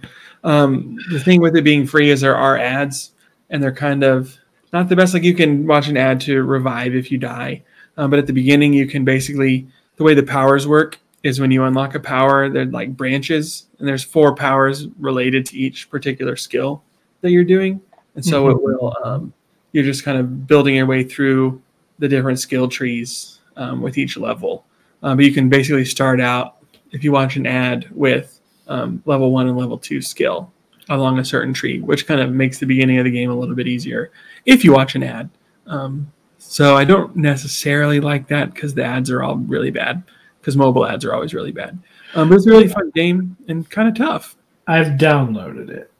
Um, 0.44 0.98
the 1.10 1.20
thing 1.20 1.40
with 1.40 1.56
it 1.56 1.62
being 1.62 1.86
free 1.86 2.10
is 2.10 2.20
there 2.20 2.36
are 2.36 2.56
ads, 2.56 3.12
and 3.50 3.62
they're 3.62 3.72
kind 3.72 4.02
of 4.02 4.36
not 4.72 4.88
the 4.88 4.96
best. 4.96 5.14
Like 5.14 5.22
you 5.22 5.34
can 5.34 5.66
watch 5.66 5.88
an 5.88 5.96
ad 5.96 6.20
to 6.22 6.42
revive 6.42 6.94
if 6.94 7.12
you 7.12 7.18
die, 7.18 7.62
um, 7.96 8.10
but 8.10 8.18
at 8.18 8.26
the 8.26 8.32
beginning 8.32 8.72
you 8.72 8.86
can 8.86 9.04
basically 9.04 9.68
the 9.96 10.04
way 10.04 10.14
the 10.14 10.22
powers 10.22 10.66
work 10.66 10.98
is 11.22 11.38
when 11.38 11.52
you 11.52 11.62
unlock 11.62 11.94
a 11.94 12.00
power, 12.00 12.48
they're 12.48 12.64
like 12.66 12.96
branches, 12.96 13.66
and 13.78 13.86
there's 13.86 14.02
four 14.02 14.34
powers 14.34 14.88
related 14.98 15.46
to 15.46 15.56
each 15.56 15.88
particular 15.88 16.34
skill 16.34 16.82
that 17.20 17.30
you're 17.30 17.44
doing, 17.44 17.80
and 18.16 18.24
so 18.24 18.48
it 18.48 18.60
will. 18.60 18.96
Um, 19.04 19.32
you're 19.72 19.84
just 19.84 20.04
kind 20.04 20.18
of 20.18 20.46
building 20.46 20.76
your 20.76 20.86
way 20.86 21.02
through 21.02 21.60
the 21.98 22.08
different 22.08 22.38
skill 22.38 22.68
trees 22.68 23.40
um, 23.56 23.82
with 23.82 23.98
each 23.98 24.16
level. 24.16 24.64
Um, 25.02 25.16
but 25.16 25.24
you 25.24 25.32
can 25.32 25.48
basically 25.48 25.84
start 25.84 26.20
out 26.20 26.56
if 26.92 27.02
you 27.02 27.12
watch 27.12 27.36
an 27.36 27.46
ad 27.46 27.88
with 27.90 28.40
um, 28.68 29.02
level 29.06 29.32
one 29.32 29.48
and 29.48 29.56
level 29.56 29.78
two 29.78 30.00
skill 30.00 30.52
along 30.88 31.18
a 31.18 31.24
certain 31.24 31.54
tree, 31.54 31.80
which 31.80 32.06
kind 32.06 32.20
of 32.20 32.32
makes 32.32 32.58
the 32.58 32.66
beginning 32.66 32.98
of 32.98 33.04
the 33.04 33.10
game 33.10 33.30
a 33.30 33.34
little 33.34 33.54
bit 33.54 33.66
easier 33.66 34.10
if 34.46 34.64
you 34.64 34.72
watch 34.72 34.94
an 34.94 35.02
ad. 35.02 35.30
Um, 35.66 36.12
so 36.38 36.76
I 36.76 36.84
don't 36.84 37.16
necessarily 37.16 38.00
like 38.00 38.26
that 38.28 38.52
because 38.52 38.74
the 38.74 38.84
ads 38.84 39.10
are 39.10 39.22
all 39.22 39.36
really 39.36 39.70
bad 39.70 40.02
because 40.40 40.56
mobile 40.56 40.84
ads 40.84 41.04
are 41.04 41.14
always 41.14 41.34
really 41.34 41.52
bad. 41.52 41.78
Um, 42.14 42.28
but 42.28 42.36
it's 42.36 42.46
a 42.46 42.50
really 42.50 42.68
fun 42.68 42.90
game 42.90 43.36
and 43.48 43.68
kind 43.70 43.88
of 43.88 43.94
tough. 43.94 44.36
I've 44.66 44.98
downloaded 44.98 45.70
it. 45.70 45.90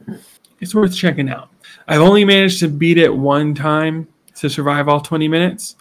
It's 0.59 0.75
worth 0.75 0.95
checking 0.95 1.29
out. 1.29 1.49
I've 1.87 2.01
only 2.01 2.25
managed 2.25 2.59
to 2.59 2.67
beat 2.67 2.97
it 2.97 3.13
one 3.13 3.53
time 3.53 4.07
to 4.35 4.49
survive 4.49 4.87
all 4.87 5.01
20 5.01 5.27
minutes. 5.27 5.75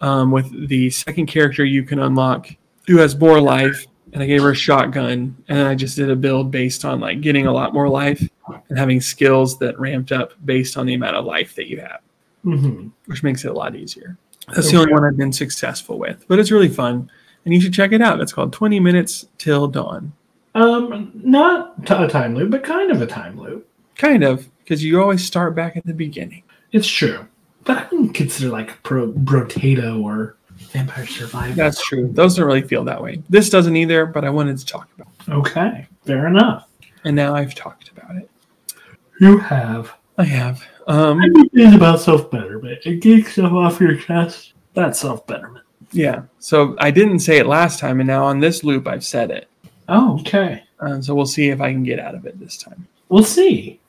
Um, 0.00 0.30
with 0.30 0.68
the 0.68 0.90
second 0.90 1.26
character 1.26 1.64
you 1.64 1.82
can 1.82 1.98
unlock 1.98 2.48
who 2.86 2.98
has 2.98 3.18
more 3.18 3.40
life, 3.40 3.84
and 4.12 4.22
I 4.22 4.26
gave 4.26 4.42
her 4.42 4.52
a 4.52 4.54
shotgun, 4.54 5.36
and 5.48 5.66
I 5.66 5.74
just 5.74 5.96
did 5.96 6.08
a 6.08 6.16
build 6.16 6.50
based 6.50 6.84
on 6.84 7.00
like 7.00 7.20
getting 7.20 7.46
a 7.46 7.52
lot 7.52 7.74
more 7.74 7.88
life 7.88 8.26
and 8.68 8.78
having 8.78 9.00
skills 9.00 9.58
that 9.58 9.78
ramped 9.78 10.12
up 10.12 10.32
based 10.44 10.76
on 10.76 10.86
the 10.86 10.94
amount 10.94 11.16
of 11.16 11.24
life 11.24 11.54
that 11.56 11.68
you 11.68 11.80
have, 11.80 12.00
hmm 12.42 12.88
which 13.06 13.22
makes 13.22 13.44
it 13.44 13.48
a 13.48 13.52
lot 13.52 13.74
easier. 13.74 14.16
That's 14.54 14.70
the 14.70 14.78
only 14.78 14.92
one 14.92 15.04
I've 15.04 15.16
been 15.16 15.32
successful 15.32 15.98
with, 15.98 16.24
but 16.28 16.38
it's 16.38 16.50
really 16.50 16.68
fun, 16.68 17.10
and 17.44 17.52
you 17.52 17.60
should 17.60 17.74
check 17.74 17.92
it 17.92 18.00
out. 18.00 18.20
It's 18.20 18.32
called 18.32 18.52
20 18.52 18.80
Minutes 18.80 19.26
Till 19.36 19.68
Dawn. 19.68 20.12
Um, 20.54 21.10
not 21.14 21.74
a 21.90 22.08
time 22.08 22.34
loop, 22.34 22.50
but 22.50 22.64
kind 22.64 22.90
of 22.90 23.02
a 23.02 23.06
time 23.06 23.38
loop. 23.38 23.67
Kind 23.98 24.24
of, 24.24 24.48
because 24.60 24.82
you 24.82 25.00
always 25.00 25.24
start 25.24 25.54
back 25.54 25.76
at 25.76 25.84
the 25.84 25.92
beginning. 25.92 26.42
It's 26.72 26.88
true, 26.88 27.26
but 27.64 27.76
I 27.78 27.82
wouldn't 27.90 28.14
consider 28.14 28.48
like 28.48 28.82
Pro 28.82 29.12
Brotato 29.12 30.02
or 30.02 30.36
Vampire 30.72 31.06
Survivor. 31.06 31.54
That's 31.54 31.84
true. 31.86 32.08
Those 32.12 32.36
don't 32.36 32.46
really 32.46 32.62
feel 32.62 32.84
that 32.84 33.02
way. 33.02 33.22
This 33.28 33.50
doesn't 33.50 33.76
either, 33.76 34.06
but 34.06 34.24
I 34.24 34.30
wanted 34.30 34.56
to 34.58 34.66
talk 34.66 34.88
about 34.94 35.08
it. 35.26 35.32
Okay, 35.32 35.86
fair 36.04 36.26
enough. 36.26 36.68
And 37.04 37.14
now 37.14 37.34
I've 37.34 37.54
talked 37.54 37.90
about 37.90 38.16
it. 38.16 38.28
You 39.20 39.38
have. 39.38 39.92
I 40.16 40.24
have. 40.24 40.62
Um, 40.86 41.20
It's 41.52 41.74
about 41.76 42.00
self 42.00 42.30
betterment. 42.30 42.80
It 42.84 43.00
gets 43.00 43.32
stuff 43.32 43.52
off 43.52 43.80
your 43.80 43.96
chest. 43.96 44.52
That's 44.74 44.98
self 45.00 45.26
betterment. 45.26 45.64
yeah. 45.92 46.22
So 46.38 46.76
I 46.78 46.90
didn't 46.90 47.18
say 47.20 47.38
it 47.38 47.46
last 47.46 47.78
time, 47.80 48.00
and 48.00 48.06
now 48.06 48.24
on 48.24 48.40
this 48.40 48.62
loop, 48.64 48.86
I've 48.86 49.04
said 49.04 49.30
it. 49.30 49.48
Oh, 49.88 50.18
okay. 50.20 50.62
Um, 50.80 51.02
so 51.02 51.14
we'll 51.14 51.26
see 51.26 51.48
if 51.48 51.60
I 51.60 51.72
can 51.72 51.82
get 51.82 51.98
out 51.98 52.14
of 52.14 52.26
it 52.26 52.38
this 52.38 52.56
time. 52.56 52.86
We'll 53.08 53.24
see. 53.24 53.80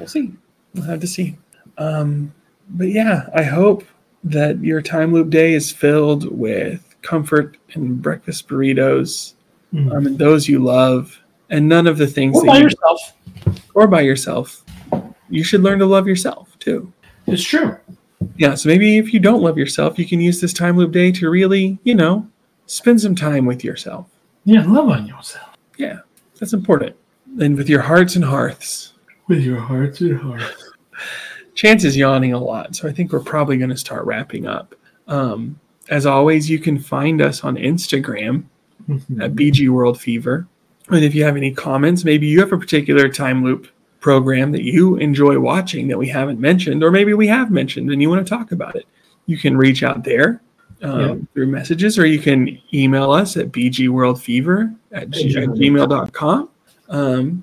We'll 0.00 0.08
see. 0.08 0.32
We'll 0.74 0.84
have 0.84 1.00
to 1.00 1.06
see. 1.06 1.36
Um, 1.78 2.32
but 2.70 2.88
yeah, 2.88 3.28
I 3.34 3.42
hope 3.42 3.84
that 4.24 4.62
your 4.62 4.82
time 4.82 5.12
loop 5.12 5.30
day 5.30 5.54
is 5.54 5.70
filled 5.70 6.30
with 6.36 6.94
comfort 7.02 7.56
and 7.74 8.00
breakfast 8.02 8.48
burritos, 8.48 9.34
Mm. 9.72 9.94
um, 9.94 10.06
and 10.06 10.18
those 10.18 10.48
you 10.48 10.58
love, 10.58 11.16
and 11.48 11.68
none 11.68 11.86
of 11.86 11.96
the 11.96 12.06
things 12.08 12.36
Or 12.36 12.42
that 12.42 12.46
by 12.48 12.56
you 12.58 12.64
yourself. 12.64 13.16
or 13.74 13.86
by 13.86 14.00
yourself. 14.00 14.64
You 15.28 15.44
should 15.44 15.62
learn 15.62 15.78
to 15.78 15.86
love 15.86 16.08
yourself 16.08 16.58
too. 16.58 16.92
It's 17.28 17.44
true. 17.44 17.76
Yeah, 18.36 18.54
so 18.56 18.68
maybe 18.68 18.98
if 18.98 19.14
you 19.14 19.20
don't 19.20 19.42
love 19.42 19.56
yourself, 19.56 19.96
you 19.98 20.06
can 20.06 20.20
use 20.20 20.40
this 20.40 20.52
time 20.52 20.76
loop 20.76 20.90
day 20.92 21.12
to 21.12 21.30
really, 21.30 21.78
you 21.84 21.94
know, 21.94 22.28
spend 22.66 23.00
some 23.00 23.14
time 23.14 23.46
with 23.46 23.62
yourself. 23.62 24.06
Yeah, 24.44 24.64
love 24.66 24.88
on 24.88 25.06
yourself 25.06 25.56
Yeah, 25.78 26.00
that's 26.40 26.52
important. 26.52 26.96
And 27.40 27.56
with 27.56 27.68
your 27.68 27.82
hearts 27.82 28.16
and 28.16 28.24
hearths. 28.24 28.92
With 29.30 29.42
your 29.42 29.58
hearts 29.60 30.00
and 30.02 30.18
hearts. 30.18 30.70
Chance 31.54 31.84
is 31.84 31.96
yawning 31.96 32.32
a 32.32 32.38
lot, 32.38 32.74
so 32.76 32.88
I 32.88 32.92
think 32.92 33.12
we're 33.12 33.20
probably 33.20 33.56
going 33.56 33.70
to 33.70 33.76
start 33.76 34.04
wrapping 34.04 34.46
up. 34.46 34.74
Um, 35.08 35.58
as 35.88 36.04
always, 36.04 36.50
you 36.50 36.58
can 36.58 36.78
find 36.78 37.22
us 37.22 37.42
on 37.44 37.56
Instagram 37.56 38.44
Mhm. 38.88 39.22
at 39.22 39.34
BG 39.36 39.68
World 39.68 40.00
Fever. 40.00 40.46
And 40.90 41.04
if 41.04 41.14
you 41.14 41.22
have 41.24 41.36
any 41.36 41.52
comments, 41.52 42.04
maybe 42.04 42.26
you 42.26 42.40
have 42.40 42.52
a 42.52 42.58
particular 42.58 43.08
time 43.08 43.44
loop 43.44 43.68
program 44.00 44.50
that 44.52 44.62
you 44.62 44.96
enjoy 44.96 45.38
watching 45.38 45.86
that 45.88 45.98
we 45.98 46.08
haven't 46.08 46.40
mentioned, 46.40 46.82
or 46.82 46.90
maybe 46.90 47.14
we 47.14 47.26
have 47.28 47.50
mentioned 47.50 47.90
and 47.90 48.00
you 48.02 48.08
want 48.10 48.26
to 48.26 48.28
talk 48.28 48.50
about 48.52 48.74
it, 48.74 48.86
you 49.26 49.36
can 49.38 49.56
reach 49.56 49.82
out 49.82 50.04
there. 50.04 50.40
um, 50.82 51.00
Yeah. 51.00 51.14
through 51.34 51.46
messages, 51.48 51.98
or 51.98 52.06
you 52.06 52.18
can 52.18 52.56
email 52.72 53.10
us 53.10 53.36
at 53.36 53.52
bgworldfever 53.52 54.74
at, 54.92 55.10
g- 55.10 55.36
at 55.36 55.48
gmail.com. 55.50 56.48
Um, 56.88 57.42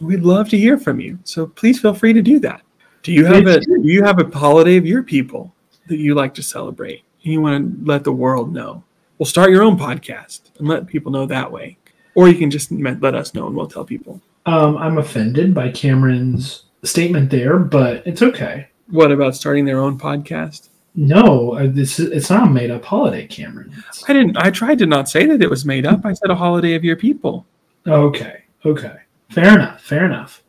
we'd 0.00 0.22
love 0.22 0.48
to 0.50 0.58
hear 0.58 0.78
from 0.78 1.00
you. 1.00 1.18
So 1.24 1.46
please 1.46 1.80
feel 1.80 1.94
free 1.94 2.12
to 2.12 2.22
do 2.22 2.38
that. 2.40 2.62
Do 3.02 3.12
you 3.12 3.24
have 3.24 3.46
a 3.46 3.60
do 3.60 3.82
you 3.84 4.02
have 4.02 4.18
a 4.18 4.36
holiday 4.36 4.76
of 4.76 4.86
your 4.86 5.02
people 5.02 5.54
that 5.86 5.98
you 5.98 6.14
like 6.14 6.34
to 6.34 6.42
celebrate 6.42 7.04
and 7.22 7.32
you 7.32 7.40
want 7.40 7.84
to 7.84 7.86
let 7.86 8.04
the 8.04 8.12
world 8.12 8.52
know? 8.52 8.82
Well, 9.18 9.26
start 9.26 9.50
your 9.50 9.62
own 9.62 9.78
podcast 9.78 10.40
and 10.58 10.68
let 10.68 10.86
people 10.86 11.12
know 11.12 11.26
that 11.26 11.50
way. 11.50 11.78
Or 12.14 12.28
you 12.28 12.34
can 12.34 12.50
just 12.50 12.70
let 12.72 13.14
us 13.14 13.34
know 13.34 13.46
and 13.46 13.54
we'll 13.54 13.68
tell 13.68 13.84
people. 13.84 14.20
Um, 14.46 14.76
I'm 14.76 14.98
offended 14.98 15.54
by 15.54 15.70
Cameron's 15.70 16.64
statement 16.82 17.30
there, 17.30 17.58
but 17.58 18.06
it's 18.06 18.22
okay. 18.22 18.68
What 18.88 19.12
about 19.12 19.34
starting 19.34 19.64
their 19.64 19.80
own 19.80 19.98
podcast? 19.98 20.68
No, 20.94 21.52
uh, 21.54 21.66
this 21.66 21.98
is, 21.98 22.10
it's 22.10 22.30
not 22.30 22.48
a 22.48 22.50
made 22.50 22.70
up 22.70 22.84
holiday, 22.84 23.26
Cameron. 23.26 23.70
It's- 23.70 24.04
I 24.08 24.12
didn't. 24.14 24.36
I 24.38 24.50
tried 24.50 24.78
to 24.78 24.86
not 24.86 25.08
say 25.08 25.26
that 25.26 25.42
it 25.42 25.50
was 25.50 25.64
made 25.64 25.84
up. 25.84 26.06
I 26.06 26.14
said 26.14 26.30
a 26.30 26.34
holiday 26.34 26.74
of 26.74 26.84
your 26.84 26.96
people. 26.96 27.46
Okay, 27.86 28.44
okay, 28.64 28.96
fair 29.30 29.54
enough, 29.54 29.82
fair 29.82 30.04
enough. 30.06 30.42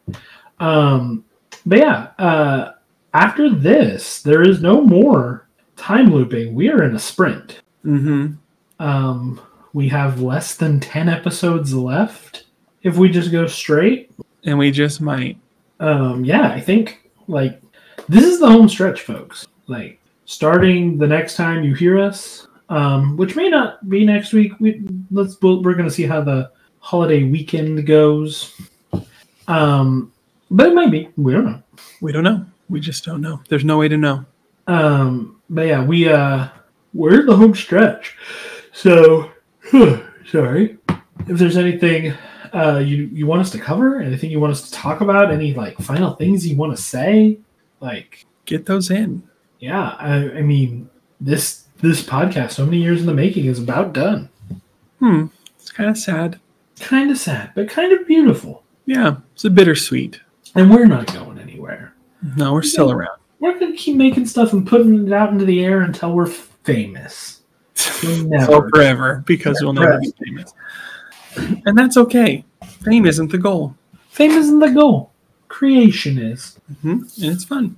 Um, 0.59 1.25
but 1.65 1.79
yeah, 1.79 2.07
uh, 2.17 2.73
after 3.13 3.49
this, 3.49 4.21
there 4.21 4.41
is 4.41 4.61
no 4.61 4.81
more 4.81 5.47
time 5.75 6.11
looping. 6.13 6.55
We 6.55 6.69
are 6.69 6.83
in 6.83 6.95
a 6.95 6.99
sprint. 6.99 7.61
Mm-hmm. 7.85 8.33
Um, 8.79 9.41
we 9.73 9.89
have 9.89 10.21
less 10.21 10.55
than 10.55 10.79
ten 10.79 11.09
episodes 11.09 11.73
left 11.73 12.45
if 12.83 12.97
we 12.97 13.09
just 13.09 13.31
go 13.31 13.47
straight. 13.47 14.11
And 14.43 14.57
we 14.57 14.71
just 14.71 15.01
might. 15.01 15.37
Um, 15.79 16.23
yeah, 16.25 16.49
I 16.49 16.59
think 16.59 17.09
like 17.27 17.61
this 18.07 18.23
is 18.23 18.39
the 18.39 18.49
home 18.49 18.69
stretch, 18.69 19.01
folks. 19.01 19.47
Like 19.67 19.99
starting 20.25 20.97
the 20.97 21.07
next 21.07 21.35
time 21.35 21.63
you 21.63 21.75
hear 21.75 21.99
us, 21.99 22.47
um, 22.69 23.17
which 23.17 23.35
may 23.35 23.49
not 23.49 23.87
be 23.89 24.05
next 24.05 24.33
week. 24.33 24.53
We 24.59 24.85
let's 25.11 25.41
we're 25.41 25.73
gonna 25.73 25.89
see 25.91 26.05
how 26.05 26.21
the 26.21 26.51
holiday 26.79 27.23
weekend 27.23 27.85
goes. 27.85 28.53
Um, 29.47 30.11
but 30.51 30.67
it 30.67 30.73
might 30.75 30.91
be. 30.91 31.09
We 31.17 31.33
don't 31.33 31.45
know. 31.45 31.63
We 32.01 32.11
don't 32.11 32.23
know. 32.23 32.45
We 32.69 32.79
just 32.79 33.05
don't 33.05 33.21
know. 33.21 33.41
There's 33.49 33.65
no 33.65 33.77
way 33.77 33.87
to 33.87 33.97
know. 33.97 34.25
Um, 34.67 35.41
but 35.49 35.67
yeah, 35.67 35.83
we 35.83 36.09
uh, 36.09 36.47
we're 36.93 37.21
in 37.21 37.25
the 37.25 37.35
home 37.35 37.55
stretch. 37.55 38.17
So, 38.73 39.31
sorry. 40.29 40.77
If 41.27 41.37
there's 41.39 41.57
anything 41.57 42.13
uh, 42.53 42.79
you 42.85 43.05
you 43.13 43.25
want 43.25 43.41
us 43.41 43.49
to 43.51 43.59
cover, 43.59 43.99
anything 44.01 44.29
you 44.31 44.39
want 44.39 44.51
us 44.51 44.69
to 44.69 44.71
talk 44.71 45.01
about, 45.01 45.31
any 45.31 45.53
like 45.53 45.77
final 45.77 46.15
things 46.15 46.47
you 46.47 46.55
want 46.55 46.75
to 46.75 46.81
say, 46.81 47.39
like 47.79 48.25
Get 48.45 48.65
those 48.65 48.89
in. 48.91 49.23
yeah, 49.59 49.95
I, 49.99 50.37
I 50.37 50.41
mean 50.41 50.89
this 51.19 51.65
this 51.81 52.01
podcast, 52.03 52.51
so 52.51 52.65
many 52.65 52.77
years 52.81 53.01
in 53.01 53.07
the 53.07 53.13
making, 53.13 53.45
is 53.45 53.59
about 53.59 53.93
done. 53.93 54.29
Hmm. 54.99 55.25
It's 55.59 55.71
kind 55.71 55.89
of 55.89 55.97
sad. 55.97 56.39
Kind 56.79 57.11
of 57.11 57.17
sad, 57.17 57.51
but 57.55 57.69
kind 57.69 57.91
of 57.93 58.07
beautiful. 58.07 58.63
Yeah. 58.85 59.17
It's 59.33 59.45
a 59.45 59.49
bittersweet. 59.49 60.19
And 60.55 60.71
we're 60.71 60.85
not 60.85 61.11
going 61.13 61.39
anywhere. 61.39 61.93
No, 62.35 62.53
we're 62.53 62.61
still 62.63 62.91
around. 62.91 63.19
We're 63.39 63.59
gonna 63.59 63.75
keep 63.75 63.95
making 63.95 64.25
stuff 64.25 64.53
and 64.53 64.65
putting 64.65 65.07
it 65.07 65.13
out 65.13 65.31
into 65.31 65.45
the 65.45 65.63
air 65.63 65.81
until 65.81 66.13
we're 66.13 66.27
famous. 66.27 67.41
We'll 68.03 68.45
So 68.45 68.69
forever 68.69 69.23
because 69.25 69.59
we'll 69.61 69.73
never 69.73 69.99
be 69.99 70.11
famous. 70.23 70.53
And 71.65 71.77
that's 71.77 71.97
okay. 71.97 72.43
Fame 72.83 73.05
isn't 73.05 73.31
the 73.31 73.37
goal. 73.37 73.75
Fame 74.09 74.31
isn't 74.31 74.59
the 74.59 74.69
goal. 74.71 75.11
Creation 75.47 76.17
is. 76.17 76.59
hmm 76.81 76.91
And 76.91 77.03
it's 77.17 77.43
fun. 77.43 77.77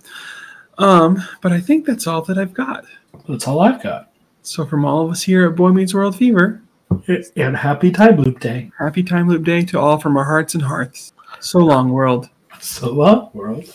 Um, 0.77 1.21
but 1.41 1.51
I 1.51 1.59
think 1.59 1.85
that's 1.85 2.07
all 2.07 2.21
that 2.23 2.37
I've 2.37 2.53
got. 2.53 2.85
That's 3.27 3.47
all 3.47 3.59
I've 3.59 3.81
got. 3.83 4.11
So 4.41 4.65
from 4.65 4.85
all 4.85 5.05
of 5.05 5.11
us 5.11 5.23
here 5.23 5.45
at 5.47 5.55
Boy 5.55 5.69
Meets 5.71 5.93
World 5.93 6.15
Fever, 6.15 6.61
And 7.35 7.55
happy 7.55 7.91
time 7.91 8.17
loop 8.17 8.39
day. 8.39 8.71
happy 8.77 9.03
time 9.03 9.27
loop 9.27 9.43
day 9.43 9.63
to 9.65 9.79
all 9.79 9.99
from 9.99 10.17
our 10.17 10.25
hearts 10.25 10.53
and 10.53 10.63
hearts. 10.63 11.13
So 11.39 11.59
long, 11.59 11.89
world. 11.89 12.29
So 12.59 12.91
long, 12.91 13.29
world. 13.33 13.73